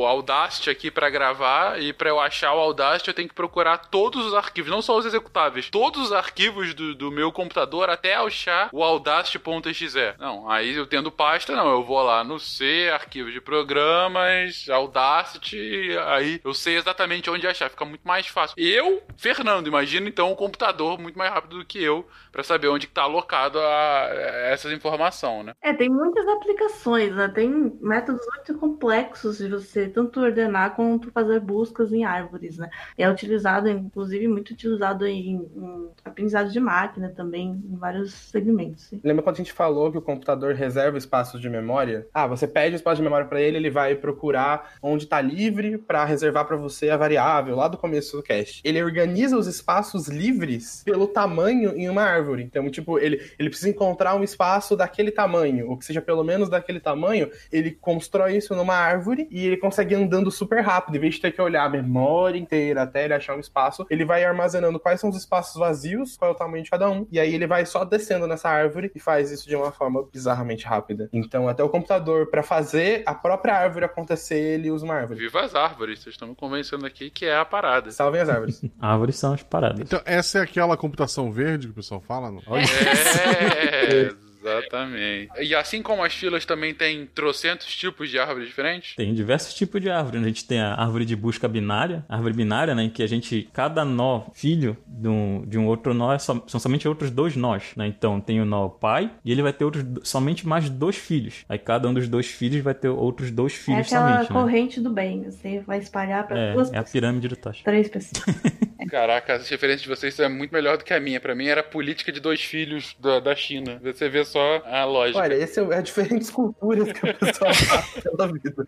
Audacity 0.05 0.71
aqui 0.71 0.91
para 0.91 1.11
gravar 1.11 1.81
e 1.81 1.93
para 1.93 2.11
eu 2.11 2.21
achar 2.21 2.55
o 2.55 2.61
Audacity 2.61 3.09
eu 3.09 3.15
tenho 3.15 3.29
que 3.29 3.35
procurar 3.35 3.79
todos 3.79 4.25
os 4.27 4.35
arquivos, 4.35 4.71
não 4.71 4.83
só 4.83 4.94
os 4.97 5.07
executáveis, 5.07 5.71
todos 5.71 6.07
os 6.07 6.13
arquivos 6.13 6.75
do, 6.75 6.95
do 6.95 7.11
meu 7.11 7.33
computador 7.33 7.89
até 7.89 8.15
achar 8.15 8.69
o 8.73 8.83
Audacity.exe. 8.83 10.15
Não, 10.19 10.51
aí 10.51 10.75
eu 10.75 10.87
tendo 10.87 11.11
pasta, 11.11 11.55
não, 11.55 11.71
eu 11.71 11.85
vou 11.85 12.03
lá 12.03 12.25
no 12.25 12.39
C, 12.39 12.91
arquivos 12.93 13.33
de 13.33 13.41
programas, 13.41 14.67
Audacity, 14.69 15.91
aí 16.07 16.41
eu 16.45 16.55
sei 16.55 16.77
exatamente 16.77 17.31
onde 17.31 17.47
achar, 17.47 17.71
fica 17.71 17.85
muito 17.85 18.07
mais 18.07 18.27
fácil. 18.27 18.55
Eu, 18.59 19.03
Fernando, 19.17 19.67
imagina 19.67 20.09
então 20.09 20.31
um 20.31 20.37
computador 20.37 20.99
muito 20.99 21.19
mais 21.19 21.33
rápido 21.33 21.59
do 21.59 21.65
que 21.65 21.83
eu 21.83 22.07
para 22.33 22.43
saber 22.43 22.69
onde 22.69 22.87
está 22.87 23.03
alocado 23.03 23.59
a, 23.59 24.05
a 24.05 24.47
essas 24.49 24.73
informações, 24.73 25.47
né? 25.47 25.55
É, 25.63 25.73
tem 25.73 25.89
muitas 25.89 26.27
aplicações, 26.27 27.15
né? 27.15 27.29
Tem 27.29 27.49
métodos 27.81 28.27
muito 28.35 28.59
complexos 28.59 29.39
de 29.39 29.49
você 29.49 29.89
tanto 29.89 30.21
ordenar 30.21 30.75
quanto 30.75 31.11
fazer 31.11 31.41
buscas 31.41 31.93
em 31.93 32.05
árvores, 32.05 32.59
né? 32.59 32.71
É 32.99 33.09
utilizado, 33.09 33.69
inclusive, 33.69 34.27
muito 34.29 34.51
utilizado 34.51 34.84
em, 35.07 35.37
em 35.37 35.89
aprendizado 36.05 36.51
de 36.51 36.61
máquina 36.61 37.13
também, 37.15 37.63
em 37.71 37.77
vários 37.77 38.13
segmentos. 38.13 38.91
Lembra 39.03 39.23
quando 39.23 39.37
a 39.37 39.39
gente 39.39 39.53
falou 39.53 39.91
que 39.91 39.99
o 39.99 40.03
computador 40.03 40.55
reserva 40.55 40.99
espaços 40.99 41.41
de 41.41 41.49
memória? 41.49 42.07
Ah, 42.13 42.27
você 42.27 42.47
pede 42.47 42.77
espaço 42.77 42.97
de 42.97 43.03
memória 43.03 43.27
para 43.27 43.41
ele, 43.41 43.57
ele 43.57 43.71
vai 43.71 43.95
procurar 43.95 44.75
onde 44.83 45.05
está 45.05 45.21
livre 45.21 45.79
para 45.79 46.05
reservar 46.05 46.47
para 46.47 46.57
você 46.57 46.91
a 46.91 46.97
variável 46.97 47.57
lá 47.57 47.69
do 47.69 47.79
começo 47.79 48.17
do 48.17 48.23
cache. 48.23 48.61
Ele 48.65 48.83
organiza 48.83 49.37
os 49.37 49.47
espaços 49.47 50.09
livres 50.09 50.83
pelo 50.85 51.07
tamanho 51.07 51.77
em 51.77 51.89
uma 51.89 52.03
árvore. 52.03 52.43
Então, 52.43 52.69
tipo, 52.71 52.99
ele, 52.99 53.21
ele 53.39 53.49
precisa 53.49 53.71
encontrar 53.71 54.15
um 54.15 54.23
espaço 54.23 54.77
daquele 54.77 55.11
tamanho, 55.11 55.69
ou 55.69 55.77
que 55.77 55.85
seja 55.85 56.01
pelo 56.01 56.25
menos 56.25 56.49
daquele 56.49 56.81
tamanho, 56.81 57.31
ele 57.51 57.71
constrói 57.71 58.37
isso 58.37 58.55
numa 58.55 58.75
árvore 58.75 59.27
e 59.31 59.47
ele 59.47 59.57
consegue 59.57 59.95
andando 59.95 60.31
super 60.31 60.61
rápido, 60.61 60.97
em 60.97 61.01
vez 61.01 61.15
de 61.15 61.21
ter 61.21 61.33
que 61.33 61.41
olhar 61.41 61.65
a 61.65 61.69
memória 61.69 62.39
inteira 62.39 62.83
até 62.83 63.05
ele 63.05 63.15
achar 63.15 63.37
um 63.37 63.41
espaço, 63.41 63.87
ele 63.91 64.05
vai 64.05 64.25
armazenando 64.25 64.74
quais 64.79 65.01
são 65.01 65.11
os 65.11 65.17
espaços 65.17 65.59
vazios, 65.59 66.17
qual 66.17 66.31
é 66.31 66.35
o 66.35 66.37
tamanho 66.37 66.65
de 66.65 66.71
cada 66.71 66.89
um, 66.91 67.07
e 67.11 67.19
aí 67.19 67.35
ele 67.35 67.47
vai 67.47 67.65
só 67.67 67.85
descendo 67.85 68.27
nessa 68.27 68.49
árvore 68.49 68.91
e 68.95 69.01
faz 69.01 69.31
isso 69.31 69.49
de 69.49 69.57
uma 69.57 69.73
forma 69.73 70.05
bizarramente 70.13 70.67
rápida. 70.67 71.09
Então, 71.13 71.49
até 71.49 71.63
o 71.63 71.69
computador, 71.69 72.31
para 72.31 72.43
fazer 72.43 73.03
a 73.07 73.15
própria 73.15 73.55
árvore 73.55 73.85
acontecer, 73.85 74.39
ele 74.39 74.71
usa 74.71 74.85
uma 74.85 74.95
árvore. 74.95 75.21
Viva 75.21 75.43
as 75.43 75.55
árvores, 75.55 76.01
vocês 76.01 76.15
estão 76.15 76.29
me 76.29 76.35
convencendo 76.35 76.87
aqui 76.87 77.11
que 77.11 77.25
é 77.25 77.37
a 77.37 77.45
parada. 77.45 77.91
Salvem 77.91 78.21
as 78.21 78.29
árvores. 78.29 78.63
árvores 78.81 79.17
são 79.17 79.33
as 79.33 79.43
paradas. 79.43 79.81
Então, 79.81 80.01
essa 80.05 80.39
é 80.39 80.43
aquela 80.43 80.77
computação 80.77 81.31
verde 81.31 81.67
que 81.67 81.73
o 81.73 81.77
pessoal 81.77 82.01
fala? 82.01 82.31
Não? 82.31 82.41
É. 82.57 84.15
Exatamente. 84.45 85.31
E 85.41 85.55
assim 85.55 85.83
como 85.83 86.03
as 86.05 86.13
filas 86.15 86.45
também 86.45 86.75
tem 86.75 87.07
trocentos 87.07 87.75
tipos 87.75 88.11
de 88.11 88.19
árvores 88.19 88.49
diferentes? 88.49 88.95
Tem 88.97 89.13
diversos 89.15 89.55
tipos 89.55 89.81
de 89.81 89.91
árvore. 89.91 90.19
A 90.19 90.23
gente 90.23 90.45
tem 90.47 90.61
a 90.61 90.75
árvore 90.75 91.05
de 91.05 91.17
busca 91.17 91.49
binária, 91.49 92.05
a 92.09 92.17
árvore 92.17 92.35
binária, 92.35 92.75
né, 92.75 92.85
em 92.85 92.91
que 92.91 93.03
a 93.03 93.07
gente, 93.07 93.49
cada 93.53 93.85
nó 93.85 94.25
filho 94.35 94.77
de 94.87 95.09
um, 95.09 95.45
de 95.47 95.59
um 95.59 95.67
outro 95.67 95.95
nó 95.95 96.13
é 96.13 96.19
só, 96.19 96.43
são 96.47 96.61
somente 96.61 96.87
outros 96.87 97.11
dois 97.11 97.37
nós, 97.37 97.73
né? 97.77 97.87
Então 97.87 98.21
tem 98.21 98.41
o 98.41 98.45
nó 98.45 98.69
pai 98.69 99.11
e 99.25 99.33
ele 99.33 99.43
vai 99.43 99.53
ter 99.53 99.65
outros, 99.65 99.85
somente 100.03 100.47
mais 100.47 100.69
dois 100.69 100.97
filhos. 100.97 101.45
Aí 101.49 101.59
cada 101.59 101.89
um 101.89 101.95
dos 101.95 102.09
dois 102.09 102.27
filhos 102.27 102.63
vai 102.63 102.75
ter 102.75 102.89
outros 102.89 103.31
dois 103.31 103.53
filhos 103.55 103.93
é 103.93 103.97
aquela 103.97 104.13
somente. 104.25 104.33
né? 104.33 104.41
corrente 104.41 104.81
do 104.81 104.91
bem. 104.91 105.25
Você 105.25 105.61
vai 105.61 105.79
espalhar 105.79 106.27
para 106.27 106.39
É, 106.39 106.53
duas 106.53 106.69
é 106.69 106.77
a 106.77 106.83
pessoas. 106.83 106.93
pirâmide 106.93 107.29
do 107.29 107.37
Tocha. 107.37 107.65
Três 107.65 107.89
pessoas. 107.89 108.25
Caraca, 108.89 109.35
as 109.35 109.49
referências 109.49 109.83
de 109.83 109.89
vocês 109.89 110.19
é 110.19 110.29
muito 110.29 110.53
melhor 110.53 110.77
do 110.77 110.85
que 110.85 110.93
a 110.95 111.01
minha. 111.01 111.21
Pra 111.21 111.35
mim 111.35 111.47
era 111.47 111.61
a 111.61 111.65
política 111.65 112.13
de 112.13 112.21
dois 112.21 112.41
filhos 112.43 112.95
da, 113.01 113.21
da 113.21 113.35
China. 113.35 113.81
Você 113.83 114.09
vê 114.09 114.25
só 114.25 114.63
a 114.65 114.85
lógica. 114.85 115.19
Olha, 115.19 115.35
esse 115.35 115.61
é, 115.61 115.63
é 115.65 115.83
diferentes 115.83 116.31
culturas 116.31 116.93
que 116.93 117.09
a 117.09 117.15
pessoa 117.15 117.51
passa 117.55 118.03
pela 118.03 118.27
vida. 118.33 118.65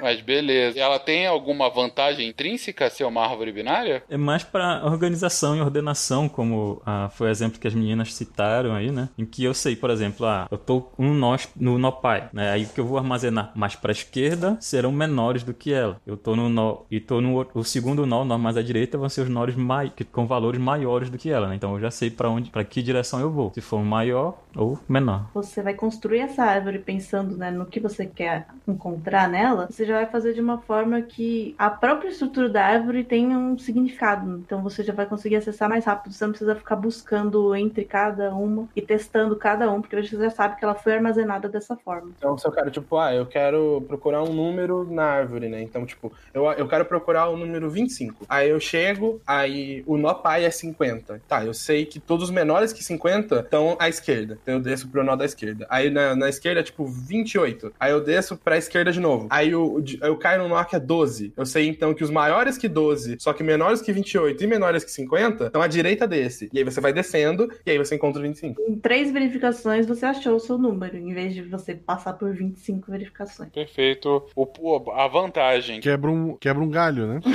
Mas 0.00 0.20
beleza. 0.20 0.78
Ela 0.78 0.98
tem 0.98 1.26
alguma 1.26 1.68
vantagem 1.70 2.28
intrínseca 2.28 2.88
ser 2.90 3.04
uma 3.04 3.22
árvore 3.26 3.52
binária? 3.52 4.02
É 4.08 4.16
mais 4.16 4.42
para 4.44 4.84
organização 4.84 5.56
e 5.56 5.60
ordenação, 5.60 6.28
como 6.28 6.82
ah, 6.84 7.08
foi 7.12 7.28
o 7.28 7.30
exemplo 7.30 7.58
que 7.58 7.66
as 7.68 7.74
meninas 7.74 8.14
citaram 8.14 8.74
aí, 8.74 8.90
né? 8.90 9.08
Em 9.18 9.24
que 9.24 9.44
eu 9.44 9.54
sei, 9.54 9.76
por 9.76 9.90
exemplo, 9.90 10.26
ah, 10.26 10.46
eu 10.50 10.58
tô 10.58 10.90
um 10.98 11.14
nó 11.14 11.36
no 11.56 11.78
nó 11.78 11.90
pai, 11.90 12.28
né? 12.32 12.50
Aí 12.50 12.64
o 12.64 12.68
que 12.68 12.80
eu 12.80 12.86
vou 12.86 12.98
armazenar 12.98 13.52
mais 13.54 13.74
para 13.74 13.90
a 13.90 13.92
esquerda 13.92 14.56
serão 14.60 14.92
menores 14.92 15.42
do 15.42 15.54
que 15.54 15.72
ela. 15.72 16.00
Eu 16.06 16.16
tô 16.16 16.36
no 16.36 16.48
nó 16.48 16.82
e 16.90 17.00
tô 17.00 17.20
no 17.20 17.34
outro- 17.34 17.58
o 17.58 17.64
segundo 17.64 18.04
nó, 18.06 18.22
o 18.22 18.24
nó 18.24 18.36
mais 18.38 18.56
à 18.56 18.62
direita, 18.62 18.98
vão 18.98 19.08
ser 19.08 19.22
os 19.22 19.28
nós 19.28 19.51
mai, 19.54 19.92
com 20.10 20.26
valores 20.26 20.60
maiores 20.60 21.10
do 21.10 21.18
que 21.18 21.30
ela, 21.30 21.48
né? 21.48 21.54
Então 21.54 21.74
eu 21.74 21.80
já 21.80 21.90
sei 21.90 22.10
para 22.10 22.28
onde, 22.28 22.50
para 22.50 22.64
que 22.64 22.82
direção 22.82 23.20
eu 23.20 23.30
vou. 23.30 23.52
Se 23.54 23.60
for 23.60 23.82
maior 23.82 24.38
ou 24.56 24.78
menor. 24.88 25.26
Você 25.34 25.62
vai 25.62 25.74
construir 25.74 26.20
essa 26.20 26.44
árvore 26.44 26.78
pensando 26.78 27.36
né, 27.36 27.50
no 27.50 27.66
que 27.66 27.80
você 27.80 28.06
quer 28.06 28.46
encontrar 28.66 29.28
nela, 29.28 29.66
você 29.70 29.84
já 29.84 29.94
vai 29.94 30.06
fazer 30.06 30.34
de 30.34 30.40
uma 30.40 30.58
forma 30.58 31.00
que 31.02 31.54
a 31.58 31.70
própria 31.70 32.08
estrutura 32.08 32.48
da 32.48 32.64
árvore 32.64 33.04
tenha 33.04 33.38
um 33.38 33.58
significado. 33.58 34.38
Então 34.38 34.62
você 34.62 34.82
já 34.82 34.92
vai 34.92 35.06
conseguir 35.06 35.36
acessar 35.36 35.68
mais 35.68 35.84
rápido. 35.84 36.12
Você 36.12 36.24
não 36.24 36.32
precisa 36.32 36.54
ficar 36.54 36.76
buscando 36.76 37.54
entre 37.54 37.84
cada 37.84 38.34
uma 38.34 38.68
e 38.76 38.82
testando 38.82 39.36
cada 39.36 39.70
um, 39.70 39.80
porque 39.80 39.96
você 40.02 40.16
já 40.16 40.30
sabe 40.30 40.56
que 40.56 40.64
ela 40.64 40.74
foi 40.74 40.94
armazenada 40.94 41.48
dessa 41.48 41.76
forma. 41.76 42.10
Então, 42.16 42.36
se 42.36 42.46
eu 42.46 42.52
quero, 42.52 42.70
tipo, 42.70 42.96
ah, 42.96 43.14
eu 43.14 43.26
quero 43.26 43.84
procurar 43.86 44.22
um 44.22 44.32
número 44.32 44.84
na 44.90 45.04
árvore, 45.04 45.48
né? 45.48 45.62
Então, 45.62 45.84
tipo, 45.86 46.12
eu, 46.32 46.44
eu 46.52 46.68
quero 46.68 46.84
procurar 46.84 47.28
o 47.28 47.36
número 47.36 47.70
25. 47.70 48.26
Aí 48.28 48.48
eu 48.48 48.60
chego, 48.60 49.20
aí 49.26 49.41
o 49.86 49.96
nó 49.96 50.14
pai 50.14 50.44
é 50.44 50.50
50. 50.50 51.22
Tá, 51.28 51.44
eu 51.44 51.54
sei 51.54 51.84
que 51.86 51.98
todos 52.00 52.24
os 52.28 52.30
menores 52.30 52.72
que 52.72 52.82
50 52.84 53.40
estão 53.40 53.76
à 53.78 53.88
esquerda. 53.88 54.38
Então 54.42 54.54
eu 54.54 54.60
desço 54.60 54.88
pro 54.88 55.02
nó 55.04 55.16
da 55.16 55.24
esquerda. 55.24 55.66
Aí 55.68 55.90
na, 55.90 56.14
na 56.14 56.28
esquerda, 56.28 56.62
tipo, 56.62 56.84
28. 56.84 57.72
Aí 57.78 57.90
eu 57.92 58.00
desço 58.02 58.36
pra 58.36 58.56
esquerda 58.56 58.92
de 58.92 59.00
novo. 59.00 59.26
Aí 59.30 59.50
eu, 59.50 59.82
eu 60.00 60.16
caio 60.16 60.42
no 60.42 60.48
nó 60.48 60.62
que 60.64 60.76
é 60.76 60.80
12. 60.80 61.32
Eu 61.36 61.46
sei 61.46 61.68
então 61.68 61.94
que 61.94 62.04
os 62.04 62.10
maiores 62.10 62.56
que 62.58 62.68
12, 62.68 63.16
só 63.18 63.32
que 63.32 63.42
menores 63.42 63.80
que 63.80 63.92
28 63.92 64.42
e 64.42 64.46
menores 64.46 64.84
que 64.84 64.90
50, 64.90 65.46
estão 65.46 65.62
à 65.62 65.66
direita 65.66 66.06
desse. 66.06 66.48
E 66.52 66.58
aí 66.58 66.64
você 66.64 66.80
vai 66.80 66.92
descendo, 66.92 67.50
e 67.66 67.70
aí 67.70 67.78
você 67.78 67.94
encontra 67.94 68.20
o 68.20 68.22
25. 68.22 68.60
Em 68.68 68.76
três 68.76 69.10
verificações 69.12 69.86
você 69.86 70.06
achou 70.06 70.36
o 70.36 70.40
seu 70.40 70.58
número, 70.58 70.96
em 70.96 71.12
vez 71.12 71.34
de 71.34 71.42
você 71.42 71.74
passar 71.74 72.12
por 72.14 72.32
25 72.34 72.90
verificações. 72.90 73.50
Perfeito. 73.50 74.26
O, 74.36 74.46
o- 74.60 74.90
a 74.92 75.06
vantagem. 75.08 75.80
Quebra 75.80 76.10
um, 76.10 76.36
quebra 76.36 76.62
um 76.62 76.68
galho, 76.70 77.06
né? 77.06 77.20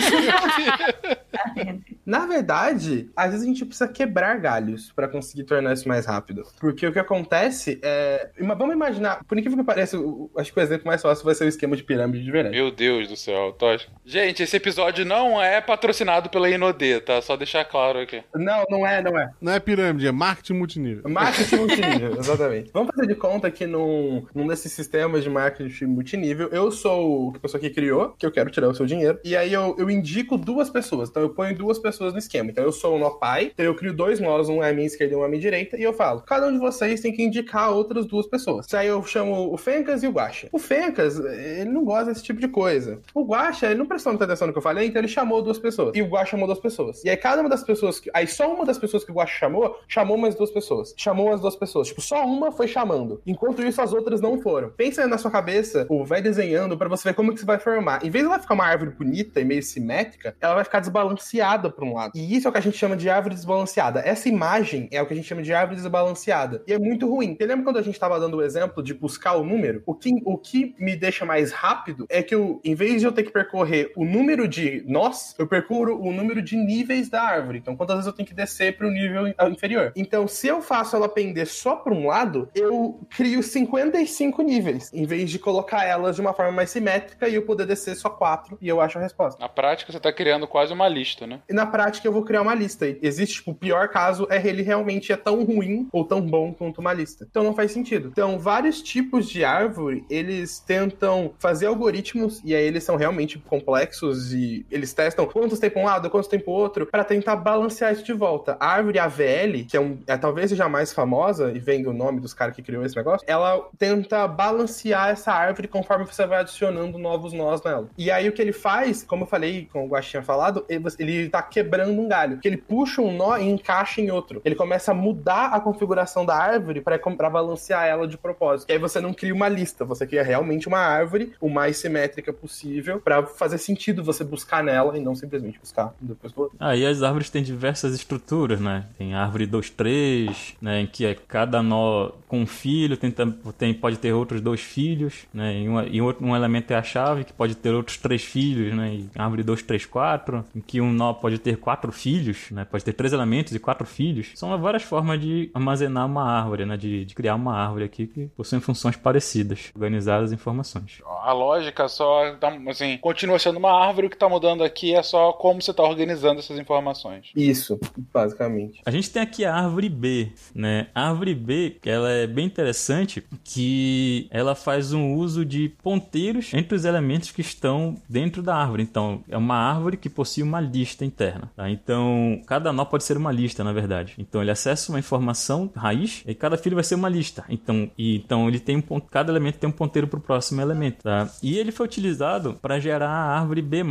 Na 2.08 2.26
verdade, 2.26 3.10
às 3.16 3.32
vezes 3.32 3.44
a 3.46 3.48
gente 3.50 3.66
precisa 3.66 3.88
quebrar 3.88 4.40
galhos 4.40 4.92
pra 4.96 5.08
conseguir 5.10 5.44
tornar 5.44 5.74
isso 5.74 5.88
mais 5.88 6.06
rápido. 6.06 6.44
Porque 6.60 6.88
o 6.88 6.94
que 6.94 7.00
acontece 7.00 7.80
é. 7.84 8.30
Vamos 8.40 8.74
imaginar, 8.74 9.24
por 9.26 9.38
incrível 9.38 9.58
que 9.60 9.66
pareça, 9.66 10.00
o- 10.00 10.32
acho 10.38 10.54
que 10.54 10.60
o 10.60 10.64
exemplo 10.64 10.88
mais 10.88 11.02
fácil 11.02 11.26
vai 11.26 11.36
ser 11.36 11.44
o 11.44 11.48
esquema 11.50 11.76
de 11.76 11.84
pirâmide 11.84 12.24
de 12.24 12.32
verdade. 12.32 12.56
Meu 12.56 12.72
Deus 12.72 13.10
do 13.10 13.18
céu, 13.18 13.52
Tosca. 13.52 13.92
Gente, 14.06 14.42
esse 14.42 14.56
episódio 14.56 15.04
não 15.06 15.42
é 15.42 15.60
patrocinado 15.60 16.30
pela 16.30 16.50
Inodê, 16.50 17.02
tá? 17.02 17.22
Só 17.22 17.36
deixar 17.36 17.66
claro 17.66 18.00
aqui. 18.00 18.24
Não, 18.34 18.64
não 18.70 18.88
é, 18.88 19.04
não 19.04 19.20
é. 19.20 19.30
Não 19.42 19.52
é 19.52 19.60
pirâmide, 19.60 20.08
é 20.08 20.12
marketing 20.12 20.54
multinível. 20.54 21.10
Marketing 21.10 21.56
multinível, 21.58 22.16
exatamente. 22.20 22.72
Vamos 22.74 22.90
fazer 22.96 23.08
de 23.08 23.16
conta 23.16 23.52
que 23.52 23.68
num, 23.68 24.26
num 24.34 24.48
desses 24.48 24.72
sistemas 24.72 25.24
de 25.24 25.30
marketing 25.30 25.86
multinível, 25.86 26.48
eu 26.54 26.72
sou 26.72 27.34
a 27.36 27.40
pessoa 27.40 27.60
que 27.60 27.70
criou, 27.70 28.16
que 28.18 28.26
eu 28.26 28.32
quero 28.32 28.50
tirar 28.50 28.70
o 28.70 28.74
seu 28.74 28.86
dinheiro, 28.86 29.20
e 29.26 29.36
aí 29.36 29.52
eu, 29.52 29.76
eu 29.78 29.90
indico 29.90 30.38
duas 30.38 30.70
pessoas. 30.70 31.10
Então 31.10 31.22
eu 31.22 31.30
ponho 31.32 31.54
duas 31.54 31.78
pessoas 31.78 31.97
no 32.00 32.18
esquema. 32.18 32.52
Então 32.52 32.64
eu 32.64 32.72
sou 32.72 32.96
o 32.96 33.00
nó 33.00 33.12
pai, 33.12 33.52
então 33.54 33.66
eu 33.66 33.76
crio 33.76 33.94
dois 33.94 34.20
nós, 34.20 34.50
um 34.50 34.62
à 34.62 34.72
minha 34.72 34.88
esquerda 34.88 35.14
e 35.14 35.18
um 35.18 35.24
à 35.24 35.28
minha 35.28 35.42
direita, 35.42 35.78
e 35.78 35.84
eu 35.84 35.94
falo, 35.94 36.22
cada 36.22 36.48
um 36.48 36.52
de 36.52 36.60
vocês 36.60 37.02
tem 37.02 37.14
que 37.14 37.24
indicar 37.24 37.72
outras 37.72 38.06
duas 38.06 38.28
pessoas. 38.28 38.72
Aí 38.74 38.88
eu 38.88 39.02
chamo 39.04 39.54
o 39.54 39.58
Fencas 39.58 40.04
e 40.04 40.08
o 40.08 40.12
Guaxa. 40.12 40.50
O 40.52 40.60
Fencas, 40.60 41.20
ele 41.20 41.70
não 41.70 41.84
gosta 41.84 42.06
desse 42.06 42.24
tipo 42.24 42.40
de 42.40 42.48
coisa. 42.48 43.00
O 43.14 43.24
Guaxa, 43.24 43.68
ele 43.68 43.80
não 43.80 43.86
prestou 43.86 44.12
muita 44.12 44.26
atenção 44.26 44.48
no 44.48 44.54
que 44.54 44.60
eu 44.60 44.64
falei, 44.64 44.88
então 44.88 45.02
ele 45.02 45.08
chamou 45.08 45.42
duas 45.42 45.58
pessoas. 45.58 45.96
E 45.96 46.02
o 46.02 46.08
Guaxa 46.08 46.32
chamou 46.32 46.46
duas 46.46 46.60
pessoas. 46.60 47.04
E 47.04 47.10
aí 47.10 47.18
cada 47.18 47.42
uma 47.42 47.50
das 47.50 47.64
pessoas, 47.64 48.00
que, 48.00 48.10
aí 48.14 48.28
só 48.28 48.54
uma 48.54 48.66
das 48.66 48.78
pessoas 48.78 49.04
que 49.04 49.12
o 49.12 49.16
Guaxa 49.16 49.40
chamou, 49.40 49.80
chamou 49.88 50.18
mais 50.18 50.36
duas 50.36 50.52
pessoas. 50.52 50.94
Chamou 50.98 51.34
as 51.34 51.42
duas 51.42 51.56
pessoas. 51.56 51.88
Tipo, 51.88 52.02
só 52.02 52.26
uma 52.26 52.52
foi 52.52 52.68
chamando. 52.68 53.22
Enquanto 53.26 53.64
isso, 53.64 53.82
as 53.82 53.94
outras 53.94 54.22
não 54.22 54.40
foram. 54.42 54.70
Pensa 54.70 55.08
na 55.08 55.18
sua 55.18 55.32
cabeça, 55.32 55.86
ou 55.90 56.06
vai 56.06 56.22
desenhando 56.22 56.78
pra 56.78 56.90
você 56.90 57.10
ver 57.10 57.16
como 57.16 57.34
que 57.34 57.40
você 57.40 57.46
vai 57.46 57.60
formar. 57.60 58.04
Em 58.04 58.10
vez 58.10 58.24
de 58.24 58.30
ela 58.30 58.40
ficar 58.40 58.54
uma 58.54 58.66
árvore 58.66 58.92
bonita 58.92 59.40
e 59.40 59.46
meio 59.46 59.64
simétrica, 59.64 60.36
ela 60.40 60.56
vai 60.56 60.64
ficar 60.64 60.80
desbalanceada 60.80 61.70
um 61.87 61.87
lado. 61.94 62.12
E 62.16 62.36
isso 62.36 62.48
é 62.48 62.50
o 62.50 62.52
que 62.52 62.58
a 62.58 62.62
gente 62.62 62.78
chama 62.78 62.96
de 62.96 63.10
árvore 63.10 63.36
desbalanceada. 63.36 64.02
Essa 64.02 64.30
imagem 64.30 64.88
é 64.92 65.02
o 65.02 65.06
que 65.06 65.14
a 65.14 65.16
gente 65.16 65.28
chama 65.28 65.42
de 65.42 65.54
árvore 65.54 65.78
desbalanceada. 65.78 66.64
E 66.68 66.74
é 66.74 66.80
muito 66.80 67.10
ruim. 67.10 67.36
Você 67.36 67.46
lembra 67.46 67.64
quando 67.64 67.78
a 67.78 67.82
gente 67.82 68.00
tava 68.00 68.20
dando 68.20 68.38
o 68.38 68.42
exemplo 68.42 68.84
de 68.84 68.94
buscar 68.94 69.36
o 69.36 69.44
número? 69.44 69.82
O 69.86 69.94
que, 69.94 70.12
o 70.26 70.38
que 70.38 70.76
me 70.80 70.96
deixa 70.96 71.26
mais 71.26 71.52
rápido 71.52 72.06
é 72.10 72.22
que 72.22 72.34
eu, 72.34 72.62
em 72.64 72.76
vez 72.76 73.02
de 73.02 73.08
eu 73.08 73.12
ter 73.12 73.24
que 73.24 73.32
percorrer 73.32 73.92
o 73.96 74.06
número 74.06 74.48
de 74.48 74.84
nós, 74.88 75.36
eu 75.38 75.48
percuro 75.48 76.02
o 76.02 76.12
número 76.12 76.42
de 76.42 76.56
níveis 76.56 77.10
da 77.10 77.22
árvore. 77.22 77.60
Então, 77.60 77.76
quantas 77.76 77.98
vezes 77.98 78.08
eu 78.08 78.14
tenho 78.14 78.28
que 78.28 78.34
descer 78.34 78.78
para 78.78 78.88
o 78.88 78.92
nível 78.92 79.28
inferior? 79.50 79.92
Então, 79.96 80.28
se 80.28 80.48
eu 80.48 80.62
faço 80.62 80.96
ela 80.96 81.10
pender 81.10 81.48
só 81.48 81.76
para 81.76 81.94
um 81.94 82.08
lado, 82.08 82.50
eu 82.54 83.00
crio 83.10 83.42
55 83.42 84.42
níveis, 84.42 84.92
em 84.94 85.06
vez 85.06 85.30
de 85.30 85.40
colocar 85.40 85.84
elas 85.86 86.16
de 86.16 86.22
uma 86.22 86.34
forma 86.34 86.52
mais 86.52 86.70
simétrica 86.70 87.28
e 87.28 87.36
eu 87.36 87.44
poder 87.44 87.66
descer 87.66 87.96
só 87.96 88.10
quatro 88.10 88.58
e 88.62 88.68
eu 88.68 88.82
acho 88.82 88.98
a 88.98 89.02
resposta. 89.02 89.40
Na 89.40 89.50
prática, 89.50 89.92
você 89.92 90.00
tá 90.00 90.12
criando 90.12 90.48
quase 90.48 90.74
uma 90.74 90.88
lista, 90.88 91.28
né? 91.28 91.42
E 91.50 91.54
na 91.54 91.66
prática 91.78 92.08
eu 92.08 92.12
vou 92.12 92.24
criar 92.24 92.42
uma 92.42 92.56
lista. 92.56 92.88
Existe, 93.04 93.36
tipo, 93.36 93.52
o 93.52 93.56
pior 93.56 93.88
caso 93.90 94.26
é 94.32 94.48
ele 94.48 94.64
realmente 94.64 95.12
é 95.12 95.18
tão 95.18 95.44
ruim 95.44 95.88
ou 95.92 96.04
tão 96.04 96.20
bom 96.22 96.52
quanto 96.52 96.82
uma 96.82 96.92
lista. 96.92 97.28
Então 97.30 97.44
não 97.44 97.54
faz 97.54 97.72
sentido. 97.72 98.10
Então, 98.12 98.40
vários 98.40 98.82
tipos 98.82 99.30
de 99.30 99.46
árvore, 99.46 100.04
eles 100.10 100.60
tentam 100.60 101.34
fazer 101.38 101.68
algoritmos, 101.68 102.42
e 102.44 102.56
aí 102.56 102.64
eles 102.64 102.84
são 102.84 102.96
realmente 102.96 103.38
complexos, 103.38 104.34
e 104.34 104.66
eles 104.72 104.92
testam 104.92 105.28
quantos 105.28 105.60
tem 105.60 105.72
um 105.76 105.86
lado, 105.86 106.10
quantos 106.10 106.28
tem 106.28 106.40
pro 106.40 106.52
outro, 106.52 106.88
para 106.88 107.04
tentar 107.04 107.36
balancear 107.36 107.94
isso 107.94 108.04
de 108.04 108.14
volta. 108.14 108.58
A 108.60 108.68
árvore 108.68 108.98
AVL, 108.98 109.66
que 109.70 109.78
é, 109.78 109.80
um, 109.80 110.00
é 110.08 110.18
talvez 110.18 110.50
seja 110.50 110.66
a 110.66 110.70
mais 110.70 110.92
famosa, 110.92 111.52
e 111.52 111.60
vem 111.60 111.84
do 111.84 111.94
nome 111.94 112.20
dos 112.20 112.34
caras 112.34 112.56
que 112.56 112.64
criou 112.64 112.84
esse 112.84 112.96
negócio, 112.96 113.24
ela 113.30 113.70
tenta 113.78 114.28
balancear 114.28 115.10
essa 115.10 115.32
árvore 115.32 115.68
conforme 115.68 116.06
você 116.06 116.26
vai 116.26 116.40
adicionando 116.40 116.98
novos 116.98 117.34
nós 117.34 117.62
nela. 117.62 117.88
E 117.96 118.10
aí 118.10 118.28
o 118.28 118.32
que 118.32 118.42
ele 118.42 118.54
faz, 118.54 119.04
como 119.04 119.24
eu 119.24 119.28
falei, 119.28 119.68
como 119.72 119.86
o 119.86 119.90
Guax 119.90 120.08
tinha 120.08 120.24
falado, 120.24 120.66
ele 120.98 121.30
tá 121.30 121.42
quebrando 121.42 121.67
um 121.88 122.08
galho. 122.08 122.38
Que 122.38 122.48
ele 122.48 122.58
puxa 122.58 123.02
um 123.02 123.16
nó 123.16 123.38
e 123.38 123.48
encaixa 123.48 124.02
em 124.02 124.12
outro. 124.12 124.42
Ele 124.44 124.56
começa 124.56 124.92
a 124.92 124.96
mudar 124.96 125.48
a 125.48 125.60
configuração 125.60 126.26
da 126.26 126.36
árvore 126.36 126.82
para 126.82 127.30
balancear 127.30 127.86
ela 127.86 128.08
de 128.08 128.18
propósito. 128.18 128.70
E 128.70 128.74
aí 128.74 128.80
você 128.80 129.00
não 129.00 129.14
cria 129.14 129.34
uma 129.34 129.48
lista, 129.48 129.86
você 129.86 130.06
cria 130.06 130.24
realmente 130.24 130.68
uma 130.68 130.80
árvore 130.80 131.34
o 131.40 131.50
mais 131.50 131.78
simétrica 131.78 132.34
possível 132.34 133.00
para 133.00 133.26
fazer 133.26 133.58
sentido 133.58 134.04
você 134.04 134.24
buscar 134.24 134.64
nela 134.64 134.98
e 134.98 135.02
não 135.02 135.16
simplesmente 135.16 135.60
buscar 135.60 135.94
depois 136.00 136.34
do 136.34 136.42
outro. 136.42 136.58
Aí 136.60 136.86
as 136.86 137.04
árvores 137.04 137.30
têm 137.30 137.44
diversas 137.44 137.94
estruturas, 137.94 138.60
né? 138.60 138.86
Tem 138.98 139.14
árvore 139.14 139.46
2, 139.46 139.70
3, 139.72 140.56
né? 140.62 140.82
Em 140.82 140.88
que 140.88 141.06
é 141.06 141.16
cada 141.16 141.62
nó 141.62 142.12
com 142.28 142.42
um 142.42 142.48
filho, 142.48 142.98
tem, 142.98 143.14
tem, 143.58 143.74
pode 143.74 143.98
ter 143.98 144.14
outros 144.14 144.42
dois 144.42 144.62
filhos, 144.62 145.26
né? 145.34 145.62
E, 145.62 145.68
uma, 145.68 145.86
e 145.86 146.02
outro, 146.02 146.26
um 146.26 146.36
elemento 146.36 146.72
é 146.72 146.76
a 146.76 146.84
chave, 146.84 147.24
que 147.24 147.34
pode 147.34 147.56
ter 147.56 147.74
outros 147.74 147.98
três 147.98 148.24
filhos, 148.24 148.76
né? 148.76 148.96
E 148.96 149.10
árvore 149.16 149.44
2, 149.44 149.62
3, 149.64 149.86
4, 149.86 150.46
em 150.56 150.62
que 150.62 150.82
um 150.82 150.92
nó 150.92 151.14
pode 151.14 151.38
ter 151.38 151.47
quatro 151.56 151.92
filhos, 151.92 152.52
né? 152.52 152.66
Pode 152.66 152.84
ter 152.84 152.94
três 152.94 153.14
elementos 153.14 153.54
e 153.54 153.60
quatro 153.60 153.86
filhos. 153.86 154.32
São 154.36 154.58
várias 154.60 154.84
formas 154.84 155.20
de 155.20 155.50
armazenar 155.54 156.06
uma 156.06 156.24
árvore, 156.24 156.66
né? 156.66 156.76
De, 156.76 157.06
de 157.06 157.16
criar 157.16 157.36
uma 157.36 157.56
árvore 157.56 157.86
aqui 157.86 158.08
que 158.08 158.28
possuem 158.36 158.62
funções 158.62 158.96
parecidas, 158.96 159.72
organizar 159.76 160.22
as 160.22 160.32
informações. 160.32 161.02
A 161.24 161.32
lógica 161.32 161.88
só, 161.88 162.36
tá, 162.36 162.58
assim, 162.68 162.98
continua 162.98 163.40
sendo 163.40 163.58
uma 163.58 163.72
árvore, 163.72 164.08
o 164.08 164.10
que 164.10 164.18
tá 164.18 164.28
mudando 164.28 164.64
aqui 164.64 164.94
é 164.94 165.04
só 165.04 165.32
como 165.34 165.62
você 165.62 165.74
tá 165.74 165.84
organizando 165.84 166.40
essas 166.40 166.58
informações. 166.60 167.32
Isso, 167.36 167.80
basicamente. 168.14 168.82
A 168.86 168.92
gente 168.92 169.10
tem 169.10 169.22
aqui 169.22 169.46
a 169.46 169.54
árvore 169.54 169.90
B, 169.90 170.32
né? 170.54 170.88
A 170.94 171.10
árvore 171.10 171.36
B, 171.36 171.78
ela 171.86 172.10
é 172.10 172.28
bem 172.28 172.46
interessante 172.46 173.24
que 173.44 174.28
ela 174.32 174.56
faz 174.56 174.94
um 174.94 175.14
uso 175.14 175.46
de 175.46 175.70
ponteiros 175.84 176.54
entre 176.54 176.76
os 176.76 176.86
elementos 176.86 177.32
que 177.32 177.42
estão 177.42 177.96
dentro 178.10 178.42
da 178.42 178.56
árvore. 178.56 178.84
Então, 178.84 179.24
é 179.30 179.38
uma 179.38 179.56
árvore 179.56 179.98
que 179.98 180.10
possui 180.10 180.44
uma 180.44 180.60
lista 180.60 181.06
interna, 181.06 181.37
tá? 181.56 181.70
Então, 181.70 182.42
cada 182.46 182.72
nó 182.72 182.86
pode 182.86 183.04
ser 183.04 183.18
uma 183.18 183.32
lista, 183.32 183.64
na 183.64 183.74
verdade. 183.74 184.14
Então, 184.18 184.42
ele 184.42 184.52
acessa 184.52 184.92
uma 184.92 185.00
informação 185.00 185.72
raiz 185.76 186.24
e 186.26 186.34
cada 186.34 186.58
filho 186.58 186.76
vai 186.76 186.84
ser 186.84 186.96
uma 186.96 187.10
lista. 187.10 187.44
Então, 187.50 187.90
e, 187.98 188.18
então 188.18 188.48
ele 188.48 188.60
tem 188.60 188.78
um 188.78 188.82
ponto, 188.82 189.08
cada 189.10 189.32
elemento 189.32 189.60
tem 189.60 189.70
um 189.70 189.74
ponteiro 189.74 190.08
para 190.08 190.20
o 190.20 190.22
próximo 190.22 190.62
elemento, 190.62 191.04
tá? 191.04 191.30
E 191.42 191.58
ele 191.58 191.72
foi 191.72 191.86
utilizado 191.86 192.54
para 192.62 192.80
gerar 192.80 193.10
a 193.10 193.40
árvore 193.40 193.62
B+. 193.62 193.84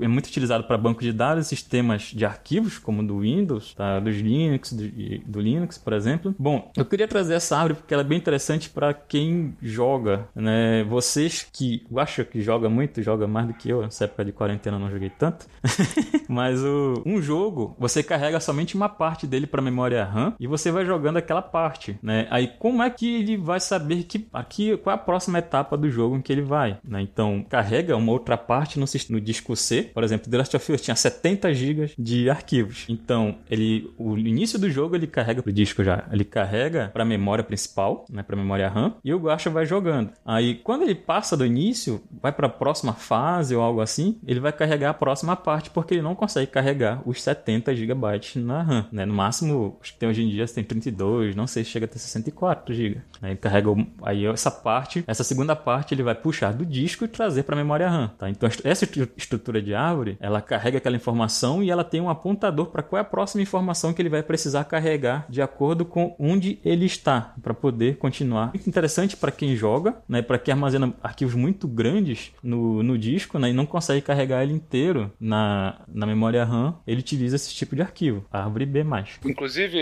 É 0.00 0.08
muito 0.08 0.26
utilizado 0.26 0.64
para 0.64 0.76
banco 0.76 1.00
de 1.00 1.12
dados, 1.12 1.46
sistemas 1.46 2.02
de 2.02 2.24
arquivos, 2.24 2.78
como 2.78 3.06
do 3.06 3.20
Windows, 3.20 3.74
tá? 3.74 3.98
dos 4.00 4.16
Linux, 4.16 4.72
do, 4.72 4.84
do 5.26 5.40
Linux, 5.40 5.78
por 5.78 5.92
exemplo. 5.92 6.34
Bom, 6.38 6.70
eu 6.76 6.84
queria 6.84 7.08
trazer 7.08 7.34
essa 7.34 7.56
árvore 7.56 7.74
porque 7.74 7.94
ela 7.94 8.02
é 8.02 8.06
bem 8.06 8.18
interessante 8.18 8.70
para 8.70 8.92
quem 8.92 9.56
joga, 9.62 10.28
né? 10.34 10.84
Vocês 10.84 11.46
que 11.52 11.86
eu 11.90 11.98
acho 11.98 12.24
que 12.24 12.40
joga 12.40 12.68
muito, 12.68 13.02
joga 13.02 13.26
mais 13.26 13.46
do 13.46 13.54
que 13.54 13.68
eu, 13.68 13.82
nessa 13.82 14.04
época 14.04 14.24
de 14.24 14.32
quarentena 14.32 14.76
eu 14.76 14.80
não 14.80 14.90
joguei 14.90 15.10
tanto. 15.10 15.46
Mas 16.28 16.62
o, 16.62 16.87
um 17.04 17.20
jogo, 17.20 17.76
você 17.78 18.02
carrega 18.02 18.40
somente 18.40 18.74
uma 18.74 18.88
parte 18.88 19.26
dele 19.26 19.46
para 19.46 19.62
memória 19.62 20.04
RAM 20.04 20.34
e 20.38 20.46
você 20.46 20.70
vai 20.70 20.84
jogando 20.84 21.16
aquela 21.16 21.42
parte, 21.42 21.98
né? 22.02 22.26
Aí 22.30 22.48
como 22.58 22.82
é 22.82 22.90
que 22.90 23.16
ele 23.16 23.36
vai 23.36 23.60
saber 23.60 24.04
que 24.04 24.28
aqui 24.32 24.76
qual 24.76 24.94
é 24.94 24.98
a 24.98 25.02
próxima 25.02 25.38
etapa 25.38 25.76
do 25.76 25.90
jogo 25.90 26.16
em 26.16 26.22
que 26.22 26.32
ele 26.32 26.42
vai, 26.42 26.78
né? 26.84 27.00
Então, 27.00 27.44
carrega 27.48 27.96
uma 27.96 28.12
outra 28.12 28.36
parte 28.36 28.78
no, 28.78 28.86
no 29.10 29.20
disco 29.20 29.56
C, 29.56 29.90
por 29.94 30.04
exemplo, 30.04 30.30
The 30.30 30.38
Last 30.38 30.56
of 30.56 30.72
Us 30.72 30.82
tinha 30.82 30.96
70 30.96 31.52
GB 31.54 31.92
de 31.98 32.30
arquivos. 32.30 32.84
Então, 32.88 33.36
ele 33.50 33.90
o 33.98 34.16
início 34.16 34.58
do 34.58 34.70
jogo 34.70 34.96
ele 34.96 35.06
carrega 35.06 35.42
pro 35.42 35.52
disco 35.52 35.82
já, 35.82 36.04
ele 36.10 36.24
carrega 36.24 36.90
para 36.92 37.04
memória 37.04 37.44
principal, 37.44 38.04
né, 38.10 38.22
para 38.22 38.36
memória 38.36 38.68
RAM, 38.68 38.94
e 39.04 39.12
o 39.12 39.18
Guacha 39.18 39.50
vai 39.50 39.66
jogando. 39.66 40.10
Aí, 40.24 40.56
quando 40.56 40.82
ele 40.82 40.94
passa 40.94 41.36
do 41.36 41.46
início, 41.46 42.02
vai 42.22 42.32
para 42.32 42.46
a 42.46 42.50
próxima 42.50 42.92
fase 42.92 43.54
ou 43.54 43.62
algo 43.62 43.80
assim, 43.80 44.18
ele 44.26 44.40
vai 44.40 44.52
carregar 44.52 44.90
a 44.90 44.94
próxima 44.94 45.36
parte 45.36 45.70
porque 45.70 45.94
ele 45.94 46.02
não 46.02 46.14
consegue 46.14 46.50
carregar 46.50 46.77
os 47.04 47.22
70 47.22 47.74
GB 47.74 47.98
na 48.36 48.62
RAM, 48.62 48.86
né? 48.92 49.04
No 49.06 49.14
máximo, 49.14 49.76
acho 49.82 49.92
que 49.92 49.98
tem 49.98 50.08
hoje 50.08 50.22
em 50.22 50.28
dia 50.28 50.46
tem 50.46 50.64
32, 50.64 51.34
não 51.34 51.46
sei 51.46 51.64
se 51.64 51.70
chega 51.70 51.84
até 51.84 51.98
64 51.98 52.74
GB. 52.74 53.00
Carrega 53.40 53.68
aí 54.02 54.24
essa 54.26 54.50
parte, 54.50 55.04
essa 55.06 55.24
segunda 55.24 55.54
parte 55.56 55.94
ele 55.94 56.02
vai 56.02 56.14
puxar 56.14 56.52
do 56.52 56.64
disco 56.64 57.04
e 57.04 57.08
trazer 57.08 57.42
para 57.42 57.54
a 57.54 57.58
memória 57.58 57.88
RAM, 57.88 58.08
tá? 58.18 58.30
Então 58.30 58.48
essa 58.64 58.84
estru- 58.84 59.08
estrutura 59.16 59.60
de 59.60 59.74
árvore, 59.74 60.16
ela 60.20 60.40
carrega 60.40 60.78
aquela 60.78 60.96
informação 60.96 61.62
e 61.62 61.70
ela 61.70 61.84
tem 61.84 62.00
um 62.00 62.08
apontador 62.10 62.66
para 62.66 62.82
qual 62.82 62.98
é 62.98 63.02
a 63.02 63.04
próxima 63.04 63.42
informação 63.42 63.92
que 63.92 64.00
ele 64.00 64.08
vai 64.08 64.22
precisar 64.22 64.64
carregar 64.64 65.26
de 65.28 65.42
acordo 65.42 65.84
com 65.84 66.14
onde 66.18 66.58
ele 66.64 66.86
está 66.86 67.34
para 67.42 67.54
poder 67.54 67.96
continuar. 67.98 68.48
Muito 68.54 68.68
interessante 68.68 69.16
para 69.16 69.30
quem 69.32 69.54
joga, 69.56 69.96
né? 70.08 70.22
Para 70.22 70.38
quem 70.38 70.52
armazena 70.52 70.92
arquivos 71.02 71.34
muito 71.34 71.66
grandes 71.68 72.32
no, 72.42 72.82
no 72.82 72.96
disco, 72.98 73.38
né? 73.38 73.50
E 73.50 73.52
não 73.52 73.66
consegue 73.66 74.00
carregar 74.02 74.42
ele 74.42 74.52
inteiro 74.52 75.10
na, 75.20 75.80
na 75.88 76.06
memória 76.06 76.44
RAM, 76.44 76.67
ele 76.86 77.00
utiliza 77.00 77.36
esse 77.36 77.54
tipo 77.54 77.76
de 77.76 77.82
arquivo, 77.82 78.24
árvore 78.32 78.66
B+. 78.66 78.84
Inclusive, 79.24 79.78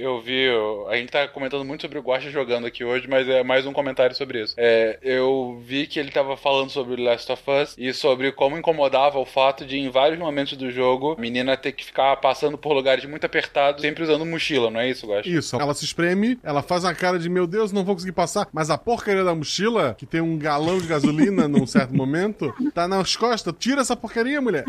eu 0.00 0.20
vi, 0.20 0.48
a 0.88 0.96
gente 0.96 1.10
tá 1.10 1.26
comentando 1.28 1.64
muito 1.64 1.82
sobre 1.82 1.98
o 1.98 2.02
Guacha 2.02 2.30
jogando 2.30 2.66
aqui 2.66 2.84
hoje, 2.84 3.08
mas 3.08 3.28
é 3.28 3.42
mais 3.42 3.66
um 3.66 3.72
comentário 3.72 4.14
sobre 4.16 4.42
isso. 4.42 4.54
É, 4.56 4.98
eu 5.02 5.60
vi 5.64 5.86
que 5.86 5.98
ele 5.98 6.10
tava 6.10 6.36
falando 6.36 6.70
sobre 6.70 6.96
The 6.96 7.02
Last 7.02 7.32
of 7.32 7.42
Us 7.50 7.74
e 7.78 7.92
sobre 7.92 8.32
como 8.32 8.58
incomodava 8.58 9.18
o 9.18 9.24
fato 9.24 9.64
de, 9.64 9.78
em 9.78 9.90
vários 9.90 10.18
momentos 10.18 10.56
do 10.56 10.70
jogo, 10.70 11.14
a 11.16 11.20
menina 11.20 11.56
ter 11.56 11.72
que 11.72 11.84
ficar 11.84 12.16
passando 12.16 12.58
por 12.58 12.72
lugares 12.72 13.04
muito 13.04 13.24
apertados, 13.24 13.82
sempre 13.82 14.02
usando 14.02 14.26
mochila, 14.26 14.70
não 14.70 14.80
é 14.80 14.90
isso, 14.90 15.06
Guacha? 15.06 15.28
Isso, 15.28 15.56
ela 15.56 15.74
se 15.74 15.84
espreme, 15.84 16.38
ela 16.42 16.62
faz 16.62 16.84
uma 16.84 16.94
cara 16.94 17.18
de 17.18 17.28
meu 17.28 17.46
Deus, 17.46 17.72
não 17.72 17.84
vou 17.84 17.94
conseguir 17.94 18.12
passar, 18.12 18.48
mas 18.52 18.70
a 18.70 18.78
porcaria 18.78 19.24
da 19.24 19.34
mochila, 19.34 19.94
que 19.96 20.06
tem 20.06 20.20
um 20.20 20.36
galão 20.38 20.78
de 20.78 20.86
gasolina 20.86 21.48
num 21.48 21.66
certo 21.66 21.94
momento, 21.94 22.52
tá 22.74 22.88
nas 22.88 23.16
costas. 23.16 23.54
Tira 23.58 23.80
essa 23.80 23.96
porcaria, 23.96 24.40
mulher. 24.40 24.64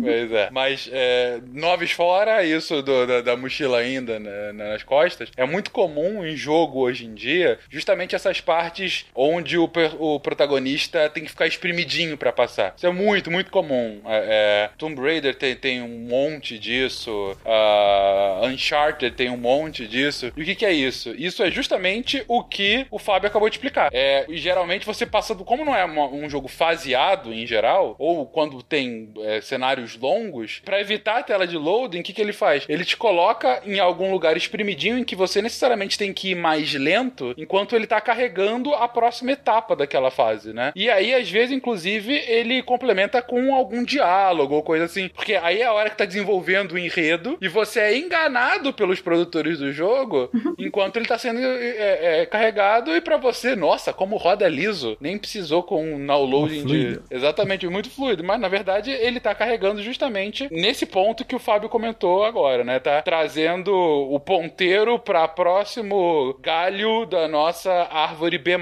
Pois 0.00 0.32
é. 0.32 0.48
Mas 0.50 0.88
é, 0.92 1.40
noves 1.52 1.90
fora, 1.92 2.44
isso 2.44 2.82
do- 2.82 3.06
da, 3.06 3.20
da 3.20 3.36
mochila 3.36 3.78
ainda 3.78 4.18
né, 4.18 4.52
nas 4.52 4.82
costas, 4.82 5.30
é 5.36 5.44
muito 5.44 5.70
comum 5.70 6.24
em 6.24 6.36
jogo 6.36 6.80
hoje 6.80 7.04
em 7.06 7.14
dia, 7.14 7.58
justamente 7.70 8.14
essas 8.14 8.40
partes 8.40 9.06
onde 9.14 9.58
o, 9.58 9.70
o 9.98 10.20
protagonista 10.20 11.08
tem 11.10 11.24
que 11.24 11.30
ficar 11.30 11.46
espremidinho 11.46 12.16
pra 12.16 12.32
passar. 12.32 12.74
Isso 12.76 12.86
é 12.86 12.92
muito, 12.92 13.30
muito 13.30 13.50
comum. 13.50 14.00
É, 14.06 14.68
é, 14.68 14.70
Tomb 14.78 15.00
Raider 15.00 15.34
tem, 15.34 15.54
tem 15.56 15.82
um 15.82 16.06
monte 16.08 16.58
disso, 16.58 17.36
ah, 17.44 18.40
Uncharted 18.44 19.14
tem 19.16 19.30
um 19.30 19.36
monte 19.36 19.86
disso. 19.86 20.32
E 20.36 20.42
o 20.42 20.44
que, 20.44 20.54
que 20.54 20.66
é 20.66 20.72
isso? 20.72 21.14
Isso 21.16 21.42
é 21.42 21.50
justamente 21.50 22.24
o 22.28 22.42
que 22.42 22.86
o 22.90 22.98
Fábio 22.98 23.28
acabou 23.28 23.48
de 23.48 23.56
explicar. 23.56 23.90
É, 23.92 24.26
geralmente 24.30 24.86
você 24.86 25.04
passa 25.06 25.34
do. 25.34 25.44
Como 25.44 25.64
não 25.64 25.74
é 25.74 25.84
uma- 25.84 26.08
um 26.08 26.28
jogo 26.28 26.48
faseado 26.48 27.32
em 27.32 27.46
geral, 27.46 27.94
ou 27.98 28.26
quando 28.26 28.62
tem 28.62 29.12
é, 29.24 29.40
cenários 29.40 29.87
longos, 29.96 30.60
pra 30.64 30.80
evitar 30.80 31.18
a 31.18 31.22
tela 31.22 31.46
de 31.46 31.56
loading, 31.56 32.00
o 32.00 32.02
que, 32.02 32.12
que 32.12 32.20
ele 32.20 32.32
faz? 32.32 32.64
Ele 32.68 32.84
te 32.84 32.96
coloca 32.96 33.62
em 33.64 33.78
algum 33.78 34.10
lugar 34.10 34.36
espremidinho 34.36 34.98
em 34.98 35.04
que 35.04 35.16
você 35.16 35.40
necessariamente 35.40 35.98
tem 35.98 36.12
que 36.12 36.30
ir 36.30 36.34
mais 36.34 36.72
lento 36.74 37.34
enquanto 37.36 37.74
ele 37.74 37.86
tá 37.86 38.00
carregando 38.00 38.74
a 38.74 38.88
próxima 38.88 39.32
etapa 39.32 39.74
daquela 39.74 40.10
fase, 40.10 40.52
né? 40.52 40.72
E 40.74 40.88
aí, 40.90 41.14
às 41.14 41.30
vezes, 41.30 41.54
inclusive, 41.54 42.14
ele 42.26 42.62
complementa 42.62 43.22
com 43.22 43.54
algum 43.54 43.84
diálogo 43.84 44.54
ou 44.54 44.62
coisa 44.62 44.84
assim. 44.84 45.08
Porque 45.08 45.34
aí 45.34 45.60
é 45.60 45.66
a 45.66 45.72
hora 45.72 45.90
que 45.90 45.96
tá 45.96 46.04
desenvolvendo 46.04 46.72
o 46.72 46.78
enredo 46.78 47.36
e 47.40 47.48
você 47.48 47.80
é 47.80 47.96
enganado 47.96 48.72
pelos 48.72 49.00
produtores 49.00 49.58
do 49.58 49.72
jogo 49.72 50.30
enquanto 50.58 50.96
ele 50.96 51.06
tá 51.06 51.18
sendo 51.18 51.38
é, 51.40 52.20
é, 52.22 52.26
carregado 52.26 52.94
e 52.94 53.00
pra 53.00 53.16
você, 53.16 53.54
nossa, 53.54 53.92
como 53.92 54.16
roda 54.16 54.48
liso. 54.48 54.96
Nem 55.00 55.18
precisou 55.18 55.62
com 55.62 55.94
um 55.94 56.06
downloading 56.06 56.64
de. 56.64 57.00
Exatamente, 57.10 57.66
muito 57.68 57.90
fluido. 57.90 58.24
Mas 58.24 58.40
na 58.40 58.48
verdade 58.48 58.90
ele 58.90 59.20
tá 59.20 59.34
carregando 59.34 59.77
justamente 59.82 60.48
nesse 60.50 60.84
ponto 60.84 61.24
que 61.24 61.34
o 61.34 61.38
Fábio 61.38 61.68
comentou 61.68 62.24
agora, 62.24 62.64
né? 62.64 62.78
Tá 62.78 63.02
trazendo 63.02 63.72
o 63.72 64.20
ponteiro 64.20 64.98
pra 64.98 65.26
próximo 65.26 66.36
galho 66.40 67.06
da 67.06 67.26
nossa 67.26 67.72
árvore 67.90 68.38
B. 68.38 68.58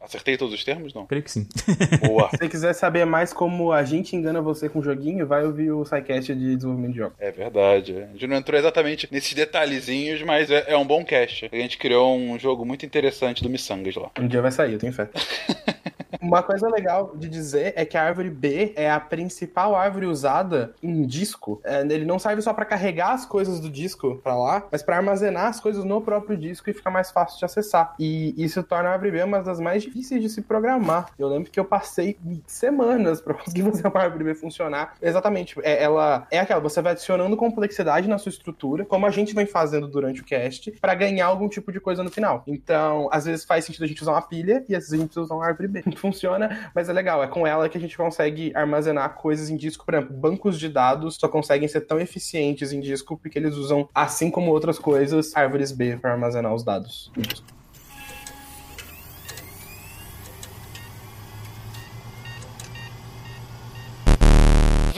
Acertei 0.00 0.36
todos 0.36 0.54
os 0.54 0.64
termos? 0.64 0.92
Não. 0.92 1.06
Creio 1.06 1.22
que 1.22 1.30
sim. 1.30 1.46
Boa. 2.06 2.28
Se 2.30 2.36
você 2.36 2.48
quiser 2.48 2.72
saber 2.74 3.06
mais 3.06 3.32
como 3.32 3.72
a 3.72 3.82
gente 3.84 4.14
engana 4.14 4.40
você 4.42 4.68
com 4.68 4.82
joguinho, 4.82 5.26
vai 5.26 5.44
ouvir 5.44 5.70
o 5.70 5.84
SciCast 5.84 6.34
de 6.34 6.56
desenvolvimento 6.56 6.92
de 6.92 6.98
jogos. 6.98 7.16
É 7.18 7.30
verdade. 7.30 7.96
A 8.02 8.12
gente 8.12 8.26
não 8.26 8.36
entrou 8.36 8.58
exatamente 8.58 9.08
nesses 9.10 9.32
detalhezinhos, 9.32 10.22
mas 10.22 10.50
é, 10.50 10.64
é 10.68 10.76
um 10.76 10.86
bom 10.86 11.04
cast. 11.04 11.48
A 11.50 11.56
gente 11.56 11.78
criou 11.78 12.16
um 12.16 12.38
jogo 12.38 12.64
muito 12.64 12.84
interessante 12.84 13.42
do 13.42 13.48
Missangas 13.48 13.94
lá. 13.94 14.10
Um 14.18 14.28
dia 14.28 14.42
vai 14.42 14.50
sair, 14.50 14.74
eu 14.74 14.78
tenho 14.78 14.92
fé. 14.92 15.08
Uma 16.20 16.42
coisa 16.42 16.68
legal 16.68 17.12
de 17.16 17.28
dizer 17.28 17.72
é 17.76 17.84
que 17.84 17.96
a 17.96 18.02
árvore 18.02 18.30
B 18.30 18.72
é 18.76 18.90
a 18.90 19.00
principal 19.00 19.74
árvore 19.74 20.06
usada 20.06 20.74
em 20.82 21.06
disco. 21.06 21.60
É, 21.64 21.80
ele 21.80 22.04
não 22.04 22.18
serve 22.18 22.42
só 22.42 22.52
pra 22.52 22.64
carregar 22.64 23.12
as 23.12 23.24
coisas 23.24 23.60
do 23.60 23.70
disco 23.70 24.20
pra 24.22 24.36
lá, 24.36 24.62
mas 24.70 24.82
pra 24.82 24.96
armazenar 24.96 25.46
as 25.46 25.60
coisas 25.60 25.84
no 25.84 26.00
próprio 26.00 26.36
disco 26.36 26.68
e 26.68 26.74
fica 26.74 26.90
mais 26.90 27.10
fácil 27.10 27.38
de 27.38 27.44
acessar. 27.44 27.94
E 27.98 28.34
isso 28.36 28.62
torna 28.62 28.90
a 28.90 28.92
árvore 28.92 29.12
B 29.12 29.22
uma 29.22 29.42
das 29.42 29.60
mais 29.60 29.82
difíceis 29.82 30.20
de 30.20 30.28
se 30.28 30.42
programar. 30.42 31.06
Eu 31.18 31.28
lembro 31.28 31.50
que 31.50 31.58
eu 31.58 31.64
passei 31.64 32.18
semanas 32.46 33.20
pra 33.20 33.34
conseguir 33.34 33.62
fazer 33.70 33.86
uma 33.86 34.00
árvore 34.00 34.24
B 34.24 34.34
funcionar. 34.34 34.94
Exatamente. 35.00 35.58
É, 35.62 35.82
ela 35.82 36.26
é 36.30 36.38
aquela, 36.38 36.60
você 36.60 36.82
vai 36.82 36.92
adicionando 36.92 37.36
complexidade 37.36 38.08
na 38.08 38.18
sua 38.18 38.30
estrutura, 38.30 38.84
como 38.84 39.06
a 39.06 39.10
gente 39.10 39.34
vem 39.34 39.46
fazendo 39.46 39.88
durante 39.88 40.20
o 40.20 40.24
cast, 40.24 40.70
pra 40.72 40.94
ganhar 40.94 41.26
algum 41.26 41.48
tipo 41.48 41.72
de 41.72 41.80
coisa 41.80 42.02
no 42.02 42.10
final. 42.10 42.42
Então, 42.46 43.08
às 43.10 43.24
vezes 43.24 43.44
faz 43.44 43.64
sentido 43.64 43.84
a 43.84 43.86
gente 43.86 44.02
usar 44.02 44.12
uma 44.12 44.22
pilha 44.22 44.64
e 44.68 44.74
às 44.74 44.84
vezes 44.84 44.92
a 44.92 45.02
gente 45.02 45.18
usar 45.18 45.34
uma 45.34 45.46
árvore 45.46 45.68
B. 45.68 45.82
Funciona, 46.10 46.70
mas 46.74 46.88
é 46.88 46.92
legal. 46.92 47.22
É 47.22 47.26
com 47.26 47.46
ela 47.46 47.68
que 47.68 47.78
a 47.78 47.80
gente 47.80 47.96
consegue 47.96 48.52
armazenar 48.54 49.14
coisas 49.14 49.48
em 49.48 49.56
disco. 49.56 49.84
Por 49.84 49.94
exemplo, 49.94 50.16
bancos 50.16 50.58
de 50.58 50.68
dados 50.68 51.16
só 51.16 51.28
conseguem 51.28 51.68
ser 51.68 51.82
tão 51.82 52.00
eficientes 52.00 52.72
em 52.72 52.80
disco 52.80 53.16
porque 53.16 53.38
eles 53.38 53.54
usam, 53.54 53.88
assim 53.94 54.30
como 54.30 54.50
outras 54.50 54.78
coisas, 54.78 55.36
árvores 55.36 55.72
B 55.72 55.96
para 55.96 56.12
armazenar 56.12 56.54
os 56.54 56.64
dados 56.64 57.10
em 57.16 57.22
disco. 57.22 57.59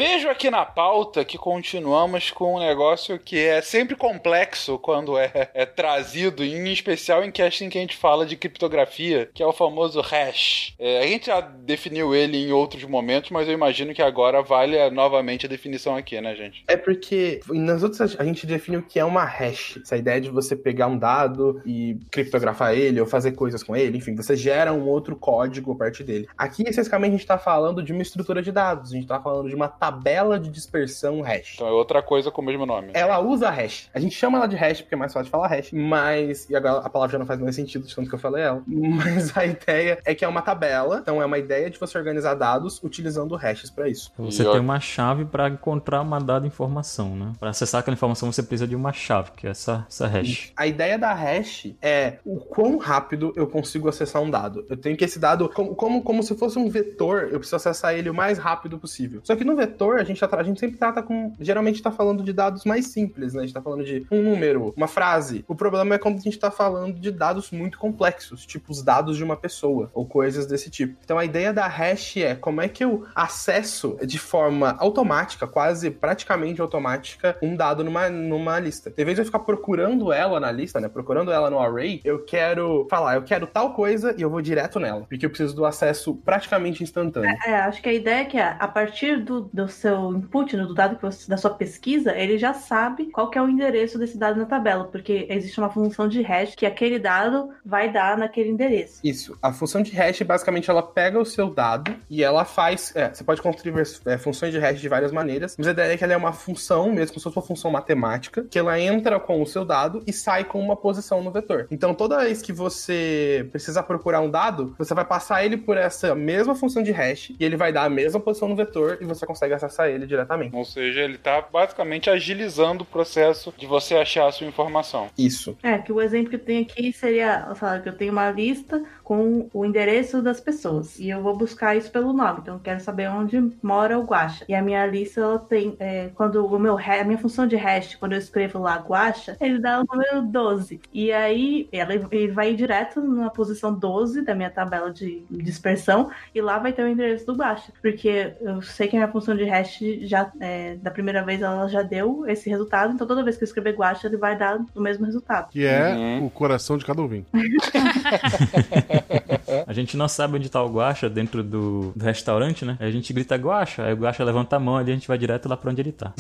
Vejo 0.05 0.29
aqui 0.29 0.51
na 0.51 0.65
pauta 0.65 1.25
que 1.25 1.39
continuamos 1.39 2.33
com 2.33 2.57
um 2.57 2.59
negócio 2.59 3.21
que 3.21 3.39
é 3.39 3.63
sempre 3.63 3.95
complexo 3.95 4.77
quando 4.77 5.17
é, 5.17 5.31
é 5.55 5.65
trazido, 5.65 6.43
em 6.43 6.73
especial 6.73 7.23
em 7.23 7.31
casting 7.31 7.69
que 7.69 7.79
a 7.79 7.81
gente 7.81 7.97
fala 7.97 8.27
de 8.27 8.37
criptografia, 8.37 9.31
que 9.33 9.41
é 9.41 9.47
o 9.47 9.53
famoso 9.53 10.01
hash. 10.01 10.75
É, 10.77 11.05
a 11.05 11.07
gente 11.07 11.27
já 11.27 11.41
definiu 11.41 12.17
ele 12.17 12.37
em 12.37 12.51
outros 12.51 12.83
momentos, 12.83 13.31
mas 13.31 13.47
eu 13.47 13.55
imagino 13.55 13.95
que 13.95 14.03
agora 14.03 14.43
vale 14.43 14.91
novamente 14.91 15.47
a 15.47 15.49
definição 15.49 15.95
aqui, 15.95 16.21
né, 16.21 16.35
gente? 16.35 16.65
É 16.67 16.77
porque 16.77 17.39
nas 17.49 17.85
outras 17.85 18.19
a 18.19 18.25
gente 18.25 18.45
define 18.45 18.79
o 18.79 18.83
que 18.83 18.99
é 18.99 19.05
uma 19.05 19.23
hash. 19.23 19.79
Essa 19.85 19.97
ideia 19.97 20.21
de 20.21 20.31
você 20.31 20.57
pegar 20.57 20.89
um 20.89 20.99
dado 20.99 21.63
e 21.65 21.97
criptografar 22.11 22.75
ele 22.75 23.01
ou 23.01 23.07
fazer 23.07 23.37
coisas 23.37 23.63
com 23.63 23.77
ele, 23.77 23.99
enfim, 23.99 24.17
você 24.17 24.35
gera 24.35 24.73
um 24.73 24.89
outro 24.89 25.15
código 25.15 25.71
a 25.71 25.77
partir 25.77 26.03
dele. 26.03 26.27
Aqui, 26.37 26.65
especificamente, 26.65 27.11
a 27.11 27.13
gente 27.13 27.21
está 27.21 27.39
falando 27.39 27.81
de 27.81 27.93
uma 27.93 28.03
estrutura 28.03 28.43
de 28.43 28.51
dados, 28.51 28.91
a 28.91 28.95
gente 28.95 29.05
está 29.05 29.21
falando 29.21 29.49
de 29.49 29.55
uma 29.55 29.69
tabela 29.69 29.92
de 30.41 30.51
dispersão 30.51 31.21
hash. 31.23 31.53
Então 31.55 31.67
é 31.67 31.73
outra 31.73 32.03
coisa 32.03 32.31
com 32.31 32.41
o 32.43 32.45
mesmo 32.45 32.65
nome. 32.67 32.91
Ela 32.95 33.19
usa 33.21 33.51
hash. 33.51 33.89
A 33.95 34.01
gente 34.01 34.15
chama 34.15 34.39
ela 34.39 34.47
de 34.47 34.57
hash 34.57 34.81
porque 34.81 34.95
é 34.95 34.99
mais 34.99 35.13
fácil 35.13 35.25
de 35.27 35.31
falar 35.31 35.49
hash, 35.49 35.71
mas. 35.73 36.49
E 36.49 36.57
agora 36.57 36.79
a 36.79 36.91
palavra 36.91 37.13
já 37.13 37.19
não 37.19 37.27
faz 37.27 37.41
mais 37.41 37.55
sentido 37.57 37.87
de 37.87 37.95
tanto 37.95 38.09
que 38.09 38.15
eu 38.15 38.19
falei 38.19 38.43
ela. 38.45 38.63
Mas 39.03 39.37
a 39.37 39.45
ideia 39.47 39.99
é 40.05 40.15
que 40.15 40.25
é 40.25 40.29
uma 40.29 40.43
tabela, 40.43 40.99
então 41.03 41.21
é 41.21 41.25
uma 41.27 41.39
ideia 41.39 41.69
de 41.71 41.79
você 41.79 41.97
organizar 41.99 42.35
dados 42.35 42.81
utilizando 42.83 43.35
hashes 43.37 43.71
para 43.71 43.89
isso. 43.89 44.13
Você 44.19 44.43
E 44.43 44.45
tem 44.47 44.55
ó- 44.57 44.61
uma 44.61 44.79
chave 44.81 45.25
para 45.25 45.49
encontrar 45.49 46.01
uma 46.03 46.19
dada 46.21 46.47
informação, 46.47 47.17
né? 47.17 47.33
Para 47.41 47.51
acessar 47.51 47.81
aquela 47.81 47.95
informação 47.95 48.31
você 48.31 48.43
precisa 48.43 48.67
de 48.69 48.77
uma 48.77 48.93
chave, 48.93 49.31
que 49.37 49.47
é 49.47 49.51
essa, 49.51 49.85
essa 49.89 50.07
hash. 50.07 50.53
A 50.57 50.67
ideia 50.67 50.99
da 50.99 51.13
hash 51.13 51.69
é 51.81 52.19
o 52.25 52.37
quão 52.39 52.79
rápido 52.79 53.33
eu 53.37 53.47
consigo 53.47 53.89
acessar 53.89 54.23
um 54.23 54.31
dado. 54.31 54.65
Eu 54.69 54.77
tenho 54.77 54.97
que 54.97 55.05
esse 55.05 55.19
dado, 55.19 55.49
como, 55.49 55.75
como, 55.75 56.03
como 56.03 56.23
se 56.23 56.37
fosse 56.37 56.59
um 56.59 56.69
vetor, 56.69 57.29
eu 57.31 57.39
preciso 57.39 57.57
acessar 57.57 57.95
ele 57.95 58.11
o 58.11 58.15
mais 58.15 58.39
rápido 58.39 58.79
possível. 58.79 59.21
Só 59.25 59.35
que 59.37 59.45
no 59.45 59.57
vetor, 59.57 59.72
a 59.99 60.05
gente, 60.05 60.21
tá- 60.21 60.37
a 60.39 60.43
gente 60.43 60.59
sempre 60.59 60.79
trata 60.79 61.03
com. 61.03 61.33
Geralmente 61.39 61.83
tá 61.83 61.91
falando 61.91 62.23
de 62.23 62.33
dados 62.33 62.65
mais 62.65 62.87
simples, 62.87 63.35
né? 63.35 63.41
A 63.41 63.43
gente 63.45 63.55
tá 63.55 63.61
falando 63.63 63.85
de 63.85 64.07
um 64.11 64.23
número, 64.23 64.73
uma 64.77 64.89
frase. 64.89 65.45
O 65.47 65.55
problema 65.55 65.95
é 65.95 65.99
quando 65.99 66.17
a 66.17 66.21
gente 66.21 66.39
tá 66.39 66.51
falando 66.51 66.99
de 66.99 67.11
dados 67.11 67.51
muito 67.51 67.79
complexos, 67.79 68.47
tipo 68.47 68.73
os 68.73 68.83
dados 68.83 69.17
de 69.17 69.25
uma 69.25 69.37
pessoa, 69.37 69.91
ou 69.93 70.07
coisas 70.07 70.47
desse 70.47 70.71
tipo. 70.71 70.97
Então 71.05 71.19
a 71.19 71.25
ideia 71.25 71.53
da 71.53 71.67
hash 71.67 72.17
é 72.19 72.35
como 72.35 72.61
é 72.61 72.69
que 72.69 72.85
eu 72.85 73.05
acesso 73.15 73.99
de 74.05 74.19
forma 74.19 74.77
automática, 74.79 75.47
quase 75.47 75.91
praticamente 75.91 76.61
automática, 76.61 77.37
um 77.43 77.55
dado 77.57 77.85
numa, 77.85 78.09
numa 78.09 78.59
lista. 78.59 78.93
Em 78.97 79.05
vez 79.05 79.17
de 79.17 79.23
eu 79.23 79.27
ficar 79.27 79.41
procurando 79.41 80.13
ela 80.13 80.41
na 80.41 80.51
lista, 80.51 80.81
né? 80.81 80.89
Procurando 80.89 81.31
ela 81.31 81.51
no 81.51 81.59
array, 81.59 82.01
eu 82.05 82.25
quero 82.25 82.87
falar, 82.91 83.17
eu 83.17 83.23
quero 83.23 83.47
tal 83.47 83.75
coisa 83.75 84.15
e 84.17 84.23
eu 84.23 84.31
vou 84.31 84.41
direto 84.41 84.79
nela. 84.79 85.07
Porque 85.09 85.27
eu 85.27 85.31
preciso 85.31 85.55
do 85.55 85.65
acesso 85.65 86.15
praticamente 86.15 86.83
instantâneo. 86.83 87.37
É, 87.47 87.57
acho 87.57 87.83
que 87.83 87.89
a 87.89 87.93
ideia 87.93 88.21
é 88.23 88.25
que 88.25 88.39
a 88.39 88.53
a 88.63 88.69
partir 88.69 89.17
do, 89.17 89.51
do 89.53 89.62
seu 89.69 90.15
input, 90.15 90.57
do 90.57 90.75
dado 90.75 90.99
você, 91.01 91.29
da 91.29 91.37
sua 91.37 91.51
pesquisa, 91.51 92.17
ele 92.17 92.39
já 92.39 92.53
sabe 92.55 93.07
qual 93.07 93.31
é 93.35 93.43
o 93.43 93.49
endereço 93.49 93.99
desse 93.99 94.17
dado 94.17 94.39
na 94.39 94.47
tabela, 94.47 94.85
porque 94.85 95.27
existe 95.29 95.59
uma 95.59 95.71
função 95.71 96.09
de 96.09 96.23
hash 96.23 96.55
que 96.55 96.67
aquele 96.67 96.99
dado 96.99 97.51
vai 97.65 97.93
dar 97.93 98.17
naquele 98.17 98.51
endereço. 98.51 99.01
Isso. 99.03 99.37
A 99.43 99.53
função 99.53 99.83
de 99.83 99.93
hash, 99.93 100.23
basicamente, 100.23 100.71
ela 100.71 100.83
pega 100.83 101.19
o 101.19 101.25
seu 101.25 101.51
dado 101.51 101.95
e 102.09 102.23
ela 102.23 102.45
faz. 102.45 102.95
é, 102.95 103.13
você 103.13 103.25
pode 103.25 103.43
construir 103.43 103.75
é, 104.07 104.19
funções 104.19 104.53
de 104.53 104.59
hash 104.59 104.81
de 104.81 104.89
várias 104.89 105.13
maneiras, 105.13 105.57
mas 105.57 105.67
a 105.67 105.71
ideia 105.71 105.93
é 105.93 105.97
que 105.97 106.05
ela 106.05 106.13
é 106.13 106.17
uma 106.17 106.33
função, 106.33 106.93
mesmo 106.93 107.19
se 107.19 107.25
fosse 107.25 107.37
uma 107.37 107.43
função 107.43 107.71
matemática, 107.71 108.45
que 108.51 108.59
ela 108.59 108.79
entra 108.79 109.19
com 109.19 109.41
o 109.41 109.47
seu 109.47 109.65
dado 109.65 110.03
e 110.07 110.13
sai 110.13 110.45
com 110.45 110.61
uma 110.61 110.77
posição 110.77 111.23
no 111.23 111.31
vetor. 111.31 111.67
Então, 111.71 111.95
toda 111.95 112.19
vez 112.21 112.43
que 112.43 112.53
você 112.53 113.49
precisar 113.51 113.83
procurar 113.85 114.21
um 114.21 114.31
dado, 114.31 114.75
você 114.79 114.95
vai 114.95 115.05
passar 115.05 115.45
ele 115.45 115.57
por 115.57 115.77
essa 115.77 116.15
mesma 116.15 116.55
função 116.55 116.83
de 116.83 116.93
hash 116.93 117.31
e 117.39 117.45
ele 117.45 117.57
vai 117.57 117.73
dar 117.73 117.85
a 117.85 117.91
mesma 117.91 118.21
posição 118.21 118.49
no 118.49 118.57
vetor 118.57 118.99
e 119.01 119.05
você 119.05 119.27
consegue 119.27 119.52
acessar 119.55 119.89
ele 119.89 120.07
diretamente. 120.07 120.55
Ou 120.55 120.65
seja, 120.65 121.01
ele 121.01 121.19
tá 121.19 121.41
basicamente 121.41 122.11
agilizando 122.11 122.83
o 122.83 122.87
processo 122.87 123.53
de 123.57 123.67
você 123.67 123.97
achar 123.97 124.27
a 124.27 124.33
sua 124.33 124.47
informação. 124.47 125.09
Isso. 125.17 125.57
É, 125.63 125.79
que 125.79 125.93
o 125.93 126.01
exemplo 126.01 126.31
que 126.31 126.37
eu 126.37 126.41
tenho 126.41 126.63
aqui 126.63 126.93
seria, 126.93 127.49
sei 127.55 127.69
lá, 127.69 127.79
que 127.81 127.89
eu 127.89 127.97
tenho 127.97 128.13
uma 128.13 128.31
lista 128.31 128.83
com 129.03 129.49
o 129.53 129.65
endereço 129.65 130.23
das 130.23 130.41
pessoas 130.41 130.99
e 130.99 131.11
eu 131.11 131.23
vou 131.23 131.37
buscar 131.37 131.77
isso 131.77 131.91
pelo 131.91 132.13
nome. 132.13 132.41
Então 132.41 132.55
eu 132.55 132.61
quero 132.61 132.81
saber 132.81 133.11
onde 133.11 133.41
mora 133.63 133.99
o 133.99 134.05
Guaxa. 134.05 134.45
E 134.49 134.55
a 134.55 134.63
minha 134.63 134.87
lista 134.87 135.21
ela 135.21 135.39
tem, 135.39 135.77
é, 135.79 136.11
quando 136.15 136.47
o 136.47 136.59
meu 136.59 136.79
a 136.79 137.05
minha 137.05 137.19
função 137.19 137.47
de 137.47 137.57
hash, 137.57 137.97
quando 137.97 138.13
eu 138.13 138.19
escrevo 138.19 138.59
lá 138.59 138.77
Guaxa, 138.77 139.37
ele 139.41 139.59
dá 139.59 139.81
o 139.81 139.85
número 139.85 140.23
12. 140.23 140.81
E 140.93 141.13
aí 141.13 141.69
ela, 141.73 141.95
ele 141.95 142.29
vai 142.29 142.55
direto 142.55 143.01
na 143.01 143.31
posição 143.31 143.75
12 143.75 144.23
da 144.23 144.35
minha 144.35 144.51
tabela 144.51 144.91
de 144.91 145.25
dispersão 145.31 146.11
e 146.35 146.41
lá 146.41 146.59
vai 146.59 146.73
ter 146.73 146.83
o 146.83 146.89
endereço 146.89 147.27
do 147.27 147.35
Guaxa. 147.35 147.73
Porque 147.81 148.35
eu 148.41 148.63
sei 148.63 148.89
que 148.89 148.97
a 148.97 149.01
minha 149.01 149.13
função 149.13 149.37
de 149.37 149.42
hash 149.45 149.79
já, 150.03 150.31
é, 150.41 150.77
da 150.77 150.91
primeira 150.91 151.23
vez 151.25 151.41
ela 151.43 151.69
já 151.69 151.83
deu 151.83 152.25
esse 152.27 152.49
resultado, 152.51 152.93
então 152.93 153.07
toda 153.07 153.23
vez 153.25 153.37
que 153.37 153.45
eu 153.45 153.47
escrever 153.47 153.75
Guaxa 153.75 154.07
ele 154.07 154.17
vai 154.17 154.37
dar 154.37 154.59
o 154.75 154.81
mesmo 154.81 155.05
resultado. 155.05 155.49
Que 155.51 155.65
é 155.67 155.93
Uhum. 155.95 156.27
o 156.27 156.31
coração 156.31 156.77
de 156.79 156.85
cada 156.85 157.01
ouvinte. 157.03 157.27
a 159.67 159.73
gente 159.73 159.97
não 159.97 160.09
sabe 160.09 160.37
onde 160.37 160.51
tá 160.51 160.63
o 160.63 160.73
Guaxa 160.73 161.09
dentro 161.09 161.43
do, 161.43 161.93
do 161.95 162.05
restaurante, 162.05 162.65
né? 162.65 162.77
Aí 162.81 162.89
a 162.89 162.91
gente 162.91 163.13
grita 163.13 163.37
Guaxa, 163.37 163.85
aí 163.85 163.93
o 163.93 163.97
Guaxa 163.97 164.25
levanta 164.25 164.57
a 164.57 164.61
mão 164.61 164.79
e 164.81 164.83
a 164.83 164.87
gente 164.87 165.09
vai 165.09 165.19
direto 165.19 165.49
lá 165.49 165.57
pra 165.57 165.71
onde 165.71 165.81
ele 165.81 165.93
tá. 165.93 166.13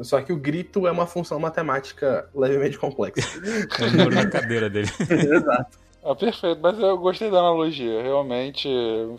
Só 0.00 0.20
que 0.20 0.32
o 0.32 0.36
grito 0.36 0.86
é 0.86 0.90
uma 0.90 1.06
função 1.06 1.38
matemática 1.38 2.28
levemente 2.34 2.78
complexa. 2.78 3.38
É 3.80 4.06
o 4.06 4.10
na 4.10 4.26
cadeira 4.26 4.70
dele. 4.70 4.88
Exato. 5.10 5.78
Ah, 6.04 6.14
perfeito, 6.14 6.60
mas 6.62 6.78
eu 6.78 6.98
gostei 6.98 7.30
da 7.30 7.38
analogia. 7.38 8.02
Realmente 8.02 8.68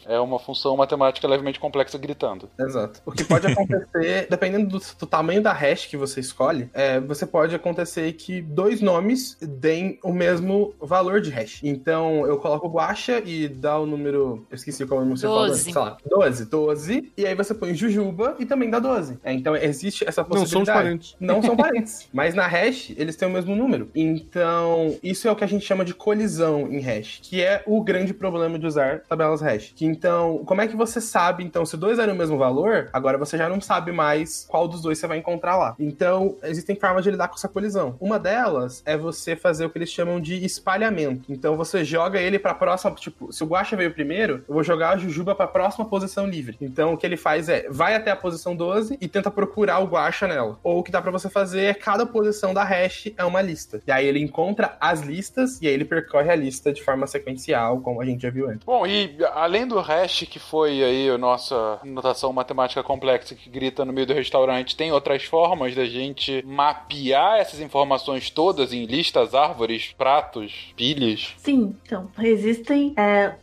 é 0.05 0.19
uma 0.19 0.37
função 0.37 0.77
matemática 0.77 1.27
levemente 1.27 1.59
complexa 1.59 1.97
gritando. 1.97 2.47
Exato. 2.59 3.01
O 3.05 3.11
que 3.11 3.23
pode 3.23 3.47
acontecer, 3.47 4.27
dependendo 4.29 4.69
do, 4.69 4.79
do 4.99 5.05
tamanho 5.07 5.41
da 5.41 5.51
hash 5.51 5.87
que 5.87 5.97
você 5.97 6.19
escolhe, 6.19 6.69
é, 6.73 6.99
você 6.99 7.25
pode 7.25 7.55
acontecer 7.55 8.13
que 8.13 8.41
dois 8.41 8.81
nomes 8.81 9.35
deem 9.41 9.99
o 10.03 10.13
mesmo 10.13 10.75
valor 10.79 11.19
de 11.21 11.31
hash. 11.31 11.61
Então, 11.63 12.25
eu 12.27 12.37
coloco 12.37 12.67
guacha 12.69 13.19
e 13.25 13.47
dá 13.47 13.79
o 13.79 13.85
número. 13.87 14.45
Eu 14.49 14.55
esqueci 14.55 14.85
qual 14.85 14.99
número 14.99 15.17
você 15.17 15.25
falou. 15.27 15.47
Doze. 15.47 15.63
Sei 15.63 15.73
lá, 15.73 15.97
12. 16.07 16.45
12. 16.45 17.13
E 17.17 17.25
aí 17.25 17.33
você 17.33 17.53
põe 17.53 17.73
jujuba 17.73 18.35
e 18.37 18.45
também 18.45 18.69
dá 18.69 18.77
12. 18.77 19.17
É, 19.23 19.33
então, 19.33 19.55
existe 19.55 20.07
essa 20.07 20.21
Não 20.21 20.29
possibilidade. 20.29 20.51
são 20.51 20.61
os 20.61 20.69
parentes. 20.69 21.15
Não 21.19 21.41
são 21.41 21.55
parentes. 21.57 22.07
Mas 22.13 22.35
na 22.35 22.45
hash, 22.45 22.91
eles 22.95 23.15
têm 23.15 23.27
o 23.27 23.31
mesmo 23.31 23.55
número. 23.55 23.89
Então, 23.95 24.95
isso 25.01 25.27
é 25.27 25.31
o 25.31 25.35
que 25.35 25.43
a 25.43 25.47
gente 25.47 25.65
chama 25.65 25.83
de 25.83 25.93
colisão 25.93 26.74
em 26.75 26.81
hash, 26.81 27.19
que 27.21 27.43
é 27.43 27.63
o 27.65 27.83
grande 27.83 28.13
problema 28.13 28.57
de 28.59 28.65
usar 28.65 29.01
tabelas 29.01 29.41
hash. 29.41 29.73
Que 29.75 29.85
então, 29.85 30.43
como 30.45 30.61
é 30.61 30.67
que 30.67 30.75
você 30.75 31.01
sabe, 31.01 31.43
então, 31.43 31.65
se 31.65 31.77
dois 31.77 31.99
eram 31.99 32.13
o 32.13 32.17
mesmo 32.17 32.37
valor, 32.37 32.89
agora 32.93 33.17
você 33.17 33.37
já 33.37 33.49
não 33.49 33.61
sabe 33.61 33.91
mais 33.91 34.45
qual 34.49 34.67
dos 34.67 34.81
dois 34.81 34.97
você 34.97 35.07
vai 35.07 35.17
encontrar 35.17 35.57
lá. 35.57 35.75
Então, 35.79 36.37
existem 36.43 36.75
formas 36.75 37.03
de 37.03 37.11
lidar 37.11 37.27
com 37.27 37.35
essa 37.35 37.47
colisão. 37.47 37.95
Uma 37.99 38.19
delas 38.19 38.81
é 38.85 38.97
você 38.97 39.35
fazer 39.35 39.65
o 39.65 39.69
que 39.69 39.77
eles 39.77 39.89
chamam 39.89 40.19
de 40.19 40.43
espalhamento. 40.45 41.31
Então, 41.31 41.57
você 41.57 41.83
joga 41.83 42.19
ele 42.19 42.39
pra 42.39 42.53
próxima, 42.53 42.91
tipo, 42.95 43.31
se 43.31 43.43
o 43.43 43.47
Guacha 43.47 43.75
veio 43.75 43.93
primeiro, 43.93 44.43
eu 44.47 44.53
vou 44.53 44.63
jogar 44.63 44.91
a 44.91 44.97
Jujuba 44.97 45.35
pra 45.35 45.47
próxima 45.47 45.85
posição 45.85 46.27
livre. 46.27 46.57
Então, 46.61 46.93
o 46.93 46.97
que 46.97 47.05
ele 47.05 47.17
faz 47.17 47.49
é, 47.49 47.67
vai 47.69 47.95
até 47.95 48.11
a 48.11 48.15
posição 48.15 48.55
12 48.55 48.97
e 48.99 49.07
tenta 49.07 49.29
procurar 49.29 49.79
o 49.79 49.85
Guacha 49.85 50.27
nela. 50.27 50.59
Ou 50.63 50.79
o 50.79 50.83
que 50.83 50.91
dá 50.91 51.01
pra 51.01 51.11
você 51.11 51.29
fazer 51.29 51.65
é, 51.65 51.73
cada 51.73 52.05
posição 52.05 52.53
da 52.53 52.63
hash 52.63 53.11
é 53.17 53.23
uma 53.23 53.41
lista. 53.41 53.81
E 53.87 53.91
aí 53.91 54.05
ele 54.05 54.19
encontra 54.19 54.77
as 54.79 55.01
listas 55.01 55.59
e 55.61 55.67
aí 55.67 55.73
ele 55.73 55.85
percorre 55.85 56.29
a 56.29 56.35
lista 56.35 56.64
de 56.71 56.83
forma 56.83 57.07
sequencial, 57.07 57.79
como 57.81 58.01
a 58.01 58.05
gente 58.05 58.21
já 58.21 58.29
viu 58.29 58.49
antes. 58.49 58.65
Bom, 58.65 58.85
e 58.85 59.17
além 59.33 59.67
do 59.67 59.79
hash, 59.79 60.25
que 60.29 60.39
foi 60.39 60.83
aí 60.83 61.09
a 61.09 61.17
nossa 61.17 61.79
notação 61.83 62.31
matemática 62.31 62.83
complexa 62.83 63.35
que 63.35 63.49
grita 63.49 63.85
no 63.85 63.93
meio 63.93 64.07
do 64.07 64.13
restaurante, 64.13 64.75
tem 64.75 64.91
outras 64.91 65.23
formas 65.23 65.75
da 65.75 65.85
gente 65.85 66.43
mapear 66.45 67.39
essas 67.39 67.59
informações 67.59 68.29
todas 68.29 68.73
em 68.73 68.85
listas, 68.85 69.33
árvores, 69.33 69.93
pratos, 69.97 70.73
pilhas? 70.75 71.33
Sim, 71.37 71.75
então, 71.85 72.09
existem. 72.19 72.93
é, 72.97 73.35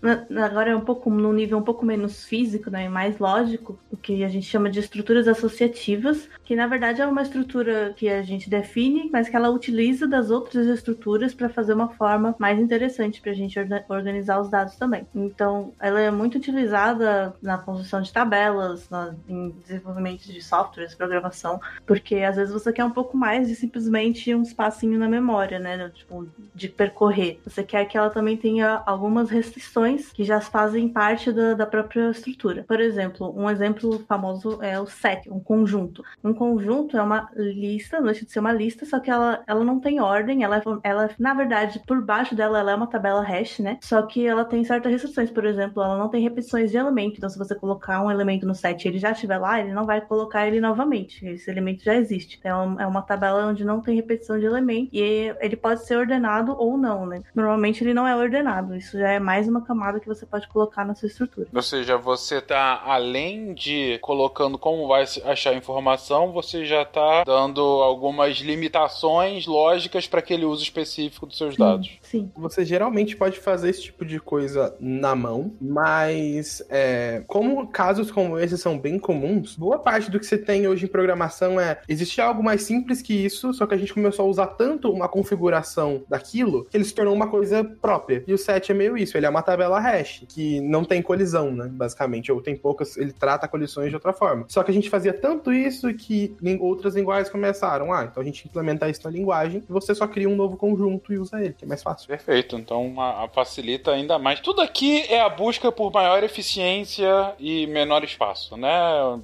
agora 0.43 0.71
é 0.71 0.77
um 0.77 0.81
pouco 0.81 1.11
num 1.11 1.33
nível 1.33 1.59
um 1.59 1.63
pouco 1.63 1.85
menos 1.85 2.25
físico, 2.25 2.71
né? 2.71 2.85
e 2.85 2.89
Mais 2.89 3.19
lógico, 3.19 3.79
o 3.91 3.97
que 3.97 4.25
a 4.25 4.29
gente 4.29 4.47
chama 4.47 4.71
de 4.71 4.81
estruturas 4.81 5.29
associativas, 5.29 6.29
que 6.45 6.57
na 6.57 6.67
verdade 6.67 7.01
é 7.01 7.07
uma 7.07 7.23
estrutura 7.23 7.95
que 7.97 8.09
a 8.09 8.23
gente 8.23 8.49
define, 8.49 9.09
mas 9.13 9.29
que 9.29 9.37
ela 9.37 9.51
utiliza 9.51 10.07
das 10.07 10.31
outras 10.31 10.67
estruturas 10.67 11.35
para 11.35 11.49
fazer 11.49 11.75
uma 11.75 11.89
forma 11.89 12.35
mais 12.39 12.59
interessante 12.59 13.12
para 13.21 13.33
a 13.33 13.35
gente 13.35 13.59
orga- 13.59 13.85
organizar 13.89 14.41
os 14.41 14.49
dados 14.49 14.77
também. 14.77 15.07
Então, 15.15 15.73
ela 15.81 16.01
é 16.01 16.11
muito 16.11 16.39
utilizada 16.39 17.35
na 17.43 17.59
construção 17.59 18.01
de 18.01 18.13
tabelas, 18.13 18.89
na- 18.91 19.15
em 19.29 19.51
desenvolvimento 19.51 20.23
de 20.25 20.41
softwares, 20.43 20.95
programação, 20.95 21.61
porque 21.87 22.17
às 22.17 22.37
vezes 22.37 22.53
você 22.53 22.73
quer 22.73 22.85
um 22.85 22.91
pouco 22.91 23.17
mais 23.17 23.49
de 23.49 23.55
simplesmente 23.55 24.35
um 24.35 24.43
espacinho 24.43 24.99
na 24.99 25.09
memória, 25.09 25.59
né? 25.59 25.91
Tipo, 25.95 26.27
de 26.55 26.69
percorrer. 26.69 27.41
Você 27.45 27.63
quer 27.63 27.85
que 27.87 27.97
ela 27.99 28.11
também 28.11 28.37
tenha 28.37 28.83
algumas 28.87 29.31
restrições 29.31 30.11
que 30.13 30.25
já 30.25 30.41
fazem 30.41 30.89
parte 30.89 31.33
da, 31.33 31.55
da 31.55 31.67
própria 31.67 32.11
estrutura. 32.11 32.65
Por 32.67 32.81
exemplo, 32.81 33.33
um 33.37 33.51
exemplo 33.51 34.05
famoso 34.09 34.59
é 34.63 34.79
o 34.81 34.87
set, 34.87 35.29
um 35.31 35.41
conjunto. 35.41 36.05
Um 36.23 36.33
conjunto 36.33 36.97
é 36.97 37.03
uma 37.03 37.29
lista, 37.37 37.99
não 37.99 38.07
deixa 38.07 38.25
de 38.25 38.33
ser 38.33 38.41
uma 38.41 38.53
lista, 38.53 38.85
só 38.87 38.99
que 39.01 39.11
ela, 39.11 39.43
ela 39.47 39.65
não 39.65 39.81
tem 39.81 40.01
ordem, 40.01 40.45
ela, 40.45 40.59
é- 40.59 40.63
ela, 40.83 41.11
na 41.19 41.35
verdade, 41.35 41.81
por 41.87 42.01
baixo 42.03 42.35
dela, 42.35 42.59
ela 42.61 42.73
é 42.73 42.75
uma 42.75 42.87
tabela 42.87 43.02
hash, 43.21 43.59
né? 43.59 43.79
Só 43.83 44.03
que 44.03 44.27
ela 44.27 44.45
tem 44.45 44.65
certas 44.65 44.93
restrições, 44.93 45.31
por 45.31 45.45
exemplo, 45.45 45.83
ela 45.83 45.99
não 45.99 46.09
tem 46.09 46.23
repetições 46.23 46.71
de 46.71 46.77
elemento, 46.77 47.17
então 47.17 47.29
se 47.29 47.39
você 47.39 47.55
colocar 47.55 48.03
um 48.03 48.11
elemento 48.11 48.47
no 48.47 48.55
set 48.55 48.85
e 48.85 48.89
ele 48.89 48.99
já 48.99 49.13
estiver 49.13 49.39
lá, 49.39 49.61
ele 49.61 49.73
não 49.73 49.85
vai 49.85 50.01
colocar 50.01 50.47
ele 50.47 50.61
novamente, 50.61 51.27
esse 51.27 51.51
elemento 51.51 51.85
já 51.85 51.95
existe. 51.95 52.39
Então 52.39 52.81
é 52.81 52.87
uma 52.87 53.03
tabela 53.03 53.47
onde 53.47 53.65
não 53.65 53.81
tem 53.81 53.97
repetição 53.97 54.39
de 54.39 54.47
elemento 54.47 54.91
e 54.93 55.35
ele 55.41 55.57
pode 55.57 55.85
ser 55.85 55.97
ordenado 55.97 56.55
ou 56.59 56.77
não, 56.77 57.07
né? 57.07 57.23
Normalmente 57.35 57.83
ele 57.83 57.95
não 57.95 58.07
é 58.07 58.17
ordenado, 58.17 58.77
isso 58.77 58.99
já 58.99 59.11
é 59.11 59.19
mais 59.19 59.49
uma 59.49 59.63
camada 59.63 60.01
que 60.01 60.07
você 60.07 60.25
pode 60.25 60.49
colocar 60.49 60.85
na 60.85 60.95
sua 60.95 61.09
estrutura. 61.09 61.49
Ou 61.53 61.63
seja, 61.63 61.97
você 61.97 62.41
tá 62.41 62.83
além 62.85 63.55
de 63.55 63.99
colocando 64.01 64.59
como 64.59 64.87
vai 64.87 65.07
se 65.07 65.23
achar 65.23 65.51
a 65.51 65.57
informação, 65.57 66.33
você 66.33 66.65
já 66.65 66.85
tá 66.85 67.25
dando 67.25 67.61
algumas 67.61 68.39
limitações 68.39 69.47
lógicas 69.47 70.07
para 70.07 70.21
aquele 70.21 70.45
uso 70.45 70.63
específico 70.63 71.27
dos 71.27 71.37
seus 71.37 71.57
dados. 71.57 71.99
Sim. 72.03 72.31
Você 72.37 72.65
geralmente 72.65 72.92
pode 73.17 73.41
fazer 73.41 73.71
esse 73.71 73.83
tipo 73.83 74.05
de 74.05 74.21
coisa 74.21 74.77
na 74.79 75.15
mão, 75.15 75.53
mas 75.61 76.63
é, 76.69 77.23
como 77.27 77.67
casos 77.69 78.11
como 78.11 78.39
esse 78.39 78.59
são 78.59 78.79
bem 78.79 78.99
comuns, 78.99 79.57
boa 79.57 79.79
parte 79.79 80.11
do 80.11 80.21
que 80.21 80.27
você 80.27 80.39
tem 80.39 80.69
hoje 80.69 80.85
em 80.85 80.89
programação 80.89 81.59
é 81.59 81.81
existe 81.89 82.21
algo 82.21 82.43
mais 82.43 82.63
simples 82.63 83.03
que 83.03 83.13
isso, 83.13 83.53
só 83.53 83.67
que 83.67 83.75
a 83.75 83.79
gente 83.79 83.93
começou 83.93 84.27
a 84.27 84.29
usar 84.29 84.47
tanto 84.49 84.91
uma 84.91 85.09
configuração 85.09 86.05
daquilo 86.09 86.65
que 86.67 86.77
ele 86.77 86.85
se 86.85 86.95
tornou 86.95 87.15
uma 87.15 87.29
coisa 87.29 87.65
própria. 87.65 88.23
E 88.27 88.33
o 88.33 88.39
set 88.39 88.71
é 88.71 88.75
meio 88.75 88.97
isso, 88.97 89.17
ele 89.17 89.27
é 89.27 89.29
uma 89.29 89.43
tabela 89.43 89.81
hash 89.81 90.25
que 90.29 90.61
não 90.61 90.85
tem 90.85 91.03
colisão, 91.03 91.51
né, 91.51 91.69
basicamente, 91.73 92.31
ou 92.31 92.41
tem 92.41 92.57
poucas, 92.57 92.97
ele 92.97 93.13
trata 93.13 93.49
colisões 93.49 93.89
de 93.89 93.97
outra 93.97 94.13
forma. 94.13 94.45
Só 94.49 94.63
que 94.63 94.71
a 94.71 94.75
gente 94.75 94.91
fazia 94.91 95.13
tanto 95.13 95.53
isso 95.53 95.93
que 95.95 96.37
outras 96.61 96.95
linguagens 96.95 97.31
começaram, 97.31 97.93
ah, 97.93 98.05
então 98.05 98.23
a 98.23 98.25
gente 98.25 98.47
implementa 98.47 98.89
isso 98.89 99.01
na 99.05 99.11
linguagem 99.11 99.63
e 99.69 99.73
você 99.73 99.95
só 99.95 100.07
cria 100.07 100.29
um 100.29 100.37
novo 100.37 100.57
conjunto 100.57 101.13
e 101.13 101.19
usa 101.19 101.43
ele, 101.43 101.55
que 101.55 101.65
é 101.65 101.69
mais 101.69 101.83
fácil. 101.83 102.09
Perfeito, 102.09 102.57
então 102.57 102.72
a- 102.99 103.25
a 103.25 103.29
facilita 103.29 103.91
ainda 103.93 104.19
mais. 104.19 104.41
Tudo 104.41 104.61
aqui 104.61 105.03
é 105.09 105.21
a 105.21 105.29
busca 105.29 105.71
por 105.73 105.93
maior 105.93 106.23
eficiência 106.25 107.33
e 107.39 107.67
menor 107.67 108.05
espaço, 108.05 108.57
né? 108.57 108.71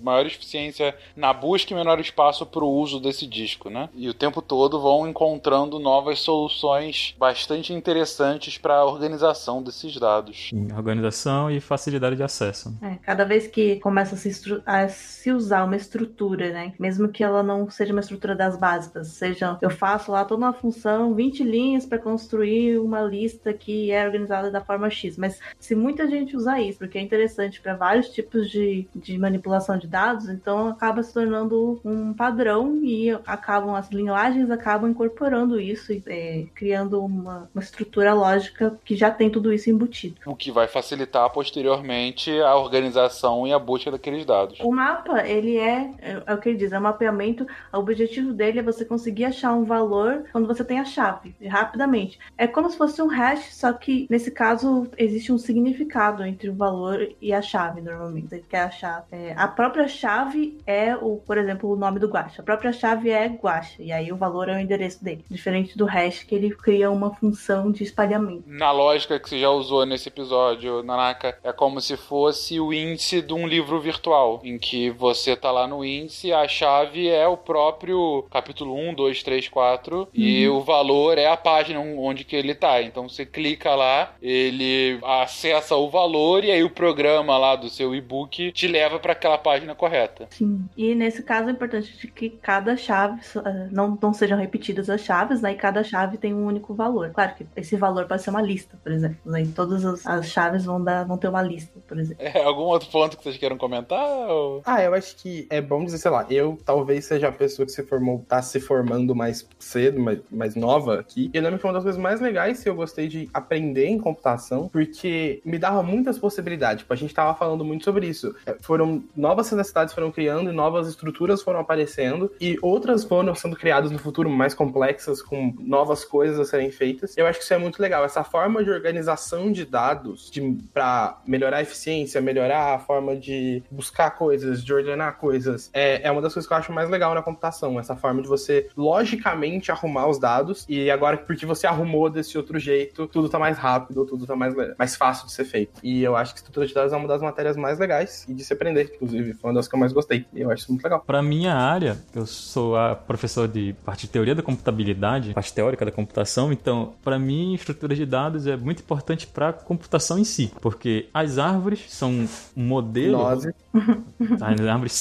Maior 0.02 0.26
eficiência 0.26 0.94
na 1.16 1.32
busca 1.32 1.72
e 1.72 1.76
menor 1.76 2.00
espaço 2.00 2.44
para 2.46 2.64
o 2.64 2.68
uso 2.70 3.00
desse 3.00 3.26
disco, 3.26 3.70
né? 3.70 3.88
E 3.94 4.08
o 4.08 4.14
tempo 4.14 4.42
todo 4.42 4.80
vão 4.80 5.06
encontrando 5.08 5.78
novas 5.78 6.20
soluções 6.20 7.14
bastante 7.18 7.72
interessantes 7.72 8.58
para 8.58 8.76
a 8.76 8.84
organização 8.84 9.62
desses 9.62 9.96
dados. 9.98 10.50
Em 10.52 10.72
organização 10.72 11.50
e 11.50 11.60
facilidade 11.60 12.16
de 12.16 12.22
acesso. 12.22 12.74
É, 12.82 12.96
cada 13.02 13.24
vez 13.24 13.46
que 13.46 13.76
começa 13.76 14.14
a 14.14 14.18
se, 14.18 14.62
a 14.66 14.88
se 14.88 15.30
usar 15.32 15.64
uma 15.64 15.76
estrutura, 15.76 16.50
né? 16.50 16.72
Mesmo 16.78 17.08
que 17.08 17.22
ela 17.22 17.42
não 17.42 17.70
seja 17.70 17.92
uma 17.92 18.00
estrutura 18.00 18.34
das 18.34 18.58
básicas, 18.58 19.08
seja 19.08 19.56
eu 19.60 19.70
faço 19.70 20.10
lá 20.12 20.24
toda 20.24 20.44
uma 20.44 20.52
função, 20.52 21.14
20 21.14 21.42
linhas 21.44 21.86
para 21.86 21.98
construir 21.98 22.78
uma 22.78 23.00
lista 23.02 23.38
que 23.52 23.90
é 23.90 24.05
organizada 24.05 24.51
da 24.51 24.60
forma 24.60 24.90
X. 24.90 25.16
Mas 25.16 25.40
se 25.59 25.74
muita 25.74 26.06
gente 26.09 26.36
usar 26.36 26.60
isso, 26.60 26.78
porque 26.78 26.98
é 26.98 27.01
interessante 27.01 27.60
para 27.60 27.74
vários 27.74 28.09
tipos 28.10 28.51
de, 28.51 28.86
de 28.94 29.19
manipulação 29.19 29.78
de 29.78 29.86
dados, 29.86 30.28
então 30.28 30.69
acaba 30.69 31.02
se 31.02 31.12
tornando 31.12 31.81
um 31.85 32.12
padrão 32.12 32.81
e 32.82 33.10
acabam 33.27 33.74
as 33.74 33.90
linguagens 33.90 34.51
acabam 34.51 34.90
incorporando 34.90 35.60
isso 35.60 35.93
e 35.93 36.02
é, 36.06 36.47
criando 36.55 37.05
uma, 37.05 37.48
uma 37.55 37.62
estrutura 37.62 38.15
lógica 38.15 38.78
que 38.85 38.97
já 38.97 39.10
tem 39.10 39.31
tudo 39.31 39.52
isso 39.52 39.70
embutido. 39.70 40.16
O 40.27 40.35
que 40.35 40.51
vai 40.51 40.66
facilitar 40.66 41.28
posteriormente 41.31 42.31
a 42.40 42.55
organização 42.56 43.47
e 43.47 43.52
a 43.52 43.59
busca 43.59 43.90
daqueles 43.90 44.24
dados. 44.24 44.59
O 44.60 44.73
mapa, 44.73 45.27
ele 45.27 45.56
é, 45.56 45.90
é, 45.98 46.23
é 46.27 46.35
o 46.35 46.39
que 46.39 46.48
ele 46.48 46.59
diz, 46.59 46.73
é 46.73 46.78
um 46.78 46.82
mapeamento. 46.82 47.47
O 47.73 47.78
objetivo 47.78 48.32
dele 48.32 48.60
é 48.60 48.62
você 48.62 48.85
conseguir 48.85 49.27
achar 49.27 49.52
um 49.52 49.65
valor 49.65 50.24
quando 50.32 50.47
você 50.47 50.65
tem 50.65 50.78
a 50.78 50.85
chave, 50.85 51.35
rapidamente. 51.47 52.19
É 52.36 52.47
como 52.47 52.70
se 52.70 52.77
fosse 52.77 53.01
um 53.02 53.09
hash, 53.09 53.27
só 53.36 53.72
que 53.72 54.06
nesse 54.10 54.30
caso 54.30 54.88
existe 54.96 55.32
um 55.32 55.38
significado 55.38 56.24
entre 56.24 56.48
o 56.48 56.55
valor 56.55 57.09
e 57.20 57.32
a 57.32 57.42
chave, 57.42 57.80
normalmente. 57.80 58.28
Ele 58.32 58.44
quer 58.48 58.62
achar. 58.62 59.06
é, 59.10 59.34
a 59.36 59.48
própria 59.48 59.88
chave 59.88 60.59
é, 60.66 60.96
o, 60.96 61.16
por 61.16 61.38
exemplo, 61.38 61.70
o 61.70 61.76
nome 61.76 61.98
do 61.98 62.09
guacha. 62.09 62.42
A 62.42 62.44
própria 62.44 62.72
chave 62.72 63.10
é 63.10 63.26
guacha, 63.26 63.82
e 63.82 63.92
aí 63.92 64.12
o 64.12 64.16
valor 64.16 64.48
é 64.48 64.56
o 64.56 64.60
endereço 64.60 65.02
dele. 65.02 65.24
Diferente 65.30 65.76
do 65.76 65.84
hash, 65.84 66.22
que 66.24 66.34
ele 66.34 66.50
cria 66.50 66.90
uma 66.90 67.14
função 67.14 67.70
de 67.70 67.82
espalhamento. 67.82 68.44
Na 68.46 68.70
lógica 68.70 69.18
que 69.18 69.28
você 69.28 69.38
já 69.38 69.50
usou 69.50 69.84
nesse 69.84 70.09
episódio, 70.09 70.82
Nanaka, 70.82 71.38
é 71.42 71.52
como 71.52 71.80
se 71.80 71.96
fosse 71.96 72.60
o 72.60 72.72
índice 72.72 73.22
de 73.22 73.32
um 73.32 73.46
livro 73.46 73.80
virtual, 73.80 74.40
em 74.44 74.59
que 74.59 74.90
você 74.90 75.36
tá 75.36 75.50
lá 75.50 75.66
no 75.66 75.84
índice, 75.84 76.32
a 76.32 76.46
chave 76.46 77.09
é 77.09 77.26
o 77.26 77.36
próprio 77.36 78.24
capítulo 78.30 78.74
1, 78.74 78.94
2, 78.94 79.22
3, 79.22 79.48
4, 79.48 80.09
e 80.12 80.48
o 80.48 80.60
valor 80.60 81.18
é 81.18 81.26
a 81.26 81.36
página 81.36 81.80
onde 81.80 82.24
que 82.24 82.36
ele 82.36 82.55
tá. 82.55 82.82
Então, 82.82 83.09
Você 83.19 83.27
clica 83.27 83.74
lá, 83.74 84.15
ele 84.23 85.01
acessa 85.03 85.74
o 85.74 85.90
valor 85.90 86.45
e 86.45 86.53
aí 86.53 86.62
o 86.62 86.70
programa 86.70 87.36
lá 87.36 87.57
do 87.57 87.69
seu 87.69 87.93
e-book 87.93 88.53
te 88.53 88.69
leva 88.69 89.01
para 89.01 89.12
aquela 89.12 89.36
página 89.36 89.74
correta. 89.74 90.28
Sim. 90.31 90.65
E 90.77 90.95
nesse 90.95 91.24
caso 91.24 91.49
é 91.49 91.53
importante 91.53 92.07
que 92.15 92.31
cada 92.31 92.77
chave 92.77 93.20
uh, 93.35 93.43
não, 93.73 93.99
não 94.01 94.15
sejam 94.15 94.39
repetidas 94.39 94.89
as 94.89 95.01
chaves, 95.01 95.43
né? 95.43 95.51
E 95.51 95.57
cada 95.57 95.82
chave 95.82 96.16
tem 96.16 96.32
um 96.32 96.47
único 96.47 96.74
valor. 96.74 97.11
Claro 97.11 97.35
que 97.35 97.45
esse 97.57 97.74
valor 97.74 98.07
pode 98.07 98.23
ser 98.23 98.31
uma 98.31 98.40
lista, 98.40 98.78
por 98.85 98.93
exemplo. 98.93 99.19
Né? 99.27 99.49
Todas 99.53 99.85
as, 99.85 100.07
as, 100.07 100.27
chaves 100.28 100.65
vão, 100.65 100.81
dar, 100.81 101.03
vão 101.05 101.19
ter 101.19 101.27
uma 101.27 101.43
lista, 101.43 101.77
por 101.89 101.99
exemplo. 101.99 102.24
É, 102.24 102.45
algum 102.45 102.62
outro 102.62 102.89
ponto 102.89 103.16
que 103.16 103.24
vocês 103.24 103.36
queiram 103.36 103.59
comentar? 103.59 104.28
Ou... 104.28 104.62
Ah, 104.65 104.81
eu 104.81 104.95
acho 104.95 105.16
que 105.16 105.45
é 105.51 105.61
bom 105.61 105.85
dizer, 105.85 105.99
sei 105.99 106.11
lá, 106.12 106.24
eu 106.31 106.57
talvez 106.65 107.05
seja 107.05 107.27
a 107.27 107.32
pessoa 107.32 107.66
que 107.66 107.73
se 107.73 107.82
formou, 107.82 108.24
tá 108.28 108.40
se 108.43 108.61
formando 108.61 109.12
mais 109.12 109.45
cedo, 109.59 109.99
mais, 110.01 110.20
mais 110.31 110.55
nova 110.55 111.01
aqui. 111.01 111.32
E 111.35 111.36
eu 111.36 111.43
lembro 111.43 111.59
que 111.59 111.66
uma 111.66 111.73
das 111.73 111.82
coisas 111.82 112.01
mais 112.01 112.20
legais 112.20 112.62
que 112.62 112.69
eu 112.69 112.77
gostei 112.77 113.07
de 113.09 113.28
aprender 113.32 113.86
em 113.86 113.98
computação, 113.98 114.68
porque 114.68 115.40
me 115.44 115.59
dava 115.59 115.82
muitas 115.82 116.18
possibilidades. 116.18 116.82
Tipo, 116.82 116.93
a 116.93 116.97
gente 116.97 117.14
tava 117.14 117.35
falando 117.35 117.64
muito 117.64 117.85
sobre 117.85 118.06
isso. 118.06 118.35
É, 118.47 118.56
foram 118.60 119.02
novas 119.16 119.51
necessidades 119.51 119.94
foram 119.94 120.10
criando 120.10 120.52
novas 120.52 120.89
estruturas 120.89 121.43
foram 121.43 121.60
aparecendo 121.60 122.30
e 122.40 122.59
outras 122.62 123.05
foram 123.05 123.35
sendo 123.35 123.56
criadas 123.56 123.90
no 123.90 123.98
futuro 123.98 124.28
mais 124.28 124.55
complexas 124.55 125.22
com 125.22 125.55
novas 125.59 126.05
coisas 126.05 126.39
a 126.39 126.44
serem 126.44 126.70
feitas. 126.70 127.16
Eu 127.16 127.26
acho 127.26 127.39
que 127.39 127.44
isso 127.44 127.55
é 127.55 127.59
muito 127.59 127.80
legal. 127.80 128.05
Essa 128.05 128.24
forma 128.24 128.62
de 128.62 128.70
organização 128.70 129.51
de 129.51 129.64
dados 129.64 130.30
para 130.72 131.20
melhorar 131.26 131.59
a 131.59 131.62
eficiência, 131.62 132.20
melhorar 132.20 132.74
a 132.74 132.78
forma 132.78 133.16
de 133.16 133.62
buscar 133.70 134.10
coisas, 134.10 134.62
de 134.62 134.72
ordenar 134.72 135.16
coisas, 135.18 135.70
é, 135.72 136.06
é 136.06 136.10
uma 136.10 136.22
das 136.22 136.35
coisas 136.35 136.47
que 136.47 136.52
eu 136.52 136.59
acho 136.59 136.72
mais 136.72 136.90
legal 136.90 137.14
na 137.14 137.22
computação. 137.22 137.78
Essa 137.78 137.97
forma 137.97 138.22
de 138.22 138.28
você 138.28 138.68
logicamente 138.76 139.70
arrumar 139.70 140.09
os 140.09 140.18
dados 140.18 140.64
e 140.68 140.90
agora 140.90 141.16
porque 141.16 141.47
você 141.47 141.66
arrumou 141.66 142.10
desse 142.10 142.36
outro 142.36 142.59
jeito, 142.59 142.97
tudo 143.06 143.28
tá 143.28 143.38
mais 143.38 143.58
rápido, 143.58 144.04
tudo 144.04 144.26
tá 144.26 144.34
mais, 144.34 144.54
mais 144.78 144.96
fácil 144.96 145.26
de 145.26 145.32
ser 145.32 145.44
feito. 145.44 145.80
E 145.82 146.02
eu 146.02 146.16
acho 146.16 146.32
que 146.32 146.38
estrutura 146.38 146.66
de 146.66 146.74
dados 146.74 146.92
é 146.92 146.96
uma 146.96 147.08
das 147.08 147.22
matérias 147.22 147.56
mais 147.56 147.78
legais 147.78 148.26
e 148.28 148.34
de 148.34 148.44
se 148.44 148.52
aprender, 148.52 148.90
inclusive. 148.94 149.34
Foi 149.34 149.50
uma 149.50 149.54
das 149.54 149.68
que 149.68 149.74
eu 149.74 149.78
mais 149.78 149.92
gostei. 149.92 150.26
E 150.32 150.40
eu 150.40 150.50
acho 150.50 150.62
isso 150.62 150.72
muito 150.72 150.82
legal. 150.82 151.02
Para 151.06 151.22
minha 151.22 151.54
área, 151.54 151.98
eu 152.14 152.26
sou 152.26 152.76
a 152.76 152.94
professor 152.94 153.46
de 153.46 153.74
parte 153.84 154.06
de 154.06 154.08
teoria 154.08 154.34
da 154.34 154.42
computabilidade, 154.42 155.34
parte 155.34 155.52
teórica 155.52 155.84
da 155.84 155.92
computação, 155.92 156.52
então, 156.52 156.94
para 157.02 157.18
mim, 157.18 157.54
estrutura 157.54 157.94
de 157.94 158.06
dados 158.06 158.46
é 158.46 158.56
muito 158.56 158.82
importante 158.82 159.26
para 159.26 159.50
a 159.50 159.52
computação 159.52 160.18
em 160.18 160.24
si, 160.24 160.52
porque 160.60 161.08
as 161.12 161.38
árvores 161.38 161.84
são 161.88 162.10
um 162.56 162.62
modelo. 162.62 163.18
Nozes. 163.18 163.54
As 164.40 164.60
árvores 164.66 164.92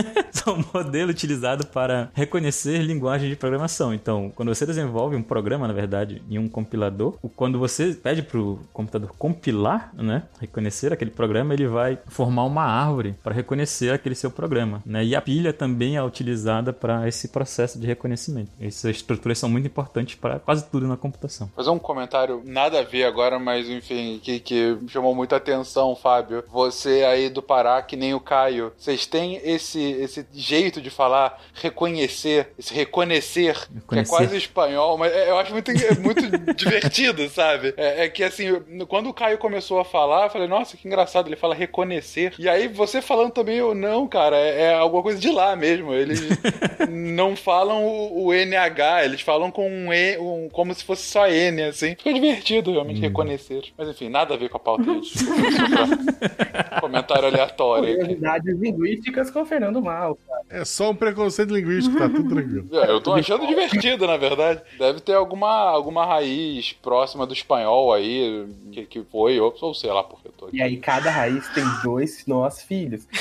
são 0.30 0.54
um 0.54 0.64
modelo 0.72 1.10
utilizado 1.10 1.66
para 1.66 2.10
reconhecer 2.14 2.78
linguagem 2.78 3.28
de 3.28 3.36
programação. 3.36 3.92
Então, 3.92 4.32
quando 4.34 4.54
você 4.54 4.64
desenvolve 4.64 5.16
um 5.16 5.22
programa, 5.22 5.66
na 5.66 5.74
verdade, 5.74 6.22
em 6.30 6.38
um 6.38 6.48
compilador, 6.48 7.16
quando 7.42 7.58
você 7.58 7.92
pede 7.92 8.22
para 8.22 8.38
o 8.38 8.60
computador 8.72 9.12
compilar, 9.18 9.90
né, 9.94 10.22
reconhecer 10.40 10.92
aquele 10.92 11.10
programa, 11.10 11.52
ele 11.52 11.66
vai 11.66 11.98
formar 12.06 12.44
uma 12.44 12.62
árvore 12.62 13.16
para 13.20 13.34
reconhecer 13.34 13.92
aquele 13.92 14.14
seu 14.14 14.30
programa, 14.30 14.80
né? 14.86 15.04
E 15.04 15.16
a 15.16 15.20
pilha 15.20 15.52
também 15.52 15.96
é 15.96 16.02
utilizada 16.04 16.72
para 16.72 17.08
esse 17.08 17.26
processo 17.26 17.80
de 17.80 17.84
reconhecimento. 17.84 18.52
Essas 18.60 18.94
estruturas 18.94 19.40
são 19.40 19.48
muito 19.48 19.66
importantes 19.66 20.14
para 20.14 20.38
quase 20.38 20.64
tudo 20.66 20.86
na 20.86 20.96
computação. 20.96 21.50
Fazer 21.56 21.70
um 21.70 21.80
comentário 21.80 22.40
nada 22.44 22.78
a 22.78 22.84
ver 22.84 23.02
agora, 23.02 23.40
mas 23.40 23.68
enfim, 23.68 24.20
que, 24.22 24.38
que 24.38 24.78
chamou 24.86 25.12
muita 25.12 25.34
atenção, 25.34 25.96
Fábio. 25.96 26.44
Você 26.48 27.02
aí 27.02 27.28
do 27.28 27.42
Pará, 27.42 27.82
que 27.82 27.96
nem 27.96 28.14
o 28.14 28.20
Caio, 28.20 28.72
vocês 28.78 29.04
têm 29.04 29.40
esse, 29.42 29.80
esse 29.80 30.24
jeito 30.32 30.80
de 30.80 30.90
falar 30.90 31.42
reconhecer, 31.54 32.52
esse 32.56 32.72
reconhecer, 32.72 33.56
reconhecer. 33.74 33.88
que 33.88 33.98
é 33.98 34.04
quase 34.04 34.36
espanhol, 34.36 34.96
mas 34.96 35.12
eu 35.12 35.36
acho 35.38 35.52
muito, 35.52 35.72
muito 36.00 36.22
divertido, 36.54 37.31
sabe? 37.32 37.74
É, 37.76 38.04
é, 38.04 38.08
que 38.08 38.22
assim, 38.22 38.46
quando 38.88 39.08
o 39.08 39.14
Caio 39.14 39.38
começou 39.38 39.80
a 39.80 39.84
falar, 39.84 40.26
eu 40.26 40.30
falei, 40.30 40.46
nossa, 40.46 40.76
que 40.76 40.86
engraçado, 40.86 41.28
ele 41.28 41.36
fala 41.36 41.54
reconhecer. 41.54 42.34
E 42.38 42.48
aí 42.48 42.68
você 42.68 43.00
falando 43.00 43.32
também, 43.32 43.56
eu, 43.56 43.74
não, 43.74 44.06
cara, 44.06 44.36
é, 44.36 44.62
é 44.62 44.74
alguma 44.74 45.02
coisa 45.02 45.18
de 45.18 45.30
lá 45.30 45.56
mesmo. 45.56 45.92
Eles 45.94 46.20
não 46.88 47.34
falam 47.34 47.84
o, 47.84 48.26
o, 48.26 48.32
NH, 48.32 49.04
eles 49.04 49.20
falam 49.20 49.50
com 49.50 49.68
um 49.68 49.92
E, 49.92 50.18
um, 50.18 50.48
como 50.50 50.74
se 50.74 50.84
fosse 50.84 51.04
só 51.04 51.28
N, 51.28 51.62
assim. 51.62 51.94
Fica 51.96 52.12
divertido 52.12 52.72
realmente 52.72 52.98
hum. 52.98 53.02
reconhecer. 53.02 53.64
Mas 53.76 53.88
enfim, 53.88 54.08
nada 54.08 54.34
a 54.34 54.36
ver 54.36 54.48
com 54.48 54.56
a 54.56 54.60
pauta 54.60 54.84
de 54.84 55.10
comentário 56.80 57.26
aleatório. 57.26 57.96
Curiosidades 57.96 58.58
linguísticas 58.58 59.30
com 59.30 59.42
o 59.42 59.46
Fernando 59.46 59.80
Mal, 59.80 60.18
cara. 60.26 60.62
É 60.62 60.64
só 60.64 60.90
um 60.90 60.94
preconceito 60.94 61.54
linguístico, 61.54 61.96
tá 61.96 62.08
tudo 62.08 62.28
tranquilo. 62.28 62.68
É, 62.72 62.90
eu 62.90 63.00
tô 63.00 63.14
achando 63.14 63.46
divertido, 63.46 64.06
na 64.06 64.16
verdade. 64.16 64.60
Deve 64.78 65.00
ter 65.00 65.14
alguma, 65.14 65.48
alguma 65.48 66.04
raiz 66.04 66.72
próxima 66.82 67.11
do 67.26 67.32
espanhol 67.32 67.92
aí, 67.92 68.46
que, 68.72 68.84
que 68.86 69.02
foi, 69.04 69.38
ou, 69.40 69.54
ou 69.60 69.74
sei 69.74 69.90
lá 69.90 70.02
porque 70.02 70.28
eu 70.28 70.32
tô 70.32 70.46
aqui. 70.46 70.56
E 70.56 70.62
aí 70.62 70.76
cada 70.76 71.10
raiz 71.10 71.48
tem 71.48 71.64
dois 71.82 72.24
nós 72.26 72.62
filhos. 72.62 73.06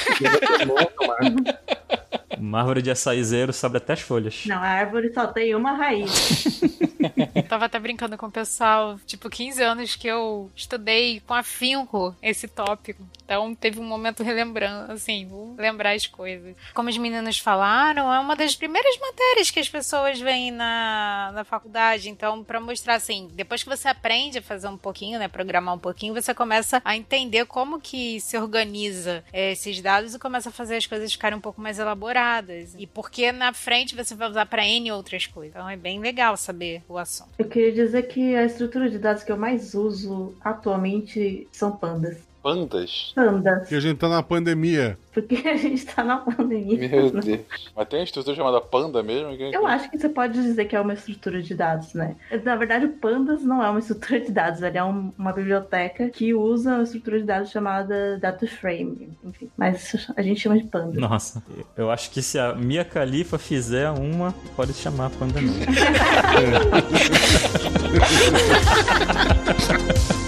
Uma 2.41 2.59
árvore 2.59 2.81
de 2.81 2.89
açaizeiro 2.89 3.53
sobe 3.53 3.77
até 3.77 3.93
as 3.93 4.01
folhas. 4.01 4.45
Não, 4.47 4.57
a 4.57 4.67
árvore 4.67 5.13
só 5.13 5.27
tem 5.27 5.53
uma 5.53 5.73
raiz. 5.73 6.59
Tava 7.47 7.65
até 7.65 7.77
brincando 7.77 8.17
com 8.17 8.25
o 8.25 8.31
pessoal, 8.31 8.99
tipo, 9.05 9.29
15 9.29 9.61
anos 9.61 9.95
que 9.95 10.07
eu 10.07 10.49
estudei 10.55 11.21
com 11.27 11.35
afinco 11.35 12.15
esse 12.21 12.47
tópico. 12.47 13.03
Então 13.31 13.55
teve 13.55 13.79
um 13.79 13.85
momento 13.85 14.23
relembrando, 14.23 14.91
assim, 14.91 15.25
vou 15.25 15.55
lembrar 15.57 15.95
as 15.95 16.05
coisas. 16.05 16.53
Como 16.73 16.89
os 16.89 16.97
meninos 16.97 17.39
falaram, 17.39 18.13
é 18.13 18.19
uma 18.19 18.35
das 18.35 18.57
primeiras 18.57 18.99
matérias 18.99 19.49
que 19.49 19.57
as 19.57 19.69
pessoas 19.69 20.19
veem 20.19 20.51
na, 20.51 21.31
na 21.33 21.45
faculdade. 21.45 22.09
Então, 22.09 22.43
para 22.43 22.59
mostrar 22.59 22.95
assim, 22.95 23.29
depois 23.31 23.63
que 23.63 23.69
você 23.69 23.87
aprende 23.87 24.39
a 24.39 24.41
fazer 24.41 24.67
um 24.67 24.75
pouquinho, 24.75 25.17
né, 25.17 25.29
programar 25.29 25.73
um 25.73 25.79
pouquinho, 25.79 26.13
você 26.13 26.33
começa 26.33 26.81
a 26.83 26.97
entender 26.97 27.45
como 27.45 27.79
que 27.79 28.19
se 28.19 28.37
organiza 28.37 29.23
é, 29.31 29.53
esses 29.53 29.79
dados 29.79 30.13
e 30.13 30.19
começa 30.19 30.49
a 30.49 30.51
fazer 30.51 30.75
as 30.75 30.85
coisas 30.85 31.13
ficarem 31.13 31.37
um 31.37 31.41
pouco 31.41 31.61
mais 31.61 31.79
elaboradas. 31.79 32.75
E 32.77 32.85
porque 32.85 33.31
na 33.31 33.53
frente 33.53 33.95
você 33.95 34.13
vai 34.13 34.29
usar 34.29 34.45
para 34.45 34.67
N 34.67 34.91
outras 34.91 35.25
coisas. 35.25 35.55
Então 35.55 35.69
é 35.69 35.77
bem 35.77 36.01
legal 36.01 36.35
saber 36.35 36.83
o 36.85 36.97
assunto. 36.97 37.29
Eu 37.39 37.47
queria 37.47 37.71
dizer 37.71 38.09
que 38.09 38.35
a 38.35 38.43
estrutura 38.43 38.89
de 38.89 38.99
dados 38.99 39.23
que 39.23 39.31
eu 39.31 39.37
mais 39.37 39.73
uso 39.73 40.35
atualmente 40.43 41.47
são 41.49 41.71
pandas. 41.71 42.29
Pandas? 42.41 43.11
Pandas. 43.15 43.59
Porque 43.59 43.75
a 43.75 43.79
gente 43.79 43.97
tá 43.97 44.09
na 44.09 44.23
pandemia. 44.23 44.97
Porque 45.13 45.47
a 45.47 45.55
gente 45.55 45.85
tá 45.85 46.03
na 46.03 46.17
pandemia. 46.17 46.89
Meu 46.89 47.11
Deus. 47.11 47.41
Mas 47.75 47.87
tem 47.87 47.99
uma 47.99 48.05
estrutura 48.05 48.35
chamada 48.35 48.59
Panda 48.61 49.03
mesmo? 49.03 49.31
Eu 49.31 49.67
acho 49.67 49.91
que 49.91 49.99
você 49.99 50.09
pode 50.09 50.33
dizer 50.33 50.65
que 50.65 50.75
é 50.75 50.81
uma 50.81 50.93
estrutura 50.93 51.41
de 51.41 51.53
dados, 51.53 51.93
né? 51.93 52.15
Na 52.43 52.55
verdade, 52.55 52.85
o 52.85 52.89
Pandas 52.89 53.43
não 53.43 53.63
é 53.63 53.69
uma 53.69 53.79
estrutura 53.79 54.19
de 54.19 54.31
dados, 54.31 54.61
ele 54.61 54.77
é 54.77 54.83
um, 54.83 55.11
uma 55.17 55.33
biblioteca 55.33 56.09
que 56.09 56.33
usa 56.33 56.75
uma 56.75 56.83
estrutura 56.83 57.19
de 57.19 57.25
dados 57.25 57.51
chamada 57.51 58.17
Data 58.19 58.47
Frame. 58.47 59.09
Enfim, 59.23 59.51
mas 59.57 60.09
a 60.15 60.21
gente 60.21 60.39
chama 60.39 60.57
de 60.57 60.63
Panda. 60.63 60.99
Nossa, 60.99 61.43
eu 61.77 61.91
acho 61.91 62.09
que 62.09 62.21
se 62.21 62.39
a 62.39 62.55
Mia 62.55 62.83
Khalifa 62.83 63.37
fizer 63.37 63.89
uma, 63.91 64.33
pode 64.55 64.73
chamar 64.73 65.09
Panda 65.11 65.41
mesmo. 65.41 65.61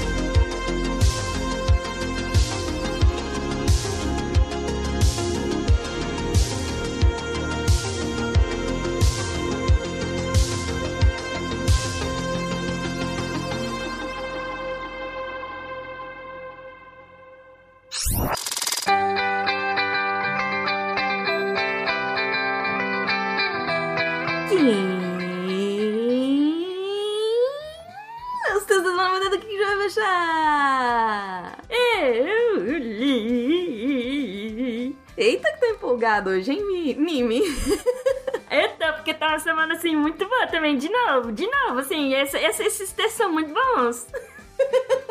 empolgado 36.04 36.32
hoje, 36.32 36.52
hein, 36.52 36.96
Mimi? 37.00 37.42
Eita, 38.52 38.94
porque 38.94 39.14
tá 39.14 39.30
uma 39.30 39.40
semana 39.40 39.74
assim 39.74 39.96
muito 39.96 40.28
boa 40.28 40.48
também. 40.48 40.78
De 40.78 40.90
novo, 40.90 41.32
de 41.32 41.48
novo, 41.48 41.80
assim, 41.80 42.14
esse, 42.14 42.38
esses 42.38 42.92
textos 42.92 43.14
são 43.14 43.32
muito 43.32 43.54
bons. 43.54 44.06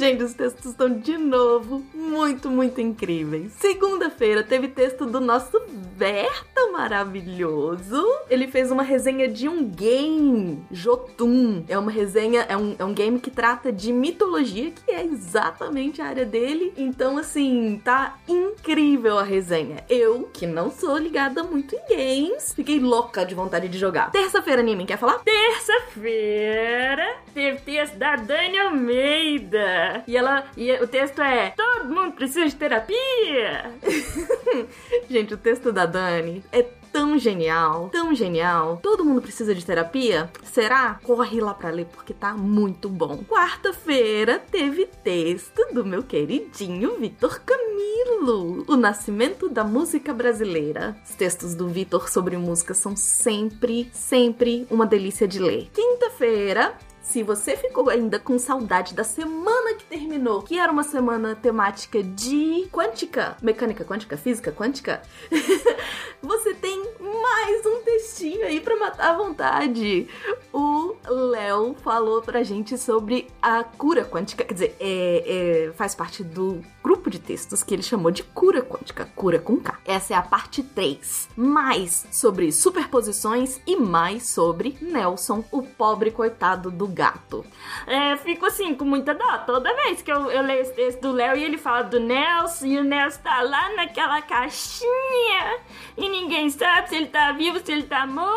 Gente, 0.00 0.22
os 0.22 0.32
textos 0.32 0.70
estão 0.70 0.88
de 0.88 1.18
novo 1.18 1.84
muito, 1.92 2.50
muito 2.50 2.80
incríveis. 2.80 3.52
Segunda-feira 3.58 4.42
teve 4.42 4.66
texto 4.66 5.04
do 5.04 5.20
nosso 5.20 5.60
Berta 5.94 6.68
maravilhoso. 6.72 8.02
Ele 8.30 8.46
fez 8.46 8.70
uma 8.70 8.82
resenha 8.82 9.28
de 9.28 9.46
um 9.46 9.62
game, 9.62 10.64
Jotun. 10.70 11.64
É 11.68 11.78
uma 11.78 11.90
resenha, 11.90 12.46
é 12.48 12.56
um, 12.56 12.74
é 12.78 12.84
um 12.84 12.94
game 12.94 13.20
que 13.20 13.30
trata 13.30 13.70
de 13.70 13.92
mitologia, 13.92 14.70
que 14.70 14.90
é 14.90 15.04
exatamente 15.04 16.00
a 16.00 16.06
área 16.06 16.24
dele. 16.24 16.72
Então, 16.78 17.18
assim, 17.18 17.78
tá 17.84 18.16
incrível 18.26 19.18
a 19.18 19.22
resenha. 19.22 19.84
Eu, 19.90 20.30
que 20.32 20.46
não 20.46 20.70
sou 20.70 20.96
ligada 20.96 21.42
muito 21.42 21.76
em 21.76 21.94
games, 21.94 22.54
fiquei 22.54 22.80
louca 22.80 23.26
de 23.26 23.34
vontade 23.34 23.68
de 23.68 23.76
jogar. 23.76 24.10
Terça-feira, 24.10 24.62
Nimin, 24.62 24.86
quer 24.86 24.96
falar? 24.96 25.18
Terça-feira 25.18 27.18
teve 27.34 27.60
texto 27.60 27.96
da 27.96 28.16
Dani 28.16 28.58
Almeida. 28.58 29.89
E 30.06 30.16
ela. 30.16 30.44
E 30.56 30.72
o 30.72 30.86
texto 30.86 31.20
é. 31.20 31.50
Todo 31.50 31.88
mundo 31.88 32.12
precisa 32.12 32.46
de 32.46 32.54
terapia. 32.54 33.70
Gente, 35.08 35.34
o 35.34 35.38
texto 35.38 35.72
da 35.72 35.86
Dani 35.86 36.42
é 36.52 36.62
tão 36.92 37.18
genial, 37.18 37.88
tão 37.90 38.14
genial. 38.14 38.78
Todo 38.82 39.04
mundo 39.04 39.22
precisa 39.22 39.54
de 39.54 39.64
terapia? 39.64 40.30
Será? 40.44 40.98
Corre 41.02 41.40
lá 41.40 41.54
pra 41.54 41.70
ler 41.70 41.86
porque 41.86 42.12
tá 42.12 42.34
muito 42.34 42.88
bom. 42.88 43.24
Quarta-feira 43.28 44.38
teve 44.38 44.86
texto 44.86 45.66
do 45.72 45.84
meu 45.84 46.02
queridinho 46.02 46.98
Vitor 46.98 47.40
Camilo, 47.40 48.64
O 48.68 48.76
Nascimento 48.76 49.48
da 49.48 49.64
Música 49.64 50.12
Brasileira. 50.12 50.96
Os 51.08 51.14
textos 51.14 51.54
do 51.54 51.68
Vitor 51.68 52.08
sobre 52.08 52.36
música 52.36 52.74
são 52.74 52.96
sempre, 52.96 53.90
sempre 53.92 54.66
uma 54.70 54.86
delícia 54.86 55.26
de 55.28 55.38
ler. 55.38 55.70
Quinta-feira 55.72 56.74
se 57.10 57.24
você 57.24 57.56
ficou 57.56 57.90
ainda 57.90 58.20
com 58.20 58.38
saudade 58.38 58.94
da 58.94 59.02
semana 59.02 59.74
que 59.74 59.84
terminou, 59.84 60.42
que 60.42 60.56
era 60.56 60.70
uma 60.70 60.84
semana 60.84 61.34
temática 61.34 62.00
de 62.00 62.68
quântica, 62.70 63.36
mecânica 63.42 63.84
quântica, 63.84 64.16
física 64.16 64.52
quântica, 64.52 65.02
você 66.22 66.54
tem 66.54 66.80
mais 67.00 67.66
um 67.66 67.82
textinho 67.82 68.46
aí 68.46 68.60
pra 68.60 68.76
matar 68.76 69.10
a 69.10 69.16
vontade. 69.16 70.08
O 70.52 70.96
Léo 71.08 71.74
falou 71.82 72.20
pra 72.22 72.42
gente 72.42 72.76
sobre 72.76 73.28
a 73.40 73.62
cura 73.62 74.04
quântica, 74.04 74.44
quer 74.44 74.54
dizer, 74.54 74.76
é, 74.80 75.68
é, 75.68 75.72
faz 75.72 75.94
parte 75.94 76.24
do 76.24 76.60
grupo 76.82 77.08
de 77.08 77.18
textos 77.18 77.62
que 77.62 77.74
ele 77.74 77.82
chamou 77.82 78.10
de 78.10 78.22
cura 78.22 78.60
quântica, 78.62 79.08
cura 79.14 79.38
com 79.38 79.56
K. 79.56 79.78
Essa 79.84 80.14
é 80.14 80.16
a 80.16 80.22
parte 80.22 80.62
3. 80.62 81.28
Mais 81.36 82.06
sobre 82.10 82.50
superposições 82.52 83.60
e 83.66 83.76
mais 83.76 84.28
sobre 84.28 84.76
Nelson, 84.80 85.44
o 85.52 85.62
pobre 85.62 86.10
coitado 86.10 86.70
do 86.70 86.86
gato. 86.86 87.44
É, 87.86 88.16
fico 88.16 88.46
assim, 88.46 88.74
com 88.74 88.84
muita 88.84 89.14
dó. 89.14 89.38
Toda 89.46 89.74
vez 89.74 90.02
que 90.02 90.10
eu, 90.10 90.30
eu 90.30 90.42
leio 90.42 90.62
esse 90.62 90.74
texto 90.74 91.00
do 91.00 91.12
Léo 91.12 91.36
e 91.36 91.44
ele 91.44 91.58
fala 91.58 91.82
do 91.82 92.00
Nelson, 92.00 92.66
e 92.66 92.78
o 92.78 92.84
Nelson 92.84 93.20
tá 93.22 93.40
lá 93.42 93.74
naquela 93.74 94.20
caixinha 94.22 95.60
e 95.96 96.08
ninguém 96.08 96.50
sabe 96.50 96.88
se 96.88 96.96
ele 96.96 97.06
tá 97.06 97.32
vivo, 97.32 97.60
se 97.64 97.70
ele 97.70 97.84
tá 97.84 98.06
morto. 98.06 98.30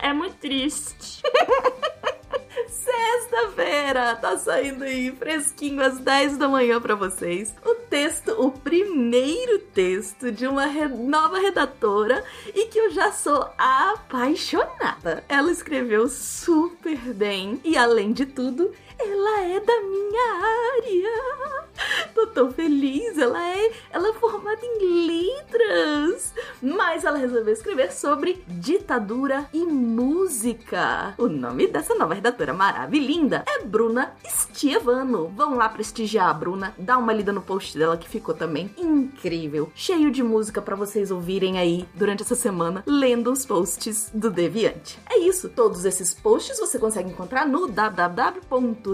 É 0.00 0.12
muito 0.12 0.36
triste. 0.36 1.07
Sexta-feira, 2.68 4.16
tá 4.16 4.36
saindo 4.36 4.84
aí 4.84 5.10
fresquinho 5.12 5.82
às 5.82 5.98
10 5.98 6.36
da 6.38 6.48
manhã 6.48 6.80
pra 6.80 6.94
vocês. 6.94 7.54
O 7.64 7.74
texto, 7.74 8.32
o 8.38 8.50
primeiro 8.50 9.58
texto 9.60 10.30
de 10.32 10.46
uma 10.46 10.66
re- 10.66 10.88
nova 10.88 11.38
redatora 11.38 12.22
e 12.54 12.66
que 12.66 12.78
eu 12.78 12.90
já 12.90 13.12
sou 13.12 13.48
apaixonada. 13.56 15.24
Ela 15.28 15.50
escreveu 15.50 16.08
super 16.08 16.98
bem 17.14 17.60
e, 17.64 17.76
além 17.76 18.12
de 18.12 18.26
tudo, 18.26 18.72
ela 18.98 19.40
é 19.42 19.60
da 19.60 19.80
minha 19.80 20.32
área. 20.34 21.68
Tô 22.14 22.26
tão 22.26 22.50
feliz, 22.50 23.16
ela 23.16 23.40
é, 23.40 23.70
ela 23.92 24.08
é 24.08 24.12
formada 24.14 24.60
em 24.62 25.06
letras, 25.06 26.34
mas 26.60 27.04
ela 27.04 27.18
resolveu 27.18 27.52
escrever 27.52 27.92
sobre 27.92 28.42
ditadura 28.48 29.48
e 29.52 29.64
música. 29.64 31.14
O 31.16 31.28
nome 31.28 31.68
dessa 31.68 31.94
nova 31.94 32.14
redatora 32.14 32.52
maravilhinda 32.52 33.44
é 33.46 33.62
Bruna 33.62 34.14
Stievano. 34.26 35.28
Vão 35.28 35.54
lá 35.54 35.68
prestigiar 35.68 36.28
a 36.28 36.34
Bruna, 36.34 36.74
dá 36.76 36.98
uma 36.98 37.12
lida 37.12 37.32
no 37.32 37.42
post 37.42 37.78
dela 37.78 37.96
que 37.96 38.08
ficou 38.08 38.34
também 38.34 38.70
incrível, 38.76 39.70
cheio 39.74 40.10
de 40.10 40.22
música 40.22 40.60
pra 40.60 40.74
vocês 40.74 41.12
ouvirem 41.12 41.58
aí 41.58 41.88
durante 41.94 42.22
essa 42.22 42.34
semana, 42.34 42.82
lendo 42.86 43.30
os 43.30 43.46
posts 43.46 44.10
do 44.12 44.30
Deviante. 44.30 44.98
É 45.08 45.18
isso, 45.18 45.48
todos 45.48 45.84
esses 45.84 46.12
posts 46.12 46.58
você 46.58 46.78
consegue 46.78 47.10
encontrar 47.10 47.46
no 47.46 47.68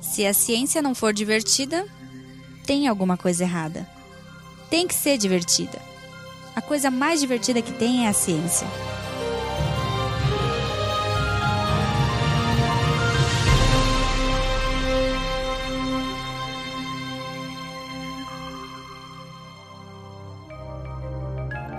Se 0.00 0.24
a 0.26 0.34
ciência 0.34 0.82
não 0.82 0.94
for 0.94 1.12
divertida, 1.12 1.86
tem 2.66 2.88
alguma 2.88 3.16
coisa 3.16 3.44
errada. 3.44 3.88
Tem 4.68 4.86
que 4.86 4.94
ser 4.94 5.16
divertida. 5.18 5.80
A 6.54 6.60
coisa 6.60 6.90
mais 6.90 7.20
divertida 7.20 7.62
que 7.62 7.72
tem 7.72 8.06
é 8.06 8.08
a 8.08 8.12
ciência. 8.12 8.66